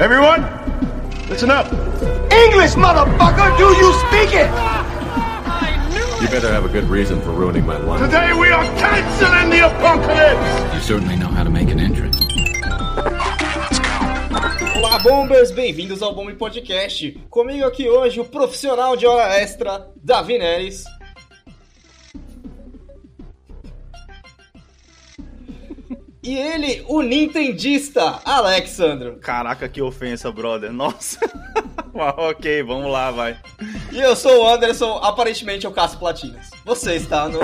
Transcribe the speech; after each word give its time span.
Everyone, 0.00 0.40
listen 1.28 1.50
up. 1.50 1.66
English, 2.32 2.72
motherfucker! 2.72 3.58
Do 3.58 3.64
you 3.76 3.92
speak 4.08 4.32
it? 4.32 4.48
You 6.22 6.28
better 6.28 6.50
have 6.50 6.64
a 6.64 6.70
good 6.70 6.84
reason 6.84 7.20
for 7.20 7.32
ruining 7.32 7.66
my 7.66 7.76
life. 7.76 8.00
Today 8.00 8.32
we 8.32 8.48
are 8.50 8.64
canceling 8.78 9.50
the 9.50 9.66
apocalypse. 9.66 10.74
You 10.74 10.80
certainly 10.80 11.16
know 11.16 11.26
how 11.26 11.44
to 11.44 11.50
make 11.50 11.68
an 11.68 11.78
entrance. 11.78 12.16
Olá, 14.74 14.98
bombers! 15.04 15.50
Bem-vindos 15.50 16.00
ao 16.00 16.14
Bombe 16.14 16.32
Podcast. 16.32 17.12
Comigo 17.28 17.66
aqui 17.66 17.86
hoje 17.86 18.20
o 18.20 18.24
profissional 18.24 18.96
de 18.96 19.06
hora 19.06 19.34
extra, 19.34 19.86
Davi 20.02 20.38
Neres. 20.38 20.86
E 26.22 26.36
ele, 26.36 26.84
o 26.86 27.00
nintendista, 27.00 28.20
Alexandro. 28.26 29.16
Caraca, 29.22 29.66
que 29.70 29.80
ofensa, 29.80 30.30
brother. 30.30 30.70
Nossa. 30.70 31.18
ok, 31.94 32.62
vamos 32.62 32.92
lá, 32.92 33.10
vai. 33.10 33.38
E 33.90 33.98
eu 33.98 34.14
sou 34.14 34.42
o 34.42 34.48
Anderson, 34.48 34.98
aparentemente 34.98 35.64
eu 35.64 35.72
caço 35.72 35.98
platinas. 35.98 36.50
Você 36.64 36.96
está 36.96 37.26
no... 37.26 37.40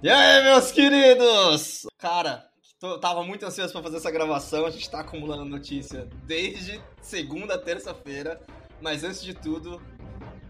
E 0.00 0.08
aí, 0.08 0.44
meus 0.44 0.70
queridos? 0.70 1.86
Cara, 1.98 2.44
tô, 2.78 2.98
tava 2.98 3.22
muito 3.22 3.44
ansioso 3.44 3.72
pra 3.72 3.82
fazer 3.82 3.96
essa 3.96 4.10
gravação. 4.10 4.66
A 4.66 4.70
gente 4.70 4.88
tá 4.90 5.00
acumulando 5.00 5.44
notícia 5.44 6.08
desde 6.24 6.80
segunda, 7.00 7.58
terça-feira. 7.58 8.40
Mas 8.80 9.04
antes 9.04 9.22
de 9.22 9.34
tudo, 9.34 9.80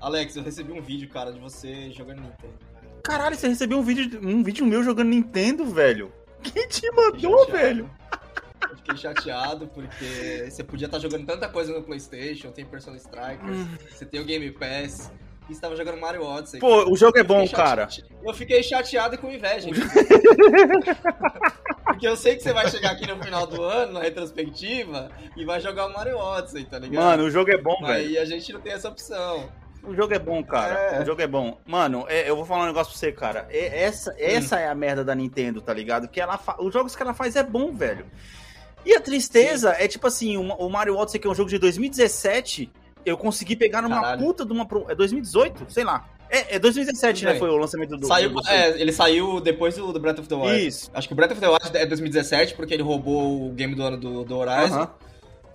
Alex, 0.00 0.36
eu 0.36 0.42
recebi 0.42 0.72
um 0.72 0.80
vídeo, 0.80 1.08
cara, 1.08 1.32
de 1.32 1.38
você 1.38 1.90
jogando 1.90 2.22
Nintendo. 2.22 2.54
Caralho, 3.04 3.36
você 3.36 3.48
recebeu 3.48 3.78
um 3.78 3.82
vídeo, 3.82 4.20
um 4.22 4.42
vídeo 4.42 4.66
meu 4.66 4.82
jogando 4.82 5.10
Nintendo, 5.10 5.64
velho? 5.66 6.12
Quem 6.42 6.66
te 6.68 6.90
mandou, 6.90 7.46
chateado. 7.46 7.52
velho? 7.52 7.90
Eu 8.68 8.76
fiquei 8.78 8.96
chateado 8.96 9.68
porque 9.68 10.48
você 10.50 10.64
podia 10.64 10.86
estar 10.86 10.98
jogando 10.98 11.24
tanta 11.24 11.48
coisa 11.48 11.72
no 11.72 11.82
PlayStation, 11.82 12.50
tem 12.50 12.64
Persona 12.64 12.96
Strikers, 12.96 13.58
você 13.90 14.04
tem 14.04 14.20
o 14.20 14.24
Game 14.24 14.50
Pass, 14.50 15.12
e 15.48 15.54
você 15.54 15.60
tava 15.60 15.76
jogando 15.76 16.00
Mario 16.00 16.24
Odyssey. 16.24 16.58
Pô, 16.58 16.90
o 16.90 16.96
jogo 16.96 17.16
é 17.18 17.22
bom, 17.22 17.46
cara. 17.48 17.88
Eu 18.24 18.34
fiquei 18.34 18.62
chateado 18.62 19.14
e 19.14 19.18
com 19.18 19.30
inveja. 19.30 19.68
Porque 21.96 22.06
eu 22.06 22.14
sei 22.16 22.36
que 22.36 22.42
você 22.42 22.52
vai 22.52 22.68
chegar 22.70 22.90
aqui 22.92 23.06
no 23.06 23.22
final 23.22 23.46
do 23.46 23.62
ano, 23.62 23.94
na 23.94 24.00
retrospectiva, 24.00 25.10
e 25.34 25.46
vai 25.46 25.60
jogar 25.62 25.86
o 25.86 25.92
Mario 25.94 26.18
Odyssey, 26.18 26.64
tá 26.64 26.78
ligado? 26.78 27.02
Mano, 27.02 27.24
o 27.24 27.30
jogo 27.30 27.50
é 27.50 27.56
bom, 27.56 27.76
velho. 27.80 27.94
Aí 27.94 28.18
a 28.18 28.24
gente 28.26 28.52
não 28.52 28.60
tem 28.60 28.74
essa 28.74 28.88
opção. 28.88 29.48
O 29.82 29.94
jogo 29.94 30.12
é 30.12 30.18
bom, 30.18 30.44
cara. 30.44 30.74
É. 30.74 31.02
O 31.02 31.06
jogo 31.06 31.22
é 31.22 31.26
bom. 31.26 31.58
Mano, 31.64 32.04
é, 32.08 32.28
eu 32.28 32.36
vou 32.36 32.44
falar 32.44 32.64
um 32.64 32.66
negócio 32.66 32.92
pra 32.92 32.98
você, 33.00 33.12
cara. 33.12 33.46
É- 33.48 33.84
essa, 33.84 34.14
essa 34.18 34.58
é 34.60 34.68
a 34.68 34.74
merda 34.74 35.02
da 35.02 35.14
Nintendo, 35.14 35.62
tá 35.62 35.72
ligado? 35.72 36.06
Que 36.06 36.20
ela 36.20 36.36
fa- 36.36 36.56
os 36.58 36.70
jogos 36.72 36.94
que 36.94 37.02
ela 37.02 37.14
faz 37.14 37.34
é 37.34 37.42
bom, 37.42 37.72
velho. 37.72 38.04
E 38.84 38.94
a 38.94 39.00
tristeza 39.00 39.74
é 39.78 39.88
tipo 39.88 40.06
assim, 40.06 40.36
o, 40.36 40.42
o 40.54 40.68
Mario 40.68 40.96
Odyssey, 40.98 41.18
que 41.20 41.26
é 41.26 41.30
um 41.30 41.34
jogo 41.34 41.48
de 41.48 41.58
2017, 41.58 42.70
eu 43.06 43.16
consegui 43.16 43.56
pegar 43.56 43.80
numa 43.80 44.00
Caralho. 44.00 44.22
puta 44.22 44.44
de 44.44 44.52
uma. 44.52 44.66
pro- 44.66 44.84
É 44.90 44.94
2018? 44.94 45.66
Sei 45.72 45.82
lá. 45.84 46.04
É, 46.28 46.56
é 46.56 46.58
2017, 46.58 47.20
Tudo 47.20 47.32
né? 47.32 47.38
Foi 47.38 47.48
o 47.50 47.56
lançamento 47.56 47.96
do. 47.96 48.06
Saiu, 48.06 48.30
do- 48.30 48.48
é, 48.48 48.80
ele 48.80 48.92
saiu 48.92 49.40
depois 49.40 49.76
do, 49.76 49.92
do 49.92 50.00
Breath 50.00 50.18
of 50.18 50.28
the 50.28 50.34
Wild. 50.34 50.66
Isso. 50.66 50.90
Acho 50.92 51.06
que 51.06 51.14
o 51.14 51.16
Breath 51.16 51.32
of 51.32 51.40
the 51.40 51.48
Wild 51.48 51.70
é 51.76 51.86
2017, 51.86 52.54
porque 52.54 52.74
ele 52.74 52.82
roubou 52.82 53.46
o 53.48 53.52
game 53.52 53.74
do 53.74 53.82
ano 53.82 53.96
do, 53.96 54.24
do 54.24 54.36
Horizon. 54.36 54.74
Aham. 54.74 54.90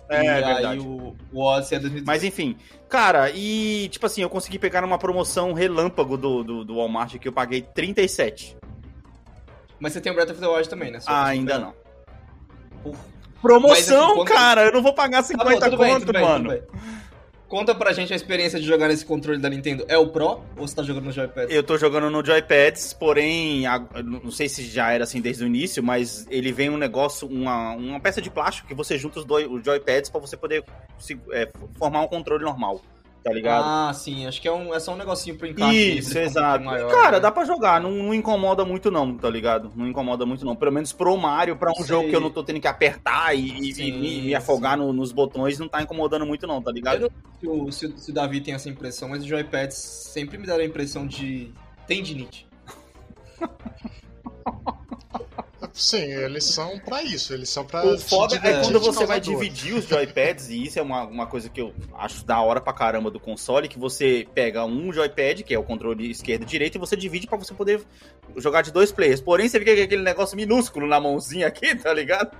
É, 0.08 0.24
e 0.24 0.28
aí 0.28 0.42
verdade. 0.54 0.78
o, 0.80 1.16
o 1.32 1.40
Odyssey 1.42 1.76
é 1.76 1.80
2017. 1.80 2.04
Mas 2.06 2.22
enfim, 2.24 2.56
cara, 2.88 3.30
e 3.30 3.88
tipo 3.90 4.04
assim, 4.04 4.20
eu 4.22 4.28
consegui 4.28 4.58
pegar 4.58 4.82
numa 4.82 4.98
promoção 4.98 5.52
relâmpago 5.54 6.16
do, 6.18 6.42
do, 6.44 6.64
do 6.64 6.76
Walmart 6.76 7.16
que 7.18 7.28
eu 7.28 7.32
paguei 7.32 7.62
37. 7.62 8.56
Mas 9.80 9.92
você 9.94 10.00
tem 10.00 10.12
o 10.12 10.14
Breath 10.14 10.30
of 10.30 10.40
the 10.40 10.46
Wild 10.46 10.68
também, 10.68 10.90
né? 10.90 10.98
Ah, 11.06 11.26
ainda 11.26 11.58
não. 11.58 11.74
Porra. 12.82 12.98
Promoção, 13.40 14.08
Mas 14.08 14.16
quanto- 14.18 14.32
cara, 14.32 14.64
eu 14.66 14.72
não 14.72 14.82
vou 14.82 14.92
pagar 14.94 15.18
Tá 15.18 15.28
50 15.28 15.50
bom, 15.50 15.60
tudo 15.60 15.78
bem, 15.78 15.94
conto, 15.94 16.12
bem, 16.12 16.22
mano. 16.22 16.48
bem. 16.50 16.62
Conta 17.52 17.74
pra 17.74 17.92
gente 17.92 18.14
a 18.14 18.16
experiência 18.16 18.58
de 18.58 18.64
jogar 18.64 18.88
nesse 18.88 19.04
controle 19.04 19.38
da 19.38 19.50
Nintendo. 19.50 19.84
É 19.86 19.98
o 19.98 20.08
Pro 20.08 20.40
ou 20.56 20.66
você 20.66 20.74
tá 20.74 20.82
jogando 20.82 21.04
no 21.04 21.12
Joypad? 21.12 21.52
Eu 21.54 21.62
tô 21.62 21.76
jogando 21.76 22.08
no 22.08 22.24
Joypads, 22.24 22.94
porém, 22.94 23.64
não 24.22 24.30
sei 24.30 24.48
se 24.48 24.64
já 24.64 24.90
era 24.90 25.04
assim 25.04 25.20
desde 25.20 25.44
o 25.44 25.46
início, 25.46 25.82
mas 25.82 26.26
ele 26.30 26.50
vem 26.50 26.70
um 26.70 26.78
negócio, 26.78 27.28
uma, 27.28 27.72
uma 27.74 28.00
peça 28.00 28.22
de 28.22 28.30
plástico 28.30 28.66
que 28.68 28.74
você 28.74 28.96
junta 28.96 29.18
os, 29.18 29.26
dois, 29.26 29.46
os 29.50 29.62
Joypads 29.62 30.08
pra 30.08 30.18
você 30.18 30.34
poder 30.34 30.64
se- 30.98 31.20
é, 31.30 31.46
formar 31.76 32.00
um 32.00 32.08
controle 32.08 32.42
normal, 32.42 32.80
tá 33.22 33.32
ligado? 33.32 33.64
Ah, 33.64 33.92
sim. 33.94 34.26
Acho 34.26 34.40
que 34.40 34.48
é, 34.48 34.52
um, 34.52 34.74
é 34.74 34.80
só 34.80 34.92
um 34.92 34.96
negocinho 34.96 35.36
pro 35.36 35.46
encaixe. 35.46 35.98
Isso, 35.98 36.18
exato. 36.18 36.64
um 36.64 36.74
E, 36.74 36.90
cara, 36.90 37.12
né? 37.12 37.20
dá 37.20 37.30
pra 37.30 37.44
jogar, 37.44 37.80
não, 37.80 37.90
não 37.90 38.14
incomoda 38.14 38.64
muito 38.64 38.90
não, 38.90 39.16
tá 39.16 39.30
ligado? 39.30 39.70
Não 39.76 39.86
incomoda 39.86 40.26
muito 40.26 40.44
não. 40.44 40.56
Pelo 40.56 40.72
menos 40.72 40.92
pro 40.92 41.16
Mario, 41.16 41.56
pra 41.56 41.70
um 41.70 41.74
Sei. 41.76 41.86
jogo 41.86 42.08
que 42.08 42.16
eu 42.16 42.20
não 42.20 42.30
tô 42.30 42.42
tendo 42.42 42.60
que 42.60 42.66
apertar 42.68 43.34
e, 43.34 43.70
e 43.70 43.74
Sim, 43.74 43.92
me, 44.00 44.22
me 44.22 44.34
afogar 44.34 44.76
no- 44.76 44.92
nos 44.92 45.12
botões, 45.12 45.58
não 45.58 45.68
tá 45.68 45.80
incomodando 45.82 46.26
muito 46.26 46.46
não, 46.46 46.60
tá 46.60 46.70
ligado? 46.72 47.02
Eu 47.02 47.12
não 47.50 47.70
sei 47.72 47.88
se 47.88 47.88
o, 47.88 47.92
se, 47.96 48.04
se 48.04 48.10
o 48.10 48.14
Davi 48.14 48.40
tem 48.40 48.54
essa 48.54 48.68
impressão, 48.68 49.08
mas 49.08 49.20
os 49.22 49.26
Joypads 49.28 49.76
sempre 49.76 50.36
me 50.38 50.46
deram 50.46 50.62
a 50.62 50.66
impressão 50.66 51.06
de 51.06 51.52
tendinite. 51.86 52.46
Sim, 55.72 56.02
eles 56.12 56.44
são 56.44 56.78
pra 56.80 57.02
isso, 57.02 57.32
eles 57.32 57.48
são 57.48 57.64
pra. 57.64 57.84
O 57.86 57.98
foda 57.98 58.36
é 58.36 58.60
quando 58.60 58.78
você 58.78 59.06
vai 59.06 59.18
dividir 59.18 59.74
os 59.74 59.86
joypads, 59.86 60.50
e 60.50 60.64
isso 60.64 60.78
é 60.78 60.82
uma, 60.82 61.04
uma 61.04 61.26
coisa 61.26 61.48
que 61.48 61.60
eu 61.60 61.72
acho 61.94 62.24
da 62.26 62.40
hora 62.40 62.60
pra 62.60 62.74
caramba 62.74 63.10
do 63.10 63.18
console, 63.18 63.68
que 63.68 63.78
você 63.78 64.26
pega 64.34 64.64
um 64.64 64.92
joypad, 64.92 65.42
que 65.42 65.54
é 65.54 65.58
o 65.58 65.62
controle 65.62 66.10
esquerdo 66.10 66.42
e 66.42 66.46
direito, 66.46 66.76
e 66.76 66.78
você 66.78 66.94
divide 66.94 67.26
pra 67.26 67.38
você 67.38 67.54
poder 67.54 67.80
jogar 68.36 68.62
de 68.62 68.70
dois 68.70 68.92
players. 68.92 69.20
Porém, 69.20 69.48
você 69.48 69.58
fica 69.58 69.74
com 69.74 69.82
aquele 69.82 70.02
negócio 70.02 70.36
minúsculo 70.36 70.86
na 70.86 71.00
mãozinha 71.00 71.46
aqui, 71.46 71.74
tá 71.74 71.92
ligado? 71.92 72.36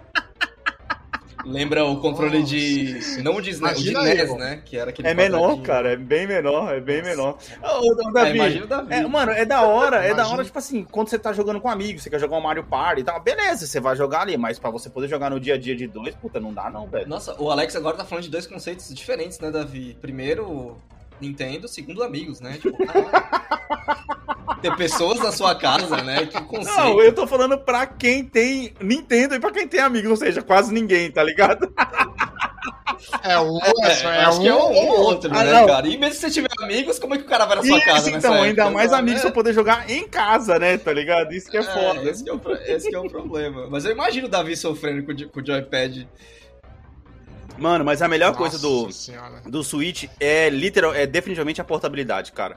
Lembra 1.45 1.85
o 1.85 2.01
controle 2.01 2.39
Nossa, 2.41 2.51
de. 2.55 3.03
sim. 3.03 3.23
Não 3.23 3.37
o 3.37 3.41
de, 3.43 3.51
SNES, 3.51 3.79
o 3.79 3.83
de 3.83 3.93
NES, 3.95 4.29
eu. 4.31 4.37
né? 4.37 4.63
Que 4.65 4.77
era 4.77 4.91
aquele 4.91 5.09
É 5.09 5.15
menor, 5.15 5.61
cara, 5.63 5.93
é 5.93 5.97
bem 5.97 6.27
menor, 6.27 6.75
é 6.75 6.81
bem 6.81 7.03
menor. 7.03 7.37
Ô, 7.63 7.67
ô, 7.89 8.09
É, 8.09 8.13
Davi, 8.13 8.35
imagina 8.37 8.65
o 8.65 8.69
Davi. 8.69 8.95
É, 8.95 9.07
mano, 9.07 9.33
é 9.33 9.45
da 9.45 9.63
hora, 9.63 10.05
é 10.05 10.15
da 10.15 10.29
hora, 10.29 10.45
tipo 10.45 10.59
assim, 10.59 10.85
quando 10.85 11.09
você 11.09 11.19
tá 11.19 11.33
jogando 11.33 11.61
com 11.61 11.69
amigos, 11.69 12.03
você 12.03 12.11
quer 12.11 12.21
jogar 12.21 12.37
um 12.37 12.41
Mario 12.43 12.65
Party 12.65 13.01
e 13.01 13.05
tal, 13.05 13.21
beleza, 13.21 13.67
você 13.67 13.81
vai 13.81 13.97
jogar 13.97 14.21
ali, 14.23 14.37
mas 14.37 14.59
pra 14.59 14.71
você 14.71 14.89
poder 14.89 15.09
jogar 15.09 15.31
no 15.31 15.41
dia 15.41 15.55
a 15.55 15.59
dia 15.59 15.75
de 15.75 15.87
dois, 15.87 16.15
puta, 16.15 16.39
não 16.41 16.53
dá 16.53 16.71
não, 16.71 16.87
velho. 16.87 17.09
Nossa, 17.09 17.35
o 17.41 17.51
Alex 17.51 17.75
agora 17.77 17.97
tá 17.97 18.05
falando 18.05 18.25
de 18.25 18.31
dois 18.31 18.47
conceitos 18.47 18.93
diferentes, 18.95 19.39
né, 19.41 19.51
Davi? 19.51 19.97
Primeiro, 20.01 20.77
Nintendo, 21.21 21.67
segundo, 21.69 22.03
amigos, 22.03 22.41
né? 22.41 22.59
Tipo, 22.61 22.77
ter 24.61 24.75
pessoas 24.77 25.19
na 25.21 25.33
sua 25.33 25.55
casa, 25.55 26.03
né? 26.03 26.27
Que 26.27 26.41
conceito. 26.43 26.77
Não, 26.79 27.01
eu 27.01 27.13
tô 27.15 27.27
falando 27.27 27.59
pra 27.59 27.87
quem 27.87 28.25
tem 28.25 28.75
Nintendo 28.81 29.35
e 29.35 29.41
pra 29.41 29.51
quem 29.51 29.67
tem 29.67 29.81
amigos, 29.81 30.11
ou 30.11 30.17
seja, 30.17 30.43
quase 30.43 30.73
ninguém, 30.73 31.11
tá 31.11 31.23
ligado? 31.23 31.73
É 33.23 33.39
um, 33.39 33.59
É, 33.61 34.03
é, 34.03 34.25
acho 34.25 34.39
um 34.39 34.43
que 34.43 34.49
é 34.49 34.55
um 34.55 34.59
ou 34.59 34.73
ou 34.75 35.01
outro, 35.01 35.31
Ah, 35.35 35.43
né, 35.45 35.53
não. 35.53 35.67
cara? 35.67 35.87
E 35.89 35.97
mesmo 35.97 36.15
se 36.15 36.21
você 36.21 36.31
tiver 36.31 36.49
amigos, 36.61 36.99
como 37.01 37.15
é 37.15 37.19
que 37.19 37.25
o 37.25 37.27
cara 37.27 37.45
vai 37.47 37.57
na 37.57 37.63
sua 37.63 37.77
Isso, 37.77 37.87
casa 37.87 38.11
nessa 38.11 38.29
então, 38.29 38.43
ainda 38.43 38.63
época? 38.63 38.71
mais 38.77 38.91
né? 38.93 38.97
amigos 38.99 39.23
pra 39.23 39.31
poder 39.33 39.53
jogar 39.53 39.91
em 39.91 40.07
casa, 40.09 40.59
né, 40.59 40.79
tá 40.79 40.93
ligado? 40.93 41.33
Isso 41.33 41.51
que 41.51 41.57
é, 41.57 41.61
É, 41.61 41.65
foda. 41.65 42.09
esse, 42.09 42.23
que 42.23 42.31
é 42.31 42.33
o, 42.33 42.41
esse 42.67 42.89
que 42.91 42.95
é 42.95 42.99
o 42.99 43.09
problema. 43.09 43.67
Mas 43.69 43.85
eu 43.85 43.91
imagino 43.93 44.27
o 44.29 44.31
Davi 44.31 44.57
sofrendo 44.57 45.05
com, 45.05 45.29
com 45.31 45.41
o 45.41 45.47
joypad. 45.47 46.09
Mano, 47.59 47.85
mas 47.85 48.03
a 48.03 48.09
melhor 48.09 48.29
Nossa 48.29 48.39
coisa 48.39 48.59
do, 48.59 48.91
Senhora. 48.93 49.43
do 49.47 49.63
Switch 49.65 50.05
é 50.21 50.49
literal, 50.49 50.95
é 50.95 51.07
definitivamente 51.07 51.61
a 51.61 51.65
portabilidade, 51.65 52.33
cara. 52.33 52.57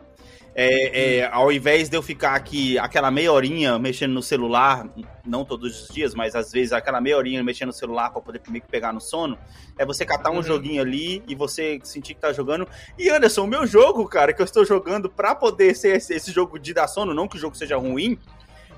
É, 0.58 1.18
é, 1.18 1.30
ao 1.34 1.52
invés 1.52 1.90
de 1.90 1.98
eu 1.98 2.02
ficar 2.02 2.34
aqui 2.34 2.80
aquela 2.80 3.12
meia 3.12 3.30
horinha 3.30 3.78
mexendo 3.78 4.14
no 4.14 4.24
celular, 4.24 4.88
não 5.26 5.44
todos 5.44 5.82
os 5.82 5.94
dias, 5.94 6.16
mas 6.16 6.34
às 6.34 6.50
vezes 6.50 6.72
aquela 6.72 7.02
meia 7.02 7.18
horinha 7.18 7.44
mexendo 7.44 7.68
no 7.68 7.74
celular 7.74 8.10
pra 8.10 8.22
poder 8.22 8.40
que 8.40 8.62
pegar 8.62 8.94
no 8.94 9.02
sono, 9.02 9.38
é 9.78 9.86
você 9.86 10.06
catar 10.06 10.32
um 10.32 10.36
Uhum. 10.38 10.44
joguinho 10.44 10.82
ali 10.82 11.22
e 11.28 11.36
você 11.36 11.78
sentir 11.84 12.14
que 12.14 12.22
tá 12.22 12.32
jogando. 12.32 12.66
E 12.98 13.10
Anderson, 13.10 13.44
o 13.44 13.48
meu 13.48 13.68
jogo, 13.68 14.08
cara, 14.08 14.32
que 14.32 14.42
eu 14.42 14.46
estou 14.46 14.64
jogando 14.64 15.10
pra 15.10 15.36
poder 15.36 15.76
ser 15.76 15.98
esse, 15.98 16.14
esse 16.14 16.32
jogo 16.32 16.58
de 16.58 16.74
dar 16.74 16.88
sono, 16.88 17.14
não 17.14 17.28
que 17.28 17.35
o 17.35 17.40
jogo 17.40 17.58
seja 17.58 17.76
ruim, 17.76 18.18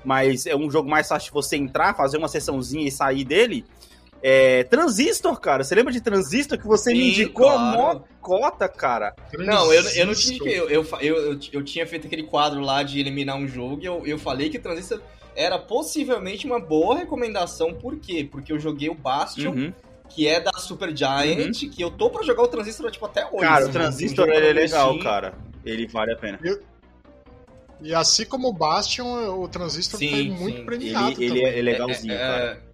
mas 0.04 0.46
é 0.46 0.56
um 0.56 0.68
jogo 0.68 0.90
mais 0.90 1.06
fácil 1.06 1.28
de 1.28 1.32
você 1.34 1.56
entrar, 1.56 1.94
fazer 1.94 2.18
uma 2.18 2.28
sessãozinha 2.28 2.88
e 2.88 2.90
sair 2.90 3.22
dele. 3.24 3.64
É 4.22 4.64
Transistor, 4.64 5.38
cara. 5.40 5.62
Você 5.62 5.74
lembra 5.74 5.92
de 5.92 6.00
Transistor 6.00 6.58
que 6.58 6.66
você 6.66 6.92
me 6.92 6.98
Sim, 7.00 7.08
indicou 7.10 7.46
claro. 7.50 7.78
mó 7.78 8.00
cota, 8.20 8.68
cara? 8.68 9.14
Não, 9.32 9.72
eu, 9.72 9.82
eu 9.90 10.06
não 10.06 10.14
te 10.14 10.30
indiquei. 10.30 10.58
Eu, 10.58 10.68
eu, 10.68 10.86
eu, 11.00 11.16
eu, 11.32 11.38
eu 11.52 11.62
tinha 11.64 11.86
feito 11.86 12.06
aquele 12.06 12.24
quadro 12.24 12.60
lá 12.60 12.82
de 12.82 12.98
eliminar 12.98 13.36
um 13.36 13.46
jogo 13.46 13.80
e 13.80 13.86
eu, 13.86 14.04
eu 14.06 14.18
falei 14.18 14.50
que 14.50 14.58
Transistor 14.58 15.00
era 15.36 15.56
possivelmente 15.58 16.46
uma 16.46 16.58
boa 16.58 16.96
recomendação. 16.96 17.72
Por 17.72 17.96
quê? 17.98 18.28
Porque 18.28 18.52
eu 18.52 18.58
joguei 18.58 18.88
o 18.88 18.94
Bastion, 18.94 19.50
Uhum. 19.52 19.72
que 20.08 20.26
é 20.26 20.40
da 20.40 20.52
Super 20.54 20.94
Giant, 20.96 21.52
que 21.70 21.80
eu 21.80 21.90
tô 21.90 22.10
pra 22.10 22.24
jogar 22.24 22.42
o 22.42 22.48
Transistor 22.48 22.90
tipo, 22.90 23.06
até 23.06 23.24
hoje. 23.24 23.42
Cara, 23.46 23.66
o 23.66 23.70
Transistor 23.70 24.26
um 24.28 24.32
ele 24.32 24.46
é 24.48 24.52
legal, 24.52 24.88
Steam. 24.94 25.04
cara. 25.04 25.34
Ele 25.64 25.86
vale 25.86 26.12
a 26.12 26.16
pena. 26.16 26.40
E 27.80 27.94
assim 27.94 28.24
como 28.24 28.48
o 28.48 28.52
Bastion, 28.52 29.06
o 29.40 29.46
Transistor 29.48 30.00
Sim, 30.00 30.10
foi 30.10 30.18
sim. 30.24 30.30
muito 30.30 30.56
Ele, 30.58 30.64
premiado 30.64 31.22
ele 31.22 31.28
também. 31.28 31.44
é, 31.46 31.58
é 31.58 31.62
legalzinho, 31.62 32.12
É, 32.12 32.16
é, 32.16 32.18
cara. 32.18 32.67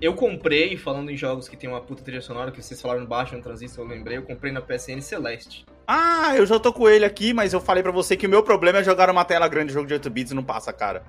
Eu 0.00 0.14
comprei, 0.14 0.76
falando 0.76 1.10
em 1.10 1.16
jogos 1.16 1.48
que 1.48 1.56
tem 1.56 1.68
uma 1.68 1.80
puta 1.80 2.02
trilha 2.04 2.20
sonora, 2.20 2.50
que 2.52 2.62
vocês 2.62 2.80
falaram 2.80 3.04
baixo 3.04 3.34
no 3.36 3.42
Transistor, 3.42 3.84
eu 3.84 3.88
lembrei, 3.88 4.16
eu 4.16 4.22
comprei 4.22 4.52
na 4.52 4.60
PSN 4.60 5.00
Celeste. 5.00 5.66
Ah, 5.86 6.34
eu 6.36 6.46
já 6.46 6.58
tô 6.58 6.72
com 6.72 6.88
ele 6.88 7.04
aqui, 7.04 7.32
mas 7.34 7.52
eu 7.52 7.60
falei 7.60 7.82
pra 7.82 7.90
você 7.90 8.16
que 8.16 8.26
o 8.26 8.30
meu 8.30 8.42
problema 8.42 8.78
é 8.78 8.84
jogar 8.84 9.10
uma 9.10 9.24
tela 9.24 9.48
grande 9.48 9.72
jogo 9.72 9.86
de 9.88 9.94
8 9.94 10.08
bits 10.10 10.32
e 10.32 10.34
não 10.34 10.44
passa, 10.44 10.72
cara. 10.72 11.02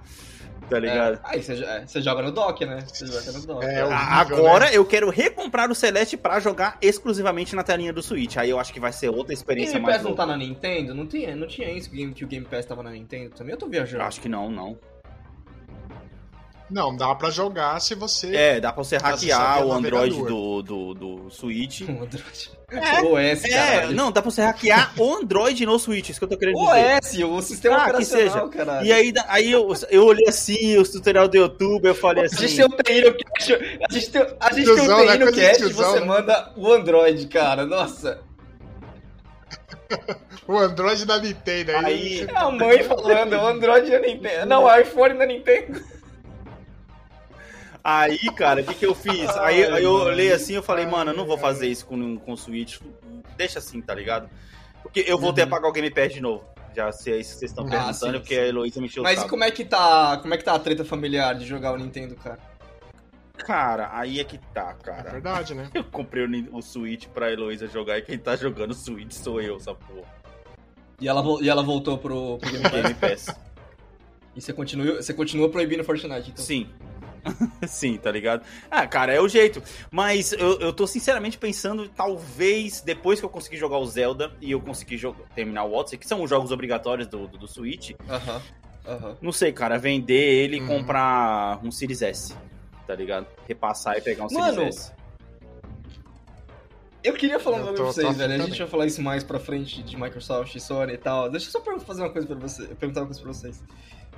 Tá 0.70 0.78
ligado? 0.80 1.16
É, 1.16 1.20
aí 1.24 1.42
você, 1.42 1.56
jo- 1.56 1.64
é, 1.64 1.86
você 1.88 2.00
joga 2.02 2.22
no 2.22 2.32
dock, 2.32 2.64
né? 2.64 2.84
Você 2.88 3.06
joga 3.08 3.32
no 3.40 3.46
dock. 3.46 3.66
É, 3.66 3.82
Agora 3.82 4.66
né? 4.66 4.72
eu 4.74 4.86
quero 4.86 5.10
recomprar 5.10 5.70
o 5.72 5.74
Celeste 5.76 6.16
pra 6.16 6.40
jogar 6.40 6.78
exclusivamente 6.80 7.56
na 7.56 7.64
telinha 7.64 7.92
do 7.92 8.04
Switch. 8.04 8.38
Aí 8.38 8.52
eu 8.52 8.60
acho 8.60 8.72
que 8.72 8.80
vai 8.80 8.94
ser 8.94 9.10
outra 9.10 9.32
O 9.32 9.34
experiência 9.34 9.74
Game 9.74 9.84
mais 9.86 9.96
Pass 9.98 10.04
não 10.04 10.12
louca. 10.12 10.24
tá 10.24 10.28
na 10.28 10.38
Nintendo? 10.38 10.94
Não 10.94 11.08
tinha, 11.08 11.36
não 11.36 11.48
tinha 11.48 11.72
isso 11.72 11.90
o 11.90 11.94
Game- 11.94 12.14
que 12.14 12.24
o 12.24 12.28
Game 12.28 12.46
Pass 12.46 12.66
tava 12.68 12.84
na 12.84 12.92
Nintendo 12.92 13.32
também? 13.36 13.54
Eu 13.54 13.58
tô 13.58 13.68
viajando. 13.68 14.04
Acho 14.04 14.22
que 14.22 14.30
não, 14.30 14.50
não. 14.52 14.78
Não, 16.70 16.96
dá 16.96 17.16
pra 17.16 17.30
jogar 17.32 17.80
se 17.82 17.96
você. 17.96 18.36
É, 18.36 18.60
dá 18.60 18.72
pra 18.72 18.84
você 18.84 18.98
hackear 18.98 19.66
o 19.66 19.74
Android 19.74 20.16
do, 20.24 20.62
do, 20.62 20.94
do 20.94 21.30
Switch. 21.32 21.82
O 21.90 22.04
Android. 22.04 22.52
É, 22.72 23.02
O 23.02 23.14
OS, 23.16 23.44
É, 23.46 23.88
não, 23.88 24.12
dá 24.12 24.22
pra 24.22 24.30
você 24.30 24.44
hackear 24.44 24.94
o 24.96 25.16
Android 25.16 25.66
no 25.66 25.80
Switch, 25.80 26.10
isso 26.10 26.20
que 26.20 26.26
eu 26.26 26.30
tô 26.30 26.38
querendo 26.38 26.56
dizer. 26.60 27.26
OS, 27.26 27.38
o 27.38 27.42
sistema 27.42 27.78
Ah, 27.78 27.80
que 27.80 27.90
operacional, 27.90 28.30
seja. 28.30 28.48
caralho. 28.50 28.86
E 28.86 28.94
aí, 28.94 29.12
aí 29.28 29.52
eu, 29.52 29.74
eu 29.90 30.06
olhei 30.06 30.28
assim, 30.30 30.78
os 30.78 30.92
tutorial 30.92 31.28
do 31.28 31.36
YouTube, 31.36 31.88
eu 31.88 31.96
falei 31.96 32.24
A 32.24 32.26
assim. 32.28 32.48
gente 32.48 32.58
tem 32.58 32.66
um 32.66 32.70
TI 32.70 33.10
no 33.10 33.18
cache, 33.18 33.54
a 33.90 33.92
gente 33.92 34.10
tem, 34.12 34.22
a 34.40 34.54
gente 34.54 34.66
tem 34.66 34.76
Tiozão, 34.76 35.00
um 35.02 35.06
né? 35.06 35.12
TI 35.14 35.26
no 35.26 35.32
cache 35.34 35.64
e 35.66 35.74
você 35.74 36.00
né? 36.00 36.06
manda 36.06 36.54
o 36.56 36.72
Android, 36.72 37.26
cara. 37.28 37.66
Nossa. 37.66 38.20
O 40.48 40.58
Android 40.58 41.06
da 41.06 41.20
Nintendo. 41.20 41.72
Aí, 41.78 41.84
Aí- 41.86 42.28
É 42.28 42.38
a 42.38 42.50
mãe 42.52 42.84
falando, 42.84 43.34
o 43.34 43.46
Android 43.48 43.90
da 43.92 44.00
Nintendo. 44.00 44.46
Não, 44.48 44.64
o 44.66 44.76
iPhone 44.80 45.16
da 45.18 45.26
Nintendo. 45.26 45.80
Aí, 47.92 48.20
cara, 48.36 48.62
o 48.62 48.66
que, 48.66 48.76
que 48.76 48.86
eu 48.86 48.94
fiz? 48.94 49.30
Aí, 49.38 49.64
aí 49.66 49.84
eu 49.84 49.94
olhei 49.94 50.32
assim 50.32 50.54
eu 50.54 50.62
falei, 50.64 50.86
mano, 50.86 51.12
eu 51.12 51.16
não 51.18 51.26
vou 51.26 51.38
fazer 51.38 51.68
isso 51.68 51.86
com, 51.88 52.18
com 52.18 52.34
o 52.34 52.38
Switch. 52.38 52.80
Deixa 53.36 53.60
assim, 53.60 53.82
tá 53.82 53.96
ligado? 53.96 54.30
Porque 54.84 55.04
eu 55.08 55.18
voltei 55.18 55.44
a 55.44 55.48
pagar 55.48 55.68
o 55.68 55.72
Game 55.72 55.90
Pass 55.90 56.14
de 56.14 56.22
novo. 56.22 56.46
Já 56.76 56.92
se 56.92 57.12
é 57.12 57.18
isso 57.18 57.34
que 57.34 57.40
vocês 57.40 57.52
estão 57.52 57.66
Ah, 57.66 57.70
perguntando, 57.70 57.96
sim, 58.14 58.20
porque 58.20 58.36
sim. 58.36 58.42
a 58.42 58.46
Heloísa 58.46 58.80
me 58.80 58.86
encheu 58.86 59.02
o 59.02 59.04
Mas 59.04 59.24
e 59.24 59.28
como 59.28 59.44
é 59.44 59.50
que 59.52 59.66
tá. 59.66 60.18
Como 60.22 60.34
é 60.34 60.38
que 60.38 60.44
tá 60.44 60.54
a 60.54 60.60
treta 60.60 60.86
familiar 60.86 61.34
de 61.36 61.46
jogar 61.46 61.74
o 61.74 61.78
Nintendo, 61.78 62.16
cara? 62.16 62.38
Cara, 63.38 63.90
aí 63.94 64.20
é 64.20 64.24
que 64.24 64.38
tá, 64.54 64.76
É 64.80 64.84
cara. 64.84 65.10
verdade, 65.12 65.56
né? 65.56 65.70
Eu 65.74 65.84
comprei 65.86 66.26
o, 66.26 66.58
o 66.58 66.62
Switch 66.62 67.08
pra 67.08 67.32
Heloísa 67.32 67.68
jogar 67.68 67.98
e 67.98 68.02
quem 68.04 68.20
tá 68.20 68.36
jogando 68.36 68.72
o 68.72 68.76
Switch 68.76 69.14
sou 69.14 69.42
eu, 69.42 69.56
essa 69.58 69.74
porra. 69.74 70.08
E 71.02 71.08
ela, 71.08 71.24
e 71.42 71.50
ela 71.50 71.64
voltou 71.64 71.98
pro, 71.98 72.38
pro 72.38 72.52
Game 72.52 72.64
Pass. 72.70 72.82
Game 72.82 72.94
Pass. 72.96 73.36
E 74.36 74.42
você 74.42 74.54
continua, 74.54 75.02
você 75.02 75.14
continua 75.14 75.50
proibindo 75.50 75.84
Fortnite, 75.84 76.32
então. 76.32 76.46
Sim. 76.46 76.70
Sim, 77.68 77.98
tá 77.98 78.12
ligado? 78.12 78.44
Ah, 78.70 78.86
cara, 78.88 79.14
é 79.14 79.20
o 79.22 79.28
jeito. 79.28 79.62
Mas 79.92 80.34
eu, 80.34 80.60
eu 80.60 80.74
tô 80.74 80.86
sinceramente 80.88 81.38
pensando, 81.38 81.88
talvez, 81.90 82.82
depois 82.82 83.20
que 83.20 83.26
eu 83.26 83.30
conseguir 83.30 83.58
jogar 83.58 83.78
o 83.78 83.86
Zelda 83.86 84.32
e 84.42 84.52
eu 84.52 84.60
conseguir 84.62 84.98
jogar, 84.98 85.24
terminar 85.36 85.64
o 85.64 85.74
Odyssey, 85.74 85.98
que 86.00 86.08
são 86.08 86.22
os 86.24 86.30
jogos 86.30 86.52
obrigatórios 86.52 87.08
do, 87.08 87.28
do, 87.28 87.38
do 87.38 87.48
Switch, 87.48 87.92
Aham. 88.10 88.42
Aham. 88.88 89.18
não 89.22 89.32
sei, 89.32 89.52
cara, 89.52 89.78
vender 89.78 90.14
ele 90.16 90.58
e 90.58 90.62
Uhum. 90.62 90.68
comprar 90.68 91.60
um 91.64 91.72
Series 91.72 92.02
S, 92.02 92.36
tá 92.88 92.96
ligado? 92.96 93.28
Repassar 93.48 93.98
e 93.98 94.02
pegar 94.02 94.26
um 94.26 94.34
Mano, 94.34 94.54
Series 94.56 94.76
S. 94.78 95.00
Eu 97.02 97.14
queria 97.14 97.40
falar 97.40 97.58
um 97.58 97.60
bagulho 97.60 97.78
tô- 97.78 97.84
pra 97.84 97.94
vocês, 97.94 98.18
velho. 98.18 98.34
A 98.34 98.36
afim 98.36 98.46
gente 98.48 98.60
vai 98.60 98.68
falar 98.68 98.86
isso 98.86 99.02
mais 99.02 99.24
pra 99.24 99.40
frente 99.40 99.82
de 99.82 99.96
Microsoft 99.96 100.54
e 100.56 100.60
Sony 100.60 100.94
e 100.94 100.98
tal. 100.98 101.30
Deixa 101.30 101.48
eu 101.48 101.52
só 101.52 101.62
fazer 101.80 102.02
uma 102.02 102.10
coisa 102.10 102.28
pra 102.28 102.36
você, 102.36 102.68
perguntar 102.76 103.02
uma 103.02 103.06
coisa 103.08 103.22
pra 103.22 103.32
vocês. 103.32 103.64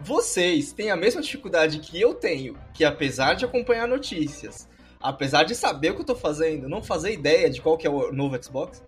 Vocês 0.03 0.73
têm 0.73 0.89
a 0.91 0.95
mesma 0.95 1.21
dificuldade 1.21 1.79
que 1.79 1.99
eu 1.99 2.13
tenho, 2.13 2.57
que 2.73 2.83
apesar 2.83 3.35
de 3.35 3.45
acompanhar 3.45 3.87
notícias, 3.87 4.67
apesar 4.99 5.43
de 5.43 5.53
saber 5.55 5.91
o 5.91 5.95
que 5.95 6.01
eu 6.01 6.05
tô 6.05 6.15
fazendo, 6.15 6.67
não 6.67 6.81
fazer 6.83 7.13
ideia 7.13 7.49
de 7.49 7.61
qual 7.61 7.77
que 7.77 7.85
é 7.85 7.89
o 7.89 8.11
novo 8.11 8.41
Xbox? 8.43 8.83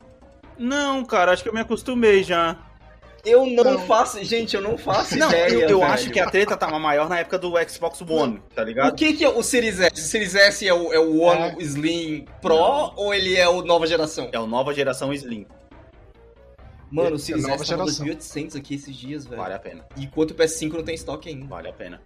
Não, 0.57 1.03
cara, 1.05 1.31
acho 1.31 1.43
que 1.43 1.49
eu 1.49 1.53
me 1.53 1.59
acostumei 1.61 2.23
já. 2.23 2.57
Eu 3.25 3.45
não, 3.45 3.63
Não. 3.63 3.79
faço, 3.79 4.21
gente, 4.21 4.53
eu 4.53 4.61
não 4.61 4.77
faço 4.77 5.17
Não, 5.17 5.29
ideia. 5.29 5.47
eu, 5.47 5.59
eu 5.61 5.79
velho. 5.79 5.83
acho 5.93 6.09
que 6.11 6.19
a 6.19 6.29
treta 6.29 6.57
tava 6.57 6.77
maior 6.77 7.07
na 7.07 7.19
época 7.19 7.37
do 7.39 7.53
Xbox 7.69 8.01
One, 8.01 8.41
tá 8.53 8.63
O 8.63 8.65
ligado? 8.65 8.95
que, 8.95 9.13
que 9.13 9.23
é 9.23 9.29
o 9.29 9.41
Series 9.41 9.79
S? 9.79 9.93
O 9.93 9.97
Series 9.97 10.35
S 10.35 10.67
é 10.67 10.73
o, 10.73 10.91
é 10.91 10.99
o 10.99 11.21
One 11.21 11.41
É. 11.41 11.55
Slim 11.63 12.25
Pro 12.41 12.53
Não. 12.57 12.93
ou 12.97 13.13
ele 13.13 13.37
é 13.37 13.47
o 13.47 13.61
nova 13.61 13.87
geração? 13.87 14.27
É 14.33 14.39
o 14.39 14.45
nova 14.45 14.73
geração 14.73 15.13
Slim. 15.13 15.47
Mano, 16.93 17.15
o 17.15 17.19
Series 17.19 17.43
S 17.45 17.51
tava 17.51 17.65
geração. 17.85 18.05
2.800 18.05 18.55
aqui 18.57 18.75
esses 18.75 18.95
dias, 18.95 19.25
velho. 19.25 19.41
Vale 19.41 19.53
a 19.55 19.59
pena. 19.59 19.85
Enquanto 19.97 20.31
o 20.31 20.35
PS5 20.35 20.73
não 20.73 20.83
tem 20.83 20.95
estoque 20.95 21.29
ainda. 21.29 21.45
Vale 21.47 21.67
a 21.69 21.73
pena. 21.73 22.01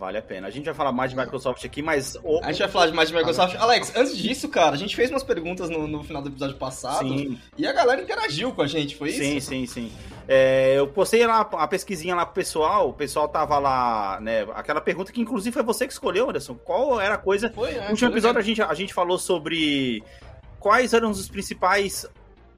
Vale 0.00 0.18
a 0.18 0.22
pena. 0.22 0.48
A 0.48 0.50
gente 0.50 0.64
vai 0.64 0.74
falar 0.74 0.90
mais 0.90 1.12
de 1.12 1.16
Microsoft 1.16 1.64
aqui, 1.64 1.80
mas. 1.80 2.16
o- 2.24 2.40
A 2.42 2.50
gente 2.50 2.58
vai 2.60 2.68
falar 2.68 2.86
de 2.86 2.92
mais 2.92 3.08
de 3.08 3.14
Microsoft. 3.14 3.54
Alex, 3.54 3.92
antes 3.94 4.16
disso, 4.16 4.48
cara, 4.48 4.74
a 4.74 4.78
gente 4.78 4.96
fez 4.96 5.10
umas 5.10 5.22
perguntas 5.22 5.70
no, 5.70 5.86
no 5.86 6.02
final 6.02 6.20
do 6.20 6.28
episódio 6.28 6.56
passado 6.56 7.06
Sim, 7.08 7.38
e 7.56 7.64
a 7.64 7.72
galera 7.72 8.02
interagiu 8.02 8.52
com 8.52 8.62
a 8.62 8.66
gente, 8.66 8.96
foi 8.96 9.12
sim, 9.12 9.36
isso? 9.36 9.50
sim, 9.50 9.64
sim. 9.66 9.92
É, 10.26 10.74
eu 10.76 10.88
postei 10.88 11.24
lá 11.24 11.40
a 11.42 11.68
pesquisinha 11.68 12.16
lá 12.16 12.24
pro 12.26 12.34
pessoal, 12.34 12.88
o 12.88 12.92
pessoal 12.92 13.28
tava 13.28 13.58
lá, 13.60 14.18
né? 14.20 14.42
Aquela 14.54 14.80
pergunta 14.80 15.12
que 15.12 15.20
inclusive 15.20 15.52
foi 15.54 15.62
você 15.62 15.86
que 15.86 15.92
escolheu, 15.92 16.28
Anderson. 16.28 16.54
Qual 16.56 17.00
era 17.00 17.14
a 17.14 17.18
coisa. 17.18 17.48
Foi, 17.50 17.70
é, 17.70 17.84
No 17.84 17.90
último 17.90 18.10
episódio 18.10 18.40
a 18.40 18.42
gente, 18.42 18.60
a 18.60 18.74
gente 18.74 18.92
falou 18.92 19.18
sobre 19.20 20.02
quais 20.58 20.92
eram 20.94 21.10
os 21.10 21.28
principais 21.28 22.06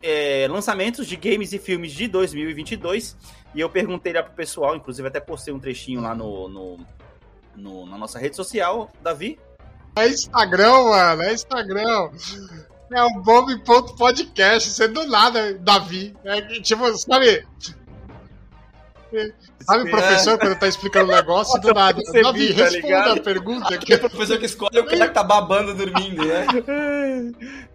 é, 0.04 0.46
lançamentos 0.50 1.06
de 1.06 1.16
games 1.16 1.52
e 1.52 1.58
filmes 1.58 1.92
de 1.92 2.06
2022. 2.06 3.16
E 3.54 3.60
eu 3.60 3.70
perguntei 3.70 4.12
lá 4.12 4.22
pro 4.22 4.32
pessoal, 4.34 4.76
inclusive 4.76 5.08
até 5.08 5.18
postei 5.20 5.52
um 5.54 5.58
trechinho 5.58 6.00
lá 6.00 6.14
no, 6.14 6.48
no- 6.48 6.86
no- 7.56 7.86
na 7.86 7.96
nossa 7.96 8.18
rede 8.18 8.36
social. 8.36 8.90
Davi? 9.02 9.38
É 9.96 10.08
Instagram, 10.08 10.82
mano. 10.90 11.22
É 11.22 11.32
Instagram. 11.32 12.10
É 12.92 13.02
o 13.02 13.20
Bob.podcast. 13.22 14.68
Isso 14.68 14.82
é 14.82 14.88
do 14.88 15.06
nada, 15.06 15.54
Davi. 15.54 16.14
É 16.24 16.40
tipo, 16.60 16.84
sabe. 16.98 17.46
Sabe 19.60 19.84
o 19.84 19.90
professor 19.90 20.38
quando 20.38 20.58
tá 20.58 20.66
explicando 20.66 21.12
um 21.12 21.14
negócio 21.14 21.60
do 21.60 21.72
nada? 21.72 21.94
percebi, 21.94 22.22
Davi, 22.24 22.48
tá 22.54 22.64
responda 22.64 22.76
ligado? 22.86 23.18
a 23.18 23.22
pergunta 23.22 23.78
Que 23.78 23.94
aqui. 23.94 24.06
o 24.06 24.10
professor 24.10 24.38
que 24.38 24.46
escolhe 24.46 24.76
é 24.76 24.80
o 24.80 24.84
cara 24.84 25.06
que 25.08 25.14
tá 25.14 25.22
babando 25.22 25.72
dormindo, 25.74 26.24
né? 26.24 26.46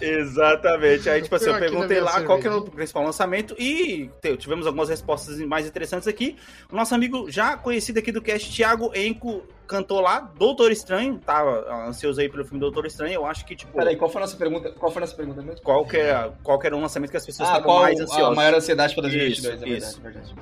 Exatamente. 0.00 1.08
Aí, 1.08 1.22
tipo 1.22 1.34
assim, 1.34 1.48
eu 1.50 1.58
perguntei 1.58 2.00
lá 2.00 2.22
qual 2.22 2.38
que 2.38 2.46
era 2.46 2.56
o 2.56 2.62
principal 2.70 3.04
lançamento 3.04 3.54
e 3.58 4.10
tivemos 4.38 4.66
algumas 4.66 4.88
respostas 4.88 5.38
mais 5.40 5.66
interessantes 5.66 6.08
aqui. 6.08 6.36
O 6.70 6.76
nosso 6.76 6.94
amigo 6.94 7.30
já 7.30 7.56
conhecido 7.56 7.98
aqui 7.98 8.10
do 8.12 8.22
cast, 8.22 8.50
Thiago 8.54 8.90
Enco, 8.94 9.42
cantou 9.66 10.00
lá 10.00 10.20
Doutor 10.20 10.70
Estranho, 10.70 11.18
tava 11.18 11.66
ansioso 11.88 12.20
aí 12.20 12.28
pelo 12.28 12.44
filme 12.44 12.60
Doutor 12.60 12.86
Estranho. 12.86 13.14
Eu 13.14 13.26
acho 13.26 13.44
que, 13.44 13.56
tipo, 13.56 13.72
Peraí, 13.76 13.96
qual 13.96 14.10
foi 14.10 14.20
a 14.20 14.24
nossa 14.24 14.36
pergunta? 14.36 14.70
Qual 14.70 14.90
foi 14.92 15.00
a 15.00 15.04
nossa 15.06 15.16
pergunta 15.16 15.42
mesmo? 15.42 15.60
qual 15.62 15.84
que, 15.86 15.96
é, 15.96 16.30
qual 16.42 16.58
que 16.58 16.66
era 16.66 16.76
o 16.76 16.80
lançamento 16.80 17.10
que 17.10 17.16
as 17.16 17.26
pessoas 17.26 17.48
Ah, 17.48 17.52
estavam 17.52 17.70
qual 17.72 17.82
mais 17.82 18.00
a 18.00 18.04
ansiosas. 18.04 18.36
maior 18.36 18.54
ansiedade 18.54 18.94
para 18.94 19.02
2022, 19.02 19.38
Isso, 19.38 19.46
é 19.46 19.56
verdade, 19.56 19.78
isso. 19.84 19.98
é 19.98 20.02
verdade. 20.02 20.34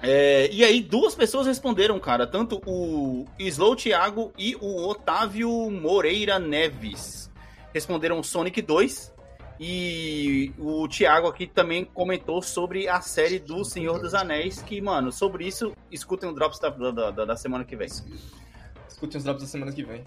É, 0.00 0.48
e 0.52 0.62
aí, 0.62 0.80
duas 0.80 1.12
pessoas 1.16 1.48
responderam, 1.48 1.98
cara. 1.98 2.24
Tanto 2.24 2.60
o 2.64 3.26
Slow 3.36 3.74
Thiago 3.74 4.32
e 4.38 4.54
o 4.60 4.86
Otávio 4.88 5.50
Moreira 5.70 6.38
Neves. 6.38 7.27
Responderam 7.74 8.22
Sonic 8.22 8.60
2. 8.62 9.14
E 9.60 10.52
o 10.56 10.86
Thiago 10.86 11.26
aqui 11.26 11.46
também 11.46 11.84
comentou 11.84 12.40
sobre 12.40 12.88
a 12.88 13.00
série 13.00 13.38
do 13.40 13.64
Senhor 13.64 13.98
dos 14.00 14.14
Anéis. 14.14 14.62
Que, 14.62 14.80
mano, 14.80 15.10
sobre 15.10 15.46
isso, 15.46 15.72
escutem 15.90 16.28
o 16.28 16.32
Drops 16.32 16.60
da, 16.60 16.70
da, 16.70 17.10
da- 17.10 17.24
da 17.24 17.36
semana 17.36 17.64
que 17.64 17.74
vem. 17.74 17.88
Escutem 18.88 19.18
os 19.18 19.24
drops 19.24 19.42
da 19.42 19.48
semana 19.48 19.72
que 19.72 19.82
vem. 19.84 20.04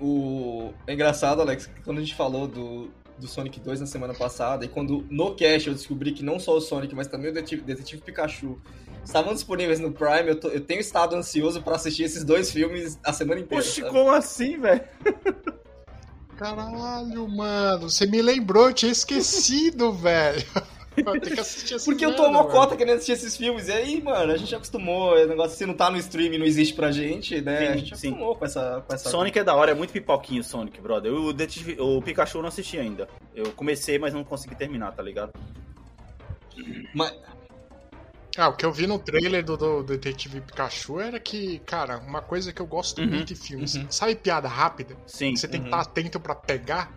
O... 0.00 0.72
É 0.86 0.94
engraçado, 0.94 1.40
Alex, 1.40 1.66
que 1.66 1.80
quando 1.82 1.98
a 1.98 2.00
gente 2.00 2.14
falou 2.14 2.46
do, 2.48 2.90
do 3.18 3.26
Sonic 3.28 3.60
2 3.60 3.80
na 3.80 3.86
semana 3.86 4.14
passada, 4.14 4.64
e 4.64 4.68
quando 4.68 5.06
no 5.10 5.34
cast 5.34 5.68
eu 5.68 5.74
descobri 5.74 6.12
que 6.12 6.24
não 6.24 6.38
só 6.40 6.56
o 6.56 6.60
Sonic, 6.60 6.94
mas 6.94 7.06
também 7.06 7.30
o 7.30 7.34
Detetive, 7.34 7.62
Detetive 7.62 8.02
Pikachu 8.02 8.60
estavam 9.04 9.32
disponíveis 9.32 9.78
no 9.80 9.92
Prime, 9.92 10.28
eu, 10.28 10.40
tô- 10.40 10.48
eu 10.48 10.60
tenho 10.60 10.80
estado 10.80 11.14
ansioso 11.14 11.62
pra 11.62 11.76
assistir 11.76 12.02
esses 12.04 12.24
dois 12.24 12.50
filmes 12.50 12.98
a 13.04 13.12
semana 13.12 13.40
inteira. 13.40 13.62
Sabe? 13.64 13.90
como 13.90 14.10
assim, 14.10 14.58
velho? 14.60 14.82
Caralho, 16.36 17.28
mano. 17.28 17.90
Você 17.90 18.06
me 18.06 18.20
lembrou, 18.22 18.68
eu 18.68 18.72
tinha 18.74 18.92
esquecido, 18.92 19.92
velho. 19.94 20.42
Tem 20.94 21.04
que 21.20 21.40
assistir 21.40 21.74
esse 21.76 21.86
Porque 21.86 22.04
eu 22.04 22.14
tô 22.14 22.26
uma 22.26 22.44
cota 22.44 22.76
querendo 22.76 22.96
assistir 22.96 23.12
esses 23.12 23.34
filmes, 23.34 23.68
e 23.68 23.72
aí, 23.72 24.02
mano, 24.02 24.30
a 24.30 24.36
gente 24.36 24.54
acostumou, 24.54 25.14
o 25.14 25.26
negócio 25.26 25.56
se 25.56 25.64
não 25.64 25.72
tá 25.72 25.88
no 25.90 25.96
stream 25.96 26.38
não 26.38 26.44
existe 26.44 26.74
pra 26.74 26.90
gente, 26.90 27.40
né? 27.40 27.58
Sim, 27.58 27.66
a 27.66 27.76
gente 27.76 27.96
sim. 27.98 28.08
acostumou 28.08 28.36
com 28.36 28.44
essa, 28.44 28.84
com 28.86 28.94
essa. 28.94 29.08
Sonic 29.08 29.38
é 29.38 29.44
da 29.44 29.54
hora, 29.54 29.70
é 29.70 29.74
muito 29.74 29.90
pipoquinho 29.90 30.44
Sonic, 30.44 30.78
brother. 30.82 31.10
O, 31.14 31.32
Detetive- 31.32 31.80
o 31.80 32.02
Pikachu 32.02 32.36
eu 32.38 32.42
não 32.42 32.48
assisti 32.48 32.78
ainda. 32.78 33.08
Eu 33.34 33.52
comecei, 33.52 33.98
mas 33.98 34.12
não 34.12 34.22
consegui 34.22 34.54
terminar, 34.54 34.92
tá 34.92 35.02
ligado? 35.02 35.32
Mas, 36.94 37.14
Ah, 38.36 38.48
o 38.48 38.56
que 38.56 38.64
eu 38.64 38.72
vi 38.72 38.86
no 38.86 38.98
trailer 38.98 39.44
do, 39.44 39.56
do 39.56 39.82
Detetive 39.82 40.40
Pikachu 40.40 41.00
era 41.00 41.20
que, 41.20 41.58
cara, 41.60 41.98
uma 41.98 42.22
coisa 42.22 42.52
que 42.52 42.62
eu 42.62 42.66
gosto 42.66 43.00
Uhum, 43.02 43.08
muito 43.08 43.32
em 43.32 43.36
filmes. 43.36 43.74
uhum. 43.74 43.86
Sabe 43.90 44.14
piada 44.16 44.48
rápida? 44.48 44.96
Sim. 45.06 45.34
Que 45.34 45.40
você 45.40 45.48
tem 45.48 45.60
que 45.60 45.68
Uhum. 45.68 45.80
estar 45.80 45.90
atento 45.90 46.18
pra 46.18 46.34
pegar? 46.34 46.90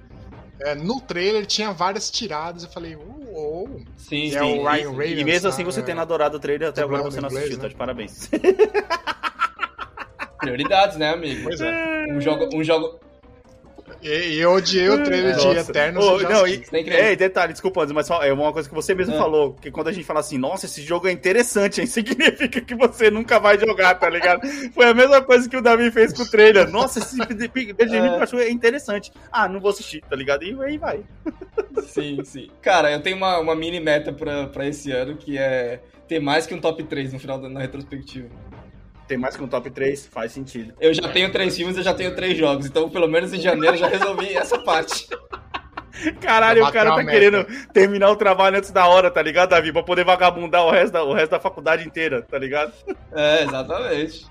É, 0.61 0.73
no 0.73 1.01
trailer 1.01 1.45
tinha 1.45 1.73
várias 1.73 2.09
tiradas, 2.09 2.63
eu 2.63 2.69
falei, 2.69 2.95
uou. 2.95 3.81
sim, 3.97 4.33
É 4.33 4.39
sim. 4.39 4.59
o 4.59 4.63
Ryan 4.63 4.93
E- 4.93 4.95
Reynolds. 4.95 5.21
E 5.21 5.23
mesmo 5.25 5.49
assim 5.49 5.65
tá, 5.65 5.71
você 5.71 5.81
é, 5.81 5.83
tendo 5.83 5.99
adorado 5.99 6.37
o 6.37 6.39
trailer, 6.39 6.69
até 6.69 6.81
agora 6.81 7.03
você 7.03 7.19
não 7.19 7.27
inglês, 7.27 7.49
assistiu, 7.49 7.57
né? 7.57 7.63
tá 7.63 7.67
de 7.69 7.75
parabéns. 7.75 8.29
Prioridades, 10.39 10.95
né, 10.97 11.09
amigo? 11.09 11.43
Pois 11.43 11.59
é. 11.59 12.05
Um 12.11 12.21
jogo, 12.21 12.55
um 12.55 12.63
jogo, 12.63 12.99
E, 14.07 14.39
eu 14.39 14.51
odiei 14.53 14.87
o 14.89 15.03
trailer 15.03 15.35
de 15.35 15.45
Nossa. 15.45 15.71
Eternos. 15.71 16.05
Ô, 16.05 16.11
eu 16.13 16.19
já 16.19 16.29
não, 16.29 16.47
e, 16.47 16.61
é, 16.91 17.15
detalhe, 17.15 17.53
desculpa, 17.53 17.81
Anderson, 17.81 17.95
mas 17.95 18.05
só- 18.07 18.23
é 18.23 18.31
uma 18.31 18.53
coisa 18.53 18.69
que 18.69 18.75
você 18.75 18.93
mesmo 18.93 19.15
É. 19.15 19.17
falou, 19.17 19.53
que 19.53 19.71
quando 19.71 19.87
a 19.87 19.91
gente 19.91 20.05
fala 20.05 20.19
assim, 20.19 20.37
nossa, 20.37 20.67
esse 20.67 20.81
jogo 20.83 21.07
é 21.07 21.11
interessante, 21.11 21.81
hein, 21.81 21.87
significa 22.47 22.61
que 22.61 22.75
você 22.75 23.09
nunca 23.09 23.39
vai 23.39 23.57
jogar, 23.59 23.95
tá 23.95 24.07
ligado? 24.09 24.45
Foi 24.73 24.85
a 24.85 24.93
mesma 24.93 25.21
coisa 25.23 25.49
que 25.49 25.57
o 25.57 25.61
Davi 25.61 25.89
fez 25.89 26.13
com 26.13 26.21
o 26.23 26.29
trailer. 26.29 26.69
Nossa, 26.69 26.99
esse 26.99 27.17
Benjamin 27.17 27.73
É. 28.07 28.13
Pikachu 28.13 28.37
é 28.37 28.49
interessante. 28.51 29.11
Ah, 29.31 29.47
não 29.49 29.59
vou 29.59 29.71
assistir, 29.71 30.01
tá 30.07 30.15
ligado? 30.15 30.43
E 30.43 30.55
aí 30.63 30.77
vai. 30.77 30.99
Sim, 31.87 32.23
sim. 32.23 32.49
Cara, 32.61 32.91
eu 32.91 33.01
tenho 33.01 33.17
uma, 33.17 33.39
uma 33.39 33.55
mini 33.55 33.79
meta 33.79 34.11
pra, 34.13 34.47
pra 34.47 34.67
esse 34.67 34.91
ano, 34.91 35.15
que 35.17 35.37
é 35.37 35.79
ter 36.07 36.19
mais 36.19 36.45
que 36.45 36.53
um 36.53 36.59
top 36.59 36.83
3 36.83 37.11
no 37.13 37.19
final 37.19 37.39
da 37.39 37.49
na 37.49 37.59
retrospectiva. 37.61 38.27
Tem 39.07 39.17
mais 39.17 39.35
que 39.35 39.43
um 39.43 39.47
top 39.47 39.69
3, 39.69 40.07
faz 40.07 40.31
sentido. 40.31 40.73
Eu 40.79 40.93
já 40.93 41.07
tenho 41.09 41.31
três 41.31 41.55
filmes, 41.55 41.77
eu 41.77 41.83
já 41.83 41.93
tenho 41.93 42.15
três 42.15 42.37
jogos, 42.37 42.65
então 42.65 42.89
pelo 42.89 43.07
menos 43.07 43.31
em 43.33 43.39
janeiro 43.39 43.75
eu 43.75 43.79
já 43.79 43.87
resolvi 43.87 44.35
essa 44.35 44.57
parte. 44.59 45.07
Caralho, 46.19 46.65
o 46.65 46.71
cara 46.71 46.93
tá 46.95 47.05
querendo 47.05 47.45
terminar 47.71 48.09
o 48.11 48.15
trabalho 48.15 48.57
antes 48.57 48.71
da 48.71 48.85
hora, 48.87 49.09
tá 49.09 49.21
ligado, 49.21 49.49
Davi? 49.49 49.71
Pra 49.71 49.83
poder 49.83 50.03
vagabundar 50.03 50.65
o 50.65 50.71
resto 50.71 50.91
da, 50.91 51.03
o 51.03 51.13
resto 51.13 51.31
da 51.31 51.39
faculdade 51.39 51.87
inteira, 51.87 52.21
tá 52.21 52.37
ligado? 52.37 52.73
É, 53.13 53.43
exatamente. 53.43 54.25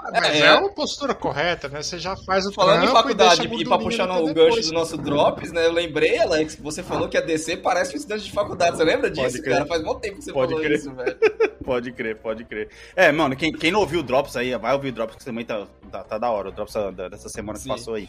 Mas 0.00 0.24
É. 0.24 0.46
é, 0.46 0.54
uma 0.54 0.70
postura 0.70 1.14
correta, 1.14 1.68
né? 1.68 1.82
Você 1.82 1.98
já 1.98 2.16
faz 2.16 2.46
o 2.46 2.52
Falando 2.52 2.84
em 2.84 2.88
faculdade 2.88 3.40
a 3.42 3.44
e 3.44 3.64
pra 3.64 3.78
puxar 3.78 4.08
o 4.10 4.32
gancho 4.32 4.60
do 4.62 4.72
nosso 4.72 4.96
Drops, 4.96 5.52
né? 5.52 5.66
Eu 5.66 5.72
lembrei, 5.72 6.18
Alex, 6.18 6.54
que 6.54 6.62
você 6.62 6.82
falou 6.82 7.08
que 7.08 7.16
a 7.16 7.20
DC 7.20 7.56
parece 7.58 7.94
um 7.94 7.96
estudante 7.96 8.24
de 8.24 8.32
faculdade. 8.32 8.76
Você 8.76 8.84
lembra 8.84 9.10
Pode 9.10 9.20
disso, 9.20 9.42
crer. 9.42 9.54
cara? 9.54 9.66
Faz 9.66 9.82
muito 9.82 10.00
tempo 10.00 10.16
que 10.18 10.24
você 10.24 10.32
Pode 10.32 10.52
falou 10.52 10.64
crer. 10.64 10.78
isso, 10.78 10.94
velho. 10.94 11.18
Pode 11.68 11.92
crer, 11.92 12.16
pode 12.16 12.44
crer. 12.46 12.70
É, 12.96 13.12
mano, 13.12 13.36
quem, 13.36 13.52
quem 13.52 13.70
não 13.70 13.80
ouviu 13.80 14.00
o 14.00 14.02
Drops 14.02 14.36
aí, 14.36 14.56
vai 14.56 14.72
ouvir 14.72 14.88
o 14.88 14.92
Drops, 14.92 15.16
que 15.16 15.24
também 15.26 15.44
tá, 15.44 15.66
tá, 15.92 16.02
tá 16.02 16.16
da 16.16 16.30
hora. 16.30 16.48
O 16.48 16.52
Drops 16.52 16.72
da- 16.72 17.10
dessa 17.10 17.28
semana 17.28 17.58
que 17.58 17.64
Sim. 17.64 17.68
passou 17.68 17.92
aí. 17.92 18.08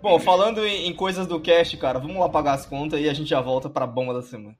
Bom, 0.00 0.18
falando 0.18 0.64
em, 0.66 0.86
em 0.88 0.94
coisas 0.94 1.26
do 1.26 1.38
cast, 1.40 1.76
cara, 1.76 1.98
vamos 1.98 2.16
lá 2.16 2.26
pagar 2.26 2.54
as 2.54 2.64
contas 2.64 3.00
e 3.00 3.06
a 3.08 3.12
gente 3.12 3.28
já 3.28 3.40
volta 3.42 3.68
pra 3.68 3.86
bomba 3.86 4.14
da 4.14 4.22
semana. 4.22 4.56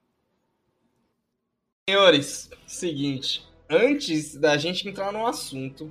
Senhores, 1.89 2.51
seguinte, 2.67 3.43
antes 3.71 4.37
da 4.37 4.59
gente 4.59 4.87
entrar 4.87 5.11
no 5.11 5.27
assunto, 5.27 5.91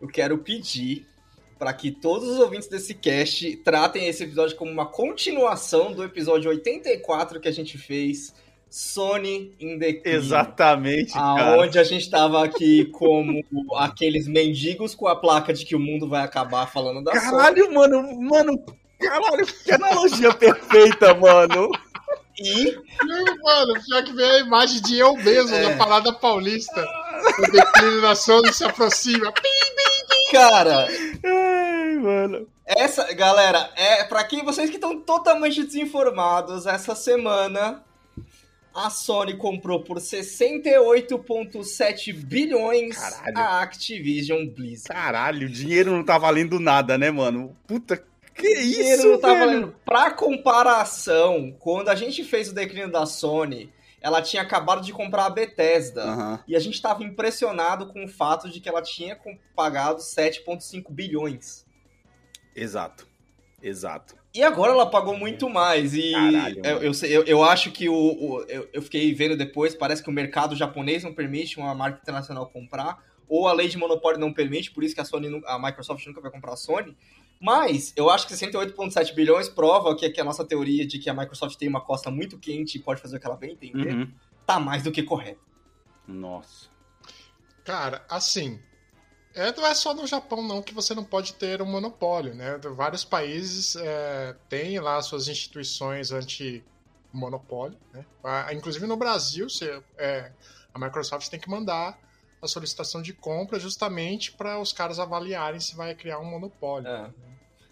eu 0.00 0.08
quero 0.08 0.38
pedir 0.38 1.06
para 1.58 1.72
que 1.74 1.90
todos 1.90 2.28
os 2.28 2.38
ouvintes 2.38 2.68
desse 2.68 2.94
cast 2.94 3.56
tratem 3.58 4.06
esse 4.08 4.24
episódio 4.24 4.56
como 4.56 4.70
uma 4.70 4.86
continuação 4.86 5.92
do 5.92 6.02
episódio 6.02 6.50
84 6.50 7.38
que 7.38 7.48
a 7.48 7.52
gente 7.52 7.76
fez, 7.76 8.34
Sony 8.70 9.54
in 9.60 9.78
the. 9.78 10.00
Exatamente, 10.04 11.12
cara. 11.12 11.54
Aonde 11.56 11.78
a 11.78 11.84
gente 11.84 12.08
tava 12.08 12.42
aqui 12.44 12.86
como 12.86 13.44
aqueles 13.76 14.26
mendigos 14.26 14.94
com 14.94 15.06
a 15.08 15.16
placa 15.16 15.52
de 15.52 15.66
que 15.66 15.76
o 15.76 15.80
mundo 15.80 16.08
vai 16.08 16.22
acabar 16.22 16.66
falando 16.66 17.02
da 17.04 17.12
Sony. 17.12 17.30
Caralho, 17.30 17.74
mano, 17.74 18.20
mano. 18.20 18.64
Caralho, 18.98 19.46
que 19.46 19.72
analogia 19.72 20.32
perfeita, 20.32 21.14
mano. 21.14 21.70
E 22.38 22.74
Não, 23.04 23.24
Mano, 23.42 23.74
pior 23.84 24.02
que 24.04 24.12
veio 24.14 24.32
a 24.32 24.38
imagem 24.38 24.80
de 24.80 24.98
eu 24.98 25.14
mesmo 25.14 25.54
É. 25.54 25.62
na 25.68 25.76
parada 25.76 26.10
paulista. 26.12 26.82
O 27.38 27.50
declínio 27.50 28.00
da 28.00 28.14
Sony 28.14 28.50
se 28.52 28.64
aproxima. 28.64 29.30
Cara, 30.30 30.86
Ai, 31.24 31.94
mano. 31.96 32.46
essa, 32.64 33.12
galera, 33.14 33.70
é 33.76 34.04
para 34.04 34.22
quem 34.24 34.44
vocês 34.44 34.70
que 34.70 34.76
estão 34.76 35.00
totalmente 35.00 35.62
desinformados, 35.64 36.66
essa 36.66 36.94
semana 36.94 37.82
a 38.74 38.88
Sony 38.90 39.36
comprou 39.36 39.82
por 39.82 39.96
68.7 39.98 42.12
bilhões 42.14 42.96
Caralho. 42.96 43.38
a 43.38 43.60
Activision 43.62 44.46
Blizzard. 44.46 44.88
Caralho, 44.88 45.48
o 45.48 45.50
dinheiro 45.50 45.90
não 45.90 46.04
tá 46.04 46.16
valendo 46.18 46.60
nada, 46.60 46.96
né, 46.96 47.10
mano? 47.10 47.56
Puta, 47.66 47.96
que 48.34 48.46
O 48.46 48.54
dinheiro 48.60 48.98
isso, 49.00 49.08
não 49.08 49.18
tá 49.18 49.28
velho? 49.34 49.40
valendo. 49.46 49.74
Pra 49.84 50.10
comparação, 50.12 51.54
quando 51.58 51.88
a 51.88 51.94
gente 51.94 52.22
fez 52.24 52.48
o 52.50 52.54
declínio 52.54 52.90
da 52.90 53.04
Sony, 53.06 53.70
ela 54.00 54.22
tinha 54.22 54.42
acabado 54.42 54.82
de 54.82 54.92
comprar 54.92 55.26
a 55.26 55.30
Bethesda. 55.30 56.04
Aham. 56.04 56.44
E 56.48 56.56
a 56.56 56.60
gente 56.60 56.80
tava 56.80 57.04
impressionado 57.04 57.86
com 57.86 58.04
o 58.04 58.08
fato 58.08 58.48
de 58.48 58.60
que 58.60 58.68
ela 58.68 58.82
tinha 58.82 59.18
pagado 59.54 60.00
7,5 60.00 60.90
bilhões. 60.90 61.66
Exato, 62.54 63.06
exato. 63.62 64.16
E 64.32 64.42
agora 64.42 64.72
ela 64.72 64.86
pagou 64.88 65.16
muito 65.16 65.50
mais. 65.50 65.92
E 65.94 66.12
Caralho, 66.12 66.62
eu, 66.64 66.82
eu, 66.82 66.92
eu, 67.02 67.24
eu 67.24 67.44
acho 67.44 67.70
que 67.72 67.88
o. 67.88 67.94
o- 67.94 68.42
eu, 68.48 68.68
eu 68.72 68.80
fiquei 68.82 69.12
vendo 69.12 69.36
depois, 69.36 69.74
parece 69.74 70.02
que 70.02 70.08
o 70.08 70.12
mercado 70.12 70.54
japonês 70.54 71.02
não 71.02 71.12
permite 71.12 71.58
uma 71.58 71.74
marca 71.74 71.98
internacional 72.00 72.46
comprar, 72.48 73.02
ou 73.28 73.48
a 73.48 73.52
lei 73.52 73.68
de 73.68 73.76
monopólio 73.76 74.20
não 74.20 74.32
permite, 74.32 74.70
por 74.70 74.84
isso 74.84 74.94
que 74.94 75.00
a 75.00 75.04
Sony, 75.04 75.42
a 75.46 75.58
Microsoft 75.58 76.06
nunca 76.06 76.20
vai 76.20 76.30
comprar 76.30 76.52
a 76.52 76.56
Sony. 76.56 76.96
Mas 77.40 77.92
eu 77.96 78.10
acho 78.10 78.26
que 78.26 78.34
68,7 78.34 79.14
bilhões 79.14 79.48
prova 79.48 79.96
que, 79.96 80.08
que 80.10 80.20
a 80.20 80.24
nossa 80.24 80.44
teoria 80.44 80.86
de 80.86 80.98
que 80.98 81.08
a 81.08 81.14
Microsoft 81.14 81.56
tem 81.56 81.68
uma 81.68 81.80
costa 81.80 82.10
muito 82.10 82.38
quente 82.38 82.76
e 82.76 82.82
pode 82.82 83.00
fazer 83.00 83.16
o 83.16 83.20
que 83.20 83.26
ela 83.26 83.36
bem 83.36 83.52
entender, 83.52 83.94
Uhum. 83.94 84.12
tá 84.46 84.60
mais 84.60 84.82
do 84.82 84.92
que 84.92 85.02
correto. 85.02 85.40
Nossa. 86.06 86.68
Cara, 87.64 88.04
assim. 88.10 88.60
É, 89.32 89.52
não 89.56 89.64
é 89.64 89.74
só 89.74 89.94
no 89.94 90.06
Japão, 90.06 90.42
não, 90.42 90.60
que 90.60 90.74
você 90.74 90.92
não 90.92 91.04
pode 91.04 91.34
ter 91.34 91.62
um 91.62 91.66
monopólio, 91.66 92.34
né? 92.34 92.58
Vários 92.58 93.04
países 93.04 93.76
é, 93.76 94.34
têm 94.48 94.78
lá 94.80 95.00
suas 95.00 95.28
instituições 95.28 96.10
anti-monopólio, 96.10 97.78
né? 97.92 98.04
Ah, 98.24 98.52
Inclusive 98.52 98.86
no 98.86 98.96
Brasil, 98.96 99.48
você, 99.48 99.80
é, 99.96 100.32
a 100.74 100.78
Microsoft 100.78 101.28
tem 101.28 101.38
que 101.38 101.48
mandar 101.48 101.96
a 102.42 102.48
solicitação 102.48 103.00
de 103.00 103.12
compra 103.12 103.60
justamente 103.60 104.32
para 104.32 104.58
os 104.58 104.72
caras 104.72 104.98
avaliarem 104.98 105.60
se 105.60 105.76
vai 105.76 105.94
criar 105.94 106.18
um 106.18 106.24
monopólio. 106.24 106.88
É. 106.88 107.10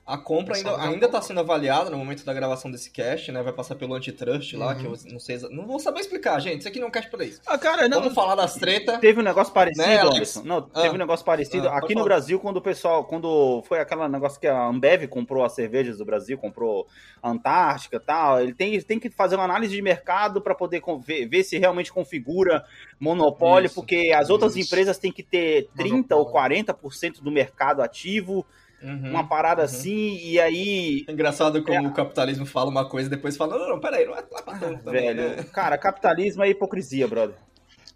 A 0.09 0.17
compra 0.17 0.55
É 0.55 0.57
ainda, 0.59 0.71
dar 0.77 0.89
ainda 0.89 1.09
tá 1.09 1.21
sendo 1.21 1.41
avaliada 1.41 1.91
no 1.91 1.99
momento 1.99 2.25
da 2.25 2.33
gravação 2.33 2.71
desse 2.71 2.91
cast, 2.91 3.31
né? 3.31 3.43
Vai 3.43 3.53
passar 3.53 3.75
pelo 3.75 3.93
antitrust 3.95 4.55
lá, 4.55 4.69
Uhum. 4.73 4.75
que 4.79 4.85
eu 4.87 5.13
não 5.13 5.21
sei. 5.21 5.39
Não 5.51 5.67
vou 5.67 5.79
saber 5.79 6.01
explicar, 6.01 6.41
gente. 6.41 6.61
Isso 6.61 6.69
aqui 6.69 6.79
não 6.79 6.87
é 6.87 6.89
um 6.89 6.91
cast 6.91 7.11
pra 7.11 7.23
isso. 7.27 7.43
Ah, 7.47 7.59
cara, 7.59 7.87
não. 7.89 7.99
Vamos 8.01 8.15
falar 8.15 8.35
das 8.35 8.55
treta. 8.55 8.97
Teve 8.99 9.21
um 9.21 9.23
negócio 9.23 9.53
parecido, 9.53 9.87
Né? 9.87 10.01
Anderson. 10.01 10.43
Não, 10.45 10.67
Ah. 10.73 10.81
teve 10.81 10.95
um 10.95 10.99
negócio 10.99 11.27
parecido. 11.27 11.69
Ah, 11.69 11.77
Aqui 11.77 11.89
no 11.95 12.01
falar. 12.01 12.05
Brasil, 12.05 12.41
quando 12.41 12.57
o 12.57 12.63
pessoal. 12.63 13.05
Quando 13.05 13.63
foi 13.69 13.81
aquele 13.81 14.09
negócio 14.09 14.41
que 14.41 14.47
a 14.47 14.67
Ambev 14.67 15.07
comprou 15.09 15.45
as 15.45 15.53
cervejas 15.55 15.99
do 15.99 16.07
Brasil, 16.07 16.39
comprou 16.39 16.87
a 17.23 17.31
Antártica 17.31 17.97
e 17.97 18.01
tal, 18.01 18.41
ele 18.41 18.55
tem, 18.55 18.81
tem 18.81 18.99
que 18.99 19.11
fazer 19.11 19.35
uma 19.35 19.45
análise 19.45 19.75
de 19.77 19.83
mercado 19.83 20.41
para 20.41 20.55
poder 20.55 20.81
ver, 21.05 21.27
ver 21.27 21.43
se 21.43 21.59
realmente 21.59 21.93
configura 21.93 22.65
monopólio, 22.99 23.67
Isso, 23.67 23.75
porque 23.75 24.11
as 24.17 24.31
outras 24.31 24.57
isso. 24.57 24.67
empresas 24.69 24.97
têm 24.99 25.13
que 25.13 25.23
ter 25.23 25.69
30% 25.77 26.13
ou 26.17 26.19
Monopólio. 26.25 26.65
40% 26.65 27.21
do 27.23 27.31
mercado 27.31 27.83
ativo, 27.83 28.47
Uhum, 28.83 29.11
uma 29.11 29.27
parada 29.27 29.63
uhum. 29.63 29.67
assim, 29.67 30.19
e 30.23 30.39
aí. 30.39 31.05
É 31.09 31.13
engraçado 31.13 31.63
como 31.65 31.89
o 31.89 31.93
capitalismo 31.93 32.47
fala 32.47 32.71
uma 32.71 32.89
coisa 32.89 33.09
e 33.09 33.11
depois 33.11 33.37
fala, 33.37 33.59
não, 33.59 33.69
não, 33.71 33.81
peraí, 33.81 34.07
não 34.07 34.17
é, 34.17 34.25
não 34.31 34.39
é 34.39 34.43
pra 34.43 34.59
tanto 34.59 34.85
também, 34.85 35.15
Velho, 35.15 35.37
né? 35.37 35.47
cara, 35.53 35.77
capitalismo 35.77 36.45
é 36.45 36.51
hipocrisia, 36.51 37.09
brother. 37.09 37.37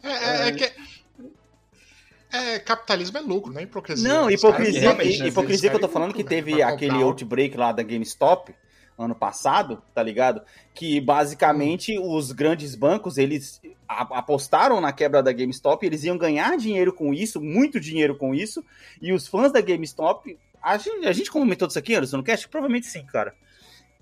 É, 0.02 0.08
é- 0.10 0.48
é 0.48 0.52
que. 0.52 0.72
É, 2.32 2.58
capitalismo 2.60 3.18
é 3.18 3.20
lucro, 3.20 3.52
não 3.52 3.60
é 3.60 3.64
hipocrisia. 3.64 4.08
Não, 4.08 4.30
hipocrisia, 4.30 4.94
né, 4.94 5.04
hipocrisia 5.04 5.68
que 5.68 5.76
eu 5.76 5.80
tô 5.80 5.88
falando 5.88 6.14
que 6.14 6.24
teve 6.24 6.52
lucro, 6.52 6.58
né, 6.60 6.66
pra 6.66 6.74
aquele 6.74 6.92
comprar 6.92 7.06
outbreak 7.06 7.56
lá 7.58 7.72
da 7.72 7.82
GameStop 7.82 8.54
ano 8.98 9.14
passado, 9.14 9.82
tá 9.94 10.02
ligado? 10.02 10.42
Que 10.74 11.00
basicamente 11.00 11.98
os 11.98 12.32
grandes 12.32 12.74
bancos, 12.74 13.18
eles 13.18 13.60
apostaram 13.88 14.80
na 14.80 14.92
quebra 14.92 15.22
da 15.22 15.32
GameStop, 15.32 15.84
eles 15.84 16.04
iam 16.04 16.16
ganhar 16.16 16.56
dinheiro 16.56 16.92
com 16.92 17.12
isso, 17.12 17.40
muito 17.40 17.80
dinheiro 17.80 18.16
com 18.16 18.34
isso, 18.34 18.64
e 19.00 19.12
os 19.12 19.26
fãs 19.26 19.52
da 19.52 19.60
GameStop, 19.60 20.38
a 20.62 20.76
gente, 20.78 21.06
a 21.06 21.12
gente 21.12 21.30
comentou 21.30 21.66
disso 21.66 21.78
aqui, 21.78 21.94
Anderson, 21.94 22.18
no 22.18 22.22
cast? 22.22 22.48
Provavelmente 22.48 22.86
sim, 22.86 23.04
cara. 23.06 23.34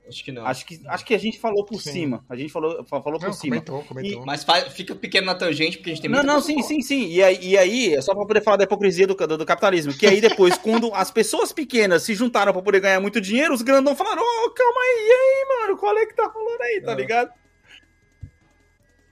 Acho 0.09 0.25
que 0.25 0.33
não. 0.33 0.45
Acho 0.45 0.67
que, 0.67 0.81
acho 0.89 1.05
que 1.05 1.15
a 1.15 1.19
gente 1.19 1.39
falou 1.39 1.65
por 1.65 1.81
Sim. 1.81 1.93
cima, 1.93 2.25
a 2.29 2.35
gente 2.35 2.51
falou, 2.53 2.85
fa- 2.85 3.01
falou 3.01 3.21
por 3.21 3.27
Não, 3.29 3.33
cima. 3.33 3.57
comentou, 3.63 3.85
comentou. 3.85 4.27
Mas 4.27 4.43
faz- 4.43 4.73
fica 4.73 4.93
pequeno 4.93 5.27
na 5.27 5.37
tangente, 5.37 5.77
porque 5.77 5.91
a 5.91 5.95
gente 5.95 6.03
tem 6.03 6.11
Não, 6.11 6.19
muita 6.19 6.33
não, 6.33 6.41
sim, 6.41 6.55
falar. 6.55 6.67
sim, 6.67 6.81
sim. 6.83 7.07
E 7.07 7.23
aí, 7.23 7.39
e 7.41 7.57
aí, 7.57 7.95
é 7.95 8.01
só 8.03 8.13
pra 8.13 8.27
poder 8.27 8.43
falar 8.43 8.57
da 8.57 8.65
hipocrisia 8.65 9.07
do, 9.07 9.15
do, 9.15 9.39
do 9.39 9.47
capitalismo. 9.47 9.93
Que 9.97 10.09
aí 10.09 10.21
depois, 10.21 10.59
quando 10.59 10.93
as 10.95 11.13
pessoas 11.13 11.53
pequenas 11.53 12.03
se 12.03 12.13
juntaram 12.15 12.53
pra 12.53 12.61
poder 12.61 12.81
ganhar 12.81 12.99
muito 12.99 13.21
dinheiro, 13.21 13.55
os 13.55 13.63
grandão 13.63 13.95
falaram, 13.95 14.21
ô, 14.21 14.51
calma 14.51 14.81
aí, 14.81 15.07
e 15.07 15.13
aí, 15.13 15.61
mano, 15.61 15.79
qual 15.79 15.97
é 15.97 16.05
que 16.07 16.15
tá 16.17 16.27
rolando 16.27 16.63
aí, 16.65 16.81
tá 16.85 16.91
É. 16.93 16.95
ligado? 16.97 17.31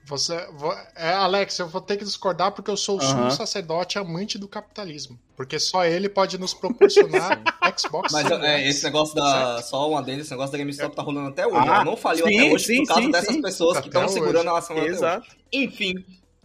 Você, 0.09 0.43
vo- 0.53 0.75
é, 0.95 1.13
Alex, 1.13 1.59
eu 1.59 1.67
vou 1.67 1.79
ter 1.79 1.95
que 1.95 2.03
discordar 2.03 2.51
porque 2.51 2.71
eu 2.71 2.75
sou 2.75 2.97
o 2.97 2.99
Aham. 3.01 3.09
sumo 3.11 3.31
sacerdote 3.31 3.99
amante 3.99 4.39
do 4.39 4.47
capitalismo. 4.47 5.19
Porque 5.37 5.59
só 5.59 5.85
ele 5.85 6.09
pode 6.09 6.35
nos 6.39 6.51
proporcionar 6.51 7.39
Xbox 7.77 8.11
Mas 8.11 8.29
é, 8.31 8.67
esse 8.67 8.83
negócio 8.83 9.13
da. 9.13 9.55
Certo. 9.57 9.69
Só 9.69 9.87
um 9.87 9.95
adendo, 9.95 10.21
esse 10.21 10.31
negócio 10.31 10.51
da 10.51 10.57
GameStop 10.57 10.95
tá 10.95 11.03
rolando 11.03 11.29
até 11.29 11.45
hoje. 11.45 11.57
Ah, 11.69 11.85
não 11.85 11.95
faliu 11.95 12.25
sim, 12.25 12.39
até 12.39 12.51
hoje 12.53 12.65
sim, 12.65 12.77
por 12.79 12.87
causa 12.87 13.01
sim, 13.03 13.11
dessas 13.11 13.35
sim. 13.35 13.41
pessoas 13.43 13.79
que 13.81 13.87
estão 13.87 14.07
segurando 14.07 14.49
a 14.49 14.57
ação 14.57 14.75
até 14.75 14.85
hoje. 14.85 14.95
Exato. 14.95 15.27
Enfim, 15.53 15.93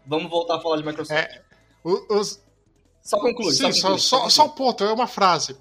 vamos 0.07 0.31
voltar 0.31 0.57
a 0.57 0.61
falar 0.61 0.77
de 0.77 0.85
Microsoft. 0.87 1.19
É, 1.19 1.41
Os, 1.83 2.39
Só 3.03 3.19
conclui. 3.19 3.51
sim, 3.55 3.73
só, 3.73 3.89
conclui, 3.89 3.99
só, 4.01 4.17
conclui. 4.17 4.31
só 4.31 4.45
um 4.45 4.51
ponto, 4.51 4.85
é 4.85 4.93
uma 4.93 5.07
frase. 5.07 5.57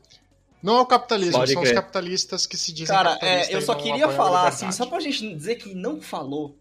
Não 0.61 0.77
é 0.77 0.81
o 0.81 0.85
capitalismo, 0.85 1.39
Pode 1.39 1.53
são 1.53 1.61
os 1.61 1.69
crer. 1.69 1.75
capitalistas 1.81 2.45
que 2.45 2.57
se 2.57 2.71
dizem 2.73 2.95
Cara, 2.95 3.11
capitalistas 3.13 3.49
é, 3.53 3.57
eu 3.57 3.61
só 3.61 3.75
queria 3.75 4.09
falar 4.09 4.47
assim, 4.47 4.69
só 4.73 4.85
pra 4.85 4.99
gente 4.99 5.33
dizer 5.35 5.55
que 5.55 5.73
não 5.73 6.01
falou. 6.01 6.57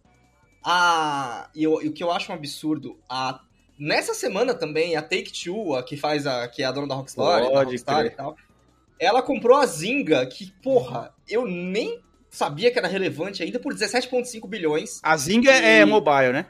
A, 0.64 1.48
e, 1.54 1.62
eu- 1.64 1.82
e 1.82 1.88
o 1.88 1.92
que 1.92 2.02
eu 2.02 2.10
acho 2.12 2.30
um 2.30 2.34
absurdo, 2.34 2.98
a, 3.08 3.40
nessa 3.78 4.14
semana 4.14 4.54
também, 4.54 4.96
a 4.96 5.02
Take-Two, 5.02 5.74
a 5.74 5.82
que 5.82 5.96
faz 5.96 6.26
a, 6.26 6.46
que 6.48 6.62
é 6.62 6.66
a 6.66 6.72
dona 6.72 6.86
da 6.88 6.94
Rockstar, 6.94 7.42
da 7.50 7.62
Rockstar 7.64 8.06
e 8.06 8.10
tal, 8.10 8.36
ela 8.98 9.20
comprou 9.22 9.56
a 9.56 9.66
Zynga, 9.66 10.24
que, 10.26 10.52
porra, 10.62 11.12
eu 11.28 11.46
nem 11.46 12.00
sabia 12.30 12.70
que 12.70 12.78
era 12.78 12.86
relevante 12.88 13.42
ainda, 13.42 13.58
por 13.58 13.74
17,5 13.74 14.46
bilhões. 14.48 15.00
A 15.02 15.16
Zynga 15.16 15.50
é 15.52 15.80
E- 15.80 15.84
mobile, 15.84 16.32
né? 16.32 16.46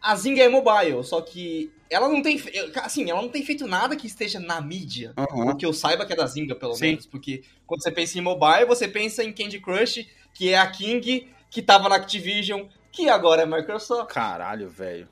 A 0.00 0.14
Zynga 0.14 0.42
é 0.42 0.48
mobile, 0.48 1.02
só 1.02 1.20
que 1.20 1.72
ela 1.90 2.08
não 2.08 2.22
tem, 2.22 2.40
assim, 2.82 3.10
ela 3.10 3.22
não 3.22 3.28
tem 3.28 3.42
feito 3.44 3.66
nada 3.66 3.96
que 3.96 4.06
esteja 4.06 4.38
na 4.38 4.60
mídia. 4.60 5.12
Aham. 5.16 5.56
Que 5.56 5.64
eu 5.66 5.72
saiba 5.72 6.04
que 6.06 6.12
é 6.12 6.16
da 6.16 6.26
Zynga, 6.26 6.54
pelo 6.54 6.74
Sim. 6.74 6.86
menos. 6.88 7.06
Porque 7.06 7.42
quando 7.66 7.82
você 7.82 7.90
pensa 7.90 8.18
em 8.18 8.20
mobile, 8.20 8.66
você 8.66 8.86
pensa 8.86 9.24
em 9.24 9.32
Candy 9.32 9.58
Crush, 9.58 10.06
que 10.32 10.50
é 10.50 10.58
a 10.58 10.66
King, 10.70 11.28
que 11.56 11.62
tava 11.62 11.88
na 11.88 11.96
Activision, 11.96 12.66
que 12.92 13.08
agora 13.08 13.44
é 13.44 13.46
Microsoft. 13.46 14.12
Caralho, 14.12 14.68
velho. 14.68 15.08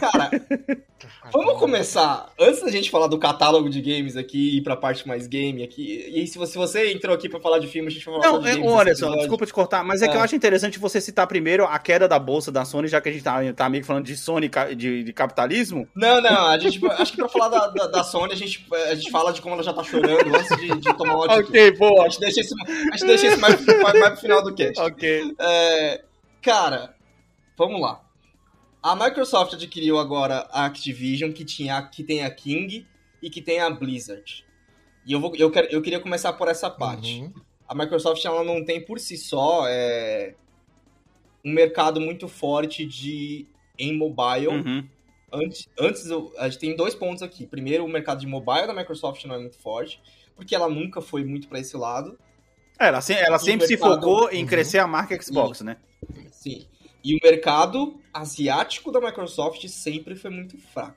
Cara, 0.00 0.30
vamos 1.32 1.58
começar. 1.60 2.32
Antes 2.40 2.60
da 2.60 2.70
gente 2.72 2.90
falar 2.90 3.06
do 3.06 3.18
catálogo 3.18 3.70
de 3.70 3.80
games 3.80 4.16
aqui 4.16 4.50
e 4.54 4.56
ir 4.58 4.62
pra 4.62 4.76
parte 4.76 5.06
mais 5.06 5.28
game 5.28 5.62
aqui. 5.62 6.10
E 6.12 6.26
se 6.26 6.36
você, 6.38 6.52
se 6.52 6.58
você 6.58 6.92
entrou 6.92 7.14
aqui 7.14 7.28
pra 7.28 7.38
falar 7.38 7.60
de 7.60 7.68
filme, 7.68 7.86
a 7.86 7.90
gente 7.90 8.04
vai 8.04 8.20
falar 8.20 8.32
Não, 8.32 8.38
é, 8.46 8.50
games. 8.54 8.66
Anderson, 8.72 8.90
episódio. 8.90 9.18
desculpa 9.18 9.46
te 9.46 9.52
cortar, 9.52 9.84
mas 9.84 10.02
é, 10.02 10.08
que 10.08 10.14
É. 10.14 10.16
eu 10.16 10.20
acho 10.22 10.34
interessante 10.34 10.78
você 10.80 11.00
citar 11.00 11.26
primeiro 11.28 11.64
a 11.66 11.78
queda 11.78 12.08
da 12.08 12.18
bolsa 12.18 12.50
da 12.50 12.64
Sony, 12.64 12.88
já 12.88 13.00
que 13.00 13.08
a 13.10 13.12
gente 13.12 13.22
tá, 13.22 13.40
tá 13.54 13.68
meio 13.68 13.82
que 13.82 13.86
falando 13.86 14.04
de 14.04 14.16
Sony 14.16 14.50
de, 14.76 15.04
de 15.04 15.12
capitalismo. 15.12 15.86
Não, 15.94 16.20
não, 16.20 16.46
a 16.48 16.58
gente, 16.58 16.84
acho 16.84 17.12
que 17.12 17.18
pra 17.18 17.28
falar 17.28 17.48
da, 17.48 17.68
da, 17.68 17.86
da 17.86 18.02
Sony, 18.02 18.32
a 18.32 18.36
gente, 18.36 18.66
a 18.90 18.94
gente 18.96 19.10
fala 19.10 19.32
de 19.32 19.40
como 19.40 19.54
ela 19.54 19.62
já 19.62 19.72
tá 19.72 19.84
chorando 19.84 20.34
antes 20.34 20.56
de, 20.56 20.80
de 20.80 20.94
tomar 20.96 21.14
uma 21.14 21.26
atitude. 21.26 21.78
boa. 21.78 22.06
A 22.06 22.08
gente 22.08 22.18
deixa 22.20 22.40
isso, 22.40 22.54
a 22.66 22.96
gente 22.96 23.06
deixa 23.06 23.26
isso 23.28 23.40
mais, 23.40 23.64
mais, 23.64 24.00
mais 24.00 24.10
pro 24.10 24.16
final 24.20 24.42
do 24.42 24.52
cast. 24.52 24.80
Ok. 24.80 25.34
É, 25.38 26.02
cara, 26.42 26.92
vamos 27.56 27.80
lá. 27.80 28.00
A 28.82 28.96
Microsoft 28.96 29.54
adquiriu 29.54 29.98
agora 29.98 30.48
a 30.50 30.64
Activision, 30.64 31.30
que, 31.32 31.44
tinha, 31.44 31.80
que 31.82 32.02
tem 32.02 32.24
a 32.24 32.30
King 32.30 32.86
e 33.22 33.30
que 33.30 33.40
tem 33.40 33.60
a 33.60 33.70
Blizzard. 33.70 34.44
E 35.06 35.12
eu, 35.12 35.20
vou, 35.20 35.34
eu, 35.36 35.50
quero, 35.50 35.68
eu 35.68 35.80
queria 35.80 36.00
começar 36.00 36.32
por 36.32 36.48
essa 36.48 36.68
parte. 36.68 37.20
Uhum. 37.20 37.32
A 37.68 37.74
Microsoft 37.74 38.24
ela 38.24 38.42
não 38.42 38.64
tem 38.64 38.84
por 38.84 38.98
si 38.98 39.16
só 39.16 39.64
é, 39.68 40.34
um 41.44 41.52
mercado 41.52 42.00
muito 42.00 42.26
forte 42.28 42.84
de 42.84 43.46
em 43.78 43.96
mobile. 43.96 44.48
Uhum. 44.48 44.88
Antes, 45.32 45.68
antes 45.78 46.06
eu- 46.06 46.32
a 46.36 46.48
gente 46.48 46.58
tem 46.58 46.76
dois 46.76 46.94
pontos 46.94 47.22
aqui. 47.22 47.46
Primeiro, 47.46 47.84
o 47.84 47.88
mercado 47.88 48.20
de 48.20 48.26
mobile 48.26 48.66
da 48.66 48.74
Microsoft 48.74 49.24
não 49.24 49.34
é 49.36 49.38
muito 49.38 49.58
forte, 49.58 50.00
porque 50.36 50.54
ela 50.54 50.68
nunca 50.68 51.00
foi 51.00 51.24
muito 51.24 51.48
pra 51.48 51.58
esse 51.60 51.76
lado. 51.76 52.18
É, 52.78 52.88
Ela, 52.88 53.00
se- 53.00 53.14
ela 53.14 53.36
E 53.36 53.40
sempre 53.40 53.66
se 53.66 53.74
mercado- 53.74 53.94
focou 53.94 54.30
em 54.30 54.42
Uhum. 54.42 54.48
crescer 54.48 54.78
a 54.78 54.86
marca 54.86 55.20
Xbox, 55.20 55.60
né? 55.62 55.76
Sim. 56.32 56.66
E 57.04 57.14
o 57.14 57.18
mercado 57.22 58.00
asiático 58.12 58.92
da 58.92 59.00
Microsoft 59.00 59.66
sempre 59.68 60.14
foi 60.14 60.30
muito 60.30 60.56
fraco. 60.58 60.96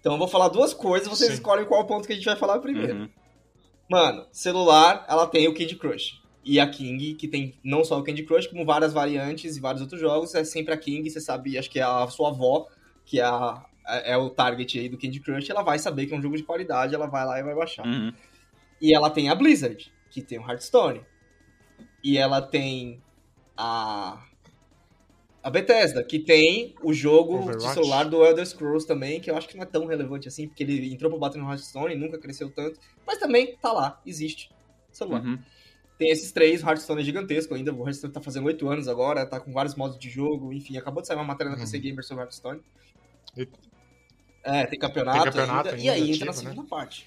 Então 0.00 0.12
eu 0.12 0.18
vou 0.18 0.28
falar 0.28 0.48
duas 0.48 0.74
coisas, 0.74 1.08
vocês 1.08 1.30
Sim. 1.30 1.36
escolhem 1.36 1.64
qual 1.64 1.86
ponto 1.86 2.06
que 2.06 2.12
a 2.12 2.16
gente 2.16 2.26
vai 2.26 2.36
falar 2.36 2.58
primeiro. 2.58 2.94
Uhum. 2.94 3.08
Mano, 3.90 4.26
celular, 4.30 5.04
ela 5.08 5.26
tem 5.26 5.48
o 5.48 5.54
Candy 5.54 5.76
Crush. 5.76 6.22
E 6.44 6.60
a 6.60 6.68
King, 6.68 7.14
que 7.14 7.26
tem 7.26 7.54
não 7.64 7.82
só 7.82 7.98
o 7.98 8.02
Candy 8.04 8.22
Crush, 8.22 8.46
como 8.48 8.66
várias 8.66 8.92
variantes 8.92 9.56
e 9.56 9.60
vários 9.60 9.80
outros 9.80 9.98
jogos, 9.98 10.34
é 10.34 10.44
sempre 10.44 10.74
a 10.74 10.76
King, 10.76 11.08
você 11.08 11.20
sabe, 11.20 11.56
acho 11.56 11.70
que 11.70 11.78
é 11.78 11.82
a 11.82 12.06
sua 12.08 12.28
avó, 12.28 12.66
que 13.04 13.18
é, 13.18 13.24
a, 13.24 13.64
é 13.86 14.16
o 14.16 14.28
target 14.28 14.78
aí 14.78 14.88
do 14.90 14.98
Candy 14.98 15.20
Crush, 15.20 15.48
ela 15.48 15.62
vai 15.62 15.78
saber 15.78 16.06
que 16.06 16.14
é 16.14 16.16
um 16.16 16.22
jogo 16.22 16.36
de 16.36 16.42
qualidade, 16.42 16.94
ela 16.94 17.06
vai 17.06 17.24
lá 17.24 17.38
e 17.38 17.42
vai 17.42 17.54
baixar. 17.54 17.86
Uhum. 17.86 18.12
E 18.80 18.94
ela 18.94 19.08
tem 19.08 19.30
a 19.30 19.34
Blizzard, 19.34 19.90
que 20.10 20.20
tem 20.20 20.38
o 20.38 20.42
Hearthstone. 20.42 21.00
E 22.02 22.18
ela 22.18 22.42
tem 22.42 23.02
a. 23.56 24.22
A 25.44 25.50
Bethesda, 25.50 26.02
que 26.02 26.18
tem 26.18 26.74
o 26.82 26.92
jogo 26.94 27.34
de 27.38 27.44
Overwatch. 27.50 27.74
celular 27.74 28.04
do 28.08 28.24
Elder 28.24 28.46
Scrolls 28.46 28.86
também, 28.86 29.20
que 29.20 29.30
eu 29.30 29.36
acho 29.36 29.46
que 29.46 29.56
não 29.56 29.62
é 29.62 29.66
tão 29.66 29.84
relevante 29.84 30.26
assim, 30.26 30.48
porque 30.48 30.62
ele 30.62 30.90
entrou 30.92 31.10
pra 31.10 31.20
bater 31.20 31.38
no 31.38 31.46
Hearthstone 31.50 31.94
e 31.94 31.98
nunca 31.98 32.18
cresceu 32.18 32.50
tanto. 32.50 32.80
Mas 33.06 33.18
também 33.18 33.54
tá 33.60 33.70
lá, 33.70 34.00
existe. 34.06 34.50
Celular. 34.90 35.22
Uhum. 35.22 35.38
Tem 35.98 36.08
esses 36.10 36.32
três, 36.32 36.62
o 36.62 36.66
Hearthstone 36.66 37.02
é 37.02 37.04
gigantesco 37.04 37.54
ainda. 37.54 37.72
O 37.74 37.80
Hearthstone 37.82 38.12
tá 38.12 38.22
fazendo 38.22 38.46
oito 38.46 38.66
anos 38.68 38.88
agora, 38.88 39.26
tá 39.26 39.38
com 39.38 39.52
vários 39.52 39.74
modos 39.74 39.98
de 39.98 40.08
jogo, 40.08 40.50
enfim, 40.52 40.78
acabou 40.78 41.02
de 41.02 41.08
sair 41.08 41.16
uma 41.16 41.24
matéria 41.24 41.52
na 41.52 41.58
PC 41.58 41.76
Uhum. 41.76 41.82
Gamer 41.82 42.04
sobre 42.04 42.22
Hearthstone. 42.24 42.60
E- 43.36 43.46
É, 44.42 44.66
tem 44.66 44.78
campeonato, 44.78 45.22
Tem 45.24 45.32
campeonato 45.32 45.68
ainda, 45.70 45.82
e 45.82 45.88
aí 45.88 46.00
ainda 46.02 46.12
entra 46.14 46.26
na 46.26 46.32
né? 46.32 46.38
segunda 46.38 46.62
parte. 46.68 47.06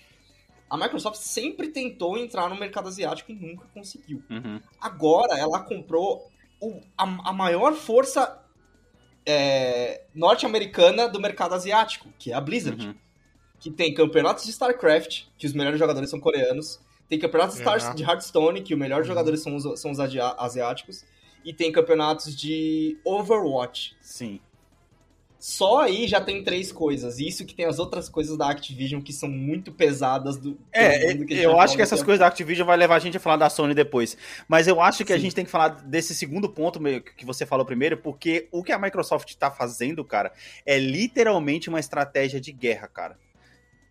A 0.69 0.77
Microsoft 0.77 1.17
sempre 1.21 1.69
tentou 1.69 2.17
entrar 2.17 2.49
no 2.49 2.55
mercado 2.59 2.87
asiático 2.87 3.31
e 3.31 3.35
nunca 3.35 3.65
conseguiu. 3.73 4.21
Uhum. 4.29 4.59
Agora 4.81 5.37
ela 5.39 5.59
comprou 5.61 6.29
o- 6.61 6.81
a, 6.97 7.03
a 7.29 7.33
maior 7.33 7.73
força 7.73 8.43
é, 9.25 10.03
norte-americana 10.13 11.07
do 11.09 11.19
mercado 11.19 11.53
asiático, 11.53 12.07
que 12.17 12.31
é 12.31 12.35
a 12.35 12.41
Blizzard. 12.41 12.87
Uhum. 12.87 12.95
Que 13.59 13.71
tem 13.71 13.93
campeonatos 13.93 14.45
de 14.45 14.51
StarCraft, 14.51 15.23
que 15.37 15.47
os 15.47 15.53
melhores 15.53 15.79
jogadores 15.79 16.09
são 16.09 16.19
coreanos. 16.19 16.79
Tem 17.09 17.17
campeonatos 17.17 17.55
de, 17.55 17.61
Star- 17.61 17.91
É. 17.91 17.93
de 17.93 18.03
Hearthstone, 18.03 18.61
que 18.61 18.73
os 18.73 18.79
melhores 18.79 19.05
Uhum. 19.07 19.13
jogadores 19.13 19.41
são 19.41 19.55
os, 19.55 19.79
são 19.79 19.91
os 19.91 19.99
asiáticos. 19.99 21.03
E 21.43 21.53
tem 21.53 21.71
campeonatos 21.71 22.35
de 22.35 22.97
Overwatch. 23.03 23.95
Sim. 24.01 24.39
Só 25.39 25.81
aí 25.81 26.07
já 26.07 26.19
tem 26.19 26.43
três 26.43 26.71
coisas. 26.71 27.19
Isso 27.19 27.45
que 27.45 27.53
tem 27.53 27.65
as 27.65 27.77
outras 27.77 28.09
coisas 28.09 28.35
da 28.37 28.49
Activision 28.49 29.01
que 29.01 29.13
são 29.13 29.29
muito 29.29 29.71
pesadas 29.71 30.37
do. 30.37 30.57
É, 30.71 31.13
do 31.13 31.31
a 31.31 31.35
eu 31.35 31.59
acho 31.59 31.75
que 31.75 31.81
essas 31.81 32.01
a 32.01 32.05
coisas 32.05 32.19
da 32.19 32.27
Activision 32.27 32.65
vai 32.65 32.75
levar 32.75 32.95
a 32.95 32.99
gente 32.99 33.17
a 33.17 33.19
falar 33.19 33.37
da 33.37 33.49
Sony 33.49 33.75
depois. 33.75 34.17
Mas 34.47 34.67
eu 34.67 34.81
acho 34.81 35.05
que 35.05 35.13
a 35.13 35.15
Sim. 35.15 35.23
gente 35.23 35.35
tem 35.35 35.45
que 35.45 35.51
falar 35.51 35.69
desse 35.69 36.15
segundo 36.15 36.49
ponto 36.49 36.79
meio 36.79 37.01
que 37.01 37.25
você 37.25 37.45
falou 37.45 37.65
primeiro, 37.65 37.97
porque 37.97 38.47
o 38.51 38.63
que 38.63 38.71
a 38.71 38.79
Microsoft 38.79 39.33
tá 39.35 39.51
fazendo, 39.51 40.03
cara, 40.03 40.33
é 40.65 40.79
literalmente 40.79 41.69
uma 41.69 41.79
estratégia 41.79 42.41
de 42.41 42.51
guerra, 42.51 42.87
cara. 42.87 43.17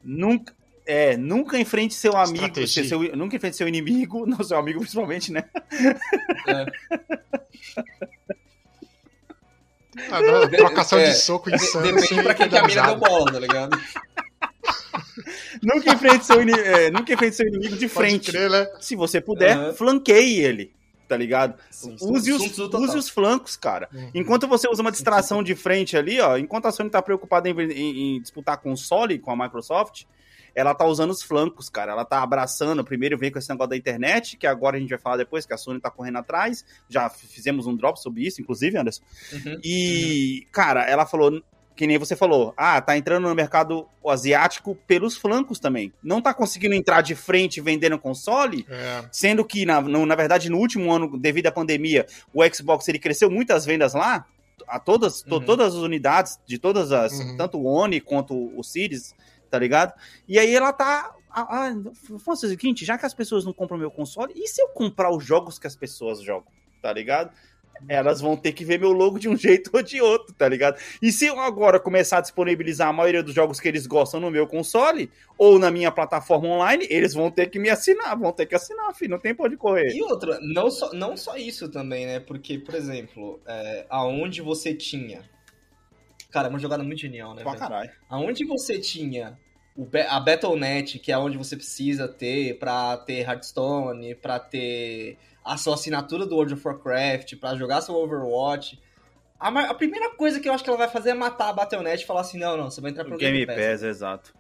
Nunca. 0.03 0.55
É, 0.85 1.17
nunca 1.17 1.59
enfrente 1.59 1.95
seu 1.95 2.17
amigo, 2.17 2.45
Estratégia. 2.45 2.85
seu, 2.85 3.17
nunca 3.17 3.35
enfrente 3.35 3.57
seu 3.57 3.67
inimigo, 3.67 4.25
não 4.27 4.43
seu 4.45 4.57
amigo 4.57 4.79
principalmente, 4.81 5.33
né? 5.33 5.45
Ah, 10.11 10.21
não, 10.21 10.49
trocação 10.51 10.99
É, 10.99 11.11
de 11.11 11.15
soco 11.15 11.51
insano. 11.51 11.95
Depende 12.01 12.23
pra 12.23 12.35
quem 12.35 12.49
que 12.49 12.57
a 12.57 12.67
mina 12.67 12.83
deu 12.87 12.97
bola, 12.97 13.33
tá 13.33 13.39
ligado? 13.41 13.79
Nunca 15.63 15.93
enfrente 15.95 16.25
seu, 16.25 16.43
ini- 16.43 16.53
é, 16.53 16.91
nunca 16.91 17.13
enfrente 17.13 17.37
seu 17.37 17.47
inimigo 17.47 17.77
de 17.77 17.89
frente. 17.89 18.31
crer, 18.31 18.51
né? 18.51 18.67
Se 18.81 18.95
você 18.95 19.21
puder, 19.21 19.57
Aham. 19.57 19.73
flanqueie 19.75 20.41
ele, 20.41 20.73
tá 21.09 21.17
ligado? 21.17 21.55
Sim, 21.71 21.97
Use 22.01 22.33
os, 22.33 22.53
total. 22.57 22.81
use 22.83 22.97
os 22.99 23.09
flancos, 23.09 23.57
cara. 23.57 23.89
Uhum. 23.93 24.11
Enquanto 24.15 24.47
você 24.47 24.69
usa 24.69 24.83
uma 24.83 24.93
distração 24.93 25.43
de 25.43 25.55
frente 25.55 25.97
ali, 25.97 26.21
ó, 26.21 26.37
enquanto 26.37 26.67
a 26.67 26.73
Sony 26.73 26.91
tá 26.91 27.01
preocupada 27.01 27.49
em, 27.49 27.55
em- 27.59 28.17
em 28.17 28.21
disputar 28.21 28.59
console 28.59 29.19
com 29.19 29.31
a 29.31 29.37
Microsoft, 29.37 30.05
ela 30.57 30.75
tá 30.75 30.85
usando 30.87 31.11
os 31.11 31.23
flancos, 31.23 31.69
cara. 31.69 31.93
Ela 31.93 32.05
tá 32.05 32.23
abraçando. 32.23 32.83
Primeiro 32.83 33.17
vem 33.19 33.31
com 33.31 33.39
esse 33.39 33.49
negócio 33.51 33.71
da 33.71 33.77
internet, 33.77 34.37
que 34.37 34.47
agora 34.47 34.77
a 34.77 34.81
gente 34.81 34.89
vai 34.91 34.99
falar 34.99 35.19
depois, 35.19 35.45
que 35.47 35.53
a 35.53 35.57
Sony 35.59 35.79
tá 35.79 35.91
correndo 35.91 36.17
atrás. 36.19 36.65
Já 36.89 37.09
fizemos 37.11 37.67
um 37.67 37.77
drop 37.77 38.01
sobre 38.01 38.27
isso, 38.27 38.41
inclusive, 38.41 38.77
Anderson. 38.79 39.03
Uhum. 39.33 39.61
E, 39.63 40.47
cara, 40.51 40.83
ela 40.89 41.05
falou, 41.05 41.43
que 41.77 41.87
nem 41.87 41.99
você 41.99 42.17
falou, 42.17 42.55
ah, 42.57 42.81
tá 42.81 42.97
entrando 42.97 43.29
no 43.29 43.35
mercado 43.35 43.87
asiático 44.09 44.75
pelos 44.87 45.15
flancos 45.15 45.61
também. 45.61 45.93
Não 46.03 46.23
tá 46.23 46.33
conseguindo 46.33 46.75
entrar 46.75 47.03
de 47.03 47.15
frente 47.15 47.61
vendendo 47.61 47.99
console, 47.99 48.65
É, 48.71 49.05
Sendo 49.13 49.45
que, 49.45 49.67
na, 49.67 49.81
no- 49.83 50.07
na 50.07 50.15
verdade, 50.15 50.49
no 50.49 50.57
último 50.59 50.91
ano, 50.91 51.19
devido 51.19 51.49
à 51.49 51.53
pandemia, 51.53 52.07
o 52.33 52.43
Xbox 52.51 52.89
ele 52.89 52.99
cresceu 52.99 53.31
muitas 53.31 53.67
vendas 53.67 53.93
lá, 53.93 54.25
a 54.67 54.81
todas, 54.81 55.21
to- 55.21 55.35
Uhum. 55.35 55.45
todas 55.45 55.75
as 55.75 55.81
unidades, 55.83 56.41
de 56.47 56.59
todas 56.59 56.91
as, 56.93 57.13
Uhum. 57.21 57.37
tanto 57.37 57.59
o 57.59 57.65
One 57.67 58.01
quanto 58.01 58.35
o 58.59 58.65
Series, 58.65 59.15
tá 59.51 59.59
ligado? 59.59 59.93
E 60.29 60.39
aí 60.39 60.55
ela 60.55 60.73
tá. 60.73 61.15
Ah, 61.31 61.71
faça 62.25 62.47
o 62.47 62.49
seguinte, 62.49 62.85
já 62.85 62.97
que 62.97 63.05
as 63.05 63.13
pessoas 63.13 63.45
não 63.45 63.53
compram 63.53 63.77
meu 63.77 63.91
console, 63.91 64.33
e 64.35 64.49
se 64.49 64.63
eu 64.63 64.69
comprar 64.69 65.15
os 65.15 65.23
jogos 65.23 65.59
que 65.59 65.67
as 65.67 65.77
pessoas 65.77 66.23
jogam, 66.23 66.51
tá 66.81 66.91
ligado? 66.91 67.31
Elas 67.89 68.21
vão 68.21 68.37
ter 68.37 68.53
que 68.53 68.65
ver 68.65 68.79
meu 68.81 68.93
logo 68.93 69.19
de 69.19 69.29
um 69.29 69.37
jeito 69.37 69.71
ou 69.73 69.83
de 69.83 70.01
outro, 70.01 70.35
tá 70.35 70.49
ligado? 70.49 70.81
E 71.01 71.13
se 71.13 71.27
eu 71.27 71.39
agora 71.39 71.79
começar 71.79 72.19
a 72.19 72.21
disponibilizar 72.21 72.89
a 72.89 72.93
maioria 72.93 73.23
dos 73.23 73.35
jogos 73.35 73.61
que 73.61 73.69
eles 73.69 73.87
gostam 73.87 74.21
no 74.21 74.31
meu 74.31 74.47
console, 74.47 75.11
ou 75.37 75.59
na 75.59 75.71
minha 75.71 75.93
plataforma 75.93 76.49
online, 76.49 76.87
eles 76.89 77.13
vão 77.13 77.31
ter 77.31 77.51
que 77.51 77.59
me 77.59 77.69
assinar, 77.69 78.19
vão 78.19 78.33
ter 78.33 78.47
que 78.47 78.55
assinar, 78.55 78.95
filho, 78.95 79.11
não 79.11 79.19
tem 79.19 79.35
pra 79.35 79.47
onde 79.47 79.57
correr. 79.57 79.95
E 79.95 80.03
outra, 80.03 80.39
não 80.41 80.71
só, 80.71 80.93
não 80.93 81.17
só 81.17 81.37
isso 81.37 81.69
também, 81.69 82.07
né? 82.07 82.21
Porque, 82.21 82.59
por 82.59 82.75
exemplo, 82.75 83.41
é, 83.47 83.85
aonde 83.91 84.41
você 84.41 84.75
tinha. 84.75 85.36
Cara, 86.37 86.49
é 86.49 86.51
uma 86.51 86.59
jogada 86.59 86.85
muito 86.85 87.01
genial, 87.01 87.35
né? 87.35 87.43
Pra 87.43 87.57
caralho. 87.57 87.91
Aonde 88.11 88.45
você 88.45 88.79
tinha 88.79 89.39
o 89.75 89.89
a 90.07 90.21
Battle.net, 90.21 90.99
que 90.99 91.11
é 91.11 91.17
onde 91.17 91.39
você 91.39 91.57
precisa 91.57 92.07
ter 92.07 92.59
pra 92.59 92.99
ter 92.99 93.21
Hearthstone, 93.21 94.15
pra 94.17 94.39
ter 94.39 95.17
a 95.43 95.57
sua 95.57 95.77
assinatura 95.77 96.27
do 96.27 96.35
World 96.35 96.53
of 96.53 96.69
Warcraft, 96.69 97.37
pra 97.37 97.55
jogar 97.55 97.81
seu 97.81 97.95
Overwatch. 97.95 98.79
A, 99.41 99.49
a 99.49 99.73
primeira 99.73 100.15
coisa 100.15 100.39
que 100.39 100.47
eu 100.47 100.53
acho 100.53 100.63
que 100.63 100.69
ela 100.69 100.79
vai 100.79 100.91
fazer 100.91 101.11
é 101.11 101.15
matar 101.15 101.49
a 101.49 101.53
Battle.net 101.55 102.03
e 102.03 102.07
falar 102.07 102.21
assim: 102.21 102.39
não, 102.39 102.55
não, 102.55 102.71
você 102.71 102.83
vai 102.83 102.91
entrar 102.91 103.07
pro 103.07 103.17
Game 103.17 103.39
Game 103.39 103.47
Pass. 103.47 103.57
Pass, 103.57 103.83
exato. 103.83 104.35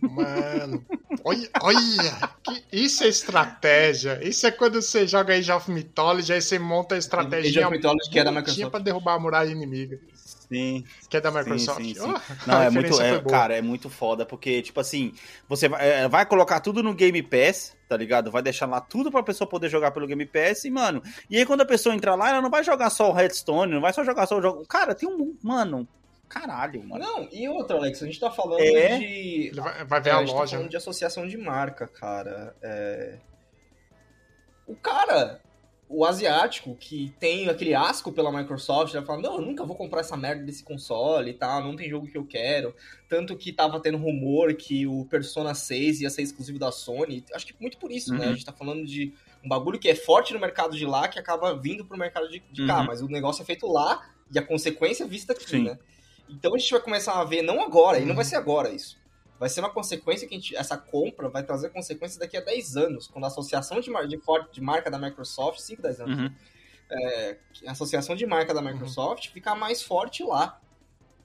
Mano, 0.00 0.84
olha, 1.24 1.50
olha 1.62 2.30
que, 2.42 2.64
isso 2.72 3.04
é 3.04 3.08
estratégia. 3.08 4.20
Isso 4.22 4.46
é 4.46 4.50
quando 4.50 4.80
você 4.80 5.06
joga 5.06 5.34
Age 5.34 5.50
of 5.50 5.70
Mythology, 5.70 6.32
aí 6.32 6.42
você 6.42 6.58
monta 6.58 6.94
a 6.94 6.98
estratégia 6.98 7.48
Age 7.50 7.64
of 7.64 7.70
Mythology 7.76 8.10
que 8.10 8.18
é 8.18 8.24
da 8.24 8.32
Microsoft. 8.32 8.70
pra 8.70 8.80
derrubar 8.80 9.14
a 9.14 9.18
muralha 9.18 9.50
inimiga. 9.50 9.98
Sim. 10.48 10.84
Que 11.10 11.18
é 11.18 11.20
da 11.20 11.30
Microsoft. 11.30 11.82
Sim, 11.82 11.94
sim, 11.94 12.00
sim. 12.00 12.14
Oh, 12.14 12.50
Não, 12.50 12.62
é 12.62 12.70
muito, 12.70 13.02
é, 13.02 13.20
cara, 13.22 13.56
é 13.56 13.62
muito 13.62 13.90
foda, 13.90 14.24
porque, 14.24 14.62
tipo 14.62 14.80
assim, 14.80 15.12
você 15.46 15.68
vai, 15.68 15.86
é, 15.86 16.08
vai 16.08 16.24
colocar 16.24 16.60
tudo 16.60 16.82
no 16.82 16.94
Game 16.94 17.22
Pass, 17.22 17.76
tá 17.86 17.96
ligado? 17.96 18.30
Vai 18.30 18.42
deixar 18.42 18.66
lá 18.66 18.80
tudo 18.80 19.10
pra 19.10 19.22
pessoa 19.22 19.48
poder 19.48 19.68
jogar 19.68 19.90
pelo 19.90 20.06
Game 20.06 20.24
Pass 20.24 20.64
e, 20.64 20.70
mano, 20.70 21.02
e 21.28 21.36
aí 21.36 21.44
quando 21.44 21.60
a 21.60 21.66
pessoa 21.66 21.94
entrar 21.94 22.14
lá, 22.14 22.30
ela 22.30 22.40
não 22.40 22.50
vai 22.50 22.64
jogar 22.64 22.88
só 22.88 23.10
o 23.10 23.12
Headstone, 23.12 23.74
não 23.74 23.80
vai 23.80 23.92
só 23.92 24.02
jogar 24.02 24.26
só 24.26 24.38
o 24.38 24.42
jogo. 24.42 24.64
Cara, 24.66 24.94
tem 24.94 25.08
um, 25.08 25.36
mano, 25.42 25.86
caralho, 26.28 26.82
mano. 26.84 27.04
Não, 27.04 27.28
e 27.32 27.48
outra, 27.48 27.76
Alex, 27.76 28.02
a 28.02 28.06
gente 28.06 28.20
tá 28.20 28.30
falando 28.30 28.60
É? 28.60 28.98
de. 28.98 29.04
Ele 29.48 29.60
vai, 29.60 29.84
vai 29.84 30.00
ver 30.00 30.10
É, 30.10 30.12
a 30.12 30.16
a 30.16 30.20
gente 30.20 30.32
tá 30.32 30.38
loja. 30.38 30.56
falando 30.56 30.70
de 30.70 30.76
associação 30.76 31.26
de 31.26 31.36
marca, 31.36 31.86
cara. 31.86 32.54
É... 32.62 33.18
O 34.66 34.76
cara, 34.76 35.40
o 35.88 36.04
asiático, 36.04 36.76
que 36.76 37.14
tem 37.18 37.48
aquele 37.48 37.74
asco 37.74 38.12
pela 38.12 38.30
Microsoft, 38.30 38.92
vai 38.92 39.02
falar, 39.04 39.22
não, 39.22 39.36
eu 39.36 39.40
nunca 39.40 39.64
vou 39.64 39.74
comprar 39.74 40.00
essa 40.00 40.16
merda 40.16 40.42
desse 40.44 40.62
console 40.62 41.30
e 41.30 41.34
tal, 41.34 41.62
não 41.62 41.74
tem 41.74 41.88
jogo 41.88 42.06
que 42.06 42.18
eu 42.18 42.26
quero. 42.26 42.74
Tanto 43.08 43.34
que 43.36 43.50
tava 43.52 43.80
tendo 43.80 43.96
rumor 43.96 44.54
que 44.54 44.86
o 44.86 45.06
Persona 45.06 45.54
6 45.54 46.02
ia 46.02 46.10
ser 46.10 46.20
exclusivo 46.22 46.58
da 46.58 46.70
Sony. 46.70 47.24
Acho 47.32 47.46
que 47.46 47.54
muito 47.58 47.78
por 47.78 47.90
isso, 47.90 48.12
né? 48.12 48.26
Uhum. 48.26 48.30
A 48.30 48.34
gente 48.34 48.44
tá 48.44 48.52
falando 48.52 48.84
de 48.84 49.14
um 49.42 49.48
bagulho 49.48 49.78
que 49.78 49.88
é 49.88 49.94
forte 49.94 50.34
no 50.34 50.40
mercado 50.40 50.76
de 50.76 50.84
lá, 50.84 51.08
que 51.08 51.18
acaba 51.18 51.56
vindo 51.56 51.84
pro 51.86 51.96
mercado 51.96 52.28
de, 52.28 52.40
de 52.52 52.66
cá. 52.66 52.80
Uhum. 52.80 52.86
Mas 52.86 53.00
o 53.00 53.08
negócio 53.08 53.40
é 53.40 53.46
feito 53.46 53.66
lá 53.66 54.06
e 54.30 54.38
a 54.38 54.42
consequência 54.42 55.04
é 55.04 55.06
vista 55.06 55.32
aqui, 55.32 55.48
Sim. 55.48 55.64
né? 55.64 55.78
Então 56.28 56.54
a 56.54 56.58
gente 56.58 56.70
vai 56.70 56.80
começar 56.80 57.20
a 57.20 57.24
ver, 57.24 57.42
não 57.42 57.60
agora, 57.62 57.98
e 57.98 58.02
não 58.02 58.10
Uhum. 58.10 58.16
vai 58.16 58.24
ser 58.24 58.36
agora 58.36 58.70
isso. 58.70 58.96
Vai 59.38 59.48
ser 59.48 59.60
uma 59.60 59.70
consequência 59.70 60.26
que 60.26 60.34
a 60.34 60.38
gente, 60.38 60.56
essa 60.56 60.76
compra 60.76 61.28
vai 61.28 61.42
trazer 61.44 61.70
consequências 61.70 62.18
daqui 62.18 62.36
a 62.36 62.40
10 62.40 62.76
anos, 62.76 63.06
quando 63.06 63.24
a 63.24 63.28
associação 63.28 63.80
de, 63.80 63.90
de, 64.08 64.20
de 64.52 64.60
marca 64.60 64.90
da 64.90 64.98
Microsoft, 64.98 65.60
5, 65.60 65.80
10 65.82 66.00
anos, 66.00 66.18
Uhum. 66.18 66.30
é, 66.90 67.36
a 67.66 67.70
associação 67.72 68.16
de 68.16 68.26
marca 68.26 68.52
da 68.52 68.60
Microsoft 68.62 69.28
ficar 69.28 69.54
mais 69.54 69.82
forte 69.82 70.22
lá. 70.24 70.60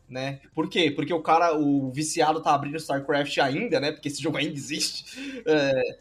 Né? 0.10 0.42
Por 0.54 0.70
quê? 0.70 0.92
Porque 0.92 1.14
o 1.14 1.22
cara, 1.22 1.58
o 1.58 1.90
viciado 1.90 2.42
tá 2.42 2.54
abrindo 2.54 2.76
StarCraft 2.78 3.36
ainda, 3.40 3.80
né? 3.80 3.92
Porque 3.92 4.10
esse 4.10 4.22
jogo 4.22 4.38
ainda 4.38 4.54
existe. 4.54 5.42
É, 5.48 5.98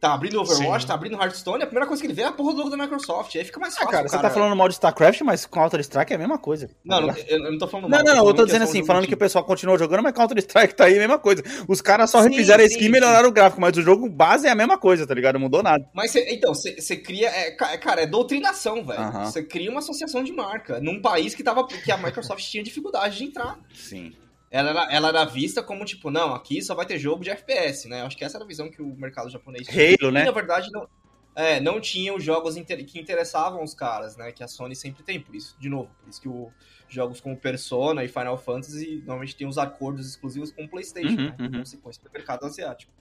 tá 0.00 0.14
abrindo 0.14 0.40
Overwatch, 0.40 0.82
Sim. 0.82 0.88
tá 0.88 0.94
abrindo 0.94 1.20
Hearthstone, 1.20 1.62
a 1.62 1.66
primeira 1.66 1.86
coisa 1.86 2.00
que 2.02 2.06
ele 2.06 2.14
vê 2.14 2.22
é 2.22 2.26
a 2.26 2.32
porra 2.32 2.52
do 2.52 2.58
logo 2.58 2.70
da 2.70 2.76
Microsoft. 2.76 3.36
Aí 3.36 3.44
fica 3.44 3.60
mais 3.60 3.74
Ah, 3.74 3.80
fácil. 3.80 3.90
cara, 3.90 4.06
o 4.06 4.08
você 4.08 4.18
tá 4.18 4.30
falando 4.30 4.56
mal 4.56 4.66
de 4.68 4.74
StarCraft, 4.74 5.20
mas 5.20 5.44
Counter-Strike 5.44 6.12
é 6.12 6.16
a 6.16 6.18
mesma 6.18 6.38
coisa. 6.38 6.70
Não, 6.84 7.00
não, 7.02 7.14
eu 7.28 7.52
não 7.52 7.58
tô 7.58 7.68
falando 7.68 7.90
Não, 7.90 7.98
mal, 8.02 8.14
não, 8.16 8.26
eu 8.28 8.34
tô 8.34 8.42
é 8.42 8.46
dizendo 8.46 8.62
assim, 8.62 8.84
falando 8.84 9.06
que 9.06 9.14
o 9.14 9.18
pessoal 9.18 9.44
continuou 9.44 9.78
jogando, 9.78 10.02
mas 10.02 10.12
Counter-Strike 10.14 10.74
tá 10.74 10.84
aí 10.86 10.94
a 10.94 10.98
mesma 10.98 11.18
coisa. 11.18 11.42
Os 11.68 11.80
caras 11.82 12.10
só 12.10 12.22
Sim, 12.22 12.30
refizeram 12.30 12.62
a 12.62 12.66
skin 12.66 12.84
e 12.86 12.88
melhoraram 12.88 13.28
o 13.28 13.32
gráfico, 13.32 13.60
mas 13.60 13.76
o 13.76 13.82
jogo 13.82 14.08
base 14.08 14.46
é 14.46 14.50
a 14.50 14.54
mesma 14.54 14.78
coisa, 14.78 15.06
tá 15.06 15.14
ligado? 15.14 15.34
Não 15.34 15.40
mudou 15.42 15.62
nada. 15.62 15.84
Mas 15.94 16.10
cê- 16.12 16.26
então, 16.30 16.54
você 16.54 16.96
cria. 16.96 17.28
É, 17.28 17.50
ca- 17.50 17.76
cara, 17.78 18.02
é 18.02 18.06
doutrinação, 18.06 18.84
velho. 18.84 19.12
Você 19.26 19.42
cria 19.42 19.70
uma 19.70 19.80
associação 19.80 20.24
de 20.24 20.32
marca 20.32 20.80
num 20.80 21.00
país 21.00 21.34
que, 21.34 21.42
tava, 21.42 21.66
que 21.66 21.92
a 21.92 21.96
Microsoft 21.98 22.42
tinha 22.50 22.62
dificuldade 22.64 23.18
de 23.18 23.24
entrar. 23.24 23.58
Sim. 23.74 24.12
Ela 24.50 24.70
era, 24.70 24.92
ela 24.92 25.08
era 25.08 25.24
vista 25.24 25.62
como, 25.62 25.84
tipo, 25.84 26.10
não, 26.10 26.34
aqui 26.34 26.60
só 26.60 26.74
vai 26.74 26.84
ter 26.84 26.98
jogo 26.98 27.22
de 27.22 27.30
FPS, 27.30 27.88
né? 27.88 28.00
Eu 28.00 28.06
Acho 28.06 28.16
que 28.16 28.24
essa 28.24 28.36
era 28.36 28.44
a 28.44 28.48
visão 28.48 28.68
que 28.68 28.82
o 28.82 28.96
mercado 28.96 29.30
japonês 29.30 29.68
tinha. 29.68 29.96
Halo, 30.00 30.10
né? 30.10 30.22
E, 30.22 30.24
na 30.24 30.32
verdade, 30.32 30.70
não, 30.72 30.88
é, 31.36 31.60
não 31.60 31.80
tinha 31.80 32.12
os 32.12 32.24
jogos 32.24 32.56
inter- 32.56 32.84
que 32.84 32.98
interessavam 32.98 33.62
os 33.62 33.74
caras, 33.74 34.16
né? 34.16 34.32
Que 34.32 34.42
a 34.42 34.48
Sony 34.48 34.74
sempre 34.74 35.04
tem, 35.04 35.20
por 35.20 35.36
isso, 35.36 35.56
de 35.60 35.68
novo, 35.68 35.88
por 36.00 36.08
isso 36.08 36.20
que 36.20 36.28
o, 36.28 36.52
jogos 36.88 37.20
como 37.20 37.36
Persona 37.36 38.02
e 38.04 38.08
Final 38.08 38.36
Fantasy 38.36 38.96
normalmente 38.98 39.36
tem 39.36 39.46
os 39.46 39.56
acordos 39.56 40.06
exclusivos 40.08 40.50
com 40.50 40.64
o 40.64 40.68
PlayStation, 40.68 41.14
Uhum, 41.14 41.26
né? 41.26 41.34
Por 41.36 41.44
uhum. 41.44 41.58
consequência 41.60 42.02
do 42.02 42.10
mercado 42.10 42.44
asiático. 42.44 42.92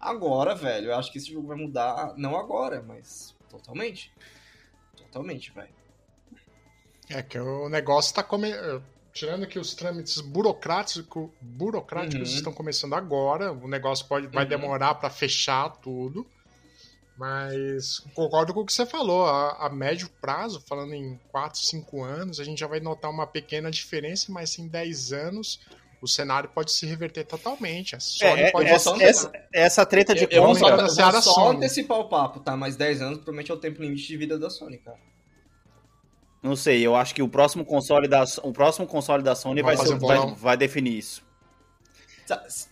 Agora, 0.00 0.54
velho, 0.54 0.86
eu 0.86 0.96
acho 0.96 1.12
que 1.12 1.18
esse 1.18 1.30
jogo 1.30 1.48
vai 1.48 1.56
mudar, 1.56 2.14
não 2.16 2.36
agora, 2.36 2.82
mas 2.82 3.36
totalmente. 3.50 4.12
Totalmente, 4.96 5.52
velho. 5.52 5.76
É 7.10 7.22
que 7.22 7.38
o 7.38 7.68
negócio 7.68 8.14
tá 8.14 8.22
come... 8.22 8.52
Tirando 9.18 9.48
que 9.48 9.58
os 9.58 9.74
trâmites 9.74 10.20
burocráticos, 10.20 11.28
burocráticos 11.40 12.30
Uhum. 12.30 12.36
estão 12.36 12.52
começando 12.52 12.94
agora, 12.94 13.52
o 13.52 13.66
negócio 13.66 14.06
pode, 14.06 14.28
vai 14.28 14.44
Uhum. 14.44 14.48
demorar 14.48 14.94
para 14.94 15.10
fechar 15.10 15.68
tudo. 15.82 16.24
Mas 17.16 17.98
concordo 18.14 18.54
com 18.54 18.60
o 18.60 18.64
que 18.64 18.72
você 18.72 18.86
falou. 18.86 19.26
A, 19.26 19.66
a 19.66 19.70
médio 19.70 20.08
prazo, 20.20 20.62
falando 20.68 20.94
em 20.94 21.18
4, 21.32 21.58
5 21.58 22.04
anos, 22.04 22.38
a 22.38 22.44
gente 22.44 22.60
já 22.60 22.68
vai 22.68 22.78
notar 22.78 23.10
uma 23.10 23.26
pequena 23.26 23.72
diferença, 23.72 24.30
mas 24.30 24.56
em 24.56 24.68
10 24.68 25.12
anos 25.12 25.58
o 26.00 26.06
cenário 26.06 26.48
pode 26.50 26.70
se 26.70 26.86
reverter 26.86 27.24
totalmente. 27.24 27.96
A 27.96 28.00
Sony 28.00 28.42
É, 28.42 28.50
pode 28.52 28.68
essa, 28.68 29.02
essa, 29.02 29.32
essa 29.52 29.84
treta 29.84 30.14
de 30.14 30.22
Eu, 30.24 30.28
eu 30.30 30.42
vou 30.44 30.54
compra- 30.54 30.88
só, 30.88 31.00
eu 31.02 31.10
vou 31.12 31.22
só 31.22 31.50
antecipar 31.50 31.98
o 31.98 32.08
papo, 32.08 32.38
tá? 32.38 32.56
Mais 32.56 32.76
10 32.76 33.02
anos 33.02 33.16
provavelmente 33.18 33.50
é 33.50 33.54
o 33.54 33.58
tempo 33.58 33.82
limite 33.82 34.06
de 34.06 34.16
vida 34.16 34.38
da 34.38 34.48
Sony, 34.48 34.78
cara. 34.78 35.00
Não 36.42 36.54
sei, 36.54 36.86
eu 36.86 36.94
acho 36.94 37.14
que 37.14 37.22
o 37.22 37.28
próximo 37.28 37.64
console 37.64 38.06
da, 38.08 38.24
o 38.42 38.52
próximo 38.52 38.86
console 38.86 39.22
da 39.22 39.34
Sony 39.34 39.60
vai, 39.62 39.74
Vamos 39.76 39.88
ser- 39.90 39.96
um 39.96 39.98
vai, 39.98 40.34
vai 40.34 40.56
definir 40.56 40.96
isso. 40.98 41.26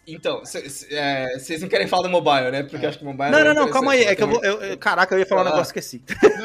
Então, 0.06 0.42
vocês 0.44 1.62
não 1.62 1.68
querem 1.68 1.86
falar 1.86 2.02
do 2.02 2.10
mobile, 2.10 2.50
né? 2.50 2.62
Porque 2.62 2.84
eu 2.84 2.90
acho 2.90 2.98
que 2.98 3.04
o 3.04 3.06
mobile 3.06 3.30
Não, 3.30 3.38
é 3.38 3.44
não, 3.44 3.54
não, 3.54 3.70
calma 3.70 3.92
aí. 3.92 4.04
É 4.04 4.14
que 4.14 4.22
eu 4.22 4.26
vai 4.26 4.34
vou. 4.36 4.44
eu- 4.44 4.60
eu- 4.62 4.76
caraca, 4.78 5.14
eu 5.14 5.18
ia 5.18 5.24
falar 5.24 5.40
um 5.44 5.46
Ah. 5.46 5.50
negócio 5.52 5.70
esqueci. 5.70 6.04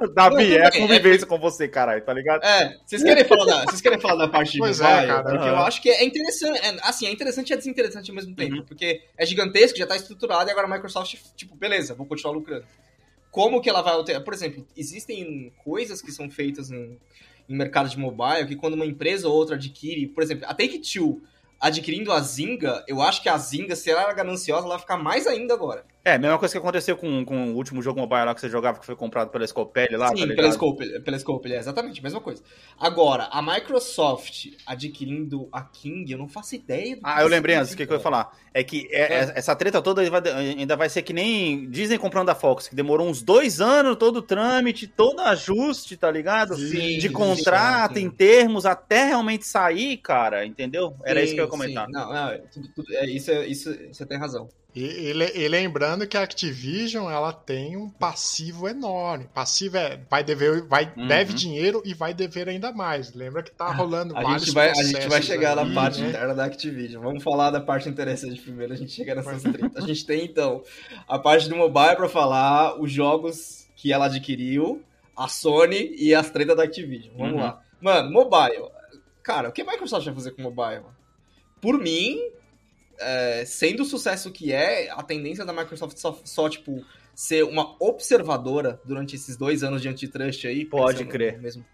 Não, 0.00 0.10
Davi, 0.12 0.44
tudo 0.46 0.56
é 0.58 0.66
a 0.66 0.70
bem, 0.70 0.80
convivência 0.80 1.26
com 1.28 1.38
você, 1.38 1.68
caralho, 1.68 2.04
tá 2.04 2.12
ligado? 2.12 2.42
É, 2.44 2.76
vocês 2.84 3.04
querem 3.04 3.24
falar 3.24 3.44
da, 3.44 3.64
vocês 3.66 3.80
querem 3.80 4.00
falar 4.00 4.16
da 4.16 4.28
parte 4.28 4.52
de 4.52 4.58
Pois 4.58 4.80
é, 4.80 4.84
mobile? 4.84 5.06
cara. 5.06 5.22
porque 5.22 5.48
eu 5.48 5.56
acho 5.58 5.80
que 5.80 5.90
é 5.90 6.04
interessante, 6.04 6.58
é, 6.58 6.76
assim, 6.82 7.06
é 7.06 7.12
interessante 7.12 7.50
e 7.50 7.52
é 7.52 7.56
desinteressante 7.56 8.10
ao 8.10 8.16
mesmo 8.16 8.34
tempo, 8.34 8.56
Uhum. 8.56 8.64
porque 8.64 9.00
é 9.16 9.24
gigantesco, 9.24 9.78
já 9.78 9.86
tá 9.86 9.94
estruturado 9.94 10.48
e 10.48 10.52
agora 10.52 10.66
a 10.66 10.70
Microsoft, 10.70 11.14
tipo, 11.36 11.54
beleza, 11.54 11.94
vou 11.94 12.04
continuar 12.04 12.34
lucrando. 12.34 12.64
Como 13.30 13.60
que 13.60 13.68
ela 13.68 13.82
vai 13.82 13.94
alterar? 13.94 14.22
Por 14.22 14.34
exemplo, 14.34 14.66
existem 14.76 15.52
coisas 15.62 16.02
que 16.02 16.10
são 16.10 16.30
feitas 16.30 16.70
em, 16.70 16.98
em 17.48 17.56
mercado 17.56 17.88
de 17.88 17.98
mobile 17.98 18.46
que 18.46 18.56
quando 18.56 18.74
uma 18.74 18.86
empresa 18.86 19.28
ou 19.28 19.34
outra 19.34 19.56
adquire, 19.56 20.06
por 20.06 20.22
exemplo, 20.22 20.46
a 20.46 20.54
Take-Two 20.54 21.22
adquirindo 21.60 22.10
a 22.10 22.20
Zynga, 22.20 22.82
eu 22.88 23.02
acho 23.02 23.22
que 23.22 23.28
a 23.28 23.36
Zynga, 23.36 23.76
se 23.76 23.90
ela 23.90 24.02
era 24.02 24.14
gananciosa, 24.14 24.62
ela 24.62 24.74
vai 24.74 24.78
ficar 24.78 24.96
mais 24.96 25.26
ainda 25.26 25.52
agora. 25.52 25.84
É, 26.02 26.16
mesma 26.16 26.38
coisa 26.38 26.52
que 26.52 26.58
aconteceu 26.58 26.96
com, 26.96 27.24
com 27.26 27.52
o 27.52 27.56
último 27.56 27.82
jogo 27.82 28.00
mobile 28.00 28.24
lá 28.24 28.34
que 28.34 28.40
você 28.40 28.48
jogava, 28.48 28.78
que 28.80 28.86
foi 28.86 28.96
comprado 28.96 29.28
pela 29.30 29.46
Scopelli 29.46 29.96
lá, 29.96 30.08
Sim, 30.08 30.28
tá 30.28 30.34
pela 30.34 30.50
Scope, 30.50 31.00
pela 31.00 31.18
Scope, 31.18 31.52
é 31.52 31.58
exatamente 31.58 32.00
a 32.00 32.02
mesma 32.02 32.20
coisa. 32.22 32.42
Agora, 32.78 33.24
a 33.24 33.42
Microsoft 33.42 34.46
adquirindo 34.64 35.46
a 35.52 35.60
King, 35.62 36.10
eu 36.10 36.16
não 36.16 36.26
faço 36.26 36.54
ideia 36.54 36.96
do 36.96 37.02
Ah, 37.04 37.20
eu 37.22 37.28
lembrei 37.28 37.54
antes, 37.54 37.72
o 37.72 37.76
que, 37.76 37.84
que 37.86 37.92
eu 37.92 37.96
ia 37.96 38.00
significa. 38.00 38.24
falar? 38.24 38.38
É 38.54 38.64
que 38.64 38.88
é- 38.90 39.00
É. 39.00 39.14
é- 39.24 39.32
essa 39.36 39.54
treta 39.54 39.82
toda 39.82 40.08
vai- 40.10 40.22
ainda 40.26 40.74
vai 40.74 40.88
ser 40.88 41.02
que 41.02 41.12
nem 41.12 41.68
Disney 41.68 41.98
comprando 41.98 42.30
a 42.30 42.34
Fox, 42.34 42.66
que 42.66 42.74
demorou 42.74 43.06
uns 43.06 43.20
dois 43.20 43.60
anos, 43.60 43.96
todo 43.96 44.16
o 44.16 44.22
trâmite, 44.22 44.86
todo 44.86 45.20
ajuste, 45.20 45.98
tá 45.98 46.10
ligado? 46.10 46.56
Sim, 46.56 46.98
De 46.98 47.08
sim, 47.08 47.12
contrato, 47.12 47.98
sim. 47.98 48.06
em 48.06 48.10
termos, 48.10 48.64
até 48.64 49.04
realmente 49.04 49.46
sair, 49.46 49.98
cara, 49.98 50.46
entendeu? 50.46 50.94
Era 51.04 51.20
Sim, 51.20 51.24
isso 51.26 51.34
que 51.34 51.40
eu 51.40 51.44
ia 51.44 51.50
sim. 51.50 51.56
comentar. 51.58 51.88
Não, 51.90 52.08
não, 52.10 52.28
é, 52.30 52.38
tudo- 52.38 52.68
tudo- 52.74 52.94
é, 52.94 53.06
isso, 53.06 53.30
é- 53.30 53.46
isso 53.46 53.70
você 53.92 54.06
tem 54.06 54.16
razão. 54.18 54.48
E, 54.74 54.84
e 54.84 55.42
e 55.44 55.48
lembrando 55.48 56.06
que 56.06 56.16
a 56.16 56.22
Activision 56.22 57.10
ela 57.10 57.32
tem 57.32 57.76
um 57.76 57.90
passivo 57.90 58.68
enorme. 58.68 59.28
Passivo 59.34 59.76
é 59.76 59.98
vai 60.08 60.22
dever, 60.22 60.62
vai 60.62 60.92
Uhum. 60.96 61.08
deve 61.08 61.32
dinheiro 61.32 61.82
e 61.84 61.92
vai 61.92 62.14
dever 62.14 62.48
ainda 62.48 62.70
mais. 62.72 63.12
Lembra 63.12 63.42
que 63.42 63.50
tá 63.50 63.72
rolando 63.72 64.16
A 64.16 64.22
vários 64.22 64.44
gente, 64.44 64.54
vai, 64.54 64.70
a 64.70 64.74
gente 64.74 65.08
vai 65.08 65.20
chegar 65.22 65.58
aí, 65.58 65.68
na 65.68 65.74
parte 65.74 66.00
né? 66.00 66.08
interna 66.10 66.34
da 66.34 66.44
Activision. 66.44 67.02
Vamos 67.02 67.22
falar 67.22 67.50
da 67.50 67.60
parte 67.60 67.88
interessante 67.88 68.40
primeiro, 68.40 68.72
a 68.72 68.76
gente 68.76 68.92
chega 68.92 69.14
nessas 69.14 69.42
tretas. 69.42 69.82
A 69.82 69.86
gente 69.86 70.06
tem, 70.06 70.24
então, 70.24 70.62
a 71.08 71.18
parte 71.18 71.48
do 71.48 71.56
mobile 71.56 71.96
pra 71.96 72.08
falar 72.08 72.80
os 72.80 72.92
jogos 72.92 73.68
que 73.74 73.92
ela 73.92 74.06
adquiriu, 74.06 74.82
a 75.16 75.26
Sony 75.26 75.94
e 75.98 76.14
as 76.14 76.30
tretas 76.30 76.56
da 76.56 76.62
Activision. 76.62 77.12
Vamos 77.16 77.34
Uhum. 77.34 77.40
lá. 77.40 77.60
Mano, 77.80 78.10
mobile. 78.12 78.68
Cara, 79.22 79.48
o 79.48 79.52
que 79.52 79.62
a 79.62 79.64
Microsoft 79.64 80.04
vai 80.06 80.14
fazer 80.14 80.30
com 80.32 80.42
mobile? 80.42 80.82
Por 81.60 81.78
mim, 81.78 82.20
é, 83.00 83.44
sendo 83.44 83.82
o 83.82 83.86
sucesso 83.86 84.30
que 84.30 84.52
é, 84.52 84.90
a 84.90 85.02
tendência 85.02 85.44
da 85.44 85.52
Microsoft 85.52 85.96
só, 85.96 86.18
só, 86.24 86.48
tipo, 86.48 86.84
ser 87.14 87.44
uma 87.44 87.76
observadora 87.80 88.80
durante 88.84 89.16
esses 89.16 89.36
dois 89.36 89.62
anos 89.62 89.82
de 89.82 89.88
antitrust 89.88 90.46
aí. 90.46 90.64
Pode 90.64 90.98
pensando 90.98 91.10
crer. 91.10 91.36
no 91.36 91.42
Mesmo 91.42 91.64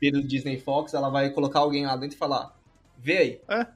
período 0.00 0.26
Disney 0.26 0.58
Fox, 0.58 0.94
ela 0.94 1.10
vai 1.10 1.30
colocar 1.30 1.60
alguém 1.60 1.84
lá 1.84 1.94
dentro 1.94 2.16
e 2.16 2.18
falar, 2.18 2.56
vê 2.98 3.18
aí. 3.18 3.40
É. 3.48 3.66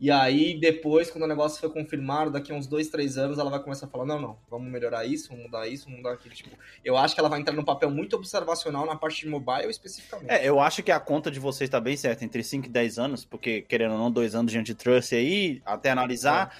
E 0.00 0.12
aí, 0.12 0.56
depois, 0.58 1.10
quando 1.10 1.24
o 1.24 1.26
negócio 1.26 1.60
for 1.60 1.72
confirmado, 1.72 2.30
daqui 2.30 2.52
a 2.52 2.54
uns 2.54 2.68
dois, 2.68 2.88
três 2.88 3.18
anos, 3.18 3.36
ela 3.36 3.50
vai 3.50 3.58
começar 3.58 3.86
a 3.86 3.88
falar, 3.88 4.04
não, 4.06 4.20
não, 4.20 4.38
vamos 4.48 4.70
melhorar 4.70 5.04
isso, 5.04 5.28
vamos 5.28 5.46
mudar 5.46 5.66
isso, 5.66 5.86
vamos 5.86 5.98
mudar 5.98 6.12
aquilo. 6.12 6.34
Tipo, 6.34 6.56
eu 6.84 6.96
acho 6.96 7.14
que 7.14 7.20
ela 7.20 7.28
vai 7.28 7.40
entrar 7.40 7.52
num 7.52 7.64
papel 7.64 7.90
muito 7.90 8.14
observacional 8.14 8.86
na 8.86 8.94
parte 8.94 9.22
de 9.22 9.28
mobile 9.28 9.68
especificamente. 9.68 10.30
É, 10.30 10.48
eu 10.48 10.60
acho 10.60 10.84
que 10.84 10.92
a 10.92 11.00
conta 11.00 11.32
de 11.32 11.40
vocês 11.40 11.68
tá 11.68 11.80
bem 11.80 11.96
certa, 11.96 12.24
entre 12.24 12.44
5 12.44 12.66
e 12.66 12.68
10 12.68 12.98
anos, 12.98 13.24
porque, 13.24 13.62
querendo 13.62 13.92
ou 13.92 13.98
não, 13.98 14.10
dois 14.10 14.36
anos 14.36 14.52
de 14.52 14.58
antitrust 14.58 15.14
aí, 15.14 15.60
até 15.66 15.90
analisar. 15.90 16.56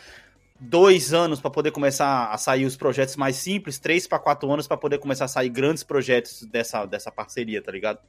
Dois 0.60 1.14
anos 1.14 1.38
para 1.40 1.50
poder 1.52 1.70
começar 1.70 2.32
a 2.32 2.36
sair 2.36 2.64
os 2.64 2.76
projetos 2.76 3.14
mais 3.14 3.36
simples, 3.36 3.78
três 3.78 4.08
para 4.08 4.18
quatro 4.18 4.50
anos 4.50 4.66
para 4.66 4.76
poder 4.76 4.98
começar 4.98 5.26
a 5.26 5.28
sair 5.28 5.48
grandes 5.48 5.84
projetos 5.84 6.42
dessa, 6.42 6.84
dessa 6.84 7.12
parceria, 7.12 7.62
tá 7.62 7.70
ligado? 7.70 8.00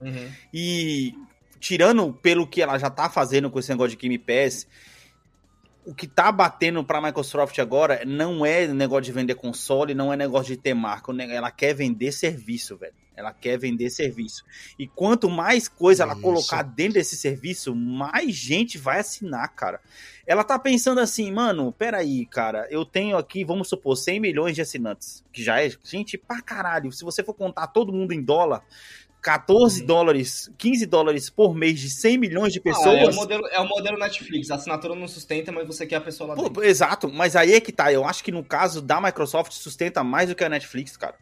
Uhum. 0.00 0.32
E 0.52 1.14
tirando 1.64 2.12
pelo 2.12 2.46
que 2.46 2.60
ela 2.60 2.76
já 2.76 2.90
tá 2.90 3.08
fazendo 3.08 3.50
com 3.50 3.58
esse 3.58 3.70
negócio 3.70 3.92
de 3.92 3.96
Game 3.96 4.18
Pass, 4.18 4.66
o 5.86 5.94
que 5.94 6.06
tá 6.06 6.30
batendo 6.30 6.84
pra 6.84 7.00
Microsoft 7.00 7.58
agora 7.58 8.04
não 8.04 8.44
é 8.44 8.66
negócio 8.66 9.04
de 9.04 9.12
vender 9.12 9.34
console, 9.34 9.94
não 9.94 10.12
é 10.12 10.16
negócio 10.16 10.54
de 10.54 10.60
ter 10.60 10.74
marca. 10.74 11.10
Ela 11.22 11.50
quer 11.50 11.72
vender 11.72 12.12
serviço, 12.12 12.76
velho. 12.76 12.92
Ela 13.16 13.32
quer 13.32 13.58
vender 13.58 13.88
serviço. 13.88 14.44
E 14.78 14.86
quanto 14.86 15.30
mais 15.30 15.66
coisa 15.66 16.02
ela 16.02 16.12
Isso. 16.12 16.22
colocar 16.22 16.62
dentro 16.62 16.94
desse 16.94 17.16
serviço, 17.16 17.74
mais 17.74 18.34
gente 18.34 18.76
vai 18.76 19.00
assinar, 19.00 19.48
cara. 19.54 19.80
Ela 20.26 20.44
tá 20.44 20.58
pensando 20.58 21.00
assim, 21.00 21.32
mano, 21.32 21.72
peraí, 21.72 22.26
cara, 22.26 22.66
eu 22.70 22.84
tenho 22.84 23.16
aqui, 23.16 23.44
vamos 23.44 23.68
supor, 23.68 23.96
100 23.96 24.20
milhões 24.20 24.54
de 24.54 24.62
assinantes, 24.62 25.24
que 25.32 25.44
já 25.44 25.62
é 25.62 25.70
gente 25.82 26.18
pra 26.18 26.42
caralho. 26.42 26.90
Se 26.92 27.04
você 27.04 27.22
for 27.22 27.34
contar 27.34 27.68
todo 27.68 27.92
mundo 27.92 28.12
em 28.12 28.22
dólar, 28.22 28.64
14 29.24 29.80
Uhum. 29.80 29.86
dólares, 29.86 30.50
15 30.58 30.84
dólares 30.84 31.30
por 31.30 31.54
mês 31.54 31.80
de 31.80 31.88
100 31.88 32.18
milhões 32.18 32.52
de 32.52 32.58
Ah, 32.58 32.62
pessoas. 32.62 32.94
é, 33.00 33.06
o 33.10 33.14
modelo, 33.14 33.46
é 33.48 33.58
o 33.58 33.66
modelo 33.66 33.98
Netflix. 33.98 34.50
A 34.50 34.56
assinatura 34.56 34.94
não 34.94 35.08
sustenta, 35.08 35.50
mas 35.50 35.66
você 35.66 35.86
quer 35.86 35.96
a 35.96 36.00
pessoa 36.02 36.28
lá 36.28 36.34
Pô, 36.34 36.42
dentro. 36.42 36.62
exato, 36.62 37.10
mas 37.10 37.34
aí 37.34 37.54
é 37.54 37.60
que 37.60 37.72
tá. 37.72 37.90
Eu 37.90 38.04
acho 38.04 38.22
que 38.22 38.30
no 38.30 38.44
caso 38.44 38.82
da 38.82 39.00
Microsoft 39.00 39.52
sustenta 39.52 40.04
mais 40.04 40.28
do 40.28 40.34
que 40.34 40.44
a 40.44 40.48
Netflix, 40.50 40.94
cara. 40.98 41.14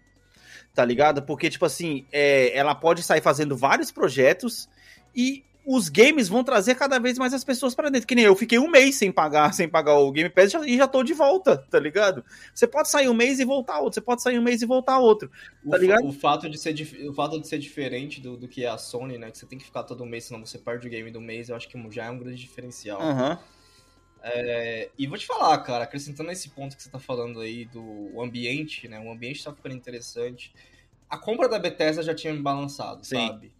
Tá 0.75 0.85
ligado? 0.85 1.23
Porque, 1.23 1.49
tipo 1.49 1.65
assim, 1.65 2.05
é, 2.11 2.51
ela 2.57 2.75
pode 2.75 3.03
sair 3.05 3.21
fazendo 3.21 3.57
vários 3.57 3.93
projetos 3.93 4.69
e 5.15 5.45
os 5.65 5.89
games 5.89 6.29
vão 6.29 6.43
trazer 6.43 6.75
cada 6.75 6.99
vez 6.99 7.19
mais 7.19 7.33
as 7.33 7.45
pessoas 7.45 7.75
pra 7.75 7.89
dentro. 7.89 8.07
Que 8.07 8.15
nem 8.15 8.25
eu 8.25 8.35
fiquei 8.35 8.59
um 8.59 8.69
mês 8.69 8.97
sem 8.97 9.13
pagar, 9.13 9.53
sem 9.55 9.69
pagar 9.69 9.95
o 9.95 10.11
Game 10.11 10.29
Pass 10.31 10.55
e 10.67 10.77
já- 10.77 10.89
tô 10.89 11.03
de 11.03 11.15
volta, 11.15 11.57
tá 11.57 11.79
ligado? 11.79 12.25
Você 12.55 12.67
pode 12.67 12.91
sair 12.91 13.09
um 13.09 13.15
mês 13.15 13.41
e 13.41 13.45
voltar 13.45 13.79
outro, 13.81 13.95
você 13.95 14.01
pode 14.01 14.23
sair 14.23 14.39
um 14.39 14.43
mês 14.43 14.63
e 14.63 14.67
voltar 14.67 14.99
outro. 14.99 15.31
O, 15.65 15.71
tá 15.71 15.79
ligado? 15.79 16.07
o 16.07 16.13
fato 16.13 16.49
de 16.49 16.59
ser, 16.59 16.75
o 17.09 17.15
fato 17.15 17.41
de 17.41 17.47
ser 17.47 17.59
diferente 17.59 18.21
do, 18.21 18.37
do 18.37 18.49
que 18.49 18.65
é 18.65 18.69
a 18.69 18.77
Sony, 18.79 19.19
né? 19.19 19.31
Que 19.31 19.39
você 19.39 19.47
tem 19.47 19.59
que 19.59 19.65
ficar 19.65 19.85
todo 19.85 20.05
mês, 20.05 20.25
senão 20.25 20.45
você 20.45 20.59
perde 20.59 20.87
o 20.87 20.91
game 20.91 21.11
do 21.11 21.21
mês, 21.21 21.49
eu 21.49 21.57
acho 21.57 21.69
que 21.69 21.79
já 21.91 22.07
é 22.07 22.11
um 22.11 22.19
grande 22.19 22.41
diferencial. 22.41 23.01
Aham. 23.01 23.39
É, 24.25 24.89
e 24.97 25.07
vou 25.07 25.19
te 25.19 25.27
falar, 25.27 25.59
cara, 25.59 25.83
acrescentando 25.85 26.31
esse 26.31 26.49
ponto 26.51 26.77
que 26.77 26.83
você 26.83 26.89
tá 26.89 26.99
falando 27.01 27.41
aí 27.41 27.65
do 27.65 28.21
ambiente, 28.21 28.87
né? 28.87 29.01
O 29.01 29.11
ambiente 29.11 29.43
tá 29.43 29.53
ficando 29.53 29.75
interessante. 29.75 30.55
A 31.11 31.19
compra 31.19 31.49
da 31.49 31.59
Bethesda 31.59 32.03
já 32.03 32.15
tinha 32.15 32.33
me 32.33 32.41
balançado, 32.41 33.05
Sim. 33.05 33.27
sabe? 33.27 33.53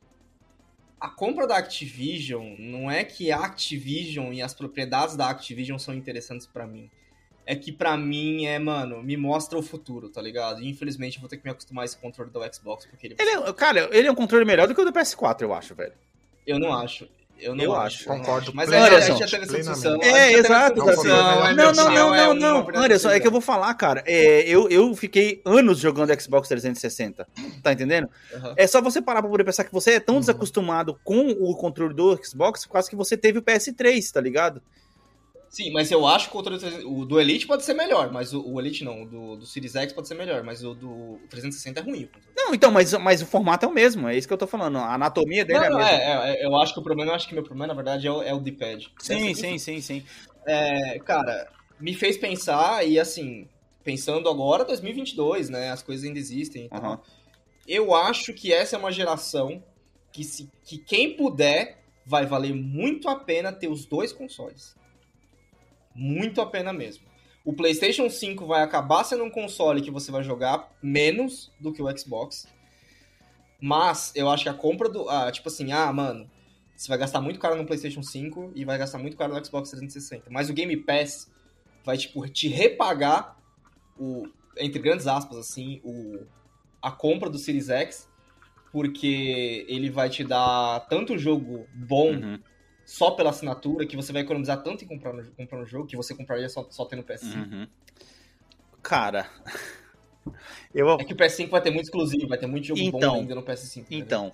A 1.03 1.09
compra 1.09 1.49
da 1.49 1.57
Activision 1.57 2.55
não 2.61 2.89
é 2.89 3.03
que 3.03 3.33
a 3.33 3.41
Activision 3.41 4.33
e 4.33 4.41
as 4.41 4.55
propriedades 4.55 5.17
da 5.17 5.29
Activision 5.29 5.77
são 5.77 5.93
interessantes 5.93 6.47
pra 6.47 6.65
mim. 6.65 6.89
É 7.45 7.57
que 7.57 7.73
pra 7.73 7.97
mim 7.97 8.47
é, 8.47 8.57
mano, 8.57 9.03
me 9.03 9.17
mostra 9.17 9.59
o 9.59 9.63
futuro, 9.65 10.09
tá 10.09 10.23
ligado? 10.23 10.63
E 10.63 10.69
infelizmente 10.69 11.17
eu 11.17 11.21
vou 11.21 11.29
ter 11.29 11.39
que 11.39 11.45
me 11.45 11.51
acostumar 11.51 11.83
a 11.83 11.87
esse 11.87 11.99
controle 11.99 12.31
do 12.31 12.41
Xbox, 12.55 12.87
porque 12.87 13.09
ele... 13.09 13.17
Ele 13.19 13.31
é, 13.31 13.53
cara, 13.53 13.89
ele 13.91 14.07
é 14.07 14.13
um 14.13 14.15
controle 14.15 14.45
melhor 14.45 14.69
do 14.69 14.77
que 14.77 14.81
o 14.81 14.85
do 14.85 14.93
PS4, 14.93 15.43
eu 15.43 15.53
acho, 15.53 15.75
velho. 15.75 15.93
Eu 16.47 16.61
não 16.61 16.73
acho. 16.73 17.09
Eu 17.43 17.55
não 17.55 17.65
Eu 17.65 17.75
acho. 17.75 18.05
Concordo. 18.05 18.53
Mas 18.55 18.69
plenamente, 18.69 18.95
a 18.97 19.01
gente 19.01 19.19
já 19.19 19.27
teve 19.27 19.45
essa 19.45 19.57
discussão. 19.59 19.99
É, 20.03 20.33
exato. 20.33 20.77
Não, 20.79 21.55
Não, 21.55 21.73
não, 21.73 22.15
é 22.15 22.27
não, 22.35 22.35
não. 22.35 22.69
Anderson, 22.75 23.11
é 23.11 23.21
que 23.21 23.27
eu 23.27 23.31
vou 23.33 23.41
falar, 23.41 23.75
cara. 23.75 24.03
É, 24.07 24.43
eu, 24.49 24.69
eu 24.69 24.95
fiquei 24.95 25.43
anos 25.45 25.79
jogando 25.79 26.19
Xbox 26.21 26.49
360. 26.49 27.27
Tá 27.63 27.73
entendendo? 27.73 28.09
Aham. 28.35 28.55
É 28.57 28.67
só 28.67 28.81
você 28.81 29.03
parar 29.03 29.21
pra 29.23 29.31
poder 29.31 29.45
pensar 29.45 29.65
que 29.65 29.73
você 29.73 29.93
é 29.93 30.01
tão 30.01 30.15
Uhum. 30.15 30.21
desacostumado 30.21 30.99
com 31.03 31.31
o 31.31 31.55
controle 31.57 31.95
do 31.95 32.19
Xbox, 32.25 32.65
causa 32.67 32.89
que 32.89 32.97
você 32.97 33.17
teve 33.17 33.39
o 33.39 33.43
PS3, 33.43 34.11
tá 34.13 34.21
ligado? 34.21 34.63
Sim, 35.53 35.71
mas 35.71 35.91
eu 35.91 36.07
acho 36.07 36.31
que 36.31 36.31
o, 36.31 36.39
controle 36.39 36.59
360 36.59 36.89
o 36.89 37.05
do 37.05 37.21
Elite 37.21 37.47
pode 37.47 37.63
ser 37.63 37.75
melhor, 37.75 38.11
mas 38.11 38.33
o, 38.33 38.43
o 38.43 38.59
Elite 38.59 38.83
não, 38.83 39.03
o 39.03 39.07
do, 39.07 39.37
do 39.37 39.45
Series 39.45 39.77
X 39.77 39.93
pode 39.93 40.09
ser 40.09 40.15
melhor, 40.15 40.43
mas 40.43 40.65
o 40.65 40.73
do 40.73 41.21
360 41.29 41.79
é 41.79 41.83
ruim. 41.83 42.09
Não, 42.35 42.55
então, 42.55 42.71
mas, 42.71 42.95
mas 42.95 43.21
o 43.21 43.27
formato 43.27 43.67
é 43.67 43.69
o 43.69 43.73
mesmo, 43.73 44.09
é 44.09 44.17
isso 44.17 44.27
que 44.27 44.33
eu 44.33 44.39
tô 44.39 44.47
falando. 44.47 44.79
A 44.79 44.95
anatomia 44.95 45.45
dele 45.45 45.59
Não, 45.59 45.65
é 45.65 45.69
a 45.69 45.71
não, 45.71 45.79
mesma. 45.79 45.93
é, 45.93 46.41
é, 46.41 46.47
eu 46.47 46.57
acho 46.57 46.73
que 46.73 46.81
o 46.81 46.83
problema, 46.83 47.11
eu 47.11 47.15
acho 47.15 47.29
que 47.29 47.35
meu 47.35 47.43
problema, 47.43 47.67
na 47.67 47.75
verdade, 47.75 48.07
é 48.07 48.11
o, 48.11 48.23
é 48.23 48.33
o 48.33 48.41
D-pad. 48.41 48.91
Sim, 48.99 49.35
sim, 49.35 49.59
sim, 49.59 49.81
sim. 49.83 50.05
É, 50.47 50.99
cara, 51.01 51.47
me 51.79 51.93
fez 51.93 52.17
pensar, 52.17 52.89
e 52.89 52.99
assim, 52.99 53.47
pensando 53.85 54.31
agora, 54.31 54.65
2022, 54.65 55.51
né, 55.51 55.71
as 55.71 55.83
coisas 55.83 56.07
ainda 56.07 56.19
existem 56.19 56.65
e 56.65 56.69
tal. 56.71 56.81
Aham. 56.81 57.01
Eu 57.69 57.95
acho 57.95 58.33
que 58.33 58.55
essa 58.55 58.75
é 58.75 58.79
uma 58.79 58.91
geração 58.91 59.63
que, 60.11 60.25
se, 60.25 60.49
que 60.65 60.79
quem 60.79 61.15
puder, 61.15 61.83
vai 62.07 62.25
valer 62.25 62.55
muito 62.55 63.07
a 63.07 63.17
pena 63.17 63.53
ter 63.53 63.69
os 63.69 63.85
dois 63.85 64.15
consoles. 64.15 64.81
Muito 65.95 66.41
a 66.41 66.47
pena 66.47 66.73
mesmo. 66.73 67.05
O 67.45 67.53
PlayStation 67.53 68.09
5 68.09 68.47
vai 68.47 68.63
acabar 68.63 69.03
sendo 69.05 69.25
um 69.25 69.31
console 69.31 69.83
que 69.83 69.91
você 69.91 70.13
vai 70.13 70.23
jogar 70.23 70.71
menos 70.83 71.51
do 71.59 71.73
que 71.73 71.83
o 71.83 71.99
Xbox. 71.99 72.47
Mas 73.61 74.13
eu 74.15 74.29
acho 74.29 74.45
que 74.45 74.49
a 74.49 74.55
compra 74.55 74.89
do. 74.89 75.09
Ah, 75.09 75.31
tipo 75.31 75.49
assim, 75.49 75.73
ah, 75.73 75.93
mano, 75.93 76.31
você 76.77 76.89
vai 76.89 76.99
gastar 76.99 77.21
muito 77.21 77.41
caro 77.41 77.57
no 77.57 77.67
PlayStation 77.67 78.03
5 78.03 78.53
e 78.55 78.65
vai 78.65 78.79
gastar 78.79 78.99
muito 78.99 79.17
caro 79.17 79.35
no 79.35 79.45
Xbox 79.45 79.71
360. 79.71 80.31
Mas 80.31 80.51
o 80.51 80.53
Game 80.53 80.77
Pass 80.77 81.31
vai, 81.85 81.97
tipo, 81.97 82.29
te 82.29 82.49
repagar 82.49 83.37
o. 83.99 84.29
Entre 84.57 84.81
grandes 84.81 85.07
aspas, 85.07 85.39
assim, 85.39 85.81
o, 85.83 86.27
a 86.81 86.91
compra 86.91 87.29
do 87.29 87.39
Series 87.39 87.69
X. 87.69 88.09
Porque 88.71 89.67
ele 89.69 89.91
vai 89.91 90.09
te 90.09 90.25
dar 90.25 90.81
tanto 90.89 91.19
jogo 91.19 91.67
bom 91.75 92.13
Uhum, 92.13 92.39
só 92.85 93.11
pela 93.13 93.31
assinatura, 93.31 93.87
que 93.87 93.97
você 93.97 94.13
vai 94.13 94.23
economizar 94.23 94.63
tanto 94.63 94.85
em 94.85 94.89
comprar 94.89 95.13
no, 95.13 95.25
comprar 95.33 95.59
no 95.59 95.67
jogo, 95.67 95.87
que 95.87 95.97
você 95.97 96.15
compraria 96.15 96.49
só, 96.49 96.67
só 96.71 96.85
tendo 96.85 97.03
PS5. 97.03 97.35
uhum. 97.37 97.69
Cara. 98.83 99.29
Eu. 100.75 100.89
É 100.93 101.05
que 101.05 101.13
o 101.13 101.17
PS5 101.17 101.49
vai 101.51 101.61
ter 101.61 101.71
muito 101.71 101.85
exclusivo, 101.87 102.29
vai 102.29 102.39
ter 102.39 102.47
muito 102.47 102.67
jogo 102.67 102.81
Então, 102.81 103.15
bom 103.15 103.21
ainda 103.21 103.35
no 103.35 103.43
PS5. 103.43 103.79
entendeu? 103.81 103.99
Então, 103.99 104.33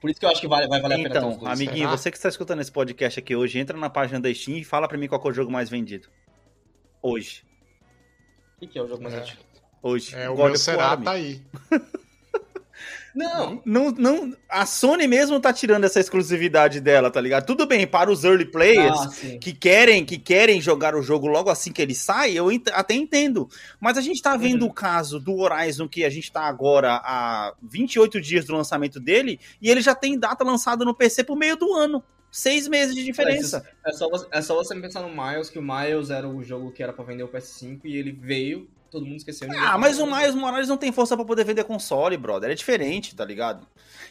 Por 0.00 0.10
isso 0.10 0.18
que 0.18 0.24
eu 0.26 0.30
acho 0.30 0.40
que 0.40 0.48
vale, 0.48 0.66
vai 0.66 0.80
valer 0.80 0.94
a 0.94 0.96
pena 0.96 1.08
então, 1.08 1.46
amiguinho, 1.46 1.86
será? 1.86 1.90
você 1.96 2.10
que 2.10 2.16
está 2.16 2.28
escutando 2.28 2.60
esse 2.60 2.72
podcast 2.72 3.20
aqui 3.20 3.36
hoje, 3.36 3.58
entra 3.58 3.76
na 3.76 3.90
página 3.90 4.18
da 4.20 4.32
Steam 4.34 4.58
e 4.58 4.64
fala 4.64 4.88
pra 4.88 4.96
mim 4.98 5.06
qual 5.08 5.20
que 5.20 5.28
é 5.28 5.30
o 5.30 5.34
jogo 5.34 5.50
mais 5.52 5.68
vendido. 5.68 6.08
Hoje. 7.02 7.44
O 8.56 8.60
que, 8.60 8.66
que 8.66 8.78
é 8.78 8.82
o 8.82 8.86
jogo 8.88 9.02
mais 9.02 9.14
É. 9.14 9.18
antigo? 9.18 9.42
Hoje. 9.82 10.14
É, 10.16 10.30
o 10.30 10.34
God 10.34 10.46
meu 10.48 10.56
será 10.56 10.88
War, 10.88 11.02
tá 11.02 11.10
aí. 11.12 11.42
Não, 13.14 13.62
Não, 13.64 13.90
não, 13.92 14.36
a 14.48 14.66
Sony 14.66 15.06
mesmo 15.06 15.38
tá 15.38 15.52
tirando 15.52 15.84
essa 15.84 16.00
exclusividade 16.00 16.80
dela, 16.80 17.10
tá 17.10 17.20
ligado? 17.20 17.46
Tudo 17.46 17.66
bem, 17.66 17.86
para 17.86 18.10
os 18.10 18.24
early 18.24 18.44
players 18.44 18.98
ah, 18.98 19.38
que 19.40 19.52
querem 19.52 20.04
que 20.04 20.18
querem 20.18 20.60
jogar 20.60 20.94
o 20.96 21.02
jogo 21.02 21.26
logo 21.28 21.48
assim 21.48 21.72
que 21.72 21.80
ele 21.80 21.94
sai, 21.94 22.32
eu 22.32 22.50
ent- 22.50 22.70
até 22.72 22.94
entendo. 22.94 23.48
Mas 23.80 23.96
a 23.96 24.00
gente 24.00 24.20
tá 24.20 24.36
vendo 24.36 24.62
Uhum. 24.62 24.68
o 24.68 24.72
caso 24.74 25.20
do 25.20 25.36
Horizon 25.38 25.88
que 25.88 26.04
a 26.04 26.10
gente 26.10 26.32
tá 26.32 26.42
agora 26.42 26.94
há 27.04 27.54
28 27.62 28.20
dias 28.20 28.44
do 28.44 28.54
lançamento 28.54 28.98
dele 28.98 29.38
e 29.62 29.70
ele 29.70 29.80
já 29.80 29.94
tem 29.94 30.18
data 30.18 30.42
lançada 30.44 30.84
no 30.84 30.94
PC 30.94 31.22
por 31.24 31.36
meio 31.36 31.56
do 31.56 31.72
ano. 31.74 32.02
Seis 32.30 32.66
meses 32.66 32.96
de 32.96 33.04
diferença. 33.04 33.64
É 33.86 33.92
só, 33.92 34.08
você, 34.10 34.26
é 34.32 34.42
só 34.42 34.56
você 34.56 34.74
pensar 34.80 35.02
no 35.02 35.08
Miles, 35.08 35.48
que 35.50 35.58
o 35.58 35.62
Miles 35.62 36.10
era 36.10 36.28
o 36.28 36.42
jogo 36.42 36.72
que 36.72 36.82
era 36.82 36.92
pra 36.92 37.04
vender 37.04 37.22
o 37.22 37.28
PS5 37.28 37.82
e 37.84 37.96
ele 37.96 38.10
veio, 38.10 38.68
todo 38.94 39.06
mundo 39.06 39.16
esqueceu. 39.18 39.48
Ah, 39.58 39.76
mas 39.76 39.98
o 39.98 40.02
comprou. 40.02 40.18
Miles 40.20 40.34
Morales 40.34 40.68
não 40.68 40.76
tem 40.76 40.90
força 40.92 41.16
pra 41.16 41.24
poder 41.24 41.44
vender 41.44 41.64
console, 41.64 42.16
brother. 42.16 42.50
É 42.50 42.54
diferente, 42.54 43.14
tá 43.14 43.24
ligado? 43.24 43.66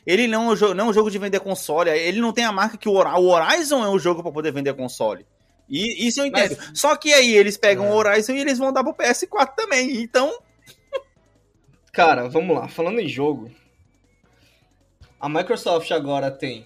Ele 0.05 0.27
não 0.27 0.51
é 0.51 0.53
um, 0.53 0.73
não 0.75 0.85
é 0.85 0.89
um 0.89 0.93
jogo 0.93 1.09
de 1.09 1.17
vender 1.17 1.39
console. 1.39 1.89
Ele 1.89 2.19
não 2.21 2.31
tem 2.33 2.43
a 2.45 2.51
marca 2.51 2.77
que 2.77 2.87
o, 2.89 2.93
Hor- 2.93 3.07
o 3.19 3.29
Horizon 3.29 3.83
é 3.83 3.89
um 3.89 3.97
jogo 3.97 4.21
pra 4.21 4.31
poder 4.31 4.51
vender 4.51 4.73
console. 4.73 5.25
E 5.69 6.05
isso 6.07 6.19
eu 6.21 6.25
entendo. 6.25 6.57
Só 6.73 6.95
que 6.95 7.13
aí 7.13 7.33
eles 7.33 7.57
pegam 7.57 7.85
É. 7.85 7.89
o 7.89 7.93
Horizon 7.93 8.33
e 8.33 8.39
eles 8.41 8.57
vão 8.57 8.71
dar 8.73 8.83
pro 8.83 8.93
PS4 8.93 9.53
também. 9.55 10.01
Então, 10.01 10.37
Cara, 11.91 12.27
vamos 12.27 12.55
lá. 12.55 12.67
Falando 12.67 12.99
em 12.99 13.07
jogo, 13.07 13.51
a 15.19 15.29
Microsoft 15.29 15.89
agora 15.91 16.29
tem, 16.31 16.65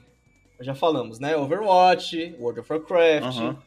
já 0.61 0.73
falamos, 0.73 1.19
né? 1.19 1.35
Overwatch, 1.35 2.35
World 2.39 2.61
of 2.61 2.71
Warcraft, 2.73 3.37
Aham. 3.37 3.57
ah, 3.59 3.63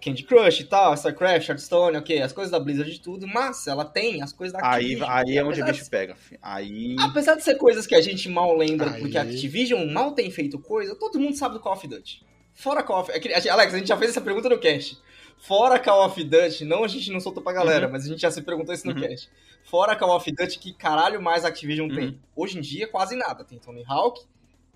Candy 0.00 0.22
Crush 0.22 0.60
e 0.60 0.64
tal, 0.64 0.94
StarCraft, 0.94 1.48
Hearthstone, 1.48 1.96
ok, 1.96 2.20
as 2.22 2.32
coisas 2.32 2.50
da 2.50 2.58
Blizzard 2.60 2.90
de 2.90 3.00
tudo, 3.00 3.26
mas 3.26 3.66
ela 3.66 3.84
tem 3.84 4.22
as 4.22 4.32
coisas 4.32 4.52
da 4.58 4.66
aí, 4.66 4.74
Activision. 4.94 5.08
aí 5.10 5.36
é 5.38 5.44
onde 5.44 5.62
o 5.62 5.64
bicho 5.64 5.90
pega. 5.90 6.14
fi. 6.14 6.38
Aí. 6.42 6.96
de- 6.96 7.02
Apesar 7.02 7.34
de 7.34 7.42
ser 7.44 7.56
coisas 7.56 7.86
que 7.86 7.94
a 7.94 8.00
gente 8.00 8.28
mal 8.28 8.56
lembra, 8.56 8.90
Aí. 8.90 9.00
porque 9.00 9.18
a 9.18 9.22
Activision 9.22 9.84
mal 9.92 10.12
tem 10.12 10.30
feito 10.30 10.58
coisa, 10.58 10.94
todo 10.94 11.18
mundo 11.18 11.36
sabe 11.36 11.54
do 11.54 11.60
Call 11.60 11.72
of 11.74 11.86
Duty. 11.88 12.24
Fora 12.54 12.82
Call 12.82 13.00
of... 13.00 13.10
é 13.12 13.18
que- 13.18 13.32
Alex, 13.48 13.74
a 13.74 13.78
gente 13.78 13.88
já 13.88 13.96
fez 13.96 14.10
essa 14.12 14.20
pergunta 14.20 14.48
no 14.48 14.58
cast. 14.58 14.96
Fora 15.38 15.78
Call 15.78 16.06
of 16.06 16.22
Duty, 16.22 16.64
não 16.64 16.84
a 16.84 16.88
gente 16.88 17.10
não 17.10 17.18
soltou 17.20 17.42
pra 17.42 17.52
galera, 17.52 17.86
Uhum. 17.86 17.92
mas 17.92 18.04
a 18.04 18.08
gente 18.08 18.20
já 18.20 18.30
se 18.30 18.40
perguntou 18.42 18.72
isso 18.74 18.86
no 18.86 18.94
Uhum. 18.94 19.00
cast. 19.00 19.28
Fora 19.64 19.96
Call 19.96 20.14
of 20.16 20.30
Duty, 20.30 20.58
que 20.58 20.72
caralho 20.72 21.20
mais 21.20 21.44
a 21.44 21.48
Activision 21.48 21.88
Uhum. 21.90 21.96
tem? 21.96 22.20
Hoje 22.36 22.58
em 22.58 22.60
dia, 22.60 22.86
quase 22.86 23.16
nada. 23.16 23.44
Tem 23.44 23.58
Tony 23.58 23.82
Hawk, 23.88 24.20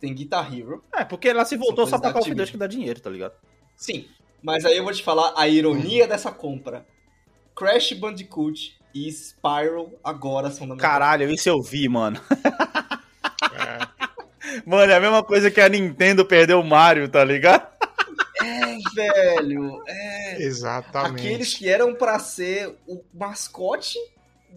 tem 0.00 0.12
Guitar 0.12 0.52
Hero. 0.52 0.82
É, 0.92 1.04
porque 1.04 1.28
ela 1.28 1.44
se 1.44 1.56
voltou 1.56 1.86
só 1.86 1.98
pra 1.98 2.12
Call 2.12 2.22
of 2.22 2.34
Duty 2.34 2.50
que 2.52 2.58
dá 2.58 2.66
dinheiro, 2.66 2.98
tá 3.00 3.08
ligado? 3.10 3.34
Sim, 3.76 4.06
mas 4.42 4.64
aí 4.64 4.76
eu 4.76 4.84
vou 4.84 4.92
te 4.92 5.02
falar 5.02 5.32
a 5.36 5.48
ironia 5.48 6.06
dessa 6.06 6.30
compra. 6.30 6.86
Crash 7.54 7.92
Bandicoot 7.92 8.78
e 8.94 9.10
Spyro 9.10 9.98
agora 10.02 10.50
são 10.50 10.66
da 10.66 10.74
minha 10.74 10.82
Caralho, 10.82 11.30
isso 11.30 11.48
eu 11.48 11.60
vi, 11.60 11.88
mano. 11.88 12.20
É, 13.52 13.88
Mano, 14.64 14.92
é 14.92 14.96
a 14.96 15.00
mesma 15.00 15.22
coisa 15.22 15.50
que 15.50 15.60
a 15.60 15.68
Nintendo 15.68 16.24
perdeu 16.24 16.60
o 16.60 16.64
Mario, 16.64 17.08
tá 17.08 17.24
ligado? 17.24 17.66
É, 18.42 18.76
velho. 18.94 19.82
É. 19.86 20.42
exatamente. 20.42 21.26
Aqueles 21.26 21.54
que 21.54 21.68
eram 21.68 21.94
pra 21.94 22.18
ser 22.18 22.76
o 22.86 23.02
mascote 23.12 23.98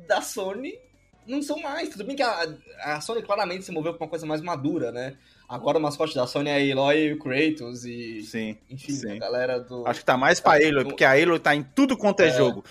da 0.08 0.22
Sony 0.22 0.78
não 1.26 1.42
são 1.42 1.60
mais. 1.60 1.90
Tudo 1.90 2.04
bem 2.04 2.16
que 2.16 2.24
a, 2.24 2.48
a 2.84 3.02
Sony 3.02 3.22
claramente 3.22 3.66
se 3.66 3.72
moveu 3.72 3.94
pra 3.94 4.06
uma 4.06 4.10
coisa 4.10 4.26
mais 4.26 4.42
madura, 4.42 4.92
né? 4.92 5.16
Agora 5.52 5.78
o 5.78 5.82
mascote 5.82 6.16
da 6.16 6.26
Sony 6.26 6.50
é 6.50 6.56
a 6.56 6.74
Aloy 6.74 7.08
e 7.08 7.12
o 7.12 7.20
Kratos 7.20 7.84
e. 7.84 8.24
Sim. 8.24 8.58
Enfim, 8.70 8.94
sim. 8.94 9.18
a 9.18 9.20
galera 9.20 9.60
do. 9.60 9.86
Acho 9.86 10.00
que 10.00 10.06
tá 10.06 10.16
mais 10.16 10.40
pra 10.40 10.54
Halo, 10.54 10.86
porque 10.86 11.04
a 11.04 11.12
Halo 11.12 11.38
tá 11.38 11.54
em 11.54 11.62
tudo 11.62 11.98
quanto 11.98 12.22
é, 12.22 12.28
É. 12.28 12.32
jogo. 12.32 12.64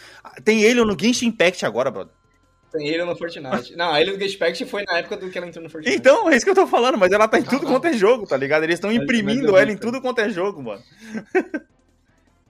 Tem 0.42 0.66
Halo 0.66 0.86
no 0.86 0.98
Genshin 0.98 1.26
Impact 1.26 1.66
agora, 1.66 1.90
brother. 1.90 2.14
Tem 2.72 2.88
ele 2.88 3.04
no 3.04 3.16
Fortnite. 3.16 3.76
Não, 3.76 3.96
ele 3.96 4.12
no 4.12 4.16
Gate 4.16 4.64
foi 4.64 4.84
na 4.84 4.98
época 4.98 5.16
do 5.16 5.28
que 5.28 5.36
ela 5.36 5.46
entrou 5.46 5.62
no 5.62 5.68
Fortnite. 5.68 5.94
Então, 5.94 6.30
é 6.30 6.36
isso 6.36 6.44
que 6.44 6.50
eu 6.50 6.54
tô 6.54 6.66
falando, 6.66 6.96
mas 6.96 7.10
ela 7.10 7.26
tá 7.26 7.38
em 7.38 7.42
tudo 7.42 7.66
quanto 7.66 7.86
é 7.86 7.92
jogo, 7.92 8.26
tá 8.26 8.36
ligado? 8.36 8.62
Eles 8.62 8.76
estão 8.76 8.92
imprimindo 8.92 9.58
é 9.58 9.62
ela 9.62 9.72
em 9.72 9.76
tudo 9.76 10.00
quanto 10.00 10.20
é 10.20 10.30
jogo, 10.30 10.62
mano. 10.62 10.82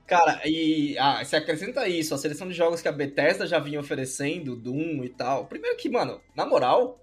Cara, 0.07 0.43
e 0.45 0.97
ah, 0.99 1.25
se 1.25 1.37
acrescenta 1.37 1.89
isso, 1.89 2.15
a 2.15 2.19
seleção 2.19 2.47
de 2.49 2.55
jogos 2.55 2.83
que 2.83 2.89
a 2.89 2.93
Bethesda 2.93 3.47
já 3.47 3.59
vinha 3.59 3.81
oferecendo, 3.81 4.55
Doom 4.55 5.05
e 5.05 5.09
tal. 5.09 5.47
Primeiro 5.47 5.77
que, 5.77 5.89
mano, 5.89 6.21
na 6.37 6.45
moral, 6.45 7.01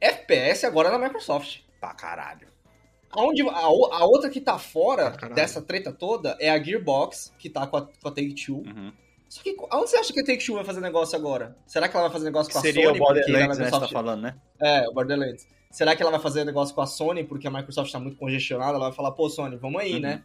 FPS 0.00 0.66
agora 0.66 0.88
é 0.88 0.92
na 0.92 0.98
Microsoft. 0.98 1.60
Pra 1.80 1.94
caralho. 1.94 2.51
Aonde, 3.12 3.42
a, 3.42 3.68
o- 3.68 3.92
a 3.92 4.04
outra 4.04 4.30
que 4.30 4.40
tá 4.40 4.58
fora 4.58 5.14
Ah, 5.20 5.28
dessa 5.28 5.60
treta 5.60 5.92
toda 5.92 6.36
é 6.40 6.50
a 6.50 6.62
Gearbox, 6.62 7.32
que 7.38 7.48
tá 7.50 7.66
com 7.66 7.76
a, 7.76 7.82
com 7.82 8.08
a 8.08 8.10
Take-Two. 8.10 8.56
Uhum. 8.66 8.92
Só 9.28 9.42
que 9.42 9.56
aonde 9.70 9.90
você 9.90 9.96
acha 9.96 10.12
que 10.12 10.20
a 10.20 10.24
Take-Two 10.24 10.54
vai 10.56 10.64
fazer 10.64 10.80
negócio 10.80 11.16
agora? 11.16 11.56
Será 11.66 11.88
que 11.88 11.96
ela 11.96 12.04
vai 12.04 12.12
fazer 12.12 12.24
negócio 12.26 12.52
com 12.52 12.58
a 12.58 12.62
Seria 12.62 12.86
Sony? 12.86 12.98
o 12.98 13.04
porque 13.04 13.12
a 13.20 13.22
Borderlands, 13.24 13.58
né, 13.58 13.64
você 13.64 13.70
tá 13.70 13.76
Microsoft... 13.76 13.92
falando, 13.92 14.20
né? 14.22 14.34
É, 14.60 14.88
o 14.88 14.92
Borderlands. 14.92 15.46
Será 15.70 15.96
que 15.96 16.02
ela 16.02 16.10
vai 16.10 16.20
fazer 16.20 16.44
negócio 16.44 16.74
com 16.74 16.82
a 16.82 16.86
Sony 16.86 17.24
porque 17.24 17.46
a 17.46 17.50
Microsoft 17.50 17.90
tá 17.90 17.98
muito 17.98 18.16
congestionada? 18.18 18.72
Ela 18.76 18.86
vai 18.88 18.92
falar, 18.92 19.12
pô, 19.12 19.28
Sony, 19.30 19.56
vamos 19.56 19.80
aí, 19.80 19.94
Uhum. 19.94 20.00
né? 20.00 20.22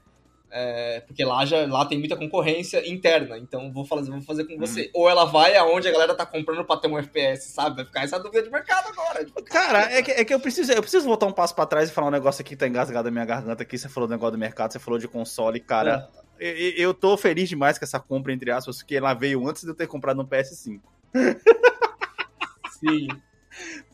É, 0.50 1.02
porque 1.02 1.26
lá, 1.26 1.46
já, 1.46 1.66
lá 1.68 1.86
tem 1.86 2.00
muita 2.00 2.16
concorrência 2.16 2.88
interna, 2.90 3.38
então 3.38 3.72
vou 3.74 3.84
fazer, 3.86 4.10
vou 4.10 4.22
fazer 4.22 4.46
com 4.46 4.54
Uhum. 4.54 4.60
você. 4.60 4.90
Ou 4.94 5.10
ela 5.10 5.26
vai 5.26 5.56
aonde 5.58 5.88
a 5.88 5.92
galera 5.92 6.16
tá 6.16 6.26
comprando 6.26 6.64
pra 6.64 6.78
ter 6.78 6.88
um 6.88 6.98
FPS, 6.98 7.50
sabe? 7.52 7.76
Vai 7.78 7.86
ficar 7.86 8.04
essa 8.04 8.18
dúvida 8.18 8.44
de 8.44 8.50
mercado 8.50 8.88
agora. 8.88 9.26
Tipo, 9.26 9.44
Cara, 9.44 9.80
é 9.94 10.02
que, 10.02 10.12
é 10.12 10.24
que 10.24 10.34
eu 10.34 10.40
preciso 10.40 10.72
eu 10.72 10.82
preciso 10.82 11.06
voltar 11.06 11.26
um 11.26 11.34
passo 11.34 11.54
pra 11.54 11.66
trás 11.66 11.90
e 11.90 11.92
falar 11.94 12.08
um 12.08 12.12
negócio 12.12 12.42
aqui 12.42 12.52
que 12.52 12.56
tá 12.56 12.68
engasgado 12.68 13.06
na 13.10 13.12
minha 13.12 13.26
garganta 13.26 13.62
aqui. 13.64 13.78
Você 13.78 13.90
falou 13.90 14.08
do 14.08 14.12
negócio 14.12 14.32
do 14.32 14.38
mercado, 14.38 14.72
você 14.72 14.80
falou 14.80 14.98
de 15.00 15.08
console, 15.08 15.60
cara. 15.60 16.08
Eu, 16.40 16.54
eu 16.78 16.94
tô 16.94 17.18
feliz 17.18 17.50
demais 17.50 17.78
com 17.78 17.84
essa 17.84 18.00
compra, 18.00 18.32
entre 18.32 18.50
aspas, 18.52 18.78
porque 18.78 18.96
ela 18.96 19.14
veio 19.14 19.46
antes 19.50 19.64
de 19.64 19.70
eu 19.70 19.76
ter 19.76 19.88
comprado 19.88 20.22
um 20.22 20.26
PS5. 20.26 20.80
Sim. 22.80 23.08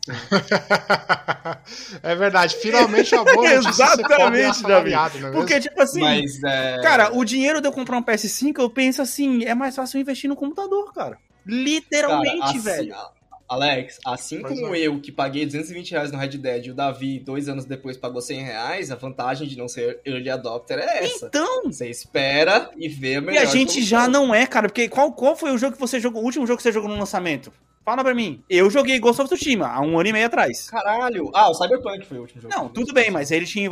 é 2.03 2.15
verdade, 2.15 2.55
finalmente 2.57 3.13
uma 3.15 3.23
boa 3.23 3.47
e 3.47 3.53
Exatamente, 3.55 4.63
não 4.63 4.71
é 4.77 5.31
Porque, 5.31 5.53
mesmo? 5.55 5.69
tipo 5.69 5.81
assim, 5.81 5.99
Mas, 6.01 6.43
é... 6.43 6.81
cara, 6.81 7.15
o 7.15 7.23
dinheiro 7.23 7.61
de 7.61 7.67
eu 7.67 7.71
comprar 7.71 7.97
um 7.97 8.03
PS5, 8.03 8.59
eu 8.59 8.69
penso 8.69 9.01
assim, 9.01 9.43
é 9.45 9.55
mais 9.55 9.75
fácil 9.75 9.97
eu 9.97 10.01
investir 10.01 10.29
no 10.29 10.35
computador, 10.35 10.93
cara. 10.93 11.17
Literalmente, 11.45 12.37
Cara, 12.39 12.49
assim, 12.51 12.59
velho. 12.59 12.95
a- 12.95 13.11
Alex, 13.49 13.99
assim 14.05 14.41
Pois 14.41 14.57
como 14.59 14.73
é. 14.73 14.79
eu, 14.79 14.99
que 14.99 15.11
paguei 15.11 15.45
220 15.45 15.91
reais 15.91 16.11
no 16.11 16.17
Red 16.17 16.29
Dead, 16.29 16.65
e 16.65 16.71
o 16.71 16.73
Davi, 16.73 17.19
dois 17.19 17.47
anos 17.49 17.65
depois, 17.65 17.97
pagou 17.97 18.21
100 18.21 18.41
reais, 18.41 18.89
a 18.89 18.95
vantagem 18.95 19.47
de 19.47 19.57
não 19.57 19.67
ser 19.67 19.99
early 20.05 20.29
adopter 20.29 20.79
é 20.79 21.03
essa. 21.03 21.27
Então, 21.27 21.63
Você 21.65 21.87
espera 21.89 22.71
e 22.77 22.87
vê 22.87 23.15
a 23.15 23.17
e 23.17 23.21
melhor 23.21 23.41
a 23.43 23.45
gente 23.45 23.73
solução. 23.73 23.89
já 23.99 24.07
não 24.07 24.33
é, 24.33 24.47
cara, 24.47 24.69
porque 24.69 24.87
qual, 24.89 25.11
qual 25.11 25.35
foi 25.35 25.51
o 25.51 25.57
jogo 25.57 25.73
que 25.75 25.79
você 25.79 25.99
jogou, 25.99 26.21
o 26.23 26.25
último 26.25 26.47
jogo 26.47 26.57
que 26.57 26.63
você 26.63 26.71
jogou 26.71 26.89
no 26.89 26.97
lançamento? 26.97 27.51
Fala 27.85 28.03
pra 28.03 28.13
mim. 28.15 28.41
Eu 28.49 28.69
joguei 28.69 28.97
Ghost 28.99 29.21
of 29.21 29.29
Tsushima 29.33 29.67
há 29.67 29.81
um 29.81 29.99
ano 29.99 30.09
e 30.09 30.13
meio 30.13 30.25
atrás. 30.27 30.69
Caralho! 30.69 31.29
Ah, 31.33 31.49
o 31.49 31.53
Cyberpunk 31.53 32.05
foi 32.05 32.17
o 32.17 32.21
último 32.21 32.41
jogo. 32.41 32.53
Não, 32.55 32.69
tudo 32.69 32.93
bem, 32.93 33.11
mas 33.11 33.29
ele 33.31 33.45
tinha 33.45 33.69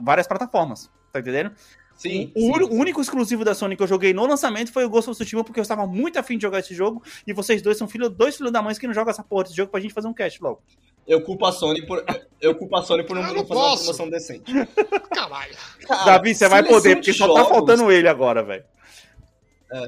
várias 0.00 0.26
plataformas, 0.26 0.90
tá 1.12 1.20
entendendo? 1.20 1.52
Sim. 1.96 2.30
O, 2.36 2.54
sim. 2.58 2.64
único 2.70 3.00
exclusivo 3.00 3.44
da 3.44 3.54
Sony 3.54 3.74
que 3.76 3.82
eu 3.82 3.86
joguei 3.86 4.12
no 4.12 4.24
lançamento 4.26 4.70
foi 4.72 4.84
o 4.84 4.88
Ghost 4.90 5.10
of 5.10 5.18
Tsushima, 5.18 5.42
porque 5.42 5.58
eu 5.58 5.62
estava 5.62 5.86
muito 5.86 6.18
afim 6.18 6.36
de 6.36 6.42
jogar 6.42 6.60
esse 6.60 6.74
jogo, 6.74 7.02
e 7.26 7.32
vocês 7.32 7.60
dois 7.62 7.76
são 7.78 7.88
filho, 7.88 8.08
dois 8.08 8.36
filhos 8.36 8.52
da 8.52 8.62
mãe 8.62 8.74
que 8.74 8.86
não 8.86 8.94
jogam 8.94 9.10
essa 9.10 9.24
porra 9.24 9.44
desse 9.44 9.56
jogo 9.56 9.70
pra 9.72 9.80
gente 9.80 9.94
fazer 9.94 10.06
um 10.08 10.14
cast 10.14 10.40
logo. 10.42 10.62
Eu 11.06 11.22
culpo 11.22 11.46
a 11.46 11.50
Sony 11.52 11.84
por, 11.86 12.04
eu 12.40 12.54
culpo 12.54 12.76
a 12.76 12.82
Sony 12.82 13.02
por 13.02 13.16
não, 13.16 13.22
Eu 13.22 13.34
não 13.34 13.46
fazer 13.46 13.60
uma 13.60 13.70
posso. 13.70 13.82
promoção 13.84 14.10
decente. 14.10 14.52
Caralho. 15.10 15.54
Cara, 15.88 16.04
Davi, 16.04 16.34
você 16.34 16.46
vai 16.48 16.62
poder, 16.62 16.90
de 16.90 16.94
porque 16.96 17.12
só 17.14 17.26
tá 17.26 17.40
jogos- 17.40 17.48
faltando 17.48 17.90
ele 17.90 18.06
agora, 18.06 18.42
velho. 18.44 18.64
É, 19.72 19.86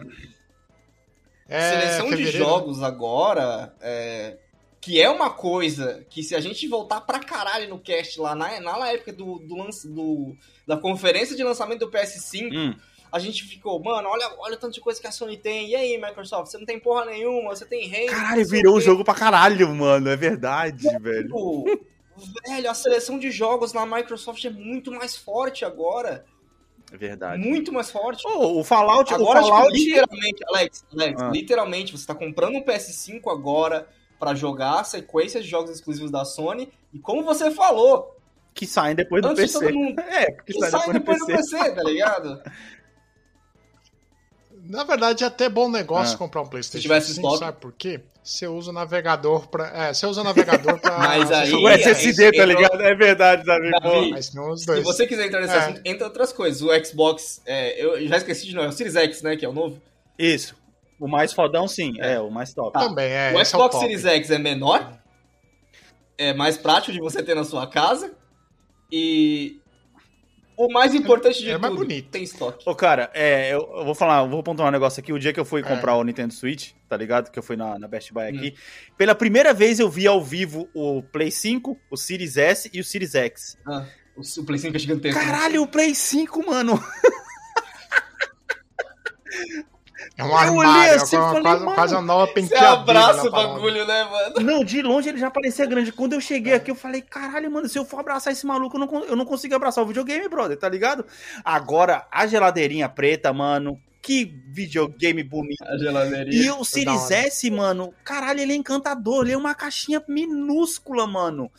seleção 1.51 2.05
de 2.11 2.17
fevereiro, 2.17 2.39
jogos 2.39 2.83
agora, 2.83 3.75
é, 3.81 4.37
que 4.81 5.01
é 5.01 5.09
uma 5.11 5.31
coisa 5.31 6.05
que 6.09 6.23
se 6.23 6.35
a 6.35 6.41
gente 6.41 6.67
voltar 6.69 7.01
pra 7.03 7.19
caralho 7.19 7.69
no 7.69 7.79
cast 7.79 8.21
lá 8.21 8.35
na, 8.35 8.61
na 8.61 8.89
época 8.93 9.13
do, 9.13 9.39
do, 9.41 9.57
lance- 9.57 9.89
do- 9.89 10.35
da 10.67 10.77
conferência 10.77 11.35
de 11.37 11.43
lançamento 11.43 11.81
do 11.81 11.91
PS5, 11.91 12.51
Hum. 12.57 12.75
a 13.13 13.19
gente 13.19 13.43
ficou, 13.45 13.83
mano, 13.83 14.09
olha, 14.09 14.31
olha 14.39 14.55
o 14.55 14.59
tanto 14.59 14.75
de 14.75 14.81
coisa 14.81 15.01
que 15.01 15.07
a 15.07 15.13
Sony 15.13 15.37
tem. 15.37 15.69
E 15.71 15.75
aí, 15.77 15.99
Microsoft, 16.01 16.51
você 16.51 16.57
não 16.59 16.65
tem 16.65 16.79
porra 16.79 17.05
nenhuma, 17.07 17.51
você 17.55 17.67
tem 17.67 17.93
Halo. 17.95 18.07
Caralho, 18.07 18.47
virou 18.49 18.75
o 18.77 18.79
quê. 18.79 18.85
jogo 18.85 19.05
pra 19.05 19.15
caralho, 19.15 19.69
mano. 19.75 20.09
É 20.09 20.17
verdade, 20.17 20.87
velho. 21.01 21.23
Tipo, 21.25 21.65
velho, 22.47 22.71
a 22.71 22.75
seleção 22.75 23.19
de 23.19 23.31
jogos 23.31 23.73
na 23.73 23.85
Microsoft 23.85 24.45
é 24.45 24.51
muito 24.51 24.91
mais 24.93 25.17
forte 25.17 25.65
agora. 25.65 26.25
Verdade. 26.93 27.41
Muito 27.47 27.73
mais 27.73 27.91
forte. 27.91 28.27
Ô, 28.27 28.59
o 28.61 28.65
Fallout, 28.65 29.13
Agora, 29.15 29.41
o 29.41 29.43
tipo, 29.45 29.55
Fallout. 29.57 29.79
literalmente, 29.79 30.45
Alex, 30.49 30.85
Alex, 30.93 31.23
Ah. 31.23 31.31
literalmente, 31.31 31.93
você 31.97 32.07
tá 32.07 32.15
comprando 32.15 32.57
um 32.57 32.63
PS5 32.63 33.31
agora 33.31 33.89
pra 34.19 34.35
jogar 34.35 34.81
a 34.81 34.85
sequência 34.85 35.41
de 35.41 35.49
jogos 35.49 35.71
exclusivos 35.71 36.11
da 36.11 36.25
Sony. 36.25 36.71
E 36.93 36.99
como 36.99 37.23
você 37.23 37.51
falou, 37.51 38.17
que 38.53 38.67
saem 38.67 38.95
depois 38.97 39.23
do 39.23 39.29
antes 39.29 39.47
de 39.47 39.53
PC. 39.59 39.65
todo 39.67 39.75
mundo. 39.79 40.01
É, 40.11 40.33
que 40.33 40.53
Que 40.53 40.59
saem 40.59 40.71
sai 40.71 40.93
depois, 40.93 41.19
depois 41.21 41.43
do 41.43 41.53
PC, 41.59 41.71
tá 41.75 41.83
ligado? 41.85 42.43
Na 44.71 44.85
verdade, 44.85 45.25
é 45.25 45.27
até 45.27 45.49
bom 45.49 45.69
negócio 45.69 46.15
Ah. 46.15 46.19
comprar 46.19 46.43
um 46.43 46.47
PlayStation 46.47 46.81
tivesse 46.83 47.15
5, 47.15 47.27
estoque. 47.27 47.45
sabe 47.45 47.59
por 47.61 47.73
quê? 47.73 48.01
Você 48.23 48.47
usa 48.47 48.71
o 48.71 48.73
navegador 48.73 49.49
pra. 49.49 49.67
É, 49.89 49.93
você 49.93 50.07
usa 50.07 50.21
o 50.21 50.25
navegador 50.25 50.79
pra. 50.79 50.97
Mas 50.99 51.33
aí- 51.33 51.53
O 51.53 51.69
SSD, 51.69 52.27
aí 52.27 52.31
tá 52.33 52.45
entrou- 52.45 52.57
ligado? 52.63 52.81
É 52.83 52.95
verdade, 52.95 53.45
Davi. 53.45 53.71
Davi, 53.71 54.11
Mas 54.11 54.33
não 54.33 54.51
os 54.53 54.61
Se 54.61 54.67
dois. 54.67 54.85
você 54.85 55.07
quiser 55.07 55.27
entrar 55.27 55.41
nesse 55.41 55.55
É. 55.55 55.59
assunto, 55.59 55.81
entra 55.85 56.07
outras 56.07 56.33
coisas. 56.33 56.63
O 56.63 56.85
Xbox, 56.85 57.43
é, 57.45 57.83
eu 57.85 58.07
já 58.07 58.19
esqueci 58.19 58.47
de 58.47 58.55
novo, 58.55 58.67
é 58.67 58.69
o 58.69 58.73
Series 58.73 58.95
X, 58.95 59.23
né, 59.23 59.37
que 59.37 59.45
é 59.45 59.49
o 59.49 59.53
novo. 59.53 59.81
Isso. 60.19 60.55
O 61.01 61.09
mais 61.09 61.33
fodão, 61.33 61.67
sim. 61.67 61.95
É, 61.99 62.21
o 62.21 62.31
mais 62.31 62.53
top. 62.55 62.79
Também, 62.79 63.11
é. 63.11 63.33
o 63.35 63.41
é 63.41 63.45
Xbox 63.45 63.73
top. 63.75 63.79
Series 63.85 64.05
X 64.05 64.31
é 64.31 64.39
menor, 64.39 64.93
é 66.17 66.33
mais 66.33 66.57
prático 66.57 66.93
de 66.93 67.01
você 67.01 67.23
ter 67.23 67.35
na 67.35 67.43
sua 67.43 67.67
casa 67.67 68.13
e 68.93 69.60
o 70.67 70.73
mais 70.73 70.95
importante 70.95 71.41
de 71.41 71.51
é 71.51 71.59
mais 71.59 71.73
tudo, 71.75 71.87
bonito. 71.87 72.09
tem 72.11 72.23
estoque. 72.23 72.63
Ô, 72.69 72.75
cara, 72.75 73.11
é, 73.15 73.51
eu, 73.55 73.61
eu 73.77 73.85
vou 73.85 73.95
falar, 73.95 74.23
eu 74.25 74.29
vou 74.29 74.43
pontuar 74.43 74.69
um 74.69 74.71
negócio 74.73 75.01
aqui. 75.01 75.13
O 75.13 75.19
dia 75.19 75.33
que 75.33 75.41
eu 75.41 75.45
fui 75.45 75.61
É. 75.61 75.65
comprar 75.65 75.97
o 75.97 76.05
Nintendo 76.05 76.33
Switch, 76.35 76.73
tá 76.89 76.97
ligado? 76.97 77.31
Que 77.31 77.39
eu 77.39 77.43
fui 77.43 77.57
na, 77.57 77.79
na 77.79 77.89
Best 77.89 78.13
Buy 78.13 78.29
aqui. 78.29 78.55
Pela 78.97 79.15
primeira 79.15 79.53
vez 79.55 79.79
eu 79.81 79.89
vi 79.89 80.07
ao 80.07 80.23
vivo 80.23 80.69
o 80.75 81.03
Play 81.03 81.31
5, 81.31 81.79
o 81.91 81.97
Series 81.97 82.37
S 82.37 82.71
e 82.73 82.81
o 82.81 82.85
Series 82.85 83.15
X. 83.15 83.57
Ah, 83.67 83.87
o, 84.17 84.21
o 84.41 84.45
Play 84.45 84.59
5 84.59 84.77
é 84.77 84.79
gigantesco. 84.79 85.19
né? 85.19 85.25
Caralho, 85.27 85.63
o 85.63 85.67
Play 85.69 85.95
5, 85.95 86.47
mano. 86.47 86.83
É 90.21 90.25
um 90.25 90.29
Eu 90.29 90.55
olhei 90.55 90.71
armário, 90.71 90.95
assim 90.97 91.17
é 91.17 91.19
e 91.19 91.23
uma, 91.23 91.29
falei, 91.29 91.43
quase, 91.43 91.65
mano, 91.65 91.75
quase 91.75 91.95
uma 91.95 92.03
nova 92.03 92.33
Você 92.35 92.55
abraça 92.55 93.27
o 93.27 93.31
bagulho, 93.31 93.87
né, 93.87 94.05
mano? 94.05 94.41
Não, 94.41 94.63
de 94.63 94.83
longe 94.83 95.09
ele 95.09 95.19
já 95.19 95.31
parecia 95.31 95.65
grande. 95.65 95.93
Quando 95.93 96.13
eu 96.13 96.21
cheguei 96.21 96.53
aqui, 96.53 96.71
eu 96.71 96.75
falei, 96.75 97.01
caralho, 97.01 97.51
mano, 97.51 97.69
se 97.69 97.79
eu 97.79 97.85
for 97.87 98.01
abraçar 98.01 98.33
esse 98.33 98.47
maluco, 98.47 98.77
eu 98.77 98.87
não, 98.87 99.05
eu 99.05 99.17
não 99.17 99.25
consigo 99.25 99.55
abraçar 99.55 99.83
o 99.83 99.87
videogame, 99.87 100.29
brother, 100.29 100.59
tá 100.59 100.69
ligado? 100.69 101.07
Agora, 101.43 102.07
a 102.13 102.27
geladeirinha 102.27 102.89
preta, 102.89 103.33
mano, 103.33 103.81
que 104.03 104.27
videogame 104.49 105.23
bonito. 105.23 105.65
A 105.65 105.79
geladeirinha. 105.79 106.43
E 106.43 106.51
o 106.51 106.65
Series. 106.65 107.11
S, 107.11 107.51
mano, 107.51 107.95
caralho, 108.05 108.41
ele 108.41 108.53
é 108.53 108.57
encantador. 108.57 109.25
Ele 109.25 109.33
é 109.33 109.37
uma 109.39 109.55
caixinha 109.55 110.03
minúscula, 110.07 111.07
mano. 111.07 111.51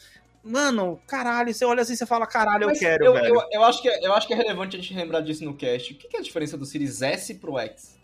Mano, 0.43 0.99
caralho, 1.07 1.53
você 1.53 1.63
olha 1.65 1.81
assim 1.81 1.93
e 1.93 1.97
você 1.97 2.05
fala, 2.05 2.25
caralho, 2.25 2.63
eu 2.63 2.69
Mas 2.69 2.79
quero, 2.79 3.05
eu, 3.05 3.13
velho. 3.13 3.35
eu, 3.35 3.43
eu 3.51 3.63
acho 3.63 3.81
que 3.81 3.87
é, 3.87 4.05
eu 4.05 4.13
acho 4.13 4.27
que 4.27 4.33
é 4.33 4.37
relevante 4.37 4.75
a 4.75 4.79
gente 4.79 4.93
lembrar 4.93 5.21
disso 5.21 5.43
no 5.43 5.55
cast. 5.55 5.93
O 5.93 5.95
que, 5.95 6.07
que 6.07 6.17
é 6.17 6.19
a 6.19 6.23
diferença 6.23 6.57
do 6.57 6.65
Series 6.65 7.01
S 7.01 7.33
pro 7.35 7.59
X? 7.59 8.00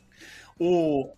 O... 0.59 1.09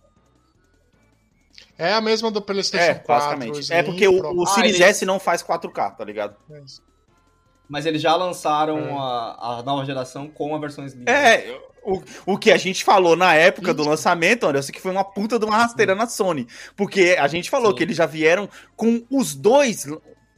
É 1.78 1.92
a 1.94 2.00
mesma 2.00 2.30
do 2.30 2.42
PlayStation 2.42 2.84
É, 2.90 2.94
4. 2.94 3.06
basicamente. 3.06 3.60
Slim, 3.62 3.74
É 3.76 3.82
porque 3.82 4.06
o, 4.06 4.18
Pro. 4.18 4.36
o 4.38 4.42
Ah, 4.42 4.46
Series 4.46 4.74
ele- 4.76 4.84
S 4.84 5.06
não 5.06 5.18
faz 5.18 5.42
4K, 5.42 5.90
tá 5.96 6.04
ligado? 6.04 6.36
Mas 7.68 7.86
eles 7.86 8.02
já 8.02 8.14
lançaram 8.16 8.78
É. 8.78 8.92
a, 8.92 9.58
a 9.58 9.62
nova 9.62 9.84
geração 9.84 10.28
com 10.28 10.54
a 10.54 10.58
versão 10.58 10.84
Slim. 10.84 11.04
É, 11.08 11.58
o, 11.82 12.02
o 12.34 12.38
que 12.38 12.50
a 12.52 12.56
gente 12.58 12.84
falou 12.84 13.16
na 13.16 13.34
época 13.34 13.72
do 13.72 13.82
lançamento, 13.88 14.46
Anderson, 14.46 14.72
que 14.72 14.80
foi 14.80 14.90
uma 14.90 15.04
puta 15.04 15.38
de 15.38 15.44
uma 15.46 15.56
rasteira 15.56 15.94
na 15.94 16.06
Sony. 16.06 16.46
Porque 16.76 17.16
a 17.18 17.26
gente 17.28 17.48
falou 17.48 17.70
Sim. 17.70 17.76
que 17.78 17.82
eles 17.84 17.96
já 17.96 18.04
vieram 18.06 18.48
com 18.76 19.02
os 19.10 19.34
dois 19.34 19.86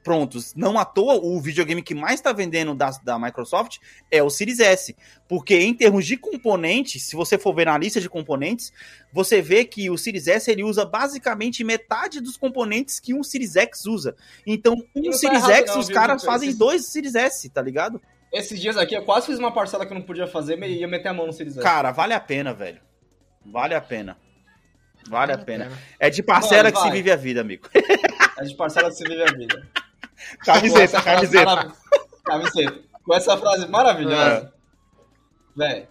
prontos. 0.02 0.54
Não 0.54 0.78
à 0.78 0.84
toa, 0.84 1.14
o 1.14 1.40
videogame 1.40 1.82
que 1.82 1.94
mais 1.94 2.20
tá 2.20 2.32
vendendo 2.32 2.74
da, 2.74 2.90
da 3.02 3.18
Microsoft 3.18 3.78
é 4.10 4.22
o 4.22 4.30
Series 4.30 4.60
S. 4.60 4.96
Porque 5.28 5.58
em 5.58 5.74
termos 5.74 6.06
de 6.06 6.16
componentes, 6.16 7.04
se 7.04 7.16
você 7.16 7.38
for 7.38 7.54
ver 7.54 7.66
na 7.66 7.78
lista 7.78 8.00
de 8.00 8.08
componentes, 8.08 8.72
você 9.12 9.40
vê 9.40 9.64
que 9.64 9.88
o 9.90 9.96
Series 9.96 10.26
S 10.26 10.50
ele 10.50 10.62
usa 10.64 10.84
basicamente 10.84 11.64
metade 11.64 12.20
dos 12.20 12.36
componentes 12.36 13.00
que 13.00 13.14
um 13.14 13.22
Series 13.22 13.56
X 13.56 13.86
usa. 13.86 14.16
Então, 14.46 14.74
um 14.94 15.12
Series 15.12 15.42
errado 15.42 15.52
X, 15.52 15.74
não, 15.74 15.80
os 15.80 15.88
caras 15.88 16.24
fazem 16.24 16.54
dois 16.54 16.86
Series 16.86 17.14
S, 17.14 17.48
tá 17.48 17.62
ligado? 17.62 18.00
Esses 18.32 18.58
dias 18.60 18.76
aqui 18.76 18.94
eu 18.94 19.04
quase 19.04 19.26
fiz 19.26 19.38
uma 19.38 19.52
parcela 19.52 19.84
que 19.84 19.92
eu 19.92 19.98
não 19.98 20.04
podia 20.06 20.26
fazer 20.26 20.58
e 20.62 20.80
ia 20.80 20.88
meter 20.88 21.08
a 21.08 21.14
mão 21.14 21.26
no 21.26 21.32
Series 21.32 21.56
S. 21.56 21.62
Cara, 21.62 21.92
vale 21.92 22.14
a 22.14 22.20
pena, 22.20 22.52
velho. 22.52 22.80
Vale 23.44 23.74
a 23.74 23.80
pena. 23.80 24.16
Vale 25.08 25.32
a 25.32 25.36
Vale 25.36 25.42
a 25.42 25.44
pena. 25.44 25.64
pena. 25.66 25.78
É 25.98 26.10
de 26.10 26.22
parcela 26.22 26.64
Mano, 26.64 26.76
que 26.76 26.82
se 26.82 26.90
vive 26.90 27.10
a 27.10 27.16
vida, 27.16 27.40
amigo. 27.40 27.68
É 28.38 28.44
de 28.44 28.54
parcela 28.56 28.88
que 28.88 28.96
você 28.96 29.04
vive 29.04 29.22
a 29.22 29.32
vida. 29.32 29.68
Camiseta, 30.44 31.02
camiseta. 31.02 31.44
marav- 31.44 31.72
Camiseta. 32.24 32.80
Com 33.04 33.14
essa 33.14 33.36
frase 33.36 33.66
maravilhosa. 33.68 34.52
Véi. 35.56 35.88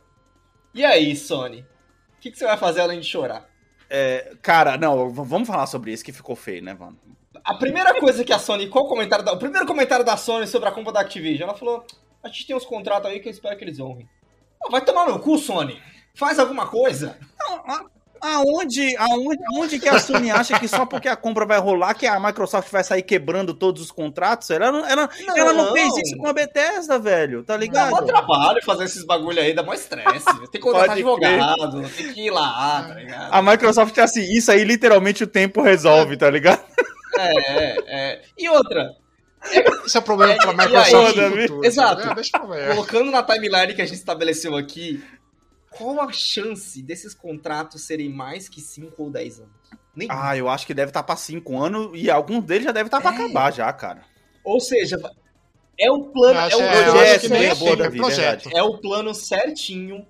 E 0.74 0.86
aí, 0.86 1.16
Sony? 1.16 1.62
O 2.18 2.22
que, 2.22 2.32
que 2.32 2.38
você 2.38 2.46
vai 2.46 2.58
fazer 2.58 2.82
além 2.82 3.00
de 3.00 3.08
chorar? 3.08 3.50
É, 3.90 4.36
cara, 4.42 4.78
não, 4.78 5.10
vamos 5.10 5.48
falar 5.48 5.66
sobre 5.68 5.92
isso 5.92 6.04
que 6.06 6.14
ficou 6.14 6.36
feio, 6.36 6.64
né, 6.64 6.74
mano? 6.74 6.98
A 7.44 7.56
primeira 7.56 8.00
coisa 8.00 8.24
que 8.24 8.32
a 8.32 8.40
Sony. 8.40 8.68
Qual 8.70 8.86
o 8.86 8.88
comentário 8.88 9.26
da, 9.26 9.34
O 9.34 9.38
primeiro 9.40 9.66
comentário 9.68 10.06
da 10.06 10.16
Sony 10.16 10.48
sobre 10.48 10.70
a 10.70 10.72
compra 10.72 10.94
da 10.94 11.02
Activision? 11.02 11.50
Ela 11.50 11.58
falou: 11.58 11.86
a 12.24 12.28
gente 12.28 12.48
tem 12.48 12.56
uns 12.56 12.66
contratos 12.66 13.10
aí 13.10 13.20
que 13.20 13.28
eu 13.28 13.32
espero 13.32 13.58
que 13.58 13.64
eles 13.64 13.80
honrem. 13.80 14.08
Ah, 14.64 14.70
vai 14.70 14.80
tomar 14.82 15.08
no 15.08 15.20
cu, 15.20 15.38
Sony! 15.38 15.82
Faz 16.14 16.38
alguma 16.40 16.68
coisa! 16.68 17.18
Aonde, 18.22 18.96
aonde, 18.98 19.40
aonde 19.54 19.80
que 19.80 19.90
a 19.90 20.00
Sony 20.00 20.30
acha 20.30 20.60
que 20.60 20.68
só 20.68 20.86
porque 20.86 21.08
a 21.08 21.16
compra 21.16 21.46
vai 21.46 21.60
rolar 21.60 21.94
que 21.96 22.06
a 22.06 22.20
Microsoft 22.20 22.70
vai 22.72 22.84
sair 22.84 23.02
quebrando 23.02 23.54
todos 23.54 23.82
os 23.82 23.92
contratos? 23.92 24.50
Ela 24.52 24.72
não, 24.72 24.86
ela, 24.86 25.10
Não. 25.26 25.38
ela 25.38 25.54
não 25.54 25.74
fez 25.74 25.92
isso 25.98 26.16
com 26.18 26.28
a 26.28 26.34
Bethesda, 26.34 27.00
velho, 27.00 27.44
tá 27.44 27.54
Dá 27.54 27.60
ligado? 27.60 27.90
mó 27.90 28.02
trabalho 28.04 28.64
fazer 28.64 28.84
esses 28.84 29.04
bagulho 29.04 29.40
aí, 29.42 29.54
dá 29.54 29.64
mó 29.64 29.74
estresse. 29.74 30.26
Tem 30.26 30.48
que 30.52 30.60
contratar 30.60 30.96
crer. 30.96 31.06
advogado, 31.06 31.82
tem 31.98 32.14
que 32.14 32.28
ir 32.28 32.30
lá, 32.32 32.86
tá 32.88 32.94
ligado? 32.94 33.34
A 33.34 33.42
Microsoft 33.42 33.98
é 33.98 34.02
assim, 34.04 34.22
isso 34.22 34.52
aí 34.52 34.64
literalmente 34.64 35.24
o 35.24 35.28
tempo 35.28 35.62
resolve, 35.62 36.16
tá 36.16 36.30
ligado? 36.30 36.62
É, 37.18 37.34
é, 37.54 37.78
é. 37.88 38.22
E 38.38 38.48
outra, 38.50 38.92
Esse 39.86 39.98
é 39.98 40.00
o 40.00 40.04
problema 40.04 40.34
É, 40.34 40.38
pra 40.38 40.54
Microsoft 40.54 41.18
aí? 41.18 41.42
futuro. 41.48 41.66
Exato. 41.66 42.08
É, 42.08 42.14
deixa 42.16 42.38
eu 42.38 42.48
ver. 42.48 42.70
colocando 42.76 43.10
na 43.12 43.24
timeline 43.24 43.74
que 43.74 43.82
a 43.82 43.86
gente 43.86 43.98
estabeleceu 43.98 44.56
aqui, 44.56 45.04
qual 45.76 46.00
a 46.02 46.12
chance 46.12 46.82
desses 46.82 47.14
contratos 47.14 47.82
serem 47.84 48.10
mais 48.10 48.48
que 48.50 48.62
5 48.62 49.02
ou 49.02 49.10
10 49.10 49.40
anos? 49.40 49.52
Nenhum. 49.96 50.12
Ah, 50.14 50.38
eu 50.38 50.48
acho 50.50 50.66
que 50.68 50.74
deve 50.74 50.90
estar 50.90 51.04
pra 51.04 51.16
5 51.16 51.58
anos 51.60 51.92
e 51.94 52.10
alguns 52.10 52.44
deles 52.44 52.66
já 52.66 52.72
devem 52.72 52.88
estar 52.88 53.02
pra 53.02 53.12
É. 53.12 53.16
acabar 53.16 53.52
já, 53.54 53.72
cara. 53.74 54.04
Ou 54.44 54.60
seja, 54.60 54.98
é 55.80 55.92
o 55.92 56.04
plano, 56.06 56.40
é 56.40 56.56
o, 56.56 56.62
é, 56.62 56.84
projeto, 56.84 57.30
nem 57.30 57.42
né? 57.42 57.46
é 57.48 57.56
Boa, 57.56 57.72
é 57.72 57.76
Davi, 57.76 57.98
projeto. 57.98 58.50
é 58.54 58.64
o 58.64 58.78
plano 58.80 59.14
certinho 59.16 60.06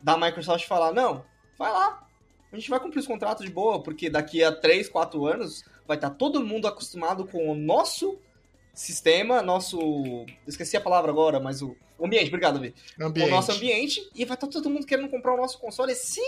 da 0.00 0.16
Microsoft 0.16 0.66
falar, 0.66 0.92
não, 0.92 1.24
vai 1.58 1.70
lá, 1.72 2.06
a 2.52 2.56
gente 2.56 2.70
vai 2.70 2.80
cumprir 2.80 3.00
os 3.00 3.06
contratos 3.06 3.44
de 3.44 3.50
boa, 3.52 3.82
porque 3.82 4.08
daqui 4.08 4.42
a 4.42 4.52
3, 4.52 4.88
4 4.88 5.26
anos 5.26 5.64
vai 5.86 5.96
estar 5.96 6.10
todo 6.10 6.44
mundo 6.44 6.66
acostumado 6.68 7.26
com 7.26 7.50
o 7.50 7.54
nosso 7.54 8.18
sistema, 8.72 9.42
nosso... 9.42 9.78
Esqueci 10.46 10.76
a 10.76 10.80
palavra 10.80 11.10
agora, 11.10 11.40
mas 11.40 11.62
o 11.62 11.76
ambiente, 12.04 12.28
obrigado, 12.28 12.54
Davi. 12.54 12.74
Ambiente. 13.00 13.28
O 13.28 13.30
nosso 13.30 13.52
ambiente, 13.52 14.00
e 14.14 14.24
vai 14.24 14.34
estar 14.36 14.46
todo 14.46 14.68
mundo 14.70 14.86
querendo 14.86 15.08
comprar 15.08 15.34
o 15.34 15.36
nosso 15.36 15.58
console, 15.58 15.94
se 15.94 16.20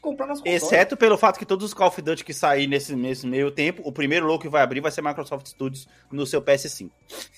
comprar 0.00 0.26
o 0.26 0.28
nosso 0.28 0.42
console. 0.42 0.56
Exceto 0.56 0.96
pelo 0.96 1.18
fato 1.18 1.38
que 1.38 1.44
todos 1.44 1.64
os 1.66 1.74
Call 1.74 1.88
of 1.88 2.00
Duty 2.00 2.24
que 2.24 2.32
sair 2.32 2.66
nesse, 2.66 2.94
nesse 2.94 3.26
meio 3.26 3.50
tempo, 3.50 3.82
o 3.84 3.90
primeiro 3.92 4.26
logo 4.26 4.40
que 4.40 4.48
vai 4.48 4.62
abrir 4.62 4.80
vai 4.80 4.90
ser 4.92 5.02
Microsoft 5.02 5.46
Studios 5.46 5.88
no 6.10 6.26
seu 6.26 6.40
PS5. 6.42 6.90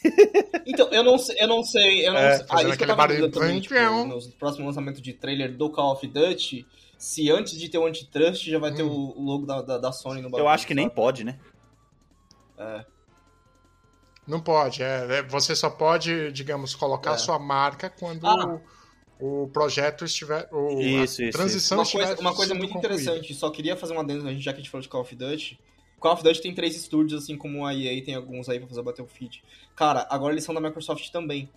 Então, 0.67 0.89
eu 0.93 1.03
não 1.03 1.19
sei, 1.19 1.37
eu 1.41 1.49
não 1.49 1.65
sei, 1.65 2.07
eu 2.07 2.13
não 2.13 2.21
É, 2.21 2.37
sei. 2.37 2.47
Ah, 2.49 2.63
isso 2.63 2.77
que 2.77 2.85
eu 2.85 2.87
tava 2.89 3.09
dúvida 3.09 3.31
também, 3.31 3.61
tipo, 3.61 3.75
nos 4.07 4.29
próximos 4.29 4.67
lançamentos 4.67 5.01
de 5.03 5.13
trailer 5.15 5.57
do 5.57 5.69
Call 5.71 5.93
of 5.95 6.07
Duty, 6.07 6.65
se 6.97 7.29
antes 7.31 7.59
de 7.59 7.69
ter 7.69 7.79
o 7.79 7.87
antitrust 7.87 8.49
já 8.49 8.59
vai 8.59 8.73
ter 8.73 8.85
Hum. 8.85 9.13
o, 9.17 9.19
o 9.21 9.25
logo 9.25 9.47
da, 9.47 9.63
da, 9.63 9.79
da 9.79 9.91
Sony 9.91 10.21
no 10.21 10.29
bagulho. 10.31 10.45
Eu 10.45 10.49
acho 10.49 10.67
que 10.67 10.75
nem 10.75 10.89
pode, 10.89 11.25
né? 11.25 11.41
Não 14.27 14.41
pode, 14.41 14.83
é, 14.83 15.07
é, 15.19 15.23
você 15.23 15.57
só 15.57 15.69
pode, 15.71 16.31
digamos, 16.33 16.75
colocar 16.75 17.13
É. 17.15 17.19
sua 17.19 17.39
marca 17.39 17.91
quando 17.91 18.27
Ah. 18.27 18.61
o, 19.19 19.45
o 19.45 19.49
projeto 19.49 20.05
estiver. 20.05 20.49
O, 20.53 20.81
Isso, 20.81 21.23
a 21.23 21.25
isso, 21.27 21.39
transição 21.39 21.79
Uma 21.79 21.83
estiver 21.85 22.07
coisa, 22.07 22.21
uma 22.21 22.35
coisa 22.35 22.55
muito 22.55 22.73
concluída. 22.73 23.01
interessante, 23.03 23.35
só 23.35 23.51
queria 23.51 23.77
fazer 23.77 23.93
uma 23.95 24.03
adendo, 24.03 24.29
a 24.29 24.33
gente- 24.33 24.43
já 24.45 24.53
que 24.53 24.59
a 24.59 24.63
gente 24.63 24.71
falou 24.71 24.83
de 24.83 24.89
Call 24.89 25.01
of 25.03 25.15
Duty. 25.17 25.59
Call 25.99 26.13
of 26.13 26.23
Duty 26.23 26.41
tem 26.41 26.55
três 26.55 26.77
estúdios, 26.77 27.23
assim 27.23 27.37
como 27.37 27.67
a 27.67 27.75
EA 27.75 28.03
tem 28.05 28.15
alguns 28.15 28.49
aí 28.49 28.59
pra 28.59 28.69
fazer 28.69 28.81
o 28.81 28.85
Battlefield. 28.85 29.43
Cara, 29.77 30.07
agora 30.11 30.33
eles 30.33 30.45
são 30.45 30.55
da 30.55 30.61
Microsoft 30.61 31.11
também. 31.11 31.49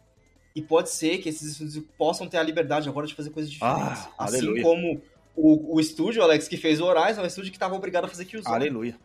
E 0.56 0.62
pode 0.62 0.90
ser 0.90 1.18
que 1.20 1.30
esses 1.30 1.52
estúdios 1.54 1.84
possam 1.98 2.28
ter 2.28 2.38
a 2.38 2.44
liberdade 2.44 2.88
agora 2.90 3.08
de 3.08 3.16
fazer 3.16 3.30
coisas 3.30 3.50
diferentes. 3.52 3.82
Ah, 4.18 4.26
assim 4.26 4.38
aleluia. 4.40 4.62
como 4.64 5.02
o, 5.36 5.76
o 5.76 5.80
estúdio, 5.80 6.22
Alex, 6.22 6.48
que 6.48 6.58
fez 6.58 6.80
o 6.82 6.86
Horizon, 6.86 7.22
é 7.22 7.24
um 7.24 7.28
estúdio 7.28 7.52
que 7.52 7.58
tava 7.58 7.74
obrigado 7.76 8.06
a 8.06 8.08
fazer 8.08 8.26
Killzone. 8.26 8.54
Aleluia. 8.56 8.98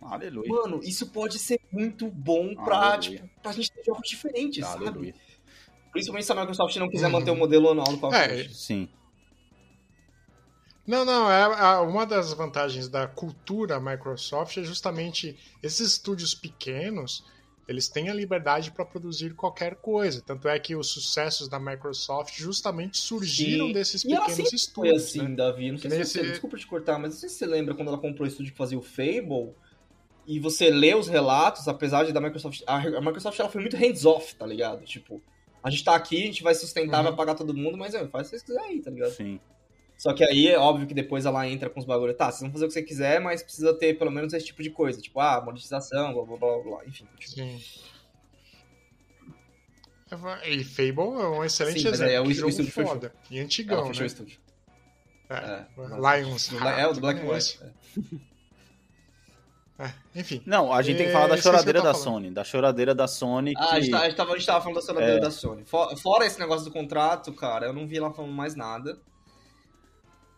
Aleluia. 0.00 0.48
Mano, 0.48 0.80
isso 0.82 1.06
pode 1.08 1.38
ser 1.38 1.60
muito 1.72 2.08
bom 2.08 2.54
pra, 2.54 2.76
Aleluia. 2.94 3.00
tipo, 3.20 3.30
pra 3.42 3.52
gente 3.52 3.72
ter 3.72 3.84
jogos 3.84 4.08
diferentes, 4.08 4.62
Aleluia. 4.62 5.12
sabe? 5.12 5.26
Principalmente 5.92 6.26
se 6.26 6.32
a 6.32 6.34
Microsoft 6.34 6.76
não 6.76 6.88
quiser 6.88 7.06
Uhum. 7.06 7.12
manter 7.12 7.30
o 7.30 7.36
modelo 7.36 7.70
anual 7.70 7.86
do 7.88 7.98
Call 7.98 8.10
of 8.10 8.18
É. 8.18 8.48
Sim. 8.50 8.88
Não, 10.86 11.04
não, 11.04 11.28
é, 11.30 11.42
a- 11.42 11.80
uma 11.82 12.06
das 12.06 12.32
vantagens 12.32 12.88
da 12.88 13.08
cultura 13.08 13.80
Microsoft 13.80 14.56
é 14.58 14.62
justamente 14.62 15.36
esses 15.62 15.92
estúdios 15.94 16.32
pequenos, 16.32 17.24
eles 17.66 17.88
têm 17.88 18.08
a 18.08 18.14
liberdade 18.14 18.70
para 18.70 18.84
produzir 18.84 19.34
qualquer 19.34 19.74
coisa. 19.76 20.22
Tanto 20.22 20.46
é 20.46 20.56
que 20.60 20.76
os 20.76 20.86
sucessos 20.88 21.48
da 21.48 21.58
Microsoft 21.58 22.38
justamente 22.38 22.98
surgiram 22.98 23.66
Sim. 23.66 23.72
desses 23.72 24.04
E 24.04 24.12
ela 24.12 24.26
pequenos 24.26 24.48
Foi 24.50 24.56
estúdios. 24.56 25.02
assim, 25.02 25.22
né? 25.22 25.34
Davi. 25.34 25.72
Não 25.72 25.78
sei 25.78 25.90
se 25.90 25.96
Nesse- 25.98 26.18
você. 26.20 26.30
Desculpa 26.30 26.56
te 26.56 26.66
cortar, 26.68 26.98
mas 27.00 27.14
não 27.14 27.18
sei 27.20 27.28
se 27.30 27.34
você 27.36 27.46
lembra 27.46 27.74
quando 27.74 27.88
ela 27.88 27.98
comprou 27.98 28.24
o 28.24 28.28
estúdio 28.28 28.52
que 28.52 28.58
fazia 28.58 28.78
o 28.78 28.82
Fable. 28.82 29.54
E 30.26 30.40
você 30.40 30.70
lê 30.70 30.94
os 30.94 31.06
relatos, 31.08 31.68
apesar 31.68 32.04
de 32.04 32.12
da 32.12 32.20
Microsoft. 32.20 32.62
A, 32.66 32.78
Microsoft 33.00 33.38
ela 33.38 33.48
foi 33.48 33.60
muito 33.60 33.76
hands-off, 33.76 34.34
tá 34.34 34.44
ligado? 34.44 34.84
Tipo, 34.84 35.22
a 35.62 35.70
gente 35.70 35.84
tá 35.84 35.94
aqui, 35.94 36.22
a 36.22 36.26
gente 36.26 36.42
vai 36.42 36.54
sustentar, 36.54 36.98
Uhum. 36.98 37.04
vai 37.04 37.16
pagar 37.16 37.34
todo 37.36 37.54
mundo, 37.54 37.76
mas 37.78 37.94
é, 37.94 38.06
faz 38.08 38.26
o 38.28 38.30
que 38.30 38.36
vocês 38.38 38.42
quiserem 38.42 38.70
aí, 38.70 38.80
tá 38.82 38.90
ligado? 38.90 39.12
Sim. 39.12 39.38
Só 39.96 40.12
que 40.12 40.22
aí 40.24 40.48
é 40.48 40.58
óbvio 40.58 40.86
que 40.86 40.92
depois 40.92 41.24
ela 41.24 41.48
entra 41.48 41.70
com 41.70 41.78
os 41.80 41.86
bagulhos. 41.86 42.16
Tá, 42.16 42.26
vocês 42.30 42.42
vão 42.42 42.50
fazer 42.52 42.64
o 42.64 42.68
que 42.68 42.74
você 42.74 42.82
quiser, 42.82 43.18
mas 43.20 43.42
precisa 43.42 43.72
ter 43.72 43.96
pelo 43.98 44.10
menos 44.10 44.32
esse 44.34 44.44
tipo 44.46 44.62
de 44.62 44.68
coisa. 44.70 45.00
Tipo, 45.00 45.20
ah, 45.20 45.40
monetização, 45.42 46.12
blá 46.12 46.24
blá 46.24 46.36
blá 46.36 46.58
blá. 46.62 46.84
Enfim, 46.86 47.06
continua. 47.16 47.58
Sim. 47.58 47.80
E 50.44 50.62
Fable 50.64 51.20
é 51.20 51.26
um 51.28 51.44
excelente 51.44 51.80
Sim, 51.80 51.84
mas 51.90 51.94
exemplo. 52.00 52.12
é, 52.14 52.20
o 52.20 52.30
estúdio 52.30 52.50
jogo 52.52 52.70
fechou. 52.70 52.86
foda. 52.86 53.12
E 53.30 53.40
antigão, 53.40 53.86
fechou 53.86 53.98
o 53.98 54.00
né? 54.00 54.06
estúdio. 54.06 54.38
É. 55.28 55.34
É. 55.34 56.18
Lions. 56.20 56.48
Do 56.48 56.58
é, 56.68 56.86
o 56.86 56.92
do 56.92 57.00
Black 57.00 57.20
É 57.20 57.24
White. 57.24 57.38
isso. 57.38 57.64
É, 59.78 59.90
Enfim. 60.14 60.42
Não, 60.46 60.72
a 60.72 60.80
gente 60.80 60.96
tem 60.96 61.04
que 61.06 61.10
É, 61.10 61.12
falar 61.12 61.26
da 61.28 61.36
eu 61.36 61.42
choradeira 61.42 61.80
da 61.82 61.92
falando. 61.92 62.02
Sony. 62.04 62.30
Da 62.30 62.44
choradeira 62.44 62.94
da 62.94 63.06
Sony 63.06 63.52
Ah, 63.56 63.72
a 63.72 63.74
gente, 63.80 63.84
que... 63.86 63.90
tá- 63.90 63.98
a, 64.00 64.04
gente 64.04 64.16
tava, 64.16 64.30
a 64.32 64.36
gente 64.36 64.46
tava 64.46 64.60
falando 64.62 64.76
da 64.80 64.86
choradeira 64.86 65.16
É. 65.16 65.20
da 65.20 65.30
Sony. 65.30 65.64
For- 65.66 65.96
Fora 65.98 66.24
esse 66.26 66.38
negócio 66.40 66.64
do 66.64 66.70
contrato, 66.70 67.32
cara, 67.34 67.66
eu 67.66 67.72
não 67.74 67.86
vi 67.86 67.98
ela 67.98 68.10
falando 68.12 68.32
mais 68.32 68.54
nada. 68.54 68.98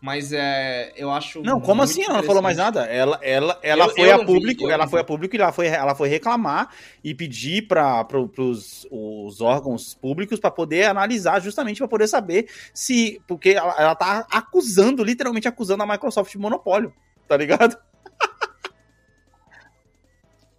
Mas 0.00 0.32
é. 0.32 0.92
Eu 0.96 1.10
acho. 1.10 1.42
Não, 1.42 1.60
como 1.60 1.82
assim? 1.82 2.04
Ela 2.04 2.18
não 2.18 2.22
falou 2.22 2.40
mais 2.40 2.56
nada. 2.56 2.84
Ela, 2.86 3.18
ela, 3.20 3.58
ela 3.62 3.86
Eu- 3.86 3.90
foi 3.90 4.08
eu 4.08 4.14
a 4.14 4.18
vi, 4.18 4.26
público, 4.26 4.62
eu 4.64 4.70
ela 4.70 4.84
não 4.84 4.90
foi 4.90 4.98
vi. 5.00 5.02
a 5.02 5.04
público 5.04 5.34
e 5.34 5.40
ela 5.40 5.50
foi, 5.52 5.66
ela 5.66 5.94
foi 5.96 6.08
reclamar 6.08 6.70
e 7.02 7.12
pedir 7.14 7.66
para 7.66 8.06
os, 8.38 8.86
os 8.92 9.40
órgãos 9.40 9.94
públicos 9.94 10.38
para 10.38 10.52
poder 10.52 10.84
analisar, 10.84 11.40
justamente 11.40 11.78
para 11.78 11.88
poder 11.88 12.06
saber 12.06 12.48
se. 12.72 13.20
Porque 13.26 13.50
ela, 13.50 13.74
ela 13.76 13.94
tá 13.96 14.24
acusando, 14.30 15.02
literalmente 15.02 15.48
acusando 15.48 15.82
a 15.82 15.86
Microsoft 15.86 16.30
de 16.30 16.38
monopólio, 16.38 16.92
tá 17.26 17.36
ligado? 17.36 17.76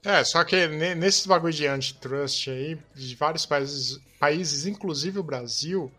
É, 0.03 0.23
só 0.23 0.43
que 0.43 0.67
ne- 0.67 0.95
nesses 0.95 1.25
bagulho 1.25 1.53
de 1.53 1.67
antitrust 1.67 2.49
aí, 2.49 2.77
de 2.95 3.15
vários 3.15 3.45
países, 3.45 3.99
países, 4.19 4.65
inclusive 4.65 5.19
o 5.19 5.23
Brasil, 5.23 5.91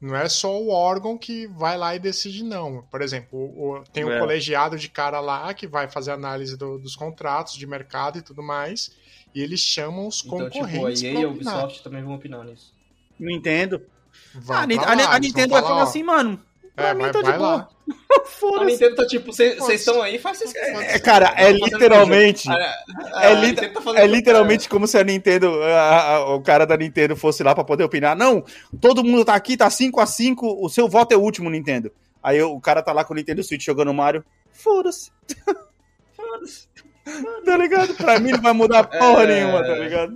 não 0.00 0.14
é 0.14 0.28
só 0.28 0.60
o 0.60 0.68
órgão 0.70 1.16
que 1.16 1.46
vai 1.46 1.76
lá 1.78 1.94
e 1.96 1.98
decide, 1.98 2.44
não. 2.44 2.82
Por 2.90 3.00
exemplo, 3.02 3.38
o- 3.38 3.78
o- 3.78 3.84
tem 3.92 4.04
um 4.04 4.12
É. 4.12 4.18
colegiado 4.18 4.76
de 4.78 4.88
cara 4.88 5.18
lá 5.20 5.52
que 5.54 5.66
vai 5.66 5.88
fazer 5.88 6.10
análise 6.12 6.56
do- 6.56 6.78
dos 6.78 6.94
contratos 6.94 7.54
de 7.54 7.66
mercado 7.66 8.18
e 8.18 8.22
tudo 8.22 8.42
mais, 8.42 8.92
e 9.34 9.40
eles 9.42 9.60
chamam 9.60 10.06
os 10.06 10.22
Então, 10.24 10.48
tipo, 10.50 10.64
a 10.64 10.68
concorrentes 10.68 11.02
EA 11.02 11.12
e 11.12 11.24
a. 11.24 11.28
Ubisoft 11.28 11.82
também 11.82 12.02
vão 12.04 12.14
opinar 12.14 12.44
nisso. 12.44 12.72
Não 13.18 13.30
Ah, 14.48 14.60
a, 14.60 14.62
a- 14.62 14.94
lá, 14.94 15.14
a 15.16 15.18
Nintendo 15.18 15.52
vai 15.54 15.62
falar, 15.62 15.76
ó, 15.76 15.82
assim, 15.82 16.02
mano. 16.02 16.40
Pra 16.76 16.88
É, 16.88 16.94
mim 16.94 17.00
vai- 17.02 17.12
tá 17.12 17.18
de 17.22 17.24
vai 17.30 17.38
boa. 17.38 17.56
lá. 17.56 17.68
A 18.10 18.24
Foda-se. 18.30 18.66
Nintendo 18.72 18.94
tá 18.96 19.06
tipo, 19.06 19.32
vocês 19.32 19.58
estão 19.80 20.02
aí, 20.02 20.18
faz 20.18 20.38
vocês 20.38 20.52
quiserem. 20.52 20.80
É, 20.86 20.98
cara, 20.98 21.32
é 21.36 21.50
literalmente. 21.50 22.48
É, 22.50 22.74
a 23.14 23.32
li- 23.32 23.54
tá 23.54 23.70
é 23.96 24.06
literalmente 24.06 24.68
como 24.68 24.86
se 24.86 24.98
a 24.98 25.02
Nintendo, 25.04 25.62
a- 25.62 26.00
a- 26.14 26.34
o 26.34 26.40
cara 26.42 26.66
da 26.66 26.76
Nintendo 26.76 27.16
fosse 27.16 27.42
lá 27.42 27.54
pra 27.54 27.64
poder 27.64 27.84
opinar. 27.84 28.14
Não, 28.16 28.44
todo 28.80 29.02
mundo 29.02 29.24
tá 29.24 29.34
aqui, 29.34 29.56
tá 29.56 29.68
5 29.70 30.00
a 30.00 30.06
5 30.06 30.64
o 30.64 30.68
seu 30.68 30.88
voto 30.88 31.12
é 31.12 31.16
o 31.16 31.20
último, 31.20 31.48
Nintendo. 31.50 31.90
Aí 32.22 32.40
o 32.42 32.60
cara 32.60 32.82
tá 32.82 32.92
lá 32.92 33.04
com 33.04 33.12
o 33.14 33.16
Nintendo 33.16 33.42
Switch 33.42 33.64
jogando 33.64 33.92
Mario. 33.94 34.24
Foda-se. 34.52 35.10
Foda-se. 36.14 36.68
Tá 37.42 37.56
ligado? 37.56 37.94
Pra 37.94 38.18
mim 38.20 38.32
não 38.32 38.42
vai 38.42 38.52
mudar 38.52 38.84
porra 38.84 39.22
É. 39.22 39.26
nenhuma, 39.26 39.62
tá 39.64 39.74
ligado? 39.76 40.14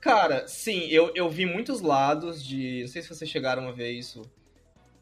Cara, 0.00 0.44
sim, 0.48 0.88
eu, 0.88 1.12
eu 1.14 1.28
vi 1.28 1.46
muitos 1.46 1.80
lados 1.80 2.44
de. 2.44 2.80
Não 2.82 2.88
sei 2.88 3.02
se 3.02 3.08
vocês 3.08 3.30
chegaram 3.30 3.68
a 3.68 3.72
ver 3.72 3.92
isso. 3.92 4.22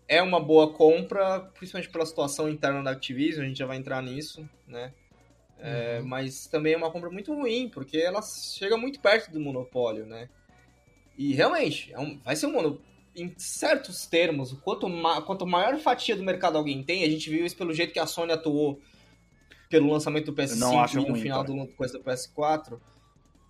É 0.06 0.22
uma 0.22 0.38
boa 0.38 0.72
compra, 0.72 1.40
principalmente 1.54 1.90
pela 1.90 2.04
situação 2.04 2.48
interna 2.48 2.82
da 2.82 2.90
Activision, 2.90 3.44
a 3.44 3.48
gente 3.48 3.58
já 3.58 3.66
vai 3.66 3.76
entrar 3.76 4.02
nisso, 4.02 4.48
né? 4.66 4.92
É, 5.58 6.00
Mas 6.00 6.46
também 6.46 6.74
é 6.74 6.76
uma 6.76 6.90
compra 6.90 7.10
muito 7.10 7.32
ruim, 7.32 7.68
porque 7.68 7.96
ela 7.96 8.20
chega 8.20 8.76
muito 8.76 9.00
perto 9.00 9.30
do 9.30 9.40
monopólio, 9.40 10.04
né? 10.04 10.28
E 11.16 11.32
realmente, 11.32 11.92
é 11.92 11.98
um- 11.98 12.18
vai 12.18 12.36
ser 12.36 12.46
um 12.46 12.52
monopólio. 12.52 12.82
Em 13.16 13.32
certos 13.38 14.06
termos, 14.06 14.52
quanto, 14.52 14.88
ma 14.88 15.22
quanto 15.22 15.46
maior 15.46 15.78
fatia 15.78 16.16
do 16.16 16.24
mercado 16.24 16.58
alguém 16.58 16.82
tem, 16.82 17.04
a 17.04 17.08
gente 17.08 17.30
viu 17.30 17.46
isso 17.46 17.56
pelo 17.56 17.72
jeito 17.72 17.92
que 17.92 18.00
a 18.00 18.06
Sony 18.06 18.32
atuou 18.32 18.80
pelo 19.70 19.90
lançamento 19.90 20.26
do 20.26 20.32
PS5 20.34 20.58
não 20.58 20.80
acho 20.80 20.98
e 20.98 21.08
no 21.08 21.16
final 21.16 21.44
cara. 21.44 21.56
do 21.56 21.66
coisa 21.74 21.98
do 21.98 22.04
PS4. 22.04 22.80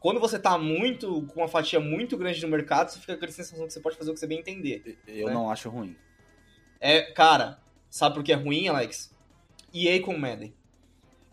Quando 0.01 0.21
você 0.21 0.39
tá 0.39 0.59
muito, 0.59 1.23
com 1.29 1.41
uma 1.41 1.49
fatia 1.49 1.81
muito 1.81 2.17
grande 2.19 2.43
no 2.43 2.49
mercado, 2.49 2.91
você 2.91 3.01
fica 3.01 3.15
com 3.15 3.17
aquela 3.17 3.33
sensação 3.33 3.67
que 3.67 3.73
você 3.73 3.81
pode 3.81 3.97
fazer 3.97 4.11
o 4.11 4.15
que 4.15 4.21
você 4.21 4.27
bem 4.27 4.39
entender. 4.39 4.99
Eu 5.09 5.29
né? 5.29 5.33
não 5.33 5.51
acho 5.51 5.71
ruim. 5.71 5.97
É, 6.81 7.03
cara, 7.03 7.59
sabe 7.91 8.15
por 8.15 8.25
que 8.25 8.33
é 8.33 8.37
ruim, 8.37 8.69
Alex? 8.69 9.13
EA 9.73 10.01
com 10.03 10.17
Madden. 10.17 10.53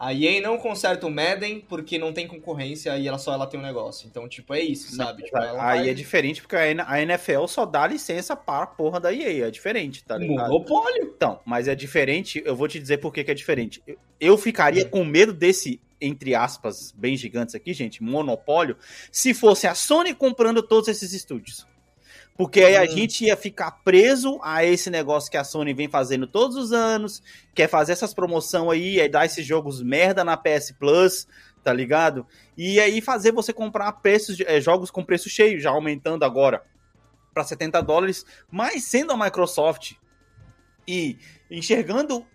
A 0.04 0.16
EA 0.16 0.42
não 0.42 0.58
conserta 0.58 1.06
o 1.06 1.12
Madden 1.12 1.60
porque 1.70 2.00
não 2.00 2.12
tem 2.12 2.28
concorrência 2.28 2.98
e 2.98 3.08
ela 3.08 3.20
só 3.20 3.34
ela 3.34 3.46
tem 3.46 3.60
um 3.60 3.64
negócio. 3.64 4.08
Então, 4.08 4.28
tipo, 4.28 4.52
é 4.52 4.60
isso, 4.60 4.96
sabe? 4.96 5.22
Tipo, 5.22 5.38
Aí 5.38 5.56
vai- 5.56 5.90
é 5.90 5.94
diferente 5.94 6.42
porque 6.42 6.56
a 6.56 7.02
NFL 7.04 7.46
só 7.46 7.68
dá 7.68 7.86
licença 7.86 8.36
para 8.36 8.64
a 8.64 8.68
porra 8.68 9.00
da 9.00 9.14
EA. 9.14 9.46
É 9.48 9.52
diferente, 9.52 10.04
tá 10.04 10.18
ligado? 10.18 10.50
monopólio. 10.50 11.14
Então, 11.16 11.40
mas 11.46 11.68
é 11.68 11.76
diferente, 11.76 12.42
eu 12.44 12.56
vou 12.56 12.68
te 12.68 12.80
dizer 12.80 12.98
por 12.98 13.14
que, 13.14 13.24
que 13.24 13.30
é 13.30 13.36
diferente. 13.36 13.80
Eu, 13.86 13.96
eu 14.20 14.38
ficaria 14.40 14.86
com 14.86 15.06
medo 15.06 15.32
desse, 15.34 15.80
entre 16.02 16.34
aspas, 16.34 16.92
bem 16.98 17.16
gigantes 17.16 17.54
aqui, 17.54 17.72
gente, 17.72 18.02
monopólio, 18.02 18.78
se 19.12 19.36
fosse 19.36 19.68
a 19.68 19.76
Sony 19.76 20.16
comprando 20.16 20.64
todos 20.64 20.88
esses 20.90 21.14
estúdios. 21.14 21.68
Porque 22.42 22.62
aí 22.62 22.76
a 22.76 22.86
gente 22.88 23.26
ia 23.26 23.38
ficar 23.38 23.70
preso 23.84 24.40
a 24.42 24.66
esse 24.66 24.90
negócio 24.90 25.30
que 25.30 25.38
a 25.38 25.44
Sony 25.44 25.74
vem 25.76 25.88
fazendo 25.88 26.26
todos 26.26 26.58
os 26.58 26.72
anos, 26.72 27.22
quer 27.54 27.68
fazer 27.68 27.92
essas 27.92 28.14
promoção 28.16 28.72
aí, 28.72 29.00
aí 29.00 29.08
dar 29.08 29.26
esses 29.28 29.46
jogos 29.46 29.80
merda 29.84 30.24
na 30.24 30.36
PS 30.36 30.72
Plus, 30.80 31.28
tá 31.64 31.72
ligado? 31.72 32.26
E 32.58 32.80
aí 32.80 33.00
fazer 33.00 33.32
você 33.32 33.54
comprar 33.54 33.92
preços, 33.94 34.36
de- 34.36 34.44
eh, 34.48 34.60
jogos 34.60 34.90
com 34.90 35.06
preço 35.06 35.30
cheio, 35.30 35.60
já 35.60 35.70
aumentando 35.70 36.26
agora 36.26 36.64
para 37.32 37.44
70 37.44 37.80
dólares, 37.82 38.26
mas 38.50 38.86
sendo 38.86 39.14
a 39.14 39.18
Microsoft 39.18 39.94
e 40.88 41.18
enxergando 41.50 42.26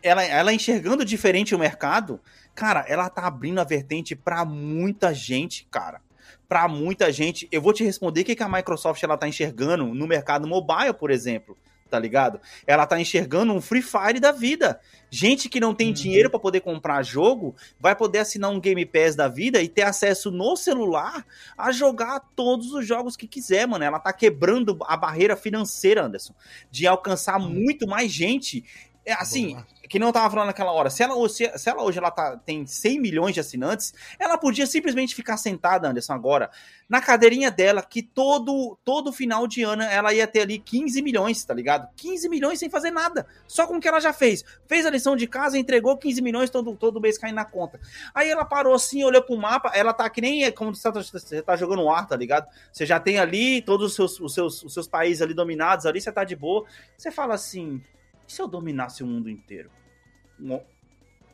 ela, 0.00 0.22
ela 0.22 0.52
enxergando 0.52 1.04
diferente 1.04 1.54
o 1.54 1.58
mercado, 1.58 2.20
cara, 2.54 2.84
ela 2.86 3.10
tá 3.10 3.26
abrindo 3.26 3.60
a 3.60 3.64
vertente 3.64 4.14
pra 4.14 4.44
muita 4.44 5.12
gente, 5.12 5.66
cara. 5.72 6.00
Pra 6.48 6.68
muita 6.68 7.12
gente. 7.12 7.48
Eu 7.50 7.60
vou 7.60 7.72
te 7.72 7.82
responder 7.84 8.20
o 8.20 8.24
que, 8.24 8.36
que 8.36 8.42
a 8.42 8.48
Microsoft 8.48 9.02
ela 9.02 9.16
tá 9.16 9.26
enxergando 9.28 9.86
no 9.86 10.06
mercado 10.06 10.46
mobile, 10.46 10.92
por 10.92 11.10
exemplo. 11.10 11.56
Tá 11.88 12.00
ligado? 12.00 12.40
Ela 12.66 12.84
tá 12.84 13.00
enxergando 13.00 13.52
um 13.52 13.60
Free 13.60 13.80
Fire 13.80 14.18
da 14.18 14.32
vida. 14.32 14.80
Gente 15.08 15.48
que 15.48 15.60
não 15.60 15.72
tem 15.72 15.86
Uhum. 15.88 15.92
dinheiro 15.92 16.28
pra 16.28 16.40
poder 16.40 16.58
comprar 16.60 17.00
jogo, 17.04 17.54
vai 17.78 17.94
poder 17.94 18.18
assinar 18.18 18.50
um 18.50 18.58
Game 18.58 18.84
Pass 18.84 19.14
da 19.14 19.28
vida 19.28 19.62
e 19.62 19.68
ter 19.68 19.82
acesso 19.82 20.32
no 20.32 20.56
celular 20.56 21.24
a 21.56 21.70
jogar 21.70 22.18
todos 22.34 22.72
os 22.72 22.84
jogos 22.84 23.16
que 23.16 23.28
quiser, 23.28 23.68
mano. 23.68 23.84
Ela 23.84 24.00
tá 24.00 24.12
quebrando 24.12 24.76
a 24.84 24.96
barreira 24.96 25.36
financeira, 25.36 26.04
Anderson, 26.04 26.34
de 26.72 26.88
alcançar 26.88 27.38
muito 27.38 27.86
mais 27.86 28.10
gente. 28.10 28.64
É 29.06 29.12
assim, 29.12 29.52
Boa. 29.52 29.66
que 29.88 30.00
não 30.00 30.10
tava 30.10 30.28
falando 30.28 30.48
naquela 30.48 30.72
hora, 30.72 30.90
se 30.90 31.00
ela, 31.00 31.28
se, 31.28 31.48
se 31.56 31.70
ela 31.70 31.84
hoje 31.84 31.96
ela 31.96 32.10
tá, 32.10 32.36
tem 32.36 32.66
100 32.66 33.00
milhões 33.00 33.34
de 33.34 33.38
assinantes, 33.38 33.94
ela 34.18 34.36
podia 34.36 34.66
simplesmente 34.66 35.14
ficar 35.14 35.36
sentada, 35.36 35.88
Anderson, 35.88 36.12
agora, 36.12 36.50
na 36.88 37.00
cadeirinha 37.00 37.48
dela, 37.48 37.82
que 37.82 38.02
todo, 38.02 38.76
todo 38.84 39.12
final 39.12 39.46
de 39.46 39.62
ano 39.62 39.84
ela 39.84 40.12
ia 40.12 40.26
ter 40.26 40.40
ali 40.40 40.58
15 40.58 41.00
milhões, 41.02 41.44
tá 41.44 41.54
ligado? 41.54 41.88
15 41.94 42.28
milhões 42.28 42.58
sem 42.58 42.68
fazer 42.68 42.90
nada, 42.90 43.28
só 43.46 43.64
com 43.64 43.76
o 43.76 43.80
que 43.80 43.86
ela 43.86 44.00
já 44.00 44.12
fez. 44.12 44.44
Fez 44.66 44.84
a 44.84 44.90
lição 44.90 45.14
de 45.14 45.28
casa, 45.28 45.56
entregou 45.56 45.96
15 45.96 46.20
milhões 46.20 46.50
todo, 46.50 46.74
todo 46.74 47.00
mês 47.00 47.16
caindo 47.16 47.36
na 47.36 47.44
conta. 47.44 47.78
Aí 48.12 48.28
ela 48.28 48.44
parou 48.44 48.74
assim, 48.74 49.04
olhou 49.04 49.22
pro 49.22 49.36
mapa, 49.36 49.70
ela 49.72 49.92
tá 49.92 50.10
que 50.10 50.20
nem 50.20 50.42
é 50.42 50.50
como 50.50 50.74
você 50.74 50.90
tá, 50.90 51.00
você 51.00 51.42
tá 51.42 51.54
jogando 51.54 51.84
um 51.84 51.92
ar, 51.92 52.08
tá 52.08 52.16
ligado? 52.16 52.48
Você 52.72 52.84
já 52.84 52.98
tem 52.98 53.20
ali 53.20 53.62
todos 53.62 53.90
os 53.90 53.94
seus, 53.94 54.18
os 54.18 54.34
seus, 54.34 54.62
os 54.64 54.74
seus 54.74 54.88
países 54.88 55.22
ali 55.22 55.32
dominados, 55.32 55.86
ali 55.86 56.00
você 56.00 56.10
tá 56.10 56.24
de 56.24 56.34
boa. 56.34 56.64
Você 56.98 57.12
fala 57.12 57.34
assim, 57.34 57.80
e 58.28 58.32
se 58.32 58.40
eu 58.40 58.48
dominasse 58.48 59.02
o 59.02 59.06
mundo 59.06 59.28
inteiro? 59.30 59.70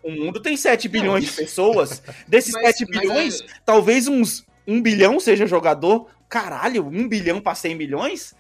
O 0.03 0.11
mundo 0.11 0.41
tem 0.41 0.57
7 0.57 0.89
bilhões 0.89 1.25
de 1.25 1.33
pessoas. 1.33 2.03
Desses 2.29 2.53
Mas- 2.53 2.77
7 2.77 2.87
mas 2.89 3.01
bilhões, 3.01 3.41
é- 3.41 3.47
talvez 3.65 4.09
uns 4.09 4.45
1 4.67 4.81
bilhão 4.83 5.19
seja 5.21 5.47
jogador. 5.47 6.09
Caralho, 6.29 6.87
1 6.87 7.09
bilhão 7.09 7.41
pra 7.41 7.55
100 7.55 7.75
milhões? 7.75 8.35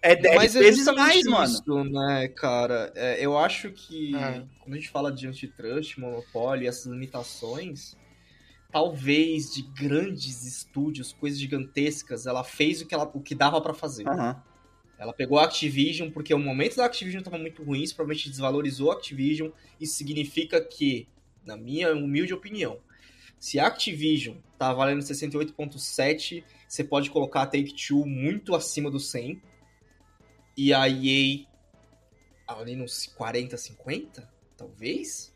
É 0.00 0.14
10 0.14 0.36
Mas 0.36 0.54
é 0.56 0.60
vezes 0.60 0.76
justamente 0.84 1.24
mais, 1.24 1.26
mano. 1.26 1.44
isso, 1.44 1.84
né, 1.92 2.28
cara? 2.28 2.92
É, 2.94 3.18
eu 3.24 3.36
acho 3.36 3.70
que 3.72 4.14
É. 4.14 4.44
quando 4.60 4.74
a 4.74 4.76
gente 4.76 4.90
fala 4.90 5.10
de 5.10 5.26
antitrust, 5.26 5.98
monopólio, 5.98 6.68
essas 6.68 6.86
limitações, 6.86 7.96
talvez 8.70 9.52
de 9.52 9.62
grandes 9.62 10.44
estúdios, 10.44 11.12
coisas 11.12 11.38
gigantescas, 11.40 12.26
ela 12.26 12.44
fez 12.44 12.80
o 12.80 12.86
que, 12.86 12.94
ela, 12.94 13.10
o 13.12 13.20
que 13.20 13.34
dava 13.34 13.60
pra 13.60 13.74
fazer. 13.74 14.06
Aham. 14.08 14.40
Ela 14.98 15.12
pegou 15.12 15.38
a 15.38 15.44
Activision 15.44 16.10
porque 16.10 16.34
o 16.34 16.38
momento 16.38 16.76
da 16.76 16.84
Activision 16.84 17.20
estava 17.20 17.38
muito 17.38 17.62
ruim, 17.62 17.82
isso 17.82 17.94
provavelmente 17.94 18.28
desvalorizou 18.28 18.90
a 18.90 18.94
Activision. 18.94 19.50
Isso 19.80 19.94
significa 19.94 20.60
que, 20.60 21.06
na 21.44 21.56
minha 21.56 21.94
humilde 21.94 22.34
opinião, 22.34 22.78
se 23.38 23.60
a 23.60 23.66
Activision 23.68 24.36
tá 24.58 24.72
valendo 24.72 25.00
68.7, 25.00 26.42
você 26.66 26.82
pode 26.82 27.10
colocar 27.10 27.42
a 27.42 27.46
Take-Two 27.46 28.04
muito 28.04 28.54
acima 28.56 28.90
do 28.90 28.98
100 28.98 29.40
e 30.56 30.74
a 30.74 30.88
EA 30.88 31.46
ali 32.48 32.74
nos 32.74 33.06
40, 33.06 33.56
50, 33.56 34.28
talvez? 34.56 35.32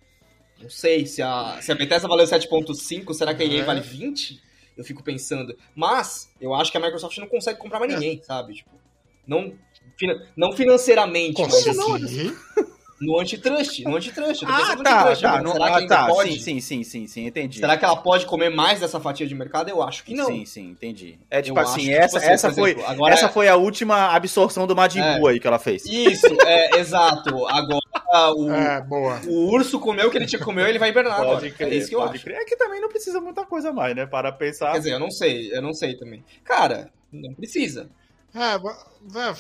Não 0.60 0.68
sei, 0.68 1.06
se 1.06 1.22
a, 1.22 1.60
se 1.62 1.70
a 1.70 1.74
Bethesda 1.76 2.08
valeu 2.08 2.26
7.5, 2.26 3.14
será 3.14 3.32
que 3.34 3.42
a 3.42 3.46
EA 3.46 3.62
É. 3.62 3.64
vale 3.64 3.80
20? 3.80 4.42
Eu 4.76 4.82
fico 4.84 5.02
pensando. 5.04 5.56
Mas, 5.76 6.32
eu 6.40 6.52
acho 6.54 6.72
que 6.72 6.78
a 6.78 6.80
Microsoft 6.80 7.16
não 7.18 7.28
consegue 7.28 7.58
comprar 7.60 7.78
mais 7.78 7.92
É. 7.92 7.94
ninguém, 7.94 8.22
sabe? 8.22 8.54
Tipo, 8.54 8.70
não, 9.26 9.52
fina- 9.98 10.22
não 10.36 10.52
financeiramente, 10.52 11.40
mas 11.40 11.54
assim, 11.54 11.74
Consegui. 11.78 12.36
no 13.00 13.18
antitrust. 13.18 13.80
No 13.84 13.96
antitrust. 13.96 14.44
Ah, 14.46 14.76
no 14.76 14.82
tá, 14.84 15.16
tá. 15.16 15.42
não- 15.42 15.52
será 15.52 15.66
que 15.66 15.72
ah, 15.72 15.76
ainda 15.78 15.96
tá. 15.96 16.06
pode? 16.06 16.32
Sim, 16.34 16.60
sim, 16.60 16.60
sim, 16.60 16.84
sim, 16.84 17.06
sim, 17.08 17.26
entendi. 17.26 17.58
Será 17.58 17.76
que 17.76 17.84
ela 17.84 17.96
pode 17.96 18.26
comer 18.26 18.48
mais 18.48 18.78
dessa 18.78 19.00
fatia 19.00 19.26
de 19.26 19.34
mercado? 19.34 19.68
Eu 19.68 19.82
acho 19.82 20.04
que 20.04 20.14
não. 20.14 20.26
Sim, 20.26 20.44
sim, 20.44 20.70
entendi. 20.70 21.18
É 21.28 21.42
tipo 21.42 21.58
assim, 21.58 21.92
essa, 21.92 22.06
tipo 22.06 22.18
assim, 22.18 22.26
essa, 22.32 22.48
por 22.50 22.54
foi, 22.54 22.84
agora 22.84 23.14
essa 23.14 23.26
é- 23.26 23.28
foi 23.28 23.48
a 23.48 23.56
última 23.56 24.14
absorção 24.14 24.66
do 24.68 24.76
Majin 24.76 25.00
É. 25.00 25.18
Buu 25.18 25.26
aí 25.28 25.40
que 25.40 25.46
ela 25.48 25.58
fez. 25.58 25.84
Isso, 25.84 26.26
é, 26.46 26.78
exato. 26.78 27.46
Agora 27.48 27.80
o, 28.36 28.52
É, 28.52 28.80
boa. 28.82 29.20
o 29.26 29.50
urso 29.52 29.80
comeu 29.80 30.06
o 30.06 30.10
que 30.10 30.18
ele 30.18 30.26
tinha 30.26 30.38
que 30.38 30.44
comer, 30.44 30.68
ele 30.68 30.78
vai 30.78 30.90
hibernar 30.90 31.14
agora. 31.20 31.40
Pode 31.40 31.50
crer, 31.52 31.72
é 31.72 31.76
isso 31.76 31.88
que 31.88 31.94
eu 31.96 32.00
pode 32.00 32.16
acho. 32.16 32.24
crer. 32.24 32.36
É 32.36 32.44
que 32.44 32.54
também 32.56 32.80
não 32.80 32.88
precisa 32.88 33.20
muita 33.20 33.44
coisa 33.44 33.72
mais, 33.72 33.96
né? 33.96 34.06
Para 34.06 34.30
pensar. 34.30 34.70
Quer 34.72 34.78
dizer, 34.78 34.92
eu 34.92 35.00
não 35.00 35.10
sei, 35.10 35.52
eu 35.52 35.60
não 35.62 35.72
sei 35.74 35.96
também. 35.96 36.22
Cara, 36.44 36.88
não 37.12 37.34
precisa. 37.34 37.90
É, 38.34 38.54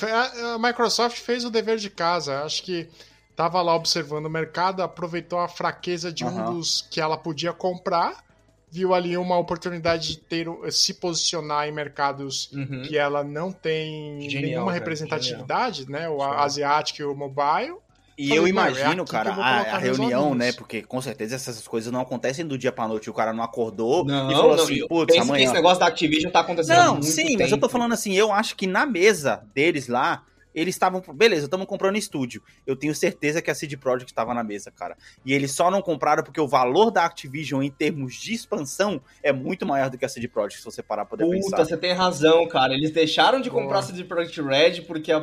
é, 0.08 0.54
a 0.54 0.58
Microsoft 0.58 1.18
fez 1.18 1.44
o 1.44 1.50
dever 1.50 1.78
de 1.78 1.88
casa. 1.90 2.42
Acho 2.42 2.62
que 2.62 2.88
tava 3.34 3.60
lá 3.62 3.74
observando 3.74 4.26
o 4.26 4.30
mercado, 4.30 4.82
aproveitou 4.82 5.38
a 5.38 5.48
fraqueza 5.48 6.12
de 6.12 6.24
um 6.24 6.28
Aham. 6.28 6.54
dos 6.54 6.82
que 6.90 7.00
ela 7.00 7.16
podia 7.16 7.52
comprar, 7.52 8.22
viu 8.70 8.92
ali 8.94 9.16
uma 9.16 9.38
oportunidade 9.38 10.08
de 10.08 10.18
ter 10.18 10.46
se 10.70 10.94
posicionar 10.94 11.66
em 11.68 11.72
mercados 11.72 12.50
Uhum. 12.52 12.82
que 12.82 12.96
ela 12.96 13.22
não 13.24 13.50
tem 13.52 14.20
Genial, 14.28 14.42
nenhuma 14.42 14.66
cara, 14.66 14.78
representatividade, 14.78 15.90
né? 15.90 16.08
O 16.08 16.18
Show. 16.18 16.32
asiático 16.32 17.02
e 17.02 17.04
o 17.04 17.14
mobile. 17.14 17.76
E 18.16 18.28
Falei, 18.28 18.38
eu 18.38 18.42
"Não, 18.42 18.46
é 18.46 18.50
imagino, 18.70 19.02
aqui 19.02 19.10
cara, 19.12 19.30
a, 19.32 19.60
a 19.74 19.78
reunião, 19.78 20.30
olhinhos." 20.30 20.38
né? 20.38 20.52
Porque 20.52 20.82
com 20.82 21.00
certeza 21.00 21.34
essas 21.36 21.66
coisas 21.66 21.90
não 21.92 22.00
acontecem 22.00 22.46
do 22.46 22.58
dia 22.58 22.70
pra 22.70 22.86
noite. 22.86 23.08
O 23.08 23.14
cara 23.14 23.32
não 23.32 23.42
acordou 23.42 24.04
Não, 24.04 24.30
e 24.30 24.34
falou 24.34 24.56
não, 24.56 24.64
assim, 24.64 24.76
eu 24.76 24.88
putz, 24.88 25.16
amanhã. 25.16 25.44
esse 25.44 25.52
negócio 25.54 25.80
da 25.80 25.86
Activision 25.86 26.30
tá 26.30 26.40
acontecendo 26.40 26.78
há 26.78 26.84
Não, 26.84 26.92
muito 26.94 27.06
sim, 27.06 27.26
tempo. 27.26 27.38
mas 27.40 27.50
eu 27.52 27.58
tô 27.58 27.68
falando 27.68 27.92
assim, 27.92 28.12
eu 28.14 28.30
acho 28.32 28.54
que 28.56 28.66
na 28.66 28.84
mesa 28.84 29.42
deles 29.54 29.88
lá, 29.88 30.22
eles 30.54 30.74
estavam. 30.74 31.02
Beleza, 31.14 31.44
estamos 31.44 31.66
comprando 31.66 31.96
estúdio. 31.96 32.42
Eu 32.66 32.76
tenho 32.76 32.94
certeza 32.94 33.40
que 33.42 33.50
a 33.50 33.54
CD 33.54 33.76
Projekt 33.76 34.10
estava 34.12 34.32
na 34.34 34.42
mesa, 34.42 34.70
cara. 34.70 34.96
E 35.24 35.32
eles 35.32 35.52
só 35.52 35.70
não 35.70 35.80
compraram 35.82 36.22
porque 36.22 36.40
o 36.40 36.48
valor 36.48 36.90
da 36.90 37.04
Activision 37.04 37.62
em 37.62 37.70
termos 37.70 38.14
de 38.14 38.32
expansão 38.34 39.00
é 39.22 39.32
muito 39.32 39.64
maior 39.66 39.90
do 39.90 39.98
que 39.98 40.04
a 40.04 40.08
CD 40.08 40.28
Projekt, 40.28 40.58
se 40.60 40.64
você 40.64 40.82
parar 40.82 41.04
pra 41.04 41.16
poder 41.16 41.24
Puta, 41.24 41.56
pensar. 41.56 41.64
você 41.64 41.76
tem 41.76 41.92
razão, 41.92 42.46
cara. 42.48 42.74
Eles 42.74 42.90
deixaram 42.90 43.40
de 43.40 43.50
comprar 43.50 43.68
Boa. 43.68 43.78
a 43.80 43.82
CD 43.82 44.04
Projekt 44.04 44.40
Red 44.42 44.82
porque 44.82 45.10
a- 45.12 45.22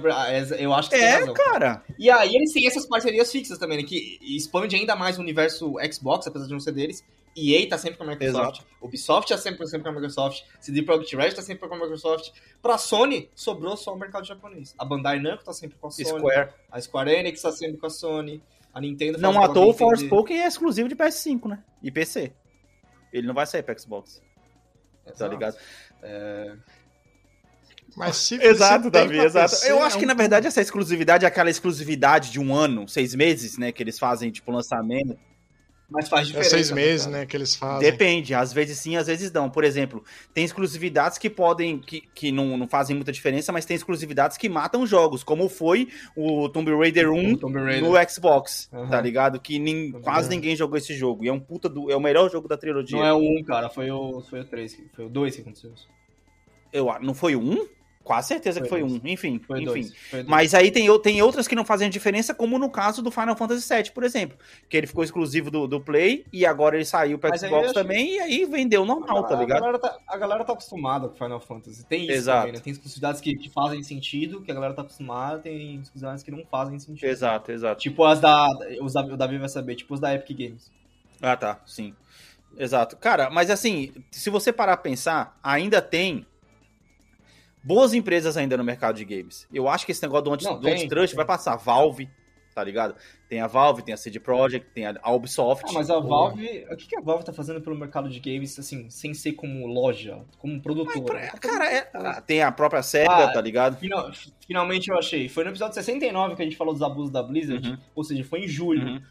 eu 0.60 0.74
acho 0.74 0.90
que 0.90 0.96
você 0.98 1.02
tem 1.04 1.10
É, 1.14 1.18
razão. 1.20 1.34
cara. 1.34 1.84
E 1.98 2.10
aí 2.10 2.36
eles 2.36 2.52
têm 2.52 2.68
essas 2.68 2.86
parcerias 2.86 3.32
fixas 3.32 3.58
também, 3.58 3.78
né, 3.78 3.84
que 3.84 4.18
expande 4.22 4.76
ainda 4.76 4.96
mais 4.96 5.18
o 5.18 5.22
universo 5.22 5.74
Xbox, 5.92 6.28
apesar 6.28 6.46
de 6.46 6.52
não 6.54 6.60
ser 6.60 6.72
deles. 6.72 7.04
EA 7.36 7.70
tá 7.70 7.78
sempre 7.78 7.98
com 7.98 8.04
a 8.04 8.08
Microsoft. 8.08 8.62
Ubisoft 8.82 9.30
tá 9.30 9.38
sempre, 9.38 9.66
sempre 9.68 9.84
com 9.84 9.90
a 9.90 9.94
Microsoft. 9.94 10.44
CD 10.60 10.82
Projekt 10.82 11.16
Red 11.16 11.32
tá 11.32 11.42
sempre 11.42 11.68
com 11.68 11.76
a 11.76 11.78
Microsoft. 11.78 12.32
Pra 12.62 12.78
Sony, 12.78 13.30
sobrou 13.36 13.78
só 13.78 13.94
o 13.94 13.98
mercado 13.98 14.26
japonês. 14.26 14.74
A 14.78 14.86
Bandai 14.86 15.20
Namco 15.20 15.44
tá 15.44 15.54
sempre 15.54 15.78
com 15.80 15.88
a 15.88 15.92
Sony. 15.92 16.06
Square. 16.08 16.50
A 16.72 16.82
Square 16.82 17.12
Enix 17.12 17.42
tá 17.42 17.52
sempre 17.52 17.78
com 17.78 17.88
a 17.88 17.90
Sony. 17.90 18.42
A 18.74 18.80
Nintendo 18.82 19.18
Não 19.18 19.34
faz 19.34 19.48
o 19.48 19.52
à 19.52 19.54
toa. 19.54 19.74
Forspoken 19.74 20.42
é 20.42 20.48
exclusivo 20.48 20.88
de 20.88 20.96
PS5, 20.96 21.48
né? 21.48 21.64
E 21.82 21.90
PC. 21.90 22.32
Ele 23.12 23.26
não 23.26 23.34
vai 23.34 23.48
sair 23.48 23.64
pra 23.64 23.78
Xbox, 23.78 24.22
tá 25.04 25.12
Exato. 25.12 25.32
ligado? 25.32 25.58
Mas 27.98 28.18
se 28.18 28.36
Exato, 28.36 28.92
Davi, 28.92 29.18
exato. 29.18 29.50
PC, 29.50 29.72
Eu 29.72 29.82
acho 29.82 29.98
é 29.98 30.00
que, 30.00 30.06
um 30.06 30.08
na 30.08 30.14
verdade, 30.14 30.48
essa 30.48 30.62
exclusividade 30.62 31.26
é 31.26 31.28
aquela 31.28 31.50
exclusividade 31.50 32.32
de 32.32 32.40
um 32.40 32.56
ano, 32.56 32.88
seis 32.88 33.16
meses, 33.16 33.58
né? 33.58 33.72
Que 33.72 33.82
eles 33.82 33.98
fazem, 33.98 34.30
tipo, 34.32 34.52
lançamento. 34.52 35.18
Mas 35.92 36.08
faz 36.08 36.22
É 36.22 36.26
diferença. 36.28 36.50
seis 36.52 36.72
meses, 36.72 37.06
cara. 37.08 37.18
né, 37.20 37.26
que 37.26 37.36
eles 37.36 37.56
fazem. 37.56 37.90
Depende, 37.92 38.34
às 38.36 38.54
vezes 38.54 38.78
sim, 38.78 38.96
às 38.96 39.08
vezes 39.08 39.32
não. 39.32 39.50
Por 39.50 39.64
exemplo, 39.64 40.04
tem 40.34 40.46
exclusividades 40.46 41.18
que 41.18 41.30
podem, 41.30 41.80
que, 41.80 42.02
que 42.14 42.32
não, 42.32 42.56
não 42.58 42.68
fazem 42.68 42.96
muita 42.96 43.12
diferença, 43.12 43.52
mas 43.52 43.66
tem 43.66 43.76
exclusividades 43.76 44.38
que 44.38 44.48
matam 44.48 44.86
jogos, 44.86 45.24
como 45.24 45.50
foi 45.50 45.88
o 46.16 46.48
Tomb 46.50 46.72
Raider 46.76 47.10
1 47.10 47.34
O 47.34 47.38
Tomb 47.38 47.58
Raider. 47.60 47.82
no 47.90 48.10
Xbox, 48.10 48.70
Aham. 48.72 48.88
tá 48.90 49.02
ligado? 49.02 49.40
Que 49.40 49.58
nin- 49.58 49.92
quase 50.04 50.30
ninguém 50.30 50.56
jogou 50.56 50.78
esse 50.78 50.94
jogo. 50.94 51.26
E 51.26 51.28
é 51.28 51.34
um 51.34 51.40
puta 51.40 51.68
do. 51.68 51.90
É 51.90 51.96
o 51.96 52.00
melhor 52.02 52.30
jogo 52.30 52.48
da 52.48 52.56
trilogia. 52.56 52.98
Não 52.98 53.06
é 53.06 53.12
o 53.14 53.18
1, 53.40 53.44
cara, 53.44 53.68
foi 53.70 53.90
o, 53.90 54.22
foi 54.22 54.42
o 54.42 54.46
3, 54.46 54.76
que- 54.76 54.86
foi 54.96 55.06
o 55.06 55.10
2 55.10 55.36
que 55.36 55.42
aconteceu 55.42 55.72
isso. 55.74 55.88
Eu, 56.72 56.88
não 57.02 57.16
foi 57.16 57.36
o 57.36 57.40
1? 57.42 57.68
Quase 58.10 58.30
certeza 58.30 58.60
que 58.60 58.68
Foi 58.68 58.80
foi 58.80 58.90
dois. 58.90 59.04
um. 59.04 59.08
Enfim, 59.08 59.40
Foi 59.46 59.58
enfim. 59.58 59.66
2. 59.66 59.94
Foi 60.10 60.20
dois. 60.24 60.28
Mas 60.28 60.56
aí 60.56 60.72
tem, 60.72 60.88
tem 61.00 61.22
outras 61.22 61.48
que 61.48 61.54
não 61.54 61.64
fazem 61.64 61.88
diferença, 61.92 62.34
como 62.34 62.58
no 62.58 62.68
caso 62.68 63.04
do 63.04 63.12
Final 63.12 63.36
Fantasy 63.36 63.72
VII, 63.72 63.92
por 63.92 64.04
exemplo. 64.04 64.36
Que 64.68 64.78
ele 64.78 64.88
ficou 64.88 65.04
exclusivo 65.04 65.52
do, 65.52 65.68
do 65.68 65.80
Play 65.80 66.26
e 66.34 66.44
agora 66.44 66.76
ele 66.76 66.86
saiu 66.86 67.20
aí 67.22 67.38
Xbox 67.38 67.66
acho- 67.66 67.74
também 67.76 68.16
e 68.16 68.20
aí 68.20 68.46
vendeu 68.46 68.84
normal, 68.84 69.28
tá 69.28 69.38
a, 69.38 69.40
ligado? 69.42 69.60
galera 69.60 69.78
tá, 69.78 69.96
a 70.08 70.18
galera 70.18 70.44
tá 70.44 70.54
acostumada 70.54 71.08
com 71.08 71.14
Final 71.16 71.40
Fantasy. 71.40 71.86
Tem 71.86 72.02
isso 72.06 72.14
Exato. 72.14 72.40
também, 72.40 72.54
né? 72.54 72.60
Tem 72.64 72.74
exclusividades 72.74 73.22
que, 73.22 73.36
que 73.36 73.48
fazem 73.48 73.84
sentido, 73.84 74.42
que 74.42 74.50
a 74.50 74.56
galera 74.56 74.74
tá 74.74 74.82
acostumada, 74.82 75.38
tem 75.38 75.76
exclusividades 75.76 76.24
que 76.24 76.32
não 76.32 76.44
fazem 76.50 76.80
sentido. 76.80 77.08
Exato, 77.08 77.52
exato. 77.52 77.80
Tipo 77.80 78.04
as 78.06 78.20
da. 78.20 78.48
Os 78.82 78.94
da 78.94 79.02
o 79.04 79.16
Davi 79.18 79.38
vai 79.38 79.50
saber, 79.50 79.76
tipo 79.76 79.94
os 79.94 80.00
da 80.00 80.16
Epic 80.16 80.36
Games. 80.36 80.72
Ah, 81.22 81.38
tá, 81.38 81.60
sim. 81.64 81.94
Exato. 82.58 82.98
Cara, 82.98 83.30
mas 83.30 83.52
assim, 83.52 83.92
se 84.10 84.32
você 84.32 84.52
parar 84.52 84.78
pra 84.78 84.84
pensar, 84.90 85.38
ainda 85.44 85.80
tem 85.80 86.26
boas 87.64 87.94
empresas 87.94 88.38
ainda 88.38 88.56
no 88.58 88.64
mercado 88.64 88.96
de 88.96 89.06
games. 89.06 89.48
Eu 89.54 89.68
acho 89.68 89.86
que 89.86 89.92
esse 89.92 90.02
negócio 90.02 90.26
do, 90.26 90.34
anti, 90.34 90.46
Não, 90.46 90.56
do 90.56 90.62
tem, 90.62 90.74
antitrust 90.74 91.12
tem. 91.12 91.18
vai 91.18 91.26
passar. 91.26 91.56
Valve, 91.58 92.10
tá 92.56 92.64
ligado? 92.64 92.96
Tem 93.28 93.42
a 93.42 93.48
Valve, 93.48 93.84
tem 93.84 93.94
a 93.94 93.98
CD 93.98 94.20
Projekt, 94.20 94.68
tem 94.74 94.86
a 94.86 95.12
Ubisoft. 95.12 95.64
Ah, 95.70 95.72
mas 95.74 95.90
a. 95.90 96.00
Valve. 96.00 96.66
O 96.72 96.76
que, 96.76 96.88
que 96.88 96.98
a 96.98 97.02
Valve 97.02 97.24
tá 97.24 97.32
fazendo 97.32 97.62
pelo 97.62 97.76
mercado 97.78 98.10
de 98.10 98.20
games, 98.20 98.58
assim, 98.58 98.90
sem 98.90 99.14
ser 99.14 99.34
como 99.34 99.68
loja, 99.68 100.20
como 100.40 100.60
produtora? 100.62 101.28
Tá 101.32 101.38
Cara, 101.38 101.72
é- 101.72 101.90
ah, 101.94 102.22
tem 102.22 102.42
a 102.42 102.52
própria 102.52 102.82
SEGA, 102.82 103.12
Ah, 103.26 103.32
tá 103.32 103.40
ligado? 103.42 103.78
Final- 103.78 104.12
finalmente 104.48 104.90
eu 104.90 104.98
achei. 104.98 105.30
Foi 105.30 105.44
no 105.44 105.52
episódio 105.52 105.76
69 105.76 106.36
que 106.36 106.42
a 106.42 106.46
gente 106.46 106.58
falou 106.58 106.74
dos 106.74 106.82
abusos 106.82 107.12
da 107.12 107.22
Blizzard, 107.22 107.70
Uhum. 107.70 107.78
ou 107.96 108.04
seja, 108.04 108.24
foi 108.24 108.46
em 108.46 108.48
julho 108.48 108.88
Uhum, 108.88 109.02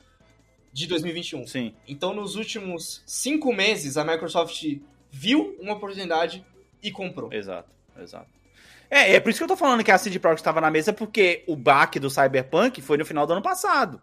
de 0.73 0.87
2021. 0.87 1.47
Sim. 1.47 1.75
Então, 1.87 2.13
nos 2.15 2.35
últimos 2.35 3.03
cinco 3.07 3.53
meses, 3.53 3.97
a 3.97 4.05
Microsoft 4.05 4.65
viu 5.11 5.57
uma 5.61 5.75
oportunidade 5.75 6.45
e 6.83 6.91
comprou. 6.91 7.33
Exato, 7.33 7.71
exato. 7.99 8.27
É, 8.91 9.15
é 9.15 9.21
por 9.21 9.31
isso 9.31 9.39
que 9.39 9.45
eu 9.45 9.49
tô 9.49 9.57
falando 9.57 9.85
que 9.85 9.91
a 9.91 9.99
CD 9.99 10.19
Projekt 10.19 10.41
estava 10.41 10.61
na 10.61 10.71
mesa, 10.71 10.93
porque 10.93 11.45
o 11.47 11.55
baque 11.55 12.01
do 12.01 12.11
Cyberpunk 12.11 12.81
foi 12.81 12.97
no 12.97 13.05
final 13.05 13.27
do 13.27 13.33
ano 13.33 13.43
passado. 13.43 14.01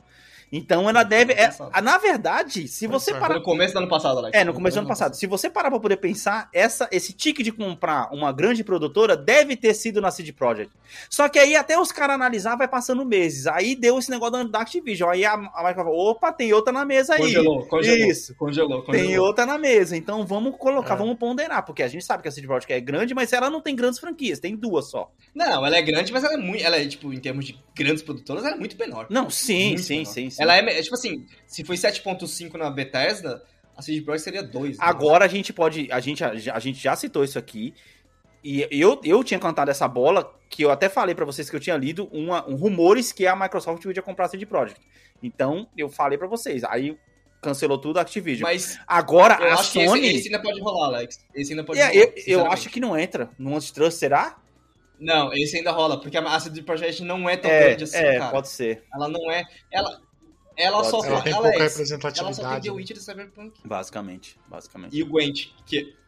Então 0.52 0.90
ela 0.90 1.04
deve. 1.04 1.34
é- 1.34 1.50
na 1.82 1.98
verdade, 1.98 2.68
se 2.68 2.88
você 2.88 3.12
é. 3.12 3.20
Parar. 3.20 3.36
no 3.36 3.42
começo 3.42 3.74
do 3.74 3.78
ano 3.80 3.88
passado, 3.90 4.20
Alex. 4.20 4.38
É, 4.38 4.44
no 4.44 4.54
começo 4.54 4.76
do 4.76 4.80
ano 4.80 4.88
passado. 4.88 5.16
Se 5.16 5.26
você 5.28 5.50
parar 5.50 5.70
pra 5.70 5.80
poder 5.80 5.98
pensar, 5.98 6.50
essa, 6.54 6.88
esse 6.92 7.14
tique 7.14 7.42
de 7.44 7.52
comprar 7.52 8.10
uma 8.14 8.32
grande 8.32 8.64
produtora 8.64 9.18
deve 9.18 9.56
ter 9.56 9.74
sido 9.74 10.00
na 10.02 10.12
CD 10.12 10.32
Projekt. 10.32 10.72
Só 11.10 11.28
que 11.28 11.40
aí 11.40 11.56
até 11.56 11.80
os 11.80 11.92
caras 11.92 12.16
analisar 12.16 12.56
vai 12.56 12.68
passando 12.68 13.04
meses. 13.06 13.48
Aí 13.48 13.76
deu 13.76 13.98
esse 14.00 14.10
negócio 14.10 14.48
da 14.48 14.60
Activision. 14.60 15.10
Aí 15.10 15.26
a, 15.26 15.34
a 15.34 15.38
Microsoft 15.38 15.76
falou, 15.76 16.10
opa, 16.12 16.32
tem 16.32 16.54
outra 16.54 16.72
na 16.72 16.86
mesa 16.86 17.16
aí. 17.16 17.20
Congelou, 17.22 17.66
congelou. 17.66 18.08
Isso. 18.10 18.36
Congelou, 18.36 18.84
congelou. 18.84 19.08
Tem 19.08 19.20
outra 19.20 19.46
na 19.46 19.58
mesa, 19.58 19.98
então 19.98 20.26
vamos 20.26 20.56
colocar, 20.58 20.94
É. 20.94 20.98
vamos 20.98 21.18
ponderar, 21.18 21.64
porque 21.66 21.84
a 21.84 21.88
gente 21.88 22.04
sabe 22.06 22.22
que 22.24 22.30
a 22.30 22.32
CD 22.32 22.48
Projekt 22.48 22.72
é 22.72 22.80
grande, 22.80 23.14
mas 23.14 23.34
ela 23.34 23.50
não 23.50 23.60
tem 23.62 23.76
grandes 23.76 24.00
franquias, 24.00 24.40
tem 24.40 24.56
duas 24.56 24.90
só. 24.90 25.12
Não, 25.34 25.66
ela 25.66 25.76
é 25.78 25.82
grande, 25.82 26.12
mas 26.14 26.24
ela 26.24 26.34
é 26.36 26.38
muito. 26.38 26.64
Ela 26.64 26.78
é, 26.78 26.88
tipo, 26.88 27.12
em 27.14 27.20
termos 27.20 27.46
de 27.46 27.60
grandes 27.76 28.04
produtoras, 28.04 28.46
ela 28.46 28.56
é 28.56 28.58
muito 28.60 28.78
menor. 28.78 29.08
Não, 29.10 29.30
sim, 29.30 29.70
Muito 29.70 29.82
sim, 29.82 29.98
menor. 30.00 30.12
sim, 30.12 30.30
sim. 30.36 30.44
Ela 30.44 30.58
é, 30.58 30.62
me- 30.62 30.82
tipo 30.82 30.96
assim, 30.96 31.26
se 31.48 31.64
foi 31.64 31.76
7.5 31.76 32.54
na 32.58 32.70
Bethesda, 32.70 33.44
a 33.76 33.82
CD 33.82 34.02
Projekt 34.02 34.24
seria 34.24 34.44
2. 34.44 34.78
Agora 34.80 35.26
a 35.26 35.28
gente 35.28 35.52
pode, 35.54 35.92
a 35.92 36.00
gente, 36.00 36.24
a, 36.24 36.60
gente 36.60 36.80
já 36.82 36.96
citou 36.96 37.24
isso 37.24 37.38
aqui, 37.40 37.74
e 38.44 38.68
eu, 38.70 39.00
eu 39.04 39.24
tinha 39.24 39.40
cantado 39.40 39.72
essa 39.72 39.88
bola, 39.88 40.32
que 40.50 40.64
eu 40.64 40.70
até 40.72 40.88
falei 40.88 41.16
pra 41.16 41.26
vocês 41.26 41.50
que 41.50 41.56
eu 41.56 41.60
tinha 41.60 41.76
lido 41.76 42.08
uma, 42.12 42.48
um 42.48 42.56
rumores 42.56 43.12
que 43.12 43.26
a 43.26 43.36
Microsoft 43.36 43.82
podia 43.82 44.04
comprar 44.04 44.26
a 44.26 44.30
CD 44.30 44.46
Projekt. 44.46 44.80
Então, 45.24 45.68
eu 45.76 45.90
falei 45.90 46.18
pra 46.18 46.28
vocês, 46.28 46.64
aí 46.64 46.98
cancelou 47.42 47.78
tudo 47.78 47.98
a 47.98 48.02
Activision. 48.02 48.48
Mas 48.48 48.78
Agora 48.88 49.36
a 49.36 49.54
acho 49.56 49.72
que 49.72 49.88
Sony... 49.88 50.08
esse, 50.08 50.16
esse 50.18 50.28
ainda 50.28 50.42
pode 50.42 50.60
rolar, 50.62 50.88
Alex. 50.88 51.20
Esse 51.34 51.52
ainda 51.54 51.64
pode 51.64 51.80
É, 51.80 51.88
rolar. 51.88 51.96
eu, 51.96 52.14
eu 52.28 52.52
acho 52.52 52.70
que 52.70 52.80
não 52.80 52.98
entra 52.98 53.30
no 53.38 53.56
antitrust, 53.56 53.98
será? 54.00 54.38
Não, 55.00 55.34
esse 55.34 55.58
ainda 55.58 55.72
rola, 55.72 56.00
porque 56.00 56.18
a 56.18 56.40
CD 56.40 56.62
Projekt 56.62 57.04
não 57.04 57.28
é 57.30 57.36
tão 57.36 57.52
É, 57.52 57.60
grande 57.68 57.84
assim, 57.84 57.98
é 57.98 58.18
cara. 58.20 58.32
pode 58.32 58.48
ser, 58.48 58.84
Ela 58.94 59.08
não 59.10 59.30
é. 59.32 59.44
Ela, 59.72 60.00
ela 60.58 60.78
Pode 60.78 60.90
só 60.90 61.02
ser. 61.02 61.08
Ela 61.08 61.22
tem 61.22 61.34
Alex, 61.34 61.52
pouca 61.52 61.64
Ela 61.64 61.70
só 61.70 61.78
tem 61.82 61.86
representatividade. 61.86 62.62
The 62.64 62.70
né? 62.70 62.76
Witcher 62.76 62.98
e 62.98 63.00
Cyberpunk. 63.00 63.60
basicamente, 63.66 64.40
basicamente. 64.48 64.96
E 64.98 65.04
o 65.04 65.08
Gwent, 65.08 65.48
que 65.66 65.80
é 65.80 66.06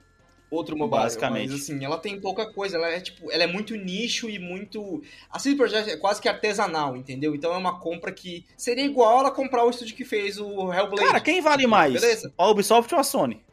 outro 0.49 0.77
mobile. 0.77 1.01
Basicamente. 1.01 1.51
Mas 1.51 1.61
assim, 1.61 1.83
ela 1.83 1.97
tem 1.97 2.19
pouca 2.21 2.51
coisa. 2.53 2.77
Ela 2.77 2.87
é 2.89 2.99
tipo, 3.01 3.31
ela 3.31 3.43
é 3.43 3.47
muito 3.47 3.75
nicho 3.75 4.29
e 4.29 4.39
muito. 4.39 5.01
A 5.29 5.39
CD 5.39 5.55
Projekt 5.55 5.89
é 5.89 5.97
quase 5.97 6.21
que 6.21 6.29
artesanal, 6.29 6.95
entendeu? 6.95 7.35
Então 7.35 7.53
é 7.53 7.57
uma 7.57 7.79
compra 7.79 8.11
que 8.11 8.45
seria 8.55 8.85
igual 8.85 9.19
ela 9.19 9.31
comprar 9.31 9.63
o 9.65 9.69
estúdio 9.69 9.95
que 9.95 10.05
fez 10.05 10.39
o 10.39 10.71
Hellblade. 10.73 11.07
Cara, 11.07 11.19
quem 11.19 11.41
vale 11.41 11.67
mais? 11.67 11.93
Beleza. 11.93 12.33
A 12.37 12.49
Ubisoft 12.49 12.93
ou 12.93 12.99
a 13.01 13.03
Sony? 13.03 13.43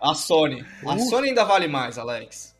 A 0.00 0.14
Sony. 0.14 0.64
A 0.86 0.94
Uh. 0.94 1.00
Sony 1.10 1.28
ainda 1.28 1.44
vale 1.44 1.68
mais, 1.68 1.98
Alex. 1.98 2.56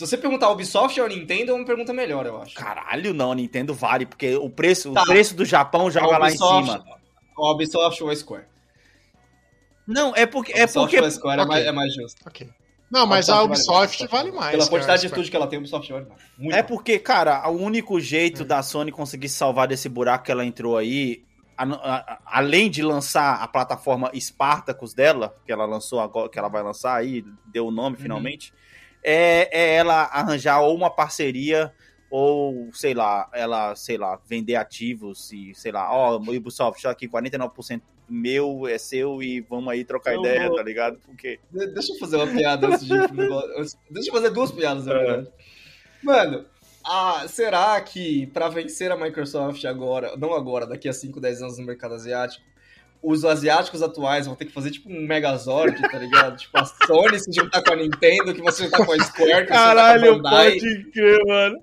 Se 0.00 0.06
você 0.06 0.16
perguntar 0.16 0.46
a 0.46 0.50
Ubisoft 0.50 0.98
ou 0.98 1.04
a 1.04 1.08
Nintendo, 1.10 1.52
é 1.52 1.54
uma 1.54 1.64
pergunta 1.66 1.92
melhor, 1.92 2.24
eu 2.24 2.40
acho. 2.40 2.54
Caralho, 2.54 3.12
não, 3.12 3.32
a 3.32 3.34
Nintendo 3.34 3.74
vale, 3.74 4.06
porque 4.06 4.34
o 4.34 4.48
preço, 4.48 4.92
Tá. 4.92 5.02
o 5.02 5.04
preço 5.04 5.34
do 5.34 5.44
Japão 5.44 5.90
joga 5.90 6.14
A 6.14 6.18
lá 6.18 6.26
em 6.28 6.30
Ubisoft- 6.30 6.64
cima. 6.72 6.84
A 7.36 7.50
Ubisoft 7.50 8.02
ou 8.02 8.08
a 8.10 8.16
Square? 8.16 8.44
Não, 9.86 10.14
é 10.14 10.24
porque. 10.26 10.52
A 10.52 10.58
É 10.58 10.62
Ubisoft 10.64 10.86
porque 10.90 11.00
ou 11.00 11.06
a 11.06 11.10
Square 11.10 11.40
é, 11.40 11.42
Ok. 11.44 11.54
mais, 11.54 11.66
é 11.66 11.72
mais 11.72 11.94
justo. 11.94 12.22
Ok. 12.26 12.48
Não, 12.90 13.06
mas 13.06 13.28
a 13.28 13.42
Ubisoft 13.42 13.98
vale 14.06 14.30
vale 14.30 14.32
mais. 14.32 14.50
Pela 14.52 14.64
cara, 14.64 14.70
quantidade 14.70 15.02
de 15.02 15.08
Square. 15.08 15.20
estúdio 15.20 15.30
que 15.30 15.36
ela 15.36 15.46
tem, 15.46 15.56
a 15.58 15.60
Ubisoft 15.60 15.92
vale 15.92 16.06
mais. 16.06 16.22
Muito 16.38 16.52
É 16.54 16.56
mais. 16.56 16.66
porque, 16.66 16.98
cara, 16.98 17.46
o 17.48 17.56
único 17.56 18.00
jeito 18.00 18.44
da 18.44 18.62
Sony 18.62 18.90
conseguir 18.90 19.28
se 19.28 19.36
salvar 19.36 19.68
desse 19.68 19.88
buraco 19.88 20.24
que 20.24 20.32
ela 20.32 20.44
entrou 20.44 20.76
aí, 20.78 21.22
a- 21.58 21.64
a- 21.64 22.18
além 22.24 22.70
de 22.70 22.82
lançar 22.82 23.34
a 23.42 23.46
plataforma 23.46 24.10
Spartacus 24.18 24.94
dela, 24.94 25.36
que 25.44 25.52
ela 25.52 25.66
lançou 25.66 26.00
agora, 26.00 26.28
que 26.28 26.38
ela 26.38 26.48
vai 26.48 26.62
lançar 26.62 26.94
aí, 26.96 27.22
deu 27.46 27.66
o 27.66 27.70
nome 27.70 27.96
finalmente, 27.96 28.52
é, 29.02 29.48
é 29.52 29.74
ela 29.76 30.02
arranjar 30.04 30.60
ou 30.62 30.74
uma 30.74 30.90
parceria 30.90 31.72
ou, 32.10 32.68
sei 32.72 32.92
lá, 32.92 33.28
ela, 33.32 33.74
sei 33.76 33.96
lá, 33.96 34.20
vender 34.26 34.56
ativos 34.56 35.30
e, 35.32 35.54
sei 35.54 35.70
lá, 35.70 35.92
ó, 35.92 36.16
Ubisoft, 36.16 36.82
tá 36.82 36.90
aqui 36.90 37.08
49% 37.08 37.80
meu 38.08 38.66
é 38.66 38.76
seu 38.76 39.22
e 39.22 39.40
vamos 39.40 39.68
aí 39.72 39.84
trocar 39.84 40.14
Eu 40.14 40.20
ideia, 40.20 40.48
vou- 40.48 40.56
tá 40.56 40.62
ligado? 40.64 40.98
Porque 41.06 41.38
De- 41.52 41.68
Deixa 41.68 41.92
eu 41.92 41.98
fazer 42.00 42.16
uma 42.16 42.26
piada 42.26 42.66
antes 42.66 42.84
de. 42.84 42.92
Deixa 43.88 44.08
eu 44.08 44.12
fazer 44.12 44.30
duas 44.30 44.50
piadas, 44.50 44.84
É. 44.88 44.92
na 44.92 44.98
verdade. 44.98 45.28
Mano, 46.02 46.44
ah, 46.84 47.24
será 47.28 47.80
que 47.80 48.26
pra 48.28 48.48
vencer 48.48 48.90
a 48.90 48.96
Microsoft 48.96 49.64
agora, 49.64 50.16
não 50.16 50.34
agora, 50.34 50.66
daqui 50.66 50.88
a 50.88 50.92
5, 50.92 51.20
10 51.20 51.40
anos 51.40 51.58
no 51.58 51.64
mercado 51.64 51.94
asiático, 51.94 52.44
os 53.02 53.24
asiáticos 53.24 53.82
atuais 53.82 54.26
vão 54.26 54.34
ter 54.34 54.44
que 54.44 54.52
fazer 54.52 54.70
tipo 54.70 54.90
um 54.90 55.06
Megazord, 55.06 55.80
tá 55.90 55.98
ligado? 55.98 56.36
tipo 56.36 56.56
a 56.58 56.64
Sony 56.64 57.18
se 57.18 57.32
juntar 57.32 57.62
com 57.62 57.72
a 57.72 57.76
Nintendo, 57.76 58.34
que 58.34 58.42
você 58.42 58.64
juntar 58.64 58.84
com 58.84 58.92
a 58.92 58.98
Square, 58.98 59.46
que 59.46 59.52
você 59.52 59.58
juntar 59.58 60.00
com 60.00 60.06
a 60.06 60.12
Bandai. 60.12 60.58
crer, 60.92 61.24
mano. 61.26 61.56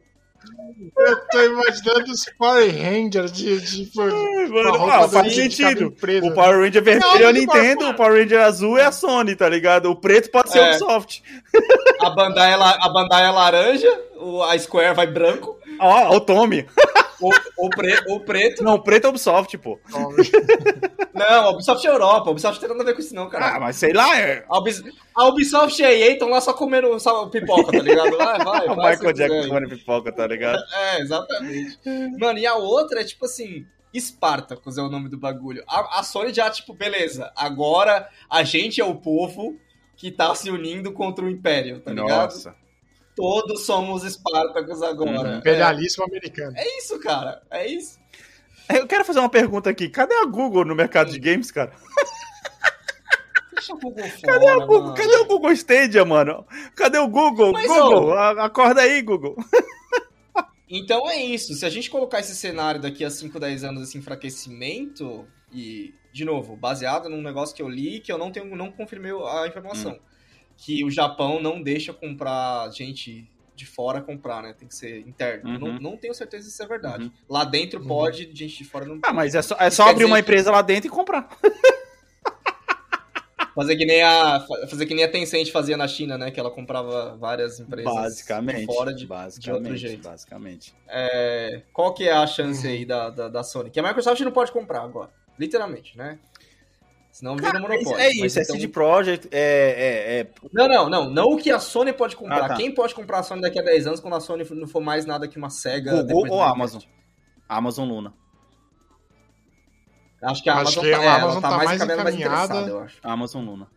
Eu 0.97 1.15
tô 1.29 1.41
imaginando 1.43 2.11
os 2.11 2.25
Power 2.37 2.71
Rangers 2.71 3.31
de, 3.31 3.59
de, 3.59 3.85
de 3.85 3.97
Mano, 3.97 4.69
uma 4.69 4.77
roupa 4.77 5.05
ah, 5.05 5.09
faz 5.09 5.35
sentido. 5.35 5.91
preso. 5.91 6.27
O 6.27 6.33
Power 6.33 6.59
Ranger 6.61 6.81
vermelho 6.83 7.23
é 7.23 7.25
a 7.25 7.33
Não, 7.33 7.39
Nintendo, 7.39 7.81
não, 7.83 7.91
o 7.91 7.93
Power 7.95 8.21
Ranger 8.21 8.41
azul 8.41 8.77
é 8.77 8.85
a 8.85 8.91
Sony, 8.91 9.35
tá 9.35 9.49
ligado? 9.49 9.89
O 9.91 9.95
preto 9.95 10.31
pode 10.31 10.51
ser 10.51 10.59
É. 10.59 10.63
o 10.63 10.69
Ubisoft. 10.69 11.23
A 12.01 12.09
Bandai, 12.11 12.53
é 12.53 12.55
la- 12.55 12.77
a 12.81 12.89
Bandai 12.89 13.25
é 13.25 13.29
laranja, 13.31 14.01
o- 14.17 14.41
a 14.43 14.57
Square 14.57 14.95
vai 14.95 15.07
branco, 15.07 15.57
Ó, 15.79 16.09
ó, 16.11 16.15
o 16.15 16.21
Tommy. 16.21 16.65
o, 17.21 17.29
o, 17.65 17.69
pre- 17.69 18.03
o 18.07 18.19
preto. 18.19 18.63
Não, 18.63 18.75
o 18.75 18.79
preto 18.83 19.05
é 19.05 19.07
o 19.07 19.09
Ubisoft, 19.11 19.57
pô. 19.57 19.79
Não, 21.13 21.25
a 21.45 21.49
Ubisoft 21.49 21.85
é 21.85 21.89
Europa, 21.89 22.29
a 22.29 22.31
Ubisoft 22.31 22.61
não 22.61 22.67
tem 22.69 22.77
nada 22.77 22.83
a 22.83 22.91
ver 22.91 22.93
com 22.93 23.01
isso, 23.01 23.15
não, 23.15 23.23
Ah, 23.23 23.29
cara. 23.29 23.59
mas 23.59 23.75
sei 23.75 23.91
lá, 23.91 24.19
é... 24.19 24.45
A, 24.47 24.59
Ubis- 24.59 24.83
a 25.15 25.25
Ubisoft 25.25 25.81
e 25.81 25.85
a 25.85 25.91
EA 25.91 26.11
estão 26.13 26.29
lá 26.29 26.39
só 26.39 26.53
comendo 26.53 26.99
só 26.99 27.25
pipoca, 27.27 27.71
tá 27.71 27.79
ligado? 27.83 28.15
Vai, 28.15 28.37
vai, 28.43 28.67
o 28.69 28.75
vai. 28.75 28.91
Michael. 28.95 29.13
Jackson 29.13 29.47
comendo 29.47 29.69
pipoca, 29.69 30.11
tá 30.11 30.27
ligado? 30.27 30.61
É, 30.73 31.01
exatamente. 31.01 31.79
Mano, 32.19 32.37
e 32.37 32.45
a 32.45 32.55
outra 32.55 33.01
é 33.01 33.03
tipo 33.03 33.25
assim. 33.25 33.65
Spartacus 33.97 34.77
é 34.77 34.81
o 34.81 34.89
nome 34.89 35.09
do 35.09 35.17
bagulho. 35.17 35.63
A, 35.67 35.99
a 35.99 36.03
Sony 36.03 36.31
já, 36.31 36.51
tipo, 36.51 36.71
beleza, 36.73 37.31
agora 37.35 38.07
a 38.29 38.43
gente 38.43 38.79
é 38.79 38.85
o 38.85 38.93
povo 38.93 39.57
que 39.95 40.11
tá 40.11 40.35
se 40.35 40.51
unindo 40.51 40.91
contra 40.91 41.25
o 41.25 41.29
Império, 41.29 41.79
tá 41.79 41.91
ligado? 41.91 42.09
Nossa. 42.33 42.55
Todos 43.17 43.65
somos 43.65 44.03
Spartacus 44.03 44.81
agora. 44.81 45.29
Uhum. 45.31 45.37
Imperialismo 45.39 46.05
americano. 46.05 46.55
É, 46.55 46.61
é 46.61 46.77
isso, 46.77 46.97
cara. 46.99 47.41
É 47.51 47.67
isso. 47.67 47.99
Eu 48.69 48.85
quero 48.87 49.03
fazer 49.03 49.19
uma 49.19 49.29
pergunta 49.29 49.69
aqui. 49.69 49.89
Cadê 49.89 50.13
a 50.15 50.25
Google 50.25 50.63
no 50.63 50.75
mercado 50.75 51.11
de 51.11 51.19
games, 51.19 51.49
cara? 51.51 51.71
Deixa 53.53 53.73
o 53.73 53.79
Google 53.79 54.07
fora, 54.07 54.33
Cadê 54.33 54.51
o 54.51 54.59
Google? 54.59 54.81
mano. 54.83 54.95
Cadê 54.95 55.15
o 55.17 55.25
Google 55.25 55.51
Stadia, 55.53 56.05
mano? 56.05 56.45
Cadê 56.75 56.97
o 56.99 57.07
Google? 57.07 57.53
Mas, 57.53 57.67
Google, 57.67 58.13
a- 58.13 58.45
acorda 58.45 58.81
aí, 58.81 59.01
Google. 59.01 59.35
Então 60.69 61.09
é 61.09 61.17
isso. 61.23 61.53
Se 61.53 61.65
a 61.65 61.69
gente 61.69 61.89
colocar 61.89 62.19
esse 62.19 62.35
cenário 62.35 62.81
daqui 62.81 63.03
a 63.03 63.09
5, 63.09 63.39
10 63.39 63.63
anos, 63.63 63.87
esse 63.87 63.97
enfraquecimento, 63.97 65.25
e, 65.51 65.93
de 66.11 66.25
novo, 66.25 66.55
baseado 66.57 67.09
num 67.09 67.21
negócio 67.21 67.55
que 67.55 67.61
eu 67.63 67.69
li, 67.69 67.99
que 68.01 68.11
eu 68.11 68.17
não 68.17 68.31
tenho, 68.31 68.53
não 68.55 68.71
confirmei 68.71 69.11
a 69.11 69.47
informação. 69.47 69.93
Hum. 69.93 69.99
Que 70.57 70.83
o 70.83 70.89
Japão 70.91 71.39
não 71.41 71.61
deixa 71.61 71.93
comprar 71.93 72.69
gente 72.71 73.29
de 73.55 73.65
fora 73.65 74.01
comprar, 74.01 74.43
né? 74.43 74.53
Tem 74.53 74.67
que 74.67 74.75
ser 74.75 74.99
interno. 75.07 75.49
Uhum. 75.51 75.59
Não, 75.59 75.79
não 75.91 75.97
tenho 75.97 76.13
certeza 76.13 76.43
se 76.43 76.51
isso 76.51 76.61
é 76.63 76.67
verdade. 76.67 77.05
Uhum. 77.05 77.11
Lá 77.29 77.43
dentro 77.43 77.79
Uhum. 77.79 77.87
pode, 77.87 78.29
gente 78.33 78.57
de 78.57 78.65
fora 78.65 78.85
não 78.85 78.99
Ah, 79.03 79.13
mas 79.13 79.33
é 79.35 79.41
só, 79.41 79.55
é 79.59 79.69
só 79.69 79.89
abrir 79.89 80.05
uma 80.05 80.15
dizer 80.17 80.25
que- 80.25 80.31
empresa 80.31 80.51
lá 80.51 80.61
dentro 80.61 80.87
e 80.87 80.89
comprar. 80.91 81.27
Fazer 83.55 83.75
que 83.75 83.85
nem 83.87 84.03
a 84.03 84.39
fazer 84.69 84.85
que 84.85 84.93
nem 84.93 85.03
a 85.03 85.09
Tencent 85.11 85.49
fazia 85.51 85.75
na 85.75 85.87
China, 85.87 86.15
né? 86.15 86.29
Que 86.29 86.39
ela 86.39 86.51
comprava 86.51 87.17
várias 87.17 87.59
empresas 87.59 87.91
Basicamente. 87.91 88.59
de 88.59 88.65
fora 88.67 88.93
de, 88.93 88.99
de 88.99 89.07
basicamente, 89.07 89.63
outro 89.63 89.75
jeito. 89.77 90.07
Basicamente. 90.07 90.75
É, 90.87 91.63
qual 91.73 91.91
que 91.91 92.07
é 92.07 92.11
a 92.13 92.27
chance 92.27 92.67
Uhum. 92.67 92.71
aí 92.73 92.85
da, 92.85 93.09
da, 93.09 93.27
da 93.27 93.43
Sony? 93.43 93.71
Que 93.71 93.79
a 93.79 93.83
Microsoft 93.83 94.21
não 94.21 94.31
pode 94.31 94.51
comprar 94.51 94.83
agora. 94.83 95.09
Literalmente, 95.39 95.97
né? 95.97 96.19
Senão 97.17 97.35
vira 97.35 97.57
um 97.57 97.61
monopólio. 97.61 97.97
É 97.97 98.11
isso, 98.11 98.19
Mas 98.21 98.37
é 98.37 98.41
então- 98.43 98.55
CD 98.55 98.67
Projekt, 98.67 99.27
é, 99.31 99.39
é, 99.39 100.19
é- 100.19 100.27
Não, 100.53 100.67
não, 100.67 100.87
não. 100.87 101.09
Não 101.09 101.23
o 101.33 101.37
que 101.37 101.49
a 101.49 101.59
Sony 101.59 101.91
pode 101.91 102.15
comprar. 102.15 102.45
Ah, 102.45 102.47
tá. 102.49 102.53
Quem 102.55 102.71
pode 102.71 102.93
comprar 102.93 103.17
a 103.19 103.23
Sony 103.23 103.41
daqui 103.41 103.59
a 103.59 103.63
10 103.63 103.87
anos 103.87 103.99
quando 103.99 104.13
a 104.13 104.19
Sony 104.19 104.45
não 104.51 104.67
for 104.67 104.81
mais 104.81 105.03
nada 105.03 105.27
que 105.27 105.35
uma 105.35 105.49
SEGA? 105.49 106.03
Google 106.03 106.35
ou 106.35 106.43
Amazon? 106.43 106.79
Amazon 107.49 107.87
Luna. 107.89 108.13
Acho 110.21 110.43
que 110.43 110.49
a 110.51 110.53
Acho 110.59 110.79
Amazon, 110.79 110.83
que 110.83 110.91
tá, 110.91 110.99
a 110.99 111.03
é, 111.03 111.07
Amazon 111.07 111.41
tá 111.41 111.49
tá 111.49 111.57
mais 111.57 111.79
mais 111.79 112.03
mais 112.03 112.15
interessada, 112.15 112.69
eu 112.69 112.79
acho. 112.81 112.97
Amazon 113.01 113.45
Luna. 113.45 113.67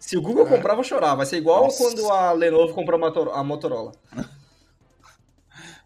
Se 0.00 0.16
o 0.16 0.20
Google 0.22 0.46
É. 0.46 0.50
comprar, 0.50 0.72
eu 0.72 0.76
vou 0.76 0.84
chorar. 0.84 1.14
Vai 1.14 1.26
ser 1.26 1.36
igual 1.36 1.62
Nossa. 1.64 1.84
quando 1.84 2.10
a 2.10 2.32
Lenovo 2.32 2.74
comprou 2.74 2.96
a 2.96 3.00
Motor- 3.00 3.32
a 3.32 3.44
Motorola. 3.44 3.92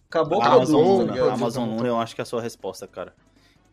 Acabou 0.08 0.38
o 0.38 0.42
Amazon 0.42 0.80
produto, 0.82 0.98
Luna. 1.02 1.12
ligado? 1.12 1.30
Amazon 1.30 1.68
Luna, 1.76 1.88
eu 1.88 1.98
acho 2.00 2.14
que 2.14 2.20
é 2.20 2.24
a 2.24 2.26
sua 2.26 2.40
resposta, 2.40 2.86
cara. 2.86 3.14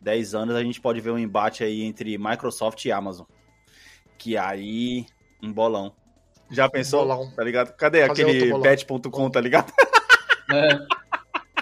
10 0.00 0.34
anos 0.34 0.54
a 0.56 0.62
gente 0.62 0.80
pode 0.80 1.00
ver 1.00 1.10
um 1.10 1.18
embate 1.18 1.64
aí 1.64 1.82
entre 1.82 2.16
Microsoft 2.18 2.84
e 2.84 2.92
Amazon. 2.92 3.26
Que 4.16 4.36
aí, 4.36 5.06
um 5.42 5.52
bolão. 5.52 5.94
Já 6.50 6.68
pensou? 6.68 7.00
Bolão. 7.06 7.30
Tá 7.34 7.44
ligado? 7.44 7.74
Cadê 7.76 8.06
Fazer 8.06 8.22
aquele 8.22 8.58
bet.com, 8.58 9.30
tá 9.30 9.40
ligado? 9.40 9.72
É. 10.50 10.78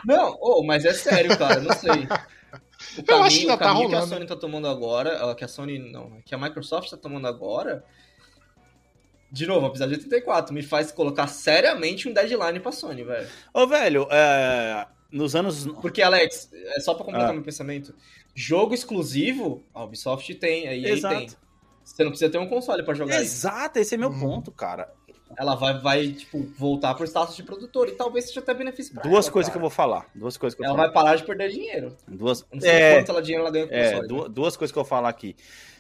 Não, 0.04 0.38
oh, 0.40 0.62
mas 0.62 0.84
é 0.84 0.92
sério, 0.92 1.36
cara, 1.36 1.58
não 1.58 1.74
sei. 1.74 1.90
O 1.90 1.96
Eu 3.02 3.04
caminho, 3.04 3.24
acho 3.24 3.36
que 3.36 3.42
ainda 3.42 3.54
o 3.54 3.58
tá 3.58 3.64
caminho 3.64 3.88
que 3.88 3.94
a 3.96 3.98
rolando. 3.98 4.14
Sony 4.14 4.26
tá 4.28 4.36
tomando 4.36 4.68
agora, 4.68 5.34
que 5.34 5.44
a 5.44 5.48
Sony 5.48 5.78
não, 5.80 6.20
que 6.24 6.32
a 6.32 6.38
Microsoft 6.38 6.88
tá 6.90 6.96
tomando 6.96 7.26
agora, 7.26 7.84
de 9.30 9.44
novo, 9.44 9.66
apesar 9.66 9.86
de 9.86 9.94
84, 9.94 10.54
me 10.54 10.62
faz 10.62 10.92
colocar 10.92 11.26
seriamente 11.26 12.08
um 12.08 12.12
deadline 12.12 12.60
pra 12.60 12.70
Sony, 12.70 13.02
velho. 13.02 13.28
Ô, 13.52 13.66
velho, 13.66 14.06
é, 14.08 14.86
nos 15.10 15.34
anos... 15.34 15.66
Porque, 15.82 16.00
Alex, 16.00 16.48
é 16.52 16.80
só 16.80 16.94
pra 16.94 17.04
completar 17.04 17.30
Ah. 17.30 17.32
meu 17.32 17.42
pensamento, 17.42 17.92
jogo 18.36 18.74
exclusivo, 18.74 19.64
a 19.74 19.82
Ubisoft 19.82 20.32
tem, 20.36 20.68
a 20.68 20.74
EA 20.76 20.90
Exato. 20.92 21.16
tem. 21.16 21.28
Você 21.82 22.02
não 22.04 22.10
precisa 22.10 22.30
ter 22.30 22.38
um 22.38 22.46
console 22.48 22.82
pra 22.84 22.94
jogar 22.94 23.14
isso. 23.22 23.46
Exato, 23.46 23.78
esse 23.78 23.94
é 23.94 23.98
meu 23.98 24.10
Uhum. 24.10 24.20
ponto, 24.20 24.52
cara. 24.52 24.92
Ela 25.38 25.54
vai, 25.56 25.78
vai, 25.80 26.08
tipo, 26.12 26.40
voltar 26.56 26.94
pro 26.94 27.04
status 27.04 27.34
de 27.36 27.42
produtor 27.42 27.88
e 27.88 27.92
talvez 27.92 28.26
seja 28.26 28.40
até 28.40 28.54
benefício 28.54 28.94
pra 28.94 29.02
Duas 29.02 29.26
ela, 29.26 29.32
coisas 29.32 29.50
que 29.50 29.56
eu 29.56 29.60
vou 29.60 29.70
falar. 29.70 30.06
Duas 30.14 30.36
coisas 30.36 30.56
que 30.56 30.62
eu 30.62 30.66
Ela 30.66 30.74
vou 30.76 30.84
vai 30.84 30.92
parar 30.92 31.16
de 31.16 31.24
perder 31.24 31.50
dinheiro. 31.50 31.90
falar. 32.04 32.16
Duas... 32.16 32.46
Não 32.52 32.60
sei 32.60 32.70
É, 32.70 32.94
quanto 32.96 33.10
ela 33.10 33.22
dinheiro 33.22 33.42
ela 33.42 33.50
ganha 33.52 33.66
com 33.66 33.74
É, 33.74 33.90
console. 33.90 34.08
du- 34.08 34.28
duas 34.28 34.56
coisas 34.56 34.72
que 34.72 34.78
eu 34.78 34.82
vou 34.84 34.88
falar 34.88 35.08
aqui. 35.08 35.34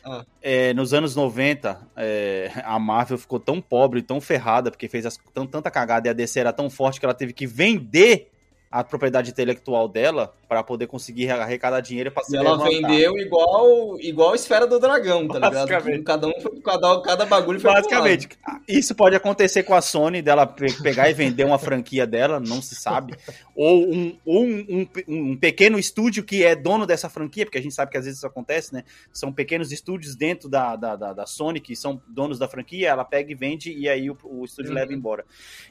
Ah. 0.04 0.24
É, 0.42 0.74
nos 0.74 0.92
anos 0.94 1.14
90, 1.16 1.80
é, 1.96 2.50
a 2.64 2.78
Marvel 2.78 3.18
ficou 3.18 3.38
tão 3.40 3.60
pobre, 3.60 4.02
tão 4.02 4.20
ferrada, 4.20 4.70
porque 4.70 4.88
fez 4.88 5.06
as- 5.06 5.18
tão- 5.32 5.46
tanta 5.46 5.70
cagada 5.70 6.08
e 6.08 6.10
a 6.10 6.12
DC 6.12 6.38
era 6.40 6.52
tão 6.52 6.68
forte 6.70 6.98
que 7.00 7.06
ela 7.06 7.14
teve 7.14 7.32
que 7.32 7.46
vender 7.46 8.30
a 8.70 8.82
propriedade 8.82 9.30
intelectual 9.30 9.88
dela 9.88 10.34
para 10.48 10.62
poder 10.62 10.86
conseguir 10.86 11.30
arrecadar 11.30 11.80
dinheiro 11.80 12.10
para 12.10 12.24
se 12.24 12.34
E 12.34 12.38
ela 12.38 12.52
levantar. 12.52 12.68
vendeu 12.70 13.16
igual, 13.18 13.98
igual 14.00 14.32
a 14.32 14.34
esfera 14.36 14.66
do 14.66 14.78
dragão, 14.78 15.26
tá 15.28 15.38
ligado? 15.38 16.02
Cada 16.04 16.26
um 16.28 16.40
foi, 16.40 16.60
cada, 16.60 17.00
cada 17.00 17.26
bagulho 17.26 17.60
foi 17.60 17.70
pro 17.70 17.80
Basicamente, 17.80 18.28
isso 18.68 18.94
pode 18.94 19.14
acontecer 19.16 19.62
com 19.62 19.74
a 19.74 19.80
Sony, 19.80 20.20
dela 20.22 20.46
pe- 20.46 20.72
pegar 20.82 21.08
e 21.08 21.14
vender 21.14 21.44
uma 21.44 21.58
franquia 21.58 22.06
dela, 22.06 22.38
não 22.40 22.60
se 22.60 22.74
sabe. 22.74 23.14
Ou, 23.54 23.88
um, 23.92 24.18
um, 24.26 24.66
um 24.68 24.86
um 25.08 25.36
pequeno 25.36 25.78
estúdio 25.78 26.24
que 26.24 26.44
é 26.44 26.54
dono 26.54 26.86
dessa 26.86 27.08
franquia, 27.08 27.44
porque 27.46 27.58
a 27.58 27.62
gente 27.62 27.74
sabe 27.74 27.90
que 27.90 27.96
às 27.98 28.04
vezes 28.04 28.18
isso 28.18 28.26
acontece, 28.26 28.72
né? 28.74 28.82
São 29.12 29.32
pequenos 29.32 29.72
estúdios 29.72 30.14
dentro 30.16 30.48
da, 30.48 30.74
da, 30.76 30.96
da, 30.96 31.12
da 31.12 31.26
Sony 31.26 31.60
que 31.60 31.74
são 31.76 32.00
donos 32.08 32.38
da 32.38 32.48
franquia, 32.48 32.88
ela 32.88 33.04
pega 33.04 33.30
e 33.30 33.34
vende 33.34 33.72
e 33.72 33.88
aí 33.88 34.10
o, 34.10 34.16
o 34.24 34.44
estúdio 34.44 34.70
Uhum. 34.70 34.76
leva 34.76 34.92
embora. 34.92 35.24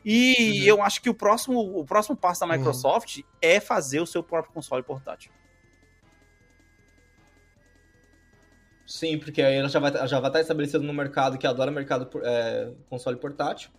E 0.04 0.62
Uhum. 0.62 0.68
eu 0.68 0.84
acho 0.84 1.02
que 1.02 1.10
o 1.10 1.14
próximo, 1.14 1.60
o 1.60 1.84
próximo 1.86 2.16
passo 2.16 2.40
da 2.42 2.48
Microsoft 2.48 2.85
é 3.42 3.60
fazer 3.60 4.00
o 4.00 4.06
seu 4.06 4.22
próprio 4.24 4.54
console 4.54 4.84
portátil. 4.84 5.32
Sim, 8.86 9.18
porque 9.18 9.42
aí 9.42 9.56
ela 9.56 9.68
já 9.68 9.80
vai, 9.80 9.92
já 10.08 10.20
vai 10.20 10.30
estar 10.30 10.42
estabelecida 10.42 10.80
no 10.80 10.94
mercado 10.94 11.38
que 11.38 11.48
adora 11.48 11.72
mercado 11.72 12.08
é, 12.24 12.72
console 12.90 13.18
portátil. 13.18 13.72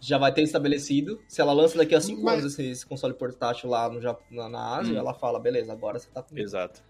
Já 0.00 0.18
vai 0.18 0.32
ter 0.32 0.42
estabelecido. 0.42 1.22
Se 1.28 1.40
ela 1.40 1.52
lança 1.52 1.76
daqui 1.76 1.94
a 1.94 2.00
5 2.00 2.22
Mas- 2.22 2.40
anos 2.40 2.52
esse, 2.54 2.70
esse 2.70 2.86
console 2.86 3.14
portátil 3.14 3.68
lá 3.68 3.88
no, 3.88 4.00
na, 4.30 4.48
na 4.48 4.76
Ásia, 4.78 4.94
Hum. 4.94 4.98
ela 4.98 5.14
fala, 5.14 5.38
beleza, 5.38 5.72
agora 5.72 5.98
você 5.98 6.08
tá 6.10 6.22
comigo. 6.22 6.44
Exato. 6.44 6.82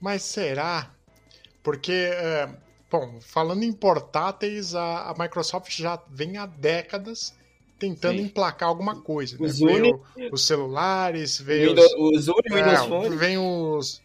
Mas 0.00 0.22
será? 0.22 0.90
Porque, 1.62 1.92
é, 1.92 2.52
bom, 2.90 3.20
falando 3.20 3.62
em 3.62 3.72
portáteis, 3.72 4.74
a, 4.74 5.10
a 5.10 5.14
Microsoft 5.16 5.70
já 5.70 5.96
vem 6.10 6.36
há 6.36 6.44
décadas 6.44 7.34
tentando 7.82 8.18
Sim. 8.18 8.24
emplacar 8.26 8.68
alguma 8.68 9.02
coisa. 9.02 9.36
Né? 9.38 9.46
Os 9.46 9.58
Veio 9.58 10.00
os 10.30 10.46
celulares, 10.46 11.40
veio 11.40 11.70
Windows, 11.70 11.92
os, 11.98 12.12
os 12.12 12.28
Uni, 12.28 12.42
é, 12.50 12.54
Windows 12.54 12.86
Phone. 12.86 13.16
vem 13.16 13.38
os 13.38 14.02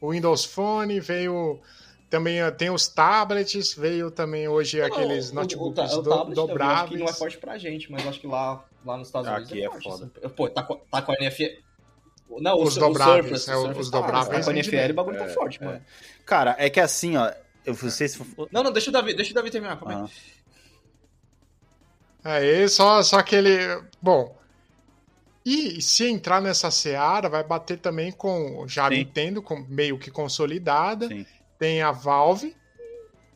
o 0.00 0.10
Windows 0.10 0.44
Phone, 0.44 0.98
veio 1.00 1.60
também 2.10 2.40
eh, 2.40 2.50
tem 2.50 2.68
os 2.70 2.88
tablets, 2.88 3.74
veio 3.74 4.10
também 4.10 4.48
hoje 4.48 4.82
aqueles 4.82 5.30
Não, 5.30 5.42
o- 5.42 5.44
notebooks 5.44 5.92
o, 5.92 5.98
o, 6.00 6.02
do- 6.02 6.12
acho 6.14 6.26
que 6.26 6.34
dobráveis. 6.34 7.00
não 7.00 7.08
é 7.08 7.12
forte 7.12 7.38
pra 7.38 7.56
gente, 7.56 7.90
mas 7.90 8.04
acho 8.06 8.20
que 8.20 8.26
lá, 8.26 8.64
lá 8.84 8.96
nos 8.96 9.06
Estados 9.08 9.28
Unidos 9.30 9.48
Aqui 9.50 9.64
é 9.64 9.70
forte, 9.70 9.84
foda. 9.88 10.10
assim. 10.22 10.28
Pô, 10.34 10.48
tá, 10.50 10.62
com- 10.64 10.76
tá 10.90 11.00
com 11.02 11.12
a 11.12 11.14
NFL... 11.20 11.44
Não, 12.40 12.60
Os 12.62 12.76
o 12.76 12.80
dobráveis, 12.80 13.42
Surface, 13.42 13.50
é, 13.50 13.56
o 13.56 13.78
os 13.78 13.90
tá, 13.90 14.00
dobráveis 14.00 14.26
Tá 14.26 14.44
com 14.44 14.50
a 14.50 14.54
vende 14.54 14.74
NFL, 14.74 14.90
o 14.90 14.94
bagulho 14.94 15.18
tá 15.18 15.24
É, 15.24 15.28
forte, 15.28 15.62
é. 15.62 15.66
mano. 15.66 15.82
Cara, 16.26 16.56
é 16.58 16.68
que 16.70 16.80
assim, 16.80 17.16
ó. 17.16 17.30
Eu 17.64 17.74
se. 17.76 18.20
Não, 18.50 18.62
não, 18.64 18.72
deixa 18.72 18.88
o 18.90 18.92
Davi, 18.92 19.14
deixa 19.14 19.30
o 19.30 19.34
Davi 19.34 19.50
terminar, 19.50 19.78
calma 19.78 20.10
aí. 22.24 22.62
É, 22.64 22.68
só, 22.68 23.02
só 23.02 23.18
aquele. 23.18 23.58
Bom. 24.00 24.36
E 25.44 25.82
se 25.82 26.06
entrar 26.08 26.40
nessa 26.40 26.70
seara, 26.70 27.28
vai 27.28 27.42
bater 27.42 27.78
também 27.78 28.12
com. 28.12 28.64
Já 28.68 28.88
Sim. 28.88 28.96
Nintendo, 28.98 29.42
com, 29.42 29.64
meio 29.68 29.98
que 29.98 30.10
consolidada. 30.10 31.08
sim. 31.08 31.26
Tem 31.58 31.80
a 31.82 31.90
Valve. 31.92 32.56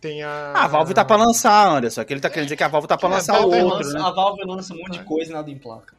Tem 0.00 0.22
a. 0.22 0.52
Ah, 0.54 0.64
a 0.64 0.68
Valve 0.68 0.94
tá 0.94 1.04
pra 1.04 1.16
lançar, 1.16 1.68
Anderson. 1.68 2.00
Aqui 2.00 2.12
ele 2.12 2.20
tá 2.20 2.28
querendo 2.28 2.46
dizer 2.46 2.56
que 2.56 2.62
a 2.64 2.68
Valve 2.68 2.86
tá 2.88 2.96
pra 2.96 3.08
É, 3.08 3.12
lançar 3.12 3.40
o 3.40 3.44
outro, 3.50 3.68
Lança- 3.78 3.92
né? 3.92 4.00
A 4.04 4.10
Valve 4.10 4.42
lança 4.44 4.74
um 4.74 4.78
monte 4.78 4.98
de 4.98 5.04
coisa 5.04 5.30
e 5.30 5.34
nada 5.34 5.50
em 5.50 5.58
placa. 5.58 5.94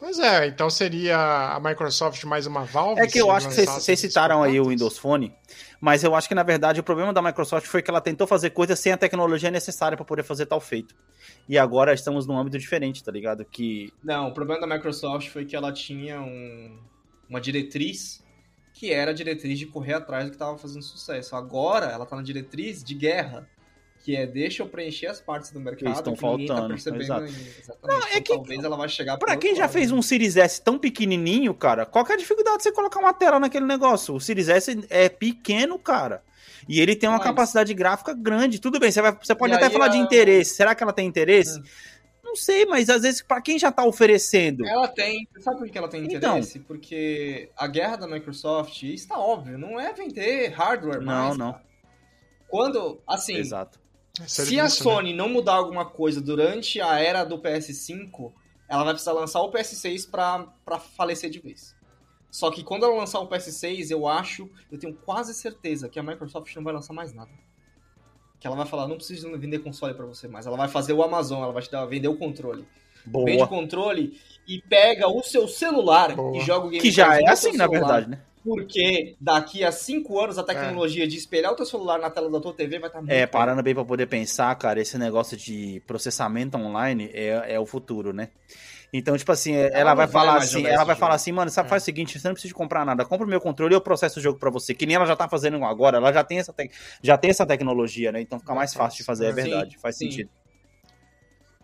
Pois 0.00 0.18
é, 0.18 0.46
então 0.46 0.70
seria 0.70 1.54
a 1.54 1.60
Microsoft 1.60 2.24
mais 2.24 2.46
uma 2.46 2.64
Valve? 2.64 3.00
É 3.02 3.06
que 3.06 3.18
eu 3.18 3.30
acho 3.30 3.48
que 3.50 3.54
vocês- 3.66 4.00
citaram 4.00 4.42
aí 4.42 4.58
o? 4.58 4.68
Windows 4.68 4.96
Phone, 4.96 5.30
mas 5.78 6.02
eu 6.02 6.14
acho 6.14 6.26
que 6.26 6.34
na 6.34 6.42
verdade 6.42 6.80
o 6.80 6.82
problema 6.82 7.12
da 7.12 7.20
Microsoft 7.20 7.66
foi 7.66 7.82
que 7.82 7.90
ela 7.90 8.00
tentou 8.00 8.26
fazer 8.26 8.50
coisas 8.50 8.78
sem 8.80 8.92
a 8.92 8.96
tecnologia 8.96 9.50
necessária 9.50 9.96
pra 9.98 10.04
poder 10.06 10.22
fazer 10.22 10.46
tal 10.46 10.58
feito. 10.60 10.94
E 11.46 11.58
agora 11.58 11.92
estamos 11.92 12.26
num 12.26 12.36
âmbito 12.38 12.58
diferente, 12.58 13.04
tá 13.04 13.12
ligado? 13.12 13.44
Que 13.44 13.92
Não, 14.02 14.28
o 14.28 14.32
problema 14.34 14.66
da 14.66 14.74
Microsoft 14.74 15.28
foi 15.28 15.44
que 15.44 15.54
ela 15.54 15.70
tinha 15.70 16.18
um- 16.20 16.78
uma 17.28 17.40
diretriz 17.40 18.24
que 18.72 18.90
era 18.92 19.10
a 19.10 19.14
diretriz 19.14 19.58
de 19.58 19.66
correr 19.66 19.92
atrás 19.94 20.24
do 20.24 20.30
que 20.30 20.36
estava 20.36 20.56
fazendo 20.56 20.82
sucesso. 20.82 21.36
Agora 21.36 21.86
ela 21.86 22.06
tá 22.06 22.16
na 22.16 22.22
diretriz 22.22 22.82
de 22.82 22.94
guerra, 22.94 23.46
que 24.04 24.16
é 24.16 24.26
deixa 24.26 24.62
eu 24.62 24.66
preencher 24.66 25.06
as 25.08 25.20
partes 25.20 25.50
do 25.50 25.60
mercado 25.60 25.92
estão 25.92 26.14
que 26.14 26.24
ninguém 26.26 26.46
tá 26.46 26.54
faltando, 26.54 26.68
percebendo 26.74 27.02
exato. 27.02 27.24
Exatamente. 27.24 28.04
é 28.14 28.18
Então, 28.18 28.22
que- 28.22 28.34
talvez 28.34 28.64
ela 28.64 28.76
vai 28.76 28.88
chegar 28.88 29.18
Pra 29.18 29.32
pro 29.32 29.40
quem 29.40 29.54
já 29.54 29.68
fez 29.68 29.92
um 29.92 30.00
Series 30.00 30.36
S 30.36 30.60
tão 30.62 30.78
pequenininho, 30.78 31.52
cara, 31.54 31.84
qual 31.84 32.04
que 32.04 32.12
é 32.12 32.14
a 32.14 32.18
dificuldade 32.18 32.58
de 32.58 32.62
você 32.64 32.72
colocar 32.72 32.98
uma 32.98 33.12
tela 33.12 33.38
naquele 33.38 33.66
negócio? 33.66 34.14
O 34.14 34.20
Series 34.20 34.48
S 34.48 34.86
é 34.88 35.08
pequeno, 35.08 35.78
cara. 35.78 36.22
E 36.68 36.80
ele 36.80 36.94
tem 36.94 37.08
uma 37.08 37.16
Mas- 37.18 37.26
capacidade 37.26 37.72
gráfica 37.74 38.12
grande. 38.14 38.60
Tudo 38.60 38.78
bem, 38.78 38.90
você, 38.90 39.02
vai- 39.02 39.12
você 39.20 39.34
pode 39.34 39.52
E 39.52 39.56
até 39.56 39.68
falar 39.70 39.88
de 39.88 39.96
a- 39.98 40.00
interesse. 40.00 40.54
Será 40.54 40.74
que 40.74 40.82
ela 40.82 40.92
tem 40.92 41.06
interesse? 41.06 41.58
Hum. 41.58 41.62
Não 42.22 42.36
sei, 42.36 42.64
mas 42.64 42.88
às 42.88 43.02
vezes, 43.02 43.20
pra 43.22 43.40
quem 43.42 43.58
já 43.58 43.72
tá 43.72 43.84
oferecendo. 43.84 44.64
Ela 44.64 44.86
tem. 44.86 45.26
Sabe 45.40 45.58
por 45.58 45.68
que 45.68 45.76
ela 45.76 45.88
tem 45.88 46.04
Então. 46.04 46.36
interesse? 46.38 46.60
Porque 46.60 47.50
a 47.56 47.66
guerra 47.66 47.96
da 47.96 48.06
Microsoft, 48.06 48.82
isso 48.84 49.08
tá 49.08 49.18
óbvio, 49.18 49.58
não 49.58 49.80
é 49.80 49.92
vender 49.92 50.48
hardware 50.50 51.00
Não, 51.00 51.06
mais. 51.06 51.36
não. 51.36 51.52
cara. 51.52 51.64
Quando, 52.46 53.00
assim, 53.06 53.36
Exato. 53.36 53.79
É 54.22 54.28
Se 54.28 54.42
a 54.42 54.68
serviço, 54.68 54.84
né? 54.84 54.94
Sony 54.94 55.14
não 55.14 55.28
mudar 55.28 55.54
alguma 55.54 55.84
coisa 55.84 56.20
durante 56.20 56.80
a 56.80 56.98
era 56.98 57.24
do 57.24 57.38
PS5, 57.38 58.32
ela 58.68 58.84
vai 58.84 58.92
precisar 58.92 59.12
lançar 59.12 59.40
o 59.40 59.50
PS6 59.50 60.10
pra, 60.10 60.46
pra 60.64 60.78
falecer 60.78 61.30
de 61.30 61.40
vez. 61.40 61.74
Só 62.30 62.50
que 62.50 62.62
quando 62.62 62.84
ela 62.84 62.94
lançar 62.94 63.18
o 63.20 63.28
PS6, 63.28 63.90
eu 63.90 64.06
acho, 64.06 64.48
eu 64.70 64.78
tenho 64.78 64.94
quase 64.94 65.34
certeza 65.34 65.88
que 65.88 65.98
a 65.98 66.02
Microsoft 66.02 66.54
não 66.54 66.62
vai 66.62 66.72
lançar 66.72 66.92
mais 66.92 67.12
nada. 67.12 67.30
Que 68.38 68.46
ela 68.46 68.56
vai 68.56 68.66
falar, 68.66 68.86
não 68.86 68.96
preciso 68.96 69.36
vender 69.36 69.58
console 69.58 69.94
pra 69.94 70.06
você 70.06 70.28
mais. 70.28 70.46
Ela 70.46 70.56
vai 70.56 70.68
fazer 70.68 70.92
o 70.92 71.02
Amazon, 71.02 71.42
ela 71.42 71.52
vai 71.52 71.62
te 71.62 71.70
dar, 71.70 71.84
vender 71.86 72.08
o 72.08 72.16
controle. 72.16 72.66
Boa. 73.04 73.24
vende 73.24 73.42
o 73.42 73.48
controle 73.48 74.20
e 74.46 74.60
pega 74.60 75.08
o 75.08 75.22
seu 75.22 75.48
celular 75.48 76.14
Boa. 76.14 76.36
e 76.36 76.40
joga 76.40 76.66
o 76.66 76.70
Game 76.70 76.82
Que 76.82 76.90
já 76.90 77.18
é 77.18 77.28
assim, 77.28 77.56
na 77.56 77.66
verdade, 77.66 78.10
né? 78.10 78.20
Porque 78.42 79.16
daqui 79.20 79.62
a 79.62 79.70
cinco 79.70 80.18
anos 80.18 80.38
a 80.38 80.42
tecnologia 80.42 81.06
de 81.06 81.16
espelhar 81.16 81.52
o 81.52 81.56
teu 81.56 81.66
celular 81.66 81.98
na 81.98 82.08
tela 82.08 82.30
da 82.30 82.40
tua 82.40 82.54
TV 82.54 82.78
vai 82.78 82.88
estar 82.88 83.00
muito 83.00 83.12
É, 83.12 83.26
parando 83.26 83.62
bem 83.62 83.74
pra 83.74 83.84
poder 83.84 84.06
pensar, 84.06 84.54
cara, 84.56 84.80
esse 84.80 84.96
negócio 84.96 85.36
de 85.36 85.82
processamento 85.86 86.56
online 86.56 87.10
é, 87.12 87.54
é 87.54 87.60
o 87.60 87.66
futuro, 87.66 88.12
né? 88.14 88.28
Então, 88.92 89.16
tipo 89.16 89.30
assim, 89.30 89.54
ela, 89.54 89.78
Ela 89.78 89.94
vai 89.94 90.08
falar 90.08 90.36
assim, 90.38 90.66
ela 90.66 90.78
vai 90.78 90.86
jogo. 90.86 91.00
falar 91.00 91.14
assim, 91.14 91.32
mano, 91.32 91.50
sabe, 91.50 91.68
faz 91.68 91.82
o 91.82 91.84
seguinte, 91.84 92.18
você 92.18 92.26
não 92.26 92.34
precisa 92.34 92.48
de 92.48 92.54
comprar 92.54 92.84
nada, 92.84 93.04
compra 93.04 93.26
o 93.26 93.28
meu 93.30 93.40
controle 93.40 93.74
e 93.74 93.76
eu 93.76 93.80
processo 93.80 94.18
o 94.18 94.22
jogo 94.22 94.38
pra 94.38 94.50
você, 94.50 94.74
que 94.74 94.84
nem 94.86 94.96
ela 94.96 95.06
já 95.06 95.14
tá 95.14 95.28
fazendo 95.28 95.62
agora, 95.64 95.98
ela 95.98 96.12
já 96.12 96.24
tem 96.24 96.38
essa, 96.38 96.52
tec- 96.52 96.72
já 97.02 97.16
tem 97.16 97.30
essa 97.30 97.46
tecnologia, 97.46 98.10
né? 98.10 98.20
Então 98.20 98.38
fica 98.40 98.54
mais 98.54 98.74
fácil 98.74 98.98
de 98.98 99.04
fazer, 99.04 99.26
é 99.26 99.32
Sim, 99.32 99.34
verdade, 99.34 99.78
faz 99.78 99.96
sim. 99.96 100.06
sentido. 100.10 100.30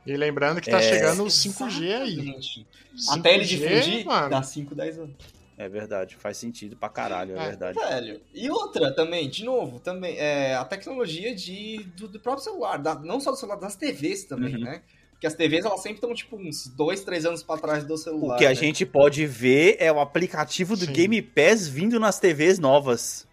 E 0.07 0.17
lembrando 0.17 0.61
que 0.61 0.71
tá 0.71 0.79
É. 0.79 0.83
chegando 0.83 1.25
o 1.25 1.31
5G 1.31 1.93
aí. 1.95 2.15
Exatamente. 2.15 2.67
5G, 2.97 3.19
Até 3.19 3.35
ele 3.35 3.45
difundir, 3.45 4.07
mano. 4.07 4.31
dá 4.31 4.43
5, 4.43 4.75
10 4.75 4.99
anos. 4.99 5.15
É 5.59 5.69
verdade, 5.69 6.17
faz 6.17 6.37
sentido 6.37 6.77
pra 6.77 6.89
caralho, 6.89 7.35
é, 7.37 7.43
É. 7.43 7.47
verdade. 7.49 7.79
Velho. 7.79 8.21
E 8.35 8.51
outra 8.51 8.93
também, 8.95 9.29
de 9.29 9.43
novo, 9.45 9.81
também, 9.81 10.17
é, 10.19 10.55
a 10.55 10.65
tecnologia 10.65 11.35
de, 11.35 11.79
do, 11.97 12.07
do 12.09 12.21
próprio 12.21 12.45
celular, 12.45 12.77
da- 12.77 12.95
não 12.99 13.19
só 13.21 13.31
do 13.31 13.37
celular, 13.39 13.57
das 13.59 13.75
TVs 13.75 14.25
também, 14.25 14.55
Uhum. 14.57 14.61
né? 14.65 14.83
Porque 15.13 15.27
as 15.27 15.33
TVs, 15.35 15.65
elas 15.65 15.81
sempre 15.81 15.97
estão, 15.97 16.13
tipo, 16.13 16.37
uns 16.37 16.67
2, 16.67 17.03
3 17.03 17.25
anos 17.25 17.43
pra 17.43 17.57
trás 17.57 17.85
do 17.85 17.97
celular. 17.97 18.35
O 18.35 18.39
que 18.39 18.45
a 18.45 18.51
né? 18.51 18.55
gente 18.55 18.85
pode 18.85 19.25
ver 19.27 19.77
é 19.81 19.91
o 19.91 19.99
aplicativo 19.99 20.77
do 20.77 20.85
Sim. 20.85 20.93
Game 20.93 21.23
Pass 21.23 21.67
vindo 21.67 21.99
nas 21.99 22.21
TVs 22.21 22.59
novas. 22.59 23.26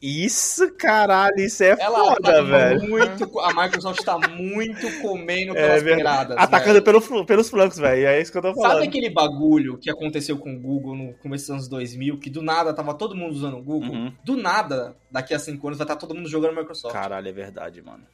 Isso, 0.00 0.72
caralho, 0.74 1.40
isso 1.40 1.64
é 1.64 1.76
Ela 1.78 1.98
foda, 1.98 2.32
tá 2.32 2.42
velho. 2.42 2.88
muito. 2.88 3.40
A 3.40 3.62
Microsoft 3.64 4.04
tá 4.04 4.16
muito 4.28 5.00
comendo 5.00 5.56
É 5.56 5.66
pelas 5.66 5.82
beiradas. 5.82 6.36
Atacando 6.38 6.82
pelo, 6.82 7.24
pelos 7.26 7.50
flancos, 7.50 7.78
velho. 7.78 8.06
É 8.06 8.20
isso 8.20 8.30
que 8.30 8.38
eu 8.38 8.42
tô 8.42 8.54
falando. 8.54 8.72
Sabe 8.74 8.86
aquele 8.86 9.10
bagulho 9.10 9.76
que 9.76 9.90
aconteceu 9.90 10.38
com 10.38 10.54
o 10.54 10.60
Google 10.60 10.94
no 10.94 11.14
começo 11.14 11.44
dos 11.46 11.50
anos 11.50 11.68
2000, 11.68 12.18
que 12.20 12.30
do 12.30 12.42
nada 12.42 12.72
tava 12.72 12.94
todo 12.94 13.16
mundo 13.16 13.32
usando 13.32 13.56
o 13.58 13.62
Google? 13.62 13.90
Uhum. 13.90 14.12
Do 14.24 14.36
nada, 14.36 14.96
daqui 15.10 15.34
a 15.34 15.38
5 15.38 15.66
anos, 15.66 15.78
vai 15.78 15.84
estar 15.84 15.96
todo 15.96 16.14
mundo 16.14 16.28
jogando 16.28 16.56
Microsoft. 16.56 16.92
Caralho, 16.94 17.28
é 17.28 17.32
verdade, 17.32 17.82
mano. 17.82 18.04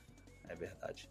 É 0.49 0.55
verdade. 0.55 1.09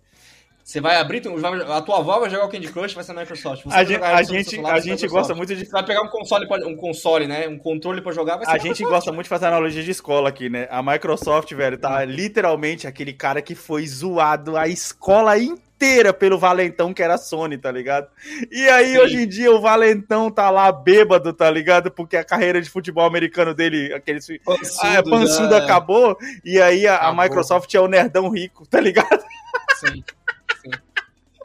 Você 0.74 0.82
vai 0.82 0.96
abrir, 0.98 1.22
a 1.70 1.82
tua 1.82 2.00
avó 2.00 2.20
vai 2.20 2.32
jogar 2.32 2.46
o 2.46 2.50
Candy 2.50 2.68
Crush, 2.70 2.96
vai 2.96 3.04
ser 3.04 3.14
Microsoft. 3.14 3.64
Você 3.64 3.76
A 3.78 3.84
gente, 3.84 3.94
jogar 3.94 4.16
a 4.16 4.24
gente, 4.24 4.32
a 4.66 4.80
gente 4.80 4.92
Microsoft. 4.94 5.12
gosta 5.12 5.36
muito 5.36 5.56
de. 5.56 5.66
Você 5.66 5.72
vai 5.72 5.86
pegar 5.86 6.02
um 6.02 6.08
console, 6.08 6.48
pra- 6.48 6.66
um 6.68 6.76
console, 6.76 7.28
né? 7.28 7.48
Um 7.48 7.60
controle 7.60 8.02
pra 8.02 8.12
jogar, 8.12 8.38
vai 8.38 8.46
ser 8.48 8.52
A 8.54 8.58
gente 8.58 8.82
gosta 8.84 9.12
muito 9.12 9.26
de 9.26 9.30
fazer 9.30 9.46
analogia 9.46 9.84
de 9.84 9.92
escola 9.92 10.30
aqui, 10.30 10.50
né? 10.50 10.68
A 10.72 10.82
Microsoft, 10.82 11.54
velho, 11.54 11.78
tá 11.78 12.04
literalmente 12.06 12.88
aquele 12.88 13.14
cara 13.14 13.40
que 13.40 13.54
foi 13.54 13.86
zoado 13.86 14.58
a 14.58 14.68
escola 14.68 15.38
inteira 15.38 16.12
pelo 16.12 16.40
Valentão, 16.40 16.92
que 16.92 17.04
era 17.04 17.14
a 17.14 17.18
Sony, 17.20 17.56
tá 17.56 17.72
ligado? 17.72 18.08
E 18.52 18.68
aí, 18.68 18.94
Sim. 18.94 18.98
hoje 18.98 19.18
em 19.22 19.28
dia, 19.28 19.52
o 19.52 19.62
Valentão 19.62 20.32
tá 20.32 20.50
lá 20.50 20.72
bêbado, 20.72 21.32
tá 21.34 21.52
ligado? 21.52 21.92
Porque 21.92 22.18
a 22.18 22.24
carreira 22.24 22.60
de 22.60 22.68
futebol 22.72 23.06
americano 23.06 23.54
dele, 23.54 23.94
aquele 23.94 24.20
Pançudo, 24.44 24.88
ah, 24.88 25.04
pançudo 25.08 25.50
já- 25.52 25.64
acabou, 25.64 26.18
e 26.44 26.60
aí 26.60 26.88
a, 26.88 26.94
a 26.96 26.98
Acabou. 27.10 27.24
Microsoft 27.26 27.72
é 27.76 27.80
o 27.80 27.88
nerdão 27.88 28.28
rico, 28.30 28.66
tá 28.66 28.80
ligado? 28.82 29.24
Sim. 29.76 30.04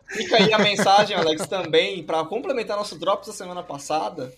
Fica 0.09 0.37
aí 0.37 0.53
a 0.53 0.59
mensagem, 0.59 1.17
Alex, 1.17 1.47
também, 1.47 2.03
pra 2.03 2.25
complementar 2.25 2.77
nosso 2.77 2.99
Drops 2.99 3.27
da 3.29 3.33
semana 3.35 3.63
passada. 3.63 4.33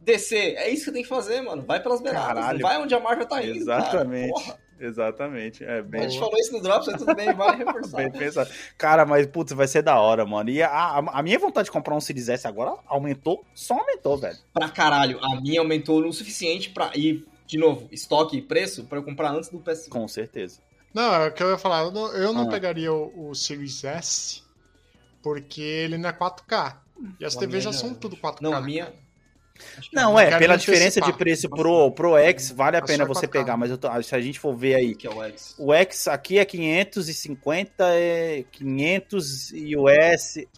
DC, 0.00 0.36
é 0.36 0.70
isso 0.70 0.86
que 0.86 0.92
tem 0.92 1.02
que 1.02 1.08
fazer, 1.08 1.40
mano. 1.40 1.62
Vai 1.62 1.82
pelas 1.82 2.00
beiradas. 2.00 2.26
Caralho. 2.44 2.60
Vai 2.60 2.78
onde 2.78 2.94
a 2.94 3.00
Marvel 3.00 3.26
tá 3.26 3.42
indo. 3.42 3.56
Exatamente. 3.56 4.54
Exatamente. 4.78 5.64
É 5.64 5.78
a 5.78 5.82
bem, 5.82 6.02
gente 6.08 6.18
falou 6.20 6.36
isso 6.38 6.52
no 6.52 6.60
Drops, 6.60 6.86
mas 6.86 6.98
tudo 6.98 7.14
bem, 7.14 7.32
vale 7.32 7.56
reforçar. 7.64 7.96
bem 7.96 8.10
pensado. 8.12 8.50
Cara, 8.76 9.06
mas 9.06 9.26
putz, 9.26 9.52
vai 9.52 9.66
ser 9.66 9.82
da 9.82 9.98
hora, 9.98 10.26
mano. 10.26 10.50
E 10.50 10.62
a, 10.62 10.68
a, 10.70 10.98
a 11.18 11.22
minha 11.22 11.38
vontade 11.38 11.64
de 11.66 11.72
comprar 11.72 11.94
um 11.94 12.00
Series 12.00 12.28
S 12.28 12.46
agora 12.46 12.74
aumentou, 12.86 13.42
só 13.54 13.74
aumentou, 13.78 14.18
velho. 14.18 14.36
Pra 14.52 14.68
caralho, 14.68 15.18
a 15.24 15.40
minha 15.40 15.60
aumentou 15.60 16.04
o 16.06 16.12
suficiente 16.12 16.70
pra 16.70 16.90
ir, 16.94 17.26
de 17.46 17.56
novo, 17.58 17.88
estoque 17.90 18.36
e 18.36 18.42
preço 18.42 18.84
pra 18.84 18.98
eu 18.98 19.02
comprar 19.02 19.30
antes 19.32 19.48
do 19.48 19.58
PS5. 19.60 19.88
Com 19.88 20.06
certeza. 20.06 20.60
Não, 20.92 21.14
é 21.14 21.28
o 21.28 21.32
que 21.32 21.42
eu 21.42 21.50
ia 21.50 21.58
falar. 21.58 21.82
Eu 21.84 21.90
não, 21.90 22.12
eu 22.12 22.32
não 22.34 22.42
Ah. 22.46 22.50
pegaria 22.50 22.92
o, 22.92 23.30
o 23.30 23.34
Series 23.34 23.82
S 23.82 24.42
porque 25.26 25.60
ele 25.60 25.98
não 25.98 26.08
é 26.08 26.12
4K. 26.12 26.76
E 27.18 27.24
as 27.24 27.34
TVs 27.34 27.64
já 27.64 27.70
minha 27.70 27.80
são 27.80 27.92
tudo 27.94 28.16
4K. 28.16 28.40
Não, 28.42 28.52
a 28.54 28.60
minha. 28.60 28.92
acho 29.76 29.90
que 29.90 29.96
Não, 29.96 30.16
é, 30.16 30.38
pela 30.38 30.54
diferença 30.56 31.00
de 31.00 31.12
preço 31.12 31.50
pro, 31.50 31.90
pro 31.90 32.16
X, 32.16 32.52
vale 32.52 32.76
a 32.76 32.78
É 32.78 32.82
pena 32.82 33.04
você 33.04 33.26
4K. 33.26 33.30
pegar, 33.32 33.56
mas 33.56 33.72
eu 33.72 33.76
tô- 33.76 33.88
se 34.04 34.14
a 34.14 34.20
gente 34.20 34.38
for 34.38 34.54
ver 34.56 34.76
aí, 34.76 34.94
Que 34.94 35.08
é 35.08 35.10
o 35.10 35.20
X. 35.24 35.56
o 35.58 35.74
X 35.74 36.06
aqui 36.06 36.38
é 36.38 36.44
550, 36.44 37.84
é 37.92 38.44
500 38.52 39.50
e 39.52 39.76
o 39.76 39.88
S, 39.88 40.48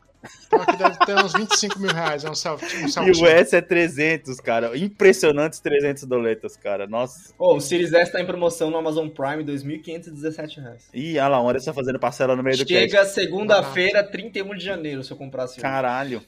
Então 0.47 0.61
aqui 0.61 0.77
deve 0.77 0.99
ter 0.99 1.17
uns 1.17 1.33
25 1.33 1.79
mil 1.79 1.93
reais. 1.93 2.25
É 2.25 2.31
um 2.31 2.35
self, 2.35 2.65
um 2.65 3.05
e 3.07 3.11
o 3.13 3.27
S 3.27 3.55
é 3.55 3.61
300, 3.61 4.41
cara. 4.41 4.77
Impressionantes 4.77 5.61
300 5.61 6.05
doletas, 6.05 6.57
cara. 6.57 6.87
Nossa. 6.87 7.33
Ô, 7.39 7.57
o 7.57 7.61
Series 7.61 7.93
S 7.93 8.11
tá 8.11 8.21
em 8.21 8.27
promoção 8.27 8.71
no 8.71 8.79
Amazon 8.79 9.09
Prime, 9.09 9.45
2.517 9.45 10.61
reais. 10.61 10.89
Ih, 10.93 11.19
olha 11.19 11.29
lá, 11.29 11.41
onde 11.41 11.61
você 11.61 11.67
tá 11.67 11.75
fazendo 11.75 11.99
parcela 11.99 12.35
no 12.35 12.43
meio 12.43 12.57
do 12.57 12.67
cast. 12.67 12.91
Chega 12.91 13.05
segunda-feira, 13.05 14.03
31 14.03 14.55
de 14.55 14.65
janeiro, 14.65 15.05
se 15.05 15.13
eu 15.13 15.17
comprar 15.17 15.45
assim. 15.45 15.61
Caralho. 15.61 16.23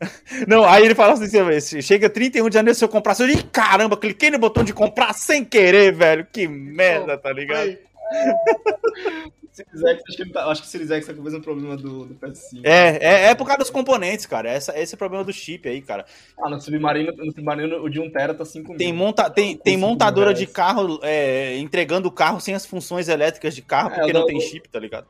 Não, 0.46 0.64
aí 0.64 0.84
ele 0.84 0.94
fala 0.94 1.14
assim, 1.14 1.80
chega 1.80 2.10
31 2.10 2.48
de 2.48 2.54
janeiro 2.54 2.76
se 2.76 2.84
eu 2.84 2.88
comprar, 2.88 3.18
eu 3.20 3.26
digo, 3.26 3.44
caramba, 3.50 3.96
cliquei 3.96 4.30
no 4.30 4.38
botão 4.38 4.64
de 4.64 4.72
comprar 4.72 5.12
sem 5.14 5.44
querer, 5.44 5.94
velho. 5.94 6.26
Que 6.30 6.46
merda, 6.46 7.16
tá 7.16 7.32
ligado? 7.32 7.76
Series 9.52 9.82
X, 9.82 10.02
acho 10.08 10.16
que, 10.16 10.30
tá- 10.32 10.46
acho 10.50 10.62
que 10.62 10.68
o 10.68 10.70
Series 10.70 10.90
X 10.90 11.06
tá 11.06 11.14
com 11.14 11.20
o 11.20 11.24
mesmo 11.24 11.42
problema 11.42 11.76
do, 11.76 12.06
do 12.06 12.14
PS5. 12.14 12.60
É, 12.64 12.96
é, 13.00 13.24
é 13.30 13.34
por 13.34 13.44
causa 13.46 13.58
dos 13.58 13.70
componentes, 13.70 14.26
cara. 14.26 14.48
Essa, 14.48 14.78
esse 14.78 14.94
é 14.94 14.96
o 14.96 14.98
problema 14.98 15.24
do 15.24 15.32
chip 15.32 15.68
aí, 15.68 15.82
cara. 15.82 16.04
Ah, 16.42 16.48
no 16.48 16.60
Submarino, 16.60 17.12
no 17.16 17.32
Submarino 17.32 17.82
o 17.82 17.88
de 17.88 18.00
1 18.00 18.10
tera 18.10 18.34
tá 18.34 18.44
5 18.44 18.68
mil. 18.68 18.78
Tem, 18.78 18.92
monta, 18.92 19.28
tem, 19.28 19.56
tem 19.56 19.76
montadora 19.76 20.32
de 20.32 20.46
carro 20.46 21.00
é, 21.02 21.56
entregando 21.58 22.08
o 22.08 22.12
carro 22.12 22.40
sem 22.40 22.54
as 22.54 22.64
funções 22.64 23.08
elétricas 23.08 23.54
de 23.54 23.62
carro 23.62 23.90
É, 23.90 23.94
porque 23.96 24.10
o 24.10 24.14
não 24.14 24.20
da- 24.20 24.26
tem 24.26 24.40
chip, 24.40 24.68
tá 24.68 24.78
ligado? 24.78 25.06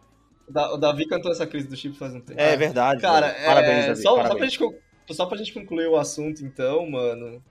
O 0.48 0.52
Da- 0.52 0.72
O 0.74 0.76
Davi 0.76 1.06
cantou 1.06 1.30
essa 1.30 1.46
crise 1.46 1.68
do 1.68 1.76
chip 1.76 1.96
faz 1.96 2.14
um 2.14 2.20
tempo. 2.20 2.40
É, 2.40 2.56
verdade. 2.56 3.00
Cara, 3.00 3.28
velho. 3.28 3.44
parabéns, 3.46 3.84
é, 3.84 3.88
Davi, 3.88 4.02
só, 4.02 4.08
só, 4.10 4.14
pra 4.14 4.22
parabéns. 4.30 4.52
gente, 4.52 4.74
só 5.10 5.26
pra 5.26 5.38
gente 5.38 5.52
concluir 5.52 5.86
o 5.86 5.96
assunto, 5.96 6.42
então, 6.44 6.88
mano. 6.90 7.42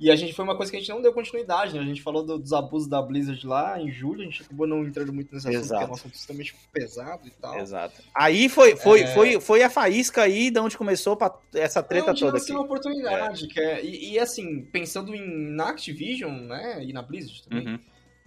E 0.00 0.10
a 0.12 0.16
gente 0.16 0.32
foi 0.32 0.44
uma 0.44 0.56
coisa 0.56 0.70
que 0.70 0.76
a 0.76 0.80
gente 0.80 0.90
não 0.90 1.02
deu 1.02 1.12
continuidade, 1.12 1.74
né? 1.74 1.80
A 1.80 1.84
gente 1.84 2.00
falou 2.02 2.22
do- 2.24 2.38
dos 2.38 2.52
abusos 2.52 2.86
da 2.88 3.02
Blizzard 3.02 3.44
lá 3.44 3.80
em 3.82 3.90
julho, 3.90 4.20
a 4.20 4.24
gente 4.24 4.42
acabou 4.42 4.64
não 4.66 4.84
entrando 4.84 5.12
muito 5.12 5.34
nesse 5.34 5.48
assunto, 5.48 5.64
Exato. 5.64 5.80
porque 5.80 5.84
é 5.84 5.92
um 5.92 5.94
assunto 5.96 6.14
extremamente 6.14 6.54
pesado 6.72 7.26
e 7.26 7.30
tal. 7.30 7.58
Exato. 7.58 8.00
Aí 8.14 8.48
foi, 8.48 8.76
foi, 8.76 9.00
É. 9.00 9.06
foi, 9.08 9.40
foi 9.40 9.62
a 9.64 9.68
faísca 9.70 10.22
aí 10.22 10.50
de 10.52 10.60
onde 10.60 10.78
começou 10.78 11.16
pra 11.16 11.34
essa 11.54 11.82
treta 11.82 12.08
Não, 12.08 12.14
tinha, 12.14 12.30
toda 12.30 12.40
aqui. 12.42 12.52
uma 12.52 12.60
oportunidade, 12.62 13.48
que 13.48 13.58
é, 13.60 13.84
e, 13.84 14.12
e, 14.12 14.18
assim, 14.20 14.62
pensando 14.62 15.12
em, 15.14 15.50
na 15.50 15.70
Activision, 15.70 16.32
né, 16.44 16.84
e 16.84 16.92
na 16.92 17.02
Blizzard 17.02 17.42
também, 17.42 17.66
Uhum. 17.66 17.78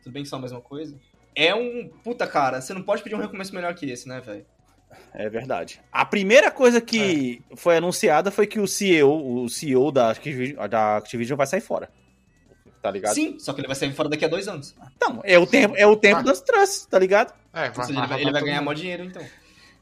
tudo 0.04 0.12
bem 0.14 0.24
que 0.24 0.30
são 0.30 0.40
a 0.40 0.42
mesma 0.42 0.60
coisa, 0.60 1.00
é 1.34 1.56
um, 1.56 1.88
puta 2.04 2.28
cara, 2.28 2.60
você 2.60 2.74
não 2.74 2.84
pode 2.84 3.02
pedir 3.02 3.16
um 3.16 3.20
recomeço 3.22 3.56
melhor 3.56 3.74
que 3.76 3.90
esse, 3.90 4.10
né, 4.10 4.20
velho? 4.20 4.46
É 5.14 5.30
verdade. 5.30 5.82
A 5.92 6.06
primeira 6.06 6.50
coisa 6.52 6.80
que 6.82 7.42
foi 7.56 7.78
anunciada 7.78 8.32
foi 8.32 8.48
que 8.48 8.60
o 8.60 8.68
CEO, 8.68 9.44
o 9.44 9.50
CEO 9.50 9.92
da 9.92 10.12
Activision, 10.12 10.68
da 10.70 10.98
Activision 10.98 11.38
vai 11.38 11.48
sair 11.48 11.62
fora. 11.62 11.90
Tá 12.82 12.90
ligado? 12.90 13.14
Sim, 13.14 13.38
só 13.38 13.54
que 13.54 13.62
ele 13.62 13.68
vai 13.68 13.76
sair 13.76 13.94
fora 13.94 14.10
daqui 14.10 14.26
a 14.26 14.28
dois 14.28 14.48
anos. 14.48 14.76
Não, 15.00 15.22
é 15.24 15.38
o 15.38 15.46
tempo, 15.46 15.76
é 15.78 15.86
o 15.86 15.96
tempo 15.96 16.22
Ah. 16.22 16.24
das 16.24 16.42
trusts, 16.42 16.86
tá 16.88 16.98
ligado? 16.98 17.34
é, 17.54 17.70
vai, 17.70 17.86
seja, 17.86 18.00
ele 18.00 18.08
vai, 18.08 18.22
ele 18.22 18.32
vai 18.32 18.42
ganhar 18.44 18.62
mó 18.62 18.74
dinheiro, 18.74 19.04
então. 19.04 19.24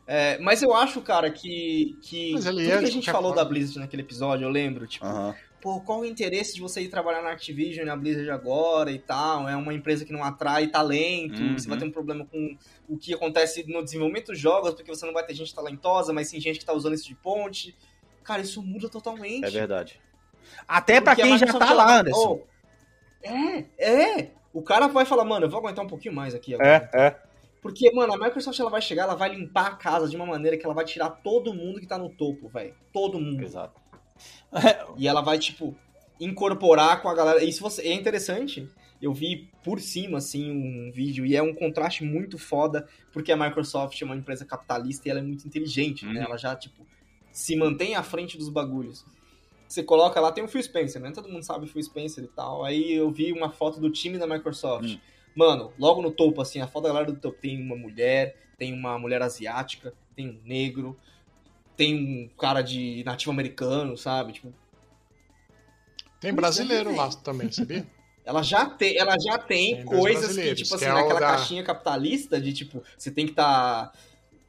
É, 0.06 0.38
mas 0.40 0.62
eu 0.64 0.74
acho, 0.74 1.00
cara, 1.02 1.30
que, 1.30 1.96
que 2.02 2.34
Mas 2.34 2.46
ele 2.48 2.64
tudo 2.64 2.74
é 2.74 2.80
que 2.80 2.86
a 2.86 2.92
gente 2.92 3.06
falou 3.12 3.30
forma. 3.30 3.44
da 3.44 3.48
Blizzard 3.48 3.80
naquele 3.80 4.02
episódio, 4.02 4.44
eu 4.46 4.50
lembro, 4.50 4.88
tipo, 4.88 5.06
Aham. 5.06 5.36
Pô, 5.62 5.80
qual 5.82 6.00
o 6.02 6.06
interesse 6.06 6.56
de 6.56 6.62
você 6.62 6.82
ir 6.82 6.90
trabalhar 6.90 7.22
na 7.22 7.32
Activision 7.32 7.84
e 7.84 7.88
na 7.88 7.96
Blizzard 7.96 8.30
agora 8.30 8.92
e 8.92 9.00
tal? 9.00 9.48
É 9.48 9.56
uma 9.56 9.74
empresa 9.74 10.06
que 10.06 10.14
não 10.14 10.24
atrai 10.24 10.68
talento, 10.68 11.42
Uhum. 11.42 11.58
você 11.58 11.68
vai 11.68 11.78
ter 11.78 11.86
um 11.86 11.92
problema 11.92 12.26
com 12.26 12.58
o 12.88 12.98
que 12.98 13.14
acontece 13.14 13.64
no 13.68 13.84
desenvolvimento 13.84 14.28
dos 14.28 14.40
jogos, 14.40 14.74
porque 14.74 14.90
você 14.94 15.06
não 15.06 15.14
vai 15.14 15.26
ter 15.26 15.34
gente 15.34 15.54
talentosa, 15.54 16.14
mas 16.14 16.30
sim 16.30 16.40
gente 16.40 16.60
que 16.60 16.66
tá 16.66 16.74
usando 16.74 16.94
isso 16.94 17.08
de 17.08 17.16
ponte. 17.16 17.76
Cara, 18.24 18.42
isso 18.42 18.62
muda 18.62 18.90
totalmente. 18.90 19.46
É 19.46 19.50
verdade. 19.50 20.00
Até 20.68 21.02
pra 21.02 21.12
Porque 21.16 21.22
a 21.22 21.26
quem 21.26 21.38
já 21.38 21.48
tá 21.48 21.74
lá, 21.74 22.00
Anderson. 22.00 22.42
Oh, 22.44 23.28
é, 23.28 23.66
é. 23.78 24.32
O 24.54 24.62
cara 24.62 24.88
vai 24.88 25.06
falar, 25.06 25.26
mano, 25.26 25.46
eu 25.46 25.50
vou 25.50 25.60
aguentar 25.60 25.84
um 25.86 25.88
pouquinho 25.88 26.14
mais 26.14 26.34
aqui 26.34 26.54
agora. 26.56 26.90
É, 26.94 27.00
é. 27.08 27.16
Porque, 27.62 27.92
mano, 27.92 28.14
a 28.14 28.18
Microsoft 28.18 28.58
ela 28.60 28.70
vai 28.70 28.82
chegar, 28.82 29.04
ela 29.04 29.16
vai 29.16 29.30
limpar 29.36 29.68
a 29.68 29.76
casa 29.76 30.08
de 30.08 30.16
uma 30.16 30.26
maneira 30.26 30.58
que 30.58 30.66
ela 30.66 30.74
vai 30.74 30.86
tirar 30.86 31.10
todo 31.10 31.54
mundo 31.54 31.80
que 31.80 31.86
tá 31.86 31.98
no 31.98 32.10
topo, 32.10 32.48
velho. 32.48 32.74
Todo 32.94 33.20
mundo. 33.20 33.44
Exato. 33.44 33.80
E 34.98 35.08
ela 35.08 35.22
vai, 35.22 35.38
tipo, 35.38 35.76
incorporar 36.20 37.02
com 37.02 37.10
a 37.10 37.14
galera. 37.14 37.44
Isso 37.44 37.62
você... 37.62 37.82
é 37.84 37.94
interessante. 37.94 38.68
Eu 39.02 39.14
vi 39.14 39.50
por 39.64 39.80
cima, 39.80 40.18
assim, 40.18 40.52
um 40.52 40.92
vídeo, 40.92 41.26
e 41.26 41.36
é 41.36 41.42
um 41.42 41.54
contraste 41.54 42.04
muito 42.04 42.38
foda, 42.38 42.88
porque 43.14 43.32
a 43.32 43.38
Microsoft 43.38 44.02
é 44.02 44.06
uma 44.06 44.16
empresa 44.16 44.46
capitalista 44.46 45.08
e 45.08 45.12
ela 45.12 45.20
é 45.20 45.24
muito 45.24 45.48
inteligente, 45.48 46.06
né? 46.06 46.20
Uhum. 46.20 46.26
Ela 46.26 46.38
já, 46.38 46.54
tipo, 46.56 46.86
se 47.32 47.56
mantém 47.56 47.96
à 47.96 48.04
frente 48.04 48.38
dos 48.38 48.50
bagulhos. 48.50 49.06
Você 49.68 49.84
coloca 49.84 50.20
lá, 50.20 50.32
tem 50.32 50.44
o 50.44 50.48
Phil 50.48 50.64
Spencer, 50.64 51.02
né? 51.02 51.12
Todo 51.12 51.30
mundo 51.30 51.44
sabe 51.44 51.66
o 51.66 51.68
Phil 51.68 51.84
Spencer 51.84 52.24
e 52.24 52.28
tal. 52.28 52.66
Aí 52.66 52.92
eu 52.92 53.10
vi 53.12 53.32
uma 53.32 53.52
foto 53.52 53.80
do 53.80 53.90
time 53.90 54.18
da 54.18 54.28
Microsoft. 54.28 54.96
Hum. 54.96 55.00
Mano, 55.36 55.72
logo 55.78 56.02
no 56.02 56.12
topo, 56.12 56.42
assim, 56.42 56.60
a 56.60 56.68
foto 56.68 56.84
da 56.84 56.90
galera 56.90 57.12
do 57.12 57.20
topo 57.20 57.40
tem 57.40 57.62
uma 57.62 57.76
mulher, 57.76 58.36
tem 58.58 58.74
uma 58.74 58.98
mulher 58.98 59.22
asiática, 59.22 59.94
tem 60.16 60.28
um 60.28 60.40
negro, 60.44 60.98
tem 61.80 61.96
um 61.96 62.28
cara 62.38 62.62
de 62.62 63.02
nativo 63.06 63.32
americano, 63.32 63.96
sabe? 63.98 64.34
Tipo, 64.34 64.54
Tem 66.20 66.34
brasileiro 66.34 66.94
lá 66.94 67.08
também, 67.10 67.50
sabia? 67.54 67.88
ela 68.26 68.44
já 68.44 68.66
tem, 68.70 68.98
ela 68.98 69.16
já 69.18 69.38
tem, 69.38 69.78
Tem 69.78 69.86
coisas 69.86 70.36
que, 70.36 70.56
tipo 70.56 70.68
que 70.70 70.76
assim, 70.76 70.86
é 70.86 70.92
o 70.92 70.96
naquela 70.96 71.22
da- 71.22 71.28
caixinha 71.28 71.64
capitalista 71.64 72.40
de 72.42 72.52
tipo, 72.52 72.84
você 72.98 73.10
tem 73.10 73.26
que 73.26 73.32
estar 73.32 73.94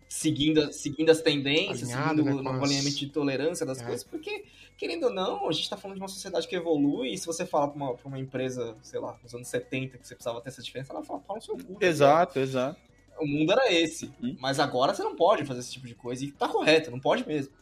seguindo, 0.08 0.72
seguindo 0.72 1.08
as 1.10 1.22
tendências, 1.22 1.88
Alinhado, 1.88 2.24
seguindo 2.24 2.42
né, 2.42 2.50
o 2.58 2.64
alinhamento 2.64 2.96
de 2.96 3.06
tolerância 3.06 3.64
das 3.64 3.80
É. 3.80 3.84
coisas, 3.84 4.02
porque, 4.02 4.44
querendo 4.76 5.04
ou 5.04 5.12
não, 5.14 5.48
a 5.48 5.52
gente 5.52 5.70
tá 5.70 5.76
falando 5.76 5.98
de 5.98 6.02
uma 6.02 6.08
sociedade 6.08 6.48
que 6.48 6.56
evolui, 6.56 7.12
e 7.12 7.16
se 7.16 7.24
você 7.26 7.46
fala 7.46 7.68
pra 7.68 7.76
uma, 7.76 7.94
pra 7.94 8.08
uma 8.08 8.18
empresa, 8.18 8.76
sei 8.82 8.98
lá, 8.98 9.16
nos 9.22 9.32
anos 9.32 9.46
70, 9.46 9.98
que 9.98 10.04
você 10.08 10.16
precisava 10.16 10.40
ter 10.40 10.48
essa 10.48 10.60
diferença, 10.60 10.92
ela 10.92 11.04
fala, 11.04 11.20
fala 11.20 11.38
no 11.38 11.44
seu 11.44 11.56
cu. 11.56 11.74
tá? 11.78 11.86
Exato, 11.86 12.40
exato. 12.40 12.89
O 13.20 13.26
mundo 13.26 13.52
era 13.52 13.72
esse. 13.72 14.12
Hum. 14.22 14.36
Mas 14.40 14.58
agora 14.58 14.94
você 14.94 15.02
não 15.02 15.14
pode 15.14 15.44
fazer 15.44 15.60
esse 15.60 15.72
tipo 15.72 15.86
de 15.86 15.94
coisa, 15.94 16.24
e 16.24 16.32
tá 16.32 16.48
correto, 16.48 16.90
não 16.90 17.00
pode 17.00 17.26
mesmo. 17.26 17.52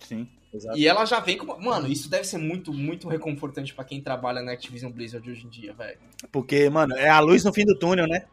Sim, 0.00 0.28
exato. 0.52 0.76
E 0.76 0.86
ela 0.86 1.04
já 1.04 1.20
vem 1.20 1.36
com. 1.36 1.46
Mano, 1.60 1.86
isso 1.88 2.08
deve 2.08 2.24
ser 2.24 2.38
muito, 2.38 2.72
muito 2.72 3.08
reconfortante 3.08 3.74
pra 3.74 3.84
quem 3.84 4.00
trabalha 4.00 4.42
na 4.42 4.52
Activision 4.52 4.90
Blizzard 4.90 5.30
hoje 5.30 5.46
em 5.46 5.48
dia, 5.48 5.72
velho. 5.72 5.98
Porque, 6.30 6.68
mano, 6.68 6.94
é 6.96 7.08
a 7.08 7.20
luz 7.20 7.44
no 7.44 7.52
fim 7.52 7.64
do 7.64 7.78
túnel, 7.78 8.06
né? 8.06 8.24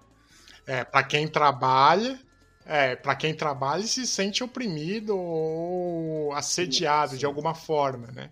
É, 0.65 0.83
pra 0.83 1.03
quem 1.03 1.27
trabalha, 1.27 2.19
é, 2.65 2.95
para 2.95 3.15
quem 3.15 3.33
trabalha 3.33 3.81
e 3.81 3.87
se 3.87 4.05
sente 4.05 4.43
oprimido 4.43 5.17
ou 5.17 6.33
assediado 6.33 7.17
de 7.17 7.25
alguma 7.25 7.53
forma, 7.55 8.07
né? 8.07 8.29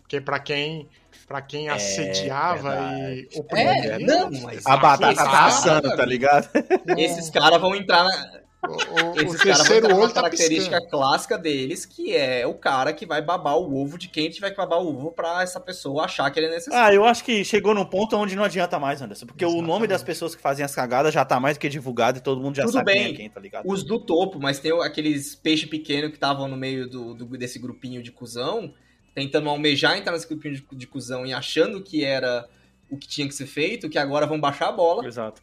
Porque 0.00 0.20
pra 0.20 0.40
quem 0.40 0.88
para 1.30 1.40
quem 1.42 1.68
assediava 1.68 2.74
e 2.92 3.28
É, 3.32 3.38
oprimia, 3.38 3.98
não, 4.00 4.30
mas. 4.42 4.66
A 4.66 4.76
batata 4.76 5.12
esses 5.12 5.24
tá 5.24 5.30
caras- 5.30 5.54
assando, 5.58 5.96
tá 5.96 6.04
ligado? 6.04 6.48
Esses 6.98 7.30
caras 7.30 7.60
vão 7.60 7.72
entrar 7.76 8.02
na. 8.02 8.40
o, 8.68 8.72
o- 8.72 9.12
o 9.12 9.20
Esses 9.22 9.40
caras 9.44 9.68
vão 9.68 10.00
na 10.00 10.08
tá 10.08 10.14
característica 10.22 10.76
piscando. 10.80 10.90
clássica 10.90 11.38
deles, 11.38 11.86
que 11.86 12.16
é 12.16 12.44
o 12.44 12.54
cara 12.54 12.92
que 12.92 13.06
vai 13.06 13.22
babar 13.22 13.56
o 13.56 13.80
ovo 13.80 13.96
de 13.96 14.08
quem 14.08 14.28
tiver 14.28 14.50
que 14.50 14.56
babar 14.56 14.80
o 14.80 14.88
ovo 14.88 15.12
pra 15.12 15.40
essa 15.44 15.60
pessoa 15.60 16.04
achar 16.06 16.28
que 16.32 16.40
ele 16.40 16.48
é 16.48 16.50
necessário. 16.50 16.84
Ah, 16.84 16.92
eu 16.92 17.04
acho 17.04 17.22
que 17.22 17.44
chegou 17.44 17.74
num 17.76 17.84
ponto 17.86 18.16
onde 18.16 18.34
não 18.34 18.42
adianta 18.42 18.76
mais, 18.80 19.00
Anderson. 19.00 19.26
Porque 19.26 19.44
o 19.44 19.50
nome 19.50 19.62
Exatamente. 19.66 19.88
das 19.90 20.02
pessoas 20.02 20.34
que 20.34 20.42
fazem 20.42 20.64
as 20.64 20.74
cagadas 20.74 21.14
já 21.14 21.24
tá 21.24 21.38
mais 21.38 21.56
do 21.56 21.60
que 21.60 21.68
divulgado 21.68 22.18
e 22.18 22.20
todo 22.20 22.40
mundo 22.40 22.56
já 22.56 22.64
Tudo 22.64 22.72
sabe 22.74 22.92
quem 22.92 23.04
bem. 23.04 23.12
é 23.12 23.16
quem, 23.16 23.30
tá 23.30 23.38
ligado? 23.40 23.70
Os 23.70 23.84
do 23.84 24.00
topo, 24.00 24.40
mas 24.40 24.58
tem 24.58 24.72
aqueles 24.82 25.36
peixe 25.36 25.68
pequeno 25.68 26.08
que 26.10 26.16
estavam 26.16 26.48
no 26.48 26.56
meio 26.56 26.90
do, 26.90 27.14
do- 27.14 27.38
desse 27.38 27.60
grupinho 27.60 28.02
de 28.02 28.10
cuzão, 28.10 28.74
tentando 29.20 29.48
almejar 29.50 29.96
entrar 29.98 30.12
nesse 30.12 30.26
grupinho 30.26 30.54
de, 30.56 30.64
de 30.72 30.86
cuzão 30.86 31.26
e 31.26 31.32
achando 31.32 31.82
que 31.82 32.04
era 32.04 32.48
o 32.90 32.96
que 32.96 33.06
tinha 33.06 33.28
que 33.28 33.34
ser 33.34 33.46
feito, 33.46 33.88
que 33.88 33.98
agora 33.98 34.26
vão 34.26 34.40
baixar 34.40 34.68
a 34.68 34.72
bola 34.72 35.06
Exato. 35.06 35.42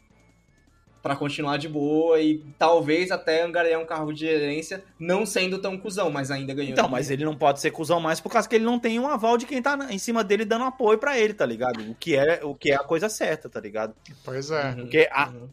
pra 1.02 1.14
continuar 1.16 1.56
de 1.56 1.68
boa 1.68 2.20
e 2.20 2.42
talvez 2.58 3.10
até 3.10 3.42
angariar 3.42 3.80
um 3.80 3.86
cargo 3.86 4.12
de 4.12 4.20
gerência, 4.20 4.84
não 4.98 5.24
sendo 5.24 5.58
tão 5.58 5.78
cuzão, 5.78 6.10
mas 6.10 6.30
ainda 6.30 6.52
ganhando. 6.52 6.72
Então, 6.72 6.88
mas 6.88 7.10
ele 7.10 7.24
não 7.24 7.36
pode 7.36 7.60
ser 7.60 7.70
cuzão 7.70 8.00
mais 8.00 8.20
por 8.20 8.30
causa 8.30 8.48
que 8.48 8.56
ele 8.56 8.64
não 8.64 8.78
tem 8.78 8.98
um 8.98 9.06
aval 9.08 9.38
de 9.38 9.46
quem 9.46 9.62
tá 9.62 9.78
em 9.90 9.98
cima 9.98 10.22
dele 10.24 10.44
dando 10.44 10.64
apoio 10.64 10.98
pra 10.98 11.18
ele, 11.18 11.32
tá 11.32 11.46
ligado? 11.46 11.80
O 11.90 11.94
que 11.94 12.16
é, 12.16 12.40
o 12.44 12.54
que 12.54 12.72
é 12.72 12.74
a 12.74 12.80
coisa 12.84 13.08
certa, 13.08 13.48
tá 13.48 13.60
ligado? 13.60 13.94
Pois 14.24 14.50
é. 14.50 14.70
Uhum, 14.70 14.76
Porque 14.82 15.08
a- 15.10 15.28
uhum. 15.28 15.48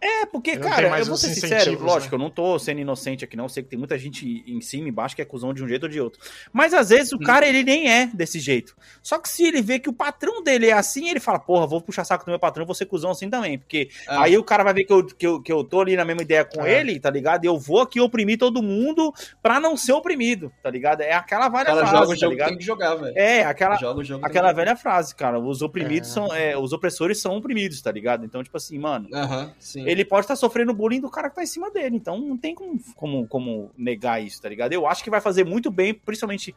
É, 0.00 0.26
porque, 0.26 0.56
não 0.56 0.68
cara, 0.68 0.98
eu 0.98 1.06
vou 1.06 1.16
ser 1.16 1.30
sincero, 1.34 1.82
lógico, 1.82 2.16
né? 2.16 2.22
eu 2.22 2.24
não 2.24 2.30
tô 2.30 2.58
sendo 2.58 2.80
inocente 2.80 3.24
aqui, 3.24 3.36
não. 3.36 3.44
Eu 3.46 3.48
sei 3.48 3.62
que 3.62 3.68
tem 3.70 3.78
muita 3.78 3.98
gente 3.98 4.44
em 4.46 4.60
cima 4.60 4.86
e 4.86 4.90
embaixo 4.90 5.16
que 5.16 5.22
é 5.22 5.24
cuzão 5.24 5.54
de 5.54 5.64
um 5.64 5.68
jeito 5.68 5.84
ou 5.84 5.88
de 5.88 6.00
outro. 6.00 6.20
Mas 6.52 6.74
às 6.74 6.90
vezes 6.90 7.12
o 7.12 7.18
cara, 7.18 7.46
ele 7.48 7.62
nem 7.62 7.90
é 7.90 8.06
desse 8.12 8.38
jeito. 8.38 8.76
Só 9.02 9.18
que 9.18 9.28
se 9.28 9.44
ele 9.44 9.62
vê 9.62 9.78
que 9.78 9.88
o 9.88 9.92
patrão 9.92 10.42
dele 10.42 10.66
é 10.68 10.72
assim, 10.72 11.08
ele 11.08 11.18
fala, 11.20 11.38
porra, 11.38 11.66
vou 11.66 11.80
puxar 11.80 12.04
saco 12.04 12.24
do 12.24 12.28
meu 12.30 12.38
patrão, 12.38 12.66
vou 12.66 12.74
ser 12.74 12.86
cuzão 12.86 13.10
assim 13.10 13.30
também. 13.30 13.58
Porque 13.58 13.88
Ah. 14.06 14.22
aí 14.24 14.36
o 14.36 14.44
cara 14.44 14.62
vai 14.62 14.74
ver 14.74 14.84
que 14.84 14.92
eu, 14.92 15.04
que, 15.06 15.26
eu, 15.26 15.40
que 15.40 15.52
eu 15.52 15.64
tô 15.64 15.80
ali 15.80 15.96
na 15.96 16.04
mesma 16.04 16.22
ideia 16.22 16.44
com 16.44 16.64
É. 16.64 16.78
ele, 16.80 17.00
tá 17.00 17.10
ligado? 17.10 17.44
E 17.44 17.46
eu 17.48 17.58
vou 17.58 17.80
aqui 17.80 18.00
oprimir 18.00 18.38
todo 18.38 18.62
mundo 18.62 19.12
pra 19.42 19.58
não 19.58 19.76
ser 19.76 19.92
oprimido, 19.92 20.52
tá 20.62 20.70
ligado? 20.70 21.00
É 21.00 21.14
aquela 21.14 21.48
velha 21.48 21.64
cara 21.64 21.86
frase, 21.86 21.92
joga 21.92 22.06
o 22.06 22.08
tá 22.10 22.14
jogo 22.16 22.30
que 22.30 22.34
ligado? 22.34 22.48
tem 22.50 22.58
que 22.58 22.64
jogar, 22.64 22.94
velho. 22.96 23.16
É, 23.16 23.44
aquela, 23.44 23.76
Joga 23.76 24.00
o 24.00 24.04
jogo 24.04 24.20
que 24.20 24.26
aquela 24.28 24.52
velha 24.52 24.76
frase, 24.76 25.14
cara. 25.14 25.38
Os 25.40 25.62
oprimidos 25.62 26.10
É. 26.10 26.12
são. 26.12 26.34
é, 26.34 26.56
os 26.56 26.72
opressores 26.72 27.20
são 27.20 27.36
oprimidos, 27.36 27.80
tá 27.80 27.90
ligado? 27.90 28.24
Então, 28.24 28.42
tipo 28.42 28.56
assim, 28.56 28.78
mano. 28.78 29.08
Aham, 29.14 29.52
sim. 29.58 29.85
Ele 29.90 30.04
pode 30.04 30.24
estar 30.24 30.36
sofrendo 30.36 30.74
bullying 30.74 31.00
do 31.00 31.10
cara 31.10 31.28
que 31.28 31.36
tá 31.36 31.42
em 31.42 31.46
cima 31.46 31.70
dele. 31.70 31.96
Então 31.96 32.20
não 32.20 32.36
tem 32.36 32.54
como, 32.54 32.78
como, 32.94 33.26
como 33.28 33.70
negar 33.76 34.22
isso, 34.22 34.40
tá 34.40 34.48
ligado? 34.48 34.72
Eu 34.72 34.86
acho 34.86 35.02
que 35.04 35.10
vai 35.10 35.20
fazer 35.20 35.44
muito 35.44 35.70
bem, 35.70 35.94
principalmente 35.94 36.54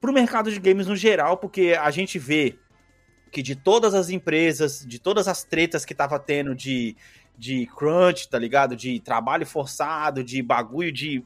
pro 0.00 0.12
mercado 0.12 0.50
de 0.50 0.58
games 0.58 0.86
no 0.86 0.96
geral, 0.96 1.36
porque 1.36 1.76
a 1.78 1.90
gente 1.90 2.18
vê 2.18 2.58
que 3.30 3.42
de 3.42 3.54
todas 3.54 3.94
as 3.94 4.10
empresas, 4.10 4.84
de 4.86 4.98
todas 4.98 5.28
as 5.28 5.44
tretas 5.44 5.84
que 5.84 5.94
tava 5.94 6.18
tendo 6.18 6.54
de, 6.54 6.96
de 7.36 7.66
crunch, 7.76 8.28
tá 8.28 8.38
ligado? 8.38 8.74
De 8.74 8.98
trabalho 9.00 9.46
forçado, 9.46 10.24
de 10.24 10.42
bagulho 10.42 10.90
de 10.90 11.22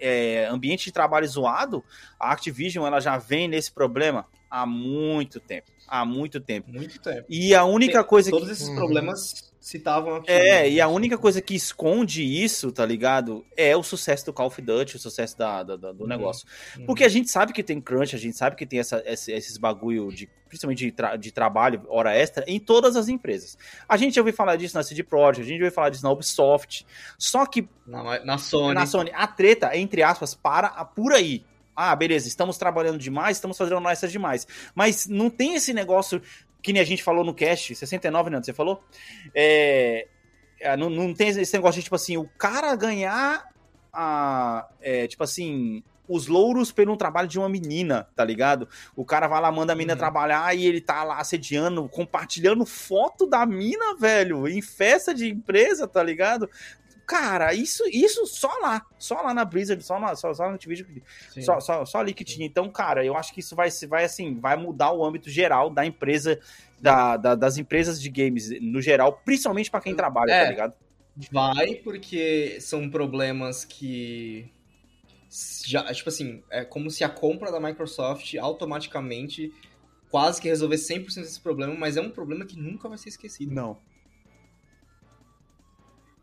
é, 0.00 0.46
ambiente 0.50 0.86
de 0.86 0.92
trabalho 0.92 1.26
zoado, 1.28 1.84
a 2.18 2.32
Activision 2.32 2.86
ela 2.86 3.00
já 3.00 3.16
vem 3.16 3.48
nesse 3.48 3.70
problema 3.70 4.26
há 4.50 4.66
muito 4.66 5.38
tempo. 5.40 5.70
Há 5.86 6.04
muito 6.04 6.40
tempo. 6.40 6.70
Muito 6.70 7.00
tempo. 7.00 7.24
E 7.28 7.54
a 7.54 7.64
única 7.64 8.02
coisa 8.02 8.30
que 8.30 8.36
Todos 8.36 8.50
esses 8.50 8.68
Uhum. 8.68 8.74
problemas 8.76 9.45
citavam 9.66 10.14
aqui. 10.16 10.30
é, 10.30 10.70
e 10.70 10.80
a 10.80 10.86
única 10.86 11.18
coisa 11.18 11.42
que 11.42 11.54
esconde 11.54 12.22
isso, 12.22 12.70
tá 12.70 12.86
ligado? 12.86 13.44
É 13.56 13.76
o 13.76 13.82
sucesso 13.82 14.26
do 14.26 14.32
Call 14.32 14.46
of 14.46 14.62
Duty, 14.62 14.94
o 14.94 14.98
sucesso 14.98 15.36
da, 15.36 15.62
da- 15.64 15.76
da- 15.76 15.92
do 15.92 16.02
Uhum. 16.02 16.08
negócio. 16.08 16.46
Uhum. 16.78 16.86
Porque 16.86 17.02
a 17.02 17.08
gente 17.08 17.28
sabe 17.30 17.52
que 17.52 17.64
tem 17.64 17.80
crunch, 17.80 18.14
a 18.14 18.18
gente 18.18 18.36
sabe 18.36 18.54
que 18.54 18.64
tem 18.64 18.78
essa, 18.78 19.02
esse- 19.04 19.32
esses 19.32 19.56
bagulho, 19.56 20.12
de, 20.12 20.28
principalmente 20.48 20.84
de, 20.84 20.92
tra- 20.92 21.16
de 21.16 21.32
trabalho, 21.32 21.82
hora 21.88 22.14
extra, 22.14 22.44
em 22.46 22.60
todas 22.60 22.94
as 22.94 23.08
empresas. 23.08 23.58
A 23.88 23.96
gente 23.96 24.14
já 24.14 24.20
ouviu 24.20 24.32
falar 24.34 24.54
disso 24.54 24.76
na 24.76 24.84
CD 24.84 25.02
Projekt, 25.02 25.40
a 25.40 25.44
gente 25.44 25.58
já 25.58 25.64
ouviu 25.64 25.74
falar 25.74 25.90
disso 25.90 26.04
na 26.04 26.12
Ubisoft. 26.12 26.86
Só 27.18 27.44
que 27.44 27.68
Na, 27.84 28.24
na 28.24 28.38
Sony. 28.38 28.72
na 28.74 28.86
Sony, 28.86 29.10
a 29.12 29.26
treta, 29.26 29.76
entre 29.76 30.00
aspas, 30.02 30.32
para 30.32 30.68
por 30.84 31.12
aí. 31.12 31.44
Ah, 31.78 31.94
beleza, 31.94 32.26
estamos 32.26 32.56
trabalhando 32.56 32.96
demais, 32.98 33.36
estamos 33.36 33.58
fazendo 33.58 33.76
hora 33.82 33.92
extra 33.92 34.08
demais. 34.08 34.46
Mas 34.74 35.06
não 35.06 35.28
tem 35.28 35.56
esse 35.56 35.74
negócio 35.74 36.22
que 36.66 36.72
nem 36.72 36.82
a 36.82 36.84
gente 36.84 37.00
falou 37.00 37.24
no 37.24 37.32
cast, 37.32 37.76
69, 37.76 38.28
né? 38.28 38.42
Você 38.42 38.52
falou? 38.52 38.82
É, 39.32 40.08
é, 40.58 40.76
não, 40.76 40.90
não 40.90 41.14
tem 41.14 41.28
esse 41.28 41.54
negócio 41.54 41.78
de, 41.78 41.84
tipo 41.84 41.94
assim, 41.94 42.16
o 42.16 42.28
cara 42.36 42.74
ganhar 42.74 43.48
a. 43.92 44.68
é, 44.80 45.06
tipo 45.06 45.22
assim. 45.22 45.84
Os 46.08 46.28
louros 46.28 46.70
pelo 46.70 46.96
trabalho 46.96 47.26
de 47.26 47.36
uma 47.36 47.48
menina, 47.48 48.08
tá 48.14 48.24
ligado? 48.24 48.68
O 48.94 49.04
cara 49.04 49.26
vai 49.26 49.40
lá, 49.40 49.50
manda 49.50 49.72
a 49.72 49.76
mina 49.76 49.92
Uhum. 49.94 49.98
trabalhar 49.98 50.56
e 50.56 50.64
ele 50.64 50.80
tá 50.80 51.02
lá 51.02 51.18
assediando, 51.18 51.88
compartilhando 51.88 52.64
foto 52.64 53.26
da 53.26 53.44
mina, 53.44 53.96
velho, 53.96 54.46
em 54.46 54.62
festa 54.62 55.12
de 55.12 55.28
empresa, 55.28 55.88
tá 55.88 56.02
ligado? 56.04 56.48
Cara, 57.06 57.54
isso, 57.54 57.84
isso 57.88 58.26
só 58.26 58.50
lá. 58.60 58.84
Só 58.98 59.20
lá 59.22 59.32
na 59.32 59.44
Blizzard, 59.44 59.80
só 59.84 59.98
na, 60.00 60.16
só, 60.16 60.34
só 60.34 60.48
na 60.48 60.54
Activision, 60.56 60.88
só, 61.40 61.60
só, 61.60 61.84
só 61.84 61.98
ali 62.00 62.12
que 62.12 62.24
tinha. 62.24 62.44
Então, 62.46 62.68
cara, 62.68 63.04
eu 63.04 63.16
acho 63.16 63.32
que 63.32 63.40
isso 63.40 63.54
vai, 63.54 63.68
vai 63.88 64.04
assim, 64.04 64.40
vai 64.40 64.56
mudar 64.56 64.92
o 64.92 65.04
âmbito 65.04 65.30
geral 65.30 65.70
da 65.70 65.86
empresa, 65.86 66.40
da, 66.80 67.16
da- 67.16 67.34
das 67.36 67.58
empresas 67.58 68.00
de 68.02 68.10
games 68.10 68.50
no 68.60 68.82
geral, 68.82 69.20
principalmente 69.24 69.70
pra 69.70 69.80
quem 69.80 69.94
trabalha, 69.94 70.32
É. 70.32 70.44
tá 70.44 70.50
ligado? 70.50 70.74
Vai, 71.30 71.76
porque 71.76 72.58
são 72.60 72.90
problemas 72.90 73.64
que. 73.64 74.50
Já, 75.64 75.84
tipo 75.92 76.08
assim, 76.08 76.42
é 76.50 76.64
como 76.64 76.90
se 76.90 77.02
a 77.04 77.08
compra 77.08 77.50
da 77.50 77.58
Microsoft 77.60 78.34
automaticamente 78.36 79.52
quase 80.10 80.40
que 80.40 80.48
resolvesse 80.48 80.92
100% 80.94 81.14
desse 81.22 81.40
problema, 81.40 81.74
mas 81.74 81.96
é 81.96 82.00
um 82.00 82.10
problema 82.10 82.44
que 82.44 82.56
nunca 82.58 82.88
vai 82.88 82.96
ser 82.98 83.08
esquecido. 83.10 83.52
Não. 83.54 83.78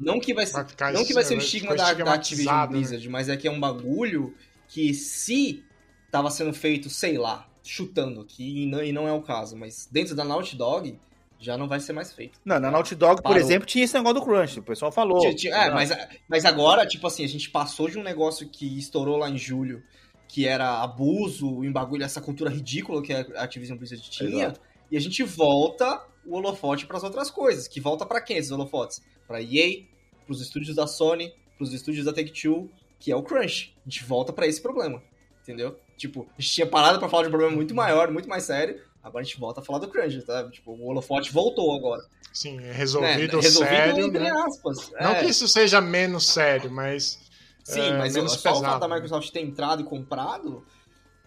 Não 0.04 0.20
que 0.20 0.34
vai 0.34 0.46
ser, 0.46 0.66
não 0.94 1.06
que 1.06 1.14
vai 1.14 1.24
ser 1.24 1.36
o 1.36 1.38
estigma 1.40 1.76
da, 1.76 1.94
da 1.94 2.14
Activision 2.14 2.56
né? 2.56 2.68
Blizzard, 2.68 3.10
mas 3.10 3.30
é 3.30 3.38
que 3.38 3.48
é 3.48 3.52
um 3.52 3.60
bagulho 3.60 4.34
que 4.68 4.94
se 4.94 5.64
tava 6.12 6.30
sendo 6.30 6.54
feito, 6.54 6.90
sei 6.90 7.18
lá, 7.18 7.48
chutando 7.64 8.22
aqui, 8.22 8.64
e 8.64 8.66
não, 8.66 8.84
e 8.84 8.92
não 8.92 9.08
é 9.08 9.12
o 9.14 9.22
caso, 9.22 9.56
mas 9.56 9.88
dentro 9.92 10.16
da 10.16 10.24
Naughty 10.24 10.56
Dog 10.56 11.00
já 11.40 11.58
não 11.58 11.68
vai 11.68 11.80
ser 11.80 11.92
mais 11.94 12.14
feito. 12.14 12.40
Não, 12.46 12.60
na 12.60 12.72
Naughty 12.72 12.96
Dog, 12.96 13.18
por 13.18 13.24
Parou. 13.24 13.38
exemplo, 13.38 13.66
tinha 13.68 13.84
esse 13.84 13.94
negócio 13.94 14.16
do 14.20 14.26
crunch. 14.26 14.60
O 14.60 14.64
pessoal 14.64 14.92
falou. 14.92 15.20
Tinha- 15.20 15.36
tinha- 15.36 15.56
é, 15.56 15.72
mas, 15.72 15.90
mas 16.28 16.46
agora, 16.46 16.86
tipo 16.88 17.06
assim, 17.06 17.24
a 17.24 17.28
gente 17.28 17.50
passou 17.50 17.90
de 17.90 18.00
um 18.00 18.04
negócio 18.04 18.48
que 18.48 18.78
estourou 18.80 19.18
lá 19.18 19.30
em 19.30 19.38
julho, 19.38 19.84
que 20.28 20.48
era 20.48 20.82
abuso, 20.82 21.64
em 21.66 21.72
bagulho, 21.72 22.04
essa 22.04 22.22
cultura 22.22 22.50
ridícula 22.50 23.02
que 23.02 23.12
a 23.14 23.20
Activision 23.44 23.78
Blizzard 23.78 24.10
tinha, 24.10 24.46
Exato. 24.46 24.62
e 24.90 24.96
a 24.98 25.00
gente 25.02 25.22
volta 25.24 26.02
o 26.26 26.36
holofote 26.38 26.86
para 26.86 26.96
as 26.98 27.04
outras 27.04 27.30
coisas. 27.30 27.68
Que 27.68 27.82
volta 27.82 28.06
para 28.06 28.22
quem 28.22 28.38
esses 28.38 28.52
holofotes? 28.52 29.02
Pra 29.28 29.42
EA, 29.42 29.84
pros 30.26 30.42
estúdios 30.42 30.76
da 30.76 30.88
Sony, 30.88 31.34
pros 31.58 31.74
estúdios 31.74 32.06
da 32.06 32.14
Take-Two, 32.14 32.70
que 33.00 33.12
é 33.12 33.16
o 33.16 33.24
crunch. 33.24 33.76
A 33.86 33.90
gente 33.90 34.04
volta 34.04 34.32
para 34.32 34.48
esse 34.48 34.62
problema, 34.62 35.02
entendeu? 35.42 35.78
Tipo, 35.98 36.28
a 36.38 36.42
gente 36.42 36.54
tinha 36.54 36.68
parado 36.68 37.00
para 37.00 37.10
falar 37.10 37.24
de 37.24 37.30
um 37.30 37.32
problema 37.32 37.56
muito 37.56 37.76
maior, 37.76 38.12
muito 38.12 38.28
mais 38.28 38.44
sério, 38.44 38.80
agora 39.02 39.22
a 39.22 39.26
gente 39.26 39.40
volta 39.40 39.62
a 39.62 39.64
falar 39.64 39.80
do 39.80 39.88
crunch, 39.88 40.22
tá? 40.24 40.50
Tipo, 40.50 40.72
o 40.72 40.88
holofote 40.88 41.32
voltou 41.32 41.76
agora. 41.76 42.04
Sim, 42.34 42.58
é 42.58 42.62
né? 42.62 42.72
resolvido, 42.72 43.40
Resolvido 43.40 43.76
sério, 43.76 44.06
entre 44.06 44.24
né? 44.24 44.32
aspas. 44.32 44.92
Não 45.00 45.12
é. 45.12 45.20
que 45.20 45.26
isso 45.28 45.48
seja 45.48 45.80
menos 45.80 46.26
sério, 46.26 46.72
mas 46.72 47.20
Sim, 47.64 47.82
é, 47.82 47.98
mas 47.98 48.16
menos 48.16 48.34
só 48.34 48.40
o 48.40 48.42
fato 48.42 48.56
pesado, 48.62 48.80
da 48.80 48.88
né? 48.88 48.96
Microsoft 48.96 49.30
ter 49.32 49.42
entrado 49.42 49.82
e 49.82 49.86
comprado 49.86 50.66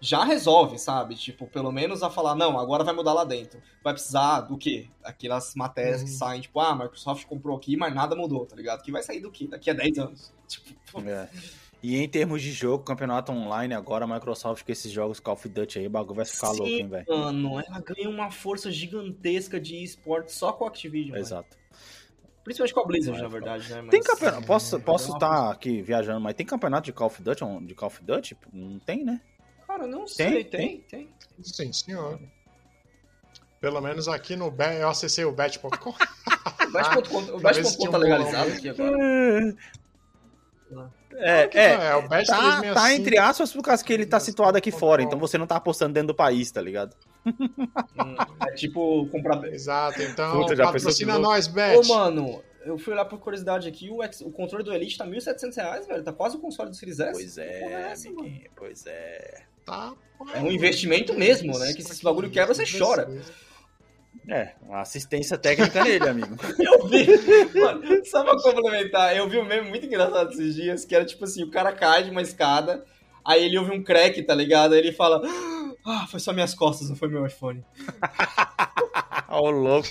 já 0.01 0.25
resolve, 0.25 0.79
sabe? 0.79 1.15
Tipo, 1.15 1.47
pelo 1.47 1.73
menos 1.73 2.03
a 2.03 2.11
falar, 2.11 2.35
não, 2.35 2.59
agora 2.59 2.85
vai 2.85 2.95
mudar 2.95 3.13
lá 3.13 3.25
dentro. 3.25 3.61
Vai 3.83 3.93
precisar 3.95 4.43
do 4.43 4.57
quê? 4.59 4.89
Aquelas 5.03 5.55
matérias 5.55 6.03
que 6.03 6.11
Uhum. 6.11 6.17
saem, 6.17 6.41
tipo, 6.43 6.61
ah, 6.61 6.71
a 6.71 6.75
Microsoft 6.75 7.25
comprou 7.27 7.57
aqui, 7.57 7.77
mas 7.77 7.95
nada 7.95 8.15
mudou, 8.15 8.45
tá 8.47 8.55
ligado? 8.57 8.83
Que 8.83 8.93
vai 8.93 9.03
sair 9.03 9.21
do 9.21 9.31
quê? 9.31 9.47
Daqui 9.49 9.71
a 9.71 9.75
10 9.75 9.99
anos. 9.99 10.33
Tipo, 10.47 11.01
É. 11.09 11.29
E 11.83 11.97
em 11.99 12.09
termos 12.09 12.41
de 12.43 12.51
jogo, 12.53 12.83
campeonato 12.85 13.31
online, 13.31 13.75
agora 13.75 14.05
a 14.05 14.09
Microsoft 14.09 14.65
com 14.65 14.73
esses 14.73 14.91
jogos 14.91 15.21
Call 15.21 15.35
of 15.35 15.49
Duty 15.49 15.79
aí, 15.81 15.87
o 15.87 15.91
bagulho 15.91 16.17
vai 16.17 16.25
ficar 16.25 16.49
Sim, 16.49 16.59
louco, 16.59 16.73
hein, 16.73 16.89
velho? 16.89 17.07
Mano, 17.09 17.61
ela 17.61 17.81
ganha 17.81 18.09
uma 18.09 18.31
força 18.31 18.71
gigantesca 18.73 19.61
de 19.61 19.83
esporte 19.85 20.33
só 20.33 20.53
com 20.53 20.65
a 20.65 20.69
Activision. 20.69 21.17
Exato. 21.17 21.57
Principalmente 22.43 22.75
com 22.75 22.81
a 22.81 22.87
Blizzard, 22.87 23.21
na 23.21 23.29
verdade, 23.29 23.69
né? 23.73 23.83
Tem 23.91 24.01
Mas- 24.01 24.07
campeonato, 24.07 24.47
posso 24.47 24.75
ela 24.77 24.85
posso 24.85 25.13
ganha 25.13 25.19
uma 25.31 25.37
estar 25.37 25.51
aqui 25.53 25.83
viajando, 25.83 26.21
mas 26.21 26.35
tem 26.35 26.47
campeonato 26.47 26.85
de 26.87 26.93
Call 26.93 27.09
of 27.09 27.23
Duty? 27.23 27.45
De 27.67 27.75
Call 27.75 27.89
of 27.89 28.03
Duty? 28.05 28.37
Não 28.53 28.79
tem, 28.79 29.05
né? 29.05 29.21
Cara, 29.77 29.87
não 29.87 30.07
sei, 30.07 30.43
tem, 30.43 30.81
tem. 30.89 31.11
Sim, 31.43 31.71
senhor. 31.71 32.19
Pelo 33.61 33.79
menos 33.83 34.09
aqui 34.09 34.35
no 34.35 34.51
Bet, 34.51 34.81
eu 34.81 34.89
acessei 34.89 35.25
o 35.25 35.33
bet.com. 35.33 35.95
O 36.67 37.39
Bet.com 37.39 37.63
tinha 37.63 37.91
tá 37.91 37.97
legalizado 37.97 38.51
aqui 38.51 38.69
agora. 38.69 38.97
É, 41.15 41.49
é, 41.55 41.73
é 41.91 41.95
o 41.95 42.09
Bet 42.09 42.27
tá, 42.27 42.61
2005. 42.61 42.75
tá 42.75 42.95
entre 42.95 43.19
aspas 43.19 43.53
por 43.53 43.63
causa 43.63 43.85
que 43.85 43.93
ele 43.93 44.05
tá 44.05 44.19
situado 44.19 44.59
aqui 44.59 44.71
fora, 44.71 45.03
então 45.03 45.19
você 45.19 45.39
não 45.39 45.47
tá 45.47 45.57
apostando 45.57 45.95
dentro 45.95 46.09
do 46.09 46.15
país, 46.15 46.51
tá 46.51 46.61
ligado? 46.61 46.95
Hum, 47.25 48.17
É 48.47 48.53
tipo 48.53 49.07
comprar. 49.09 49.45
Exato, 49.45 50.03
então 50.03 50.41
Puta, 50.41 50.57
já 50.57 50.65
patrocina 50.73 51.19
nós, 51.19 51.47
Bet. 51.47 51.79
Ô, 51.79 51.95
mano, 51.95 52.43
eu 52.67 52.77
fui 52.77 52.95
lá 52.95 53.05
por 53.05 53.21
curiosidade 53.21 53.69
aqui, 53.69 53.89
o, 53.89 54.01
o 54.03 54.33
controle 54.33 54.65
do 54.65 54.73
Elite 54.75 54.99
tá 54.99 55.07
1.700 55.07 55.57
reais, 55.57 55.87
velho. 55.87 56.03
Tá 56.03 56.13
quase 56.13 56.37
o 56.37 56.41
console 56.41 56.71
do 56.71 56.77
Series 56.77 56.99
S. 56.99 57.13
Pois 57.13 57.35
porra 57.37 57.47
é, 57.47 57.93
essa, 57.93 58.09
pois 58.57 58.87
é. 58.87 59.43
Tá, 59.67 59.93
É 60.33 60.41
um 60.41 60.51
investimento 60.51 61.13
mesmo, 61.13 61.59
né? 61.59 61.75
Que 61.75 61.83
se 61.83 61.91
esse 61.91 62.03
bagulho 62.03 62.31
quebra, 62.31 62.55
você 62.55 62.65
chora. 62.65 63.09
É, 64.29 64.55
uma 64.63 64.81
assistência 64.81 65.37
técnica 65.37 65.85
nele, 65.85 66.09
amigo. 66.09 66.37
Eu 66.59 66.89
vi, 66.89 67.07
mano, 67.61 67.83
só 68.07 68.25
pra 68.25 68.37
complementar, 68.41 69.17
eu 69.17 69.29
vi 69.29 69.39
um 69.39 69.45
meme 69.45 69.69
muito 69.69 69.87
engraçado 69.87 70.33
esses 70.33 70.55
dias, 70.55 70.85
que 70.85 70.95
era 70.95 71.05
tipo 71.05 71.25
assim, 71.25 71.45
o 71.45 71.51
cara 71.51 71.73
cai 71.73 72.03
de 72.03 72.11
uma 72.11 72.23
escada, 72.23 72.85
aí 73.25 73.45
ele 73.45 73.59
ouve 73.59 73.71
um 73.73 73.83
crack, 73.83 74.21
tá 74.23 74.35
ligado? 74.35 74.73
Aí 74.73 74.81
ele 74.81 74.93
fala, 74.93 75.23
ah, 75.85 76.07
foi 76.09 76.19
só 76.19 76.33
minhas 76.33 76.55
costas, 76.55 76.89
não 76.89 76.97
foi 76.97 77.09
meu 77.09 77.25
iPhone. 77.25 77.65
Ô, 79.29 79.51
louco. 79.51 79.89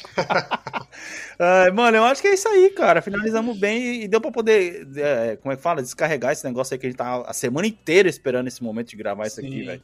Ai, 1.39 1.71
mano, 1.71 1.97
eu 1.97 2.03
acho 2.03 2.21
que 2.21 2.27
é 2.29 2.33
isso 2.33 2.47
aí, 2.47 2.69
cara. 2.71 3.01
Finalizamos 3.01 3.57
bem 3.57 4.03
e 4.03 4.07
deu 4.07 4.21
pra 4.21 4.31
poder, 4.31 4.87
é, 4.95 5.35
como 5.37 5.51
é 5.51 5.55
que 5.55 5.61
fala? 5.61 5.81
Descarregar 5.81 6.31
esse 6.31 6.45
negócio 6.45 6.73
aí 6.73 6.79
que 6.79 6.85
a 6.85 6.89
gente 6.89 6.97
tá 6.97 7.21
a 7.27 7.33
semana 7.33 7.67
inteira 7.67 8.07
esperando 8.09 8.47
esse 8.47 8.63
momento 8.63 8.89
de 8.89 8.95
gravar 8.95 9.27
isso 9.27 9.39
aqui, 9.39 9.49
Sim. 9.59 9.65
velho. 9.65 9.83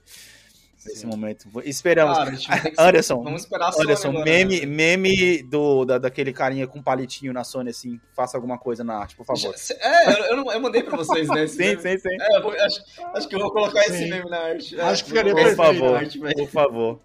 Esse 0.84 1.02
Sim. 1.02 1.08
momento. 1.08 1.48
Esperamos. 1.64 2.18
Cara, 2.48 2.62
que- 2.72 2.74
Anderson, 2.82 3.22
Vamos 3.22 3.42
esperar 3.44 3.68
a 3.70 3.72
Sony 3.72 3.84
Anderson, 3.84 4.10
agora, 4.10 4.26
meme, 4.26 4.62
né? 4.62 4.66
meme 4.66 5.44
do, 5.44 5.86
da, 5.86 6.00
daquele 6.00 6.34
carinha 6.34 6.66
com 6.66 6.82
palitinho 6.82 7.32
na 7.32 7.44
Sony, 7.44 7.70
assim. 7.70 8.00
Faça 8.16 8.36
alguma 8.36 8.58
coisa 8.58 8.84
na 8.84 8.96
arte, 8.98 9.16
por 9.16 9.24
favor. 9.24 9.54
É, 9.80 10.12
eu, 10.32 10.38
eu, 10.38 10.52
eu 10.54 10.60
mandei 10.60 10.82
pra 10.82 10.98
vocês, 10.98 11.28
né? 11.28 11.44
esse 11.44 11.54
Sim, 11.58 11.64
meme. 11.76 11.82
sim, 11.84 11.98
sim. 12.00 12.18
É, 12.20 12.40
vou- 12.42 12.52
acho, 12.54 12.82
acho 13.14 13.28
que 13.30 13.36
eu 13.36 13.40
vou 13.42 13.52
colocar 13.52 13.80
esse 13.82 13.98
Sim. 14.00 14.10
meme 14.10 14.28
na 14.28 14.40
arte. 14.40 14.80
É, 14.80 14.82
Acho 14.84 15.04
que 15.06 15.12
vou 15.14 15.20
ficaria 15.20 15.48
esse 15.48 15.56
Por 15.56 15.66
meme 15.66 15.74
na 15.80 15.80
favor, 15.86 15.98
arte, 15.98 16.20
velho. 16.20 16.36
por 16.36 16.48
favor. 16.50 17.00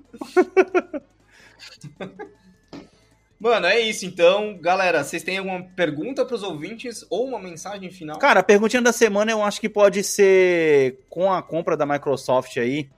Mano, 3.38 3.66
é 3.66 3.80
isso 3.80 4.06
então. 4.06 4.56
Galera, 4.58 5.04
vocês 5.04 5.22
têm 5.22 5.38
alguma 5.38 5.62
pergunta 5.62 6.24
pros 6.24 6.42
ouvintes 6.42 7.04
ou 7.10 7.26
uma 7.26 7.38
mensagem 7.38 7.90
final? 7.90 8.18
Cara, 8.18 8.40
a 8.40 8.42
perguntinha 8.42 8.80
da 8.80 8.92
semana 8.92 9.30
eu 9.30 9.42
acho 9.42 9.60
que 9.60 9.68
pode 9.68 10.02
ser 10.02 11.00
com 11.10 11.30
a 11.30 11.42
compra 11.42 11.76
da 11.76 11.84
Microsoft 11.84 12.56
aí, 12.56 12.88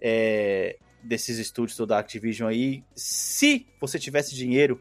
é, 0.00 0.76
desses 1.02 1.38
estúdios 1.38 1.78
da 1.86 1.98
Activision 1.98 2.48
aí. 2.48 2.84
Se 2.94 3.66
você 3.80 3.98
tivesse 3.98 4.34
dinheiro, 4.34 4.80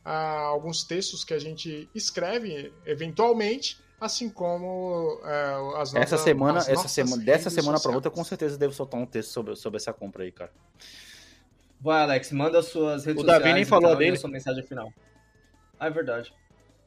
a 0.06 0.41
alguns 0.41 0.84
textos 0.84 1.24
que 1.24 1.34
a 1.34 1.39
gente 1.39 1.89
escreve 1.93 2.72
eventualmente, 2.86 3.80
assim 4.00 4.30
como 4.30 5.20
é, 5.24 5.54
as 5.82 5.93
nossas 5.93 5.95
essa 5.95 6.18
semana, 6.18 6.60
as 6.60 6.70
essa 6.70 6.88
semana, 6.88 7.24
dessa 7.24 7.50
semana 7.50 7.72
pra 7.74 7.78
sociais. 7.78 7.95
outra, 7.95 8.12
com 8.12 8.24
certeza 8.24 8.58
devo 8.58 8.74
soltar 8.74 9.00
um 9.00 9.06
texto 9.06 9.30
sobre, 9.32 9.56
sobre 9.56 9.78
essa 9.78 9.93
compra 9.93 10.24
aí, 10.24 10.32
cara. 10.32 10.52
Vai, 11.80 12.02
Alex, 12.04 12.32
manda 12.32 12.60
as 12.60 12.66
suas 12.68 13.06
redes 13.06 13.22
O 13.22 13.26
Davi 13.26 13.38
sociais. 13.39 13.56
nem 13.56 13.66
falou 13.66 13.89
então, 13.89 14.00
dele. 14.00 14.16
a 14.18 14.20
sua 14.20 14.30
mensagem 14.30 14.64
final. 14.64 14.91
Ah, 15.80 15.88
é 15.88 15.89
verdade. 15.89 16.34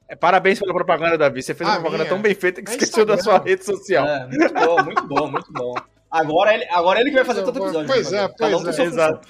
É, 0.09 0.17
parabéns 0.17 0.59
pela 0.59 0.75
propaganda, 0.75 1.17
Davi. 1.17 1.43
Você 1.43 1.55
fez 1.55 1.69
A 1.69 1.73
uma 1.75 1.81
propaganda 1.81 2.05
minha 2.05 2.15
tão 2.15 2.21
bem 2.21 2.35
feita 2.35 2.61
que 2.61 2.71
é 2.71 2.75
esqueceu 2.75 3.07
da 3.07 3.15
Instagram. 3.15 3.39
sua 3.39 3.45
rede 3.49 3.65
social. 3.65 4.07
É, 4.07 4.27
muito 4.27 4.55
bom, 4.55 4.83
muito 4.83 5.07
bom, 5.07 5.31
muito 5.31 5.53
bom. 5.53 5.75
Agora 6.11 6.53
ele, 6.55 6.65
agora 6.71 7.01
ele 7.01 7.11
que 7.11 7.17
vai 7.17 7.25
fazer 7.25 7.45
todo 7.45 7.63
episódio. 7.63 7.87
Pois 7.87 8.11
né, 8.11 8.25
é? 8.25 8.29
Cada 8.29 8.57
um 8.57 8.63
pois 8.65 8.79
é, 8.79 8.91
sua 8.91 8.91
função. 8.91 9.21
exato. 9.21 9.29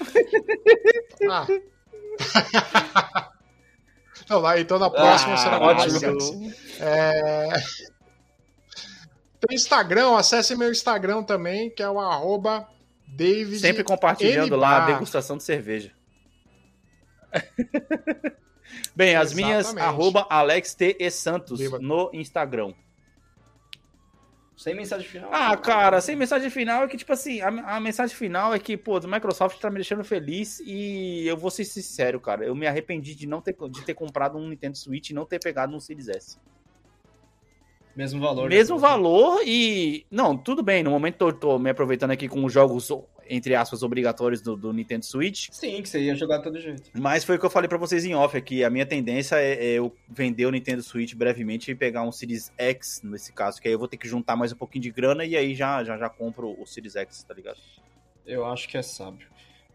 Ah. 1.29 1.45
então, 4.23 4.39
lá, 4.39 4.59
então 4.59 4.79
na 4.79 4.89
próxima 4.89 5.33
Ah, 5.33 5.37
será 5.37 5.59
ótimo. 5.59 5.99
mais. 5.99 6.79
É... 6.79 7.49
Tem 9.47 9.55
Instagram, 9.55 10.15
acesse 10.17 10.55
meu 10.55 10.71
Instagram 10.71 11.23
também, 11.23 11.69
que 11.69 11.81
é 11.81 11.89
o 11.89 11.99
arroba 11.99 12.67
David 13.07 13.59
Sempre 13.59 13.83
compartilhando 13.83 14.55
lá 14.55 14.83
a 14.83 14.85
degustação 14.85 15.35
de 15.37 15.43
cerveja. 15.43 15.91
Bem, 18.95 19.15
as 19.15 19.33
minhas, 19.33 19.67
Exatamente. 19.67 19.87
arroba 19.87 20.27
Alex 20.29 20.73
T. 20.75 20.95
E 20.99 21.09
Santos 21.09 21.59
Bêbado. 21.59 21.83
no 21.83 22.09
Instagram. 22.13 22.73
Sem 24.61 24.75
mensagem 24.75 25.07
final. 25.07 25.31
Ah, 25.33 25.57
cara, 25.57 25.99
sem 25.99 26.15
mensagem 26.15 26.51
final 26.51 26.83
é 26.83 26.87
que, 26.87 26.95
tipo 26.95 27.11
assim, 27.11 27.41
a, 27.41 27.47
a 27.47 27.79
mensagem 27.79 28.15
final 28.15 28.53
é 28.53 28.59
que, 28.59 28.77
pô, 28.77 28.97
a 28.97 29.07
Microsoft 29.07 29.59
tá 29.59 29.71
me 29.71 29.77
deixando 29.77 30.03
feliz 30.03 30.61
e 30.63 31.25
eu 31.25 31.35
vou 31.35 31.49
ser 31.49 31.65
sincero, 31.65 32.19
cara. 32.19 32.45
Eu 32.45 32.53
me 32.53 32.67
arrependi 32.67 33.15
de 33.15 33.25
não 33.25 33.41
ter, 33.41 33.55
de 33.71 33.81
ter 33.83 33.95
comprado 33.95 34.37
um 34.37 34.47
Nintendo 34.47 34.77
Switch 34.77 35.09
e 35.09 35.15
não 35.15 35.25
ter 35.25 35.39
pegado 35.39 35.75
um 35.75 35.79
Series 35.79 36.07
S. 36.09 36.37
Mesmo 37.95 38.21
valor. 38.21 38.51
né? 38.51 38.55
Mesmo 38.55 38.77
valor 38.77 39.41
e. 39.43 40.05
Não, 40.11 40.37
tudo 40.37 40.61
bem. 40.61 40.83
No 40.83 40.91
momento 40.91 41.29
eu 41.29 41.33
tô 41.33 41.57
me 41.57 41.71
aproveitando 41.71 42.11
aqui 42.11 42.27
com 42.27 42.45
os 42.45 42.53
jogos, 42.53 42.91
entre 43.33 43.55
aspas, 43.55 43.81
obrigatórios 43.81 44.41
do, 44.41 44.57
do 44.57 44.73
Nintendo 44.73 45.05
Switch. 45.05 45.47
Sim, 45.51 45.81
que 45.81 45.87
você 45.87 46.01
ia 46.01 46.13
jogar 46.15 46.39
de 46.39 46.43
todo 46.43 46.59
jeito. 46.59 46.91
Mas 46.93 47.23
foi 47.23 47.37
o 47.37 47.39
que 47.39 47.45
eu 47.45 47.49
falei 47.49 47.69
pra 47.69 47.77
vocês 47.77 48.03
em 48.03 48.13
off 48.13 48.35
aqui. 48.35 48.61
A 48.61 48.69
minha 48.69 48.85
tendência 48.85 49.37
é, 49.37 49.53
é 49.53 49.69
eu 49.71 49.95
vender 50.09 50.45
o 50.45 50.51
Nintendo 50.51 50.83
Switch 50.83 51.15
brevemente 51.15 51.71
e 51.71 51.75
pegar 51.75 52.03
um 52.03 52.11
Series 52.11 52.51
X, 52.57 53.01
nesse 53.03 53.31
caso. 53.31 53.61
Que 53.61 53.69
aí 53.69 53.73
eu 53.73 53.79
vou 53.79 53.87
ter 53.87 53.95
que 53.95 54.07
juntar 54.07 54.35
mais 54.35 54.51
um 54.51 54.57
pouquinho 54.57 54.83
de 54.83 54.91
grana 54.91 55.23
e 55.23 55.37
aí 55.37 55.55
já, 55.55 55.81
já, 55.81 55.97
já 55.97 56.09
compro 56.09 56.61
o 56.61 56.65
Series 56.67 56.97
X, 56.97 57.23
tá 57.23 57.33
ligado? 57.33 57.57
Eu 58.25 58.45
acho 58.45 58.67
que 58.67 58.77
é 58.77 58.81
sábio. 58.81 59.27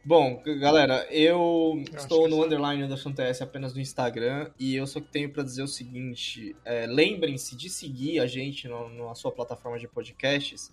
Bom, 0.05 0.41
galera, 0.61 1.05
eu, 1.11 1.83
acho 1.89 1.97
estou 1.97 2.25
que 2.25 2.31
no 2.31 2.45
underline 2.45 2.83
Anderson 2.83 3.11
TS 3.11 3.43
apenas 3.43 3.75
no 3.75 3.81
Instagram 3.81 4.51
e 4.57 4.77
eu 4.77 4.87
só 4.87 5.01
tenho 5.01 5.33
para 5.33 5.43
dizer 5.43 5.63
o 5.63 5.67
seguinte: 5.67 6.55
é, 6.65 6.87
lembrem-se 6.87 7.57
de 7.57 7.69
seguir 7.69 8.21
a 8.21 8.27
gente 8.27 8.69
no- 8.69 8.89
na 9.09 9.15
sua 9.17 9.33
plataforma 9.33 9.79
de 9.81 9.89
podcasts, 9.89 10.71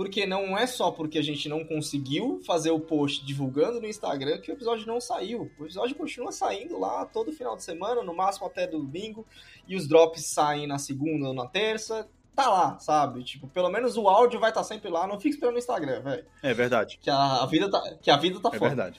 porque 0.00 0.24
não 0.24 0.56
é 0.56 0.66
só 0.66 0.90
porque 0.90 1.18
a 1.18 1.22
gente 1.22 1.46
não 1.46 1.62
conseguiu 1.62 2.40
fazer 2.46 2.70
o 2.70 2.80
post 2.80 3.22
divulgando 3.22 3.82
no 3.82 3.86
Instagram 3.86 4.40
que 4.40 4.50
o 4.50 4.54
episódio 4.54 4.86
não 4.86 4.98
saiu. 4.98 5.52
O 5.58 5.64
episódio 5.64 5.94
continua 5.94 6.32
saindo 6.32 6.78
lá 6.78 7.04
todo 7.04 7.30
final 7.34 7.54
de 7.54 7.62
semana, 7.62 8.02
no 8.02 8.14
máximo 8.16 8.46
até 8.46 8.66
domingo, 8.66 9.26
e 9.68 9.76
os 9.76 9.86
drops 9.86 10.24
saem 10.24 10.66
na 10.66 10.78
segunda 10.78 11.28
ou 11.28 11.34
na 11.34 11.46
terça. 11.46 12.08
Tá 12.34 12.48
lá, 12.48 12.78
sabe? 12.78 13.22
Tipo, 13.22 13.46
pelo 13.48 13.68
menos 13.68 13.98
o 13.98 14.08
áudio 14.08 14.40
vai 14.40 14.48
estar 14.48 14.64
sempre 14.64 14.88
lá. 14.88 15.06
Não 15.06 15.20
fique 15.20 15.34
esperando 15.34 15.52
no 15.52 15.58
Instagram, 15.58 16.00
velho. 16.00 16.24
É 16.42 16.54
verdade. 16.54 16.98
Que 16.98 17.10
a, 17.10 17.44
vida 17.44 17.70
tá, 17.70 17.94
que 18.00 18.10
a 18.10 18.16
vida 18.16 18.40
tá 18.40 18.48
É 18.48 18.58
foda. 18.58 18.68
verdade. 18.68 18.98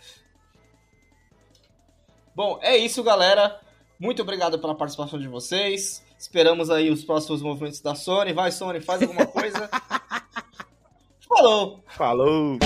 Bom, 2.35 2.59
é 2.61 2.77
isso, 2.77 3.01
galera. 3.01 3.59
Muito 3.97 4.21
obrigado 4.21 4.59
pela 4.59 4.75
participação 4.75 5.17
de 5.19 5.27
vocês. 5.27 6.05
Esperamos 6.15 6.69
aí 6.69 6.91
os 6.91 7.03
próximos 7.03 7.41
movimentos 7.41 7.81
da 7.81 7.95
Sony. 7.95 8.33
Vai, 8.33 8.51
Sony, 8.51 8.79
faz 8.79 9.01
alguma 9.01 9.25
coisa. 9.25 9.67
Falou! 11.33 11.81
Falou! 11.87 12.59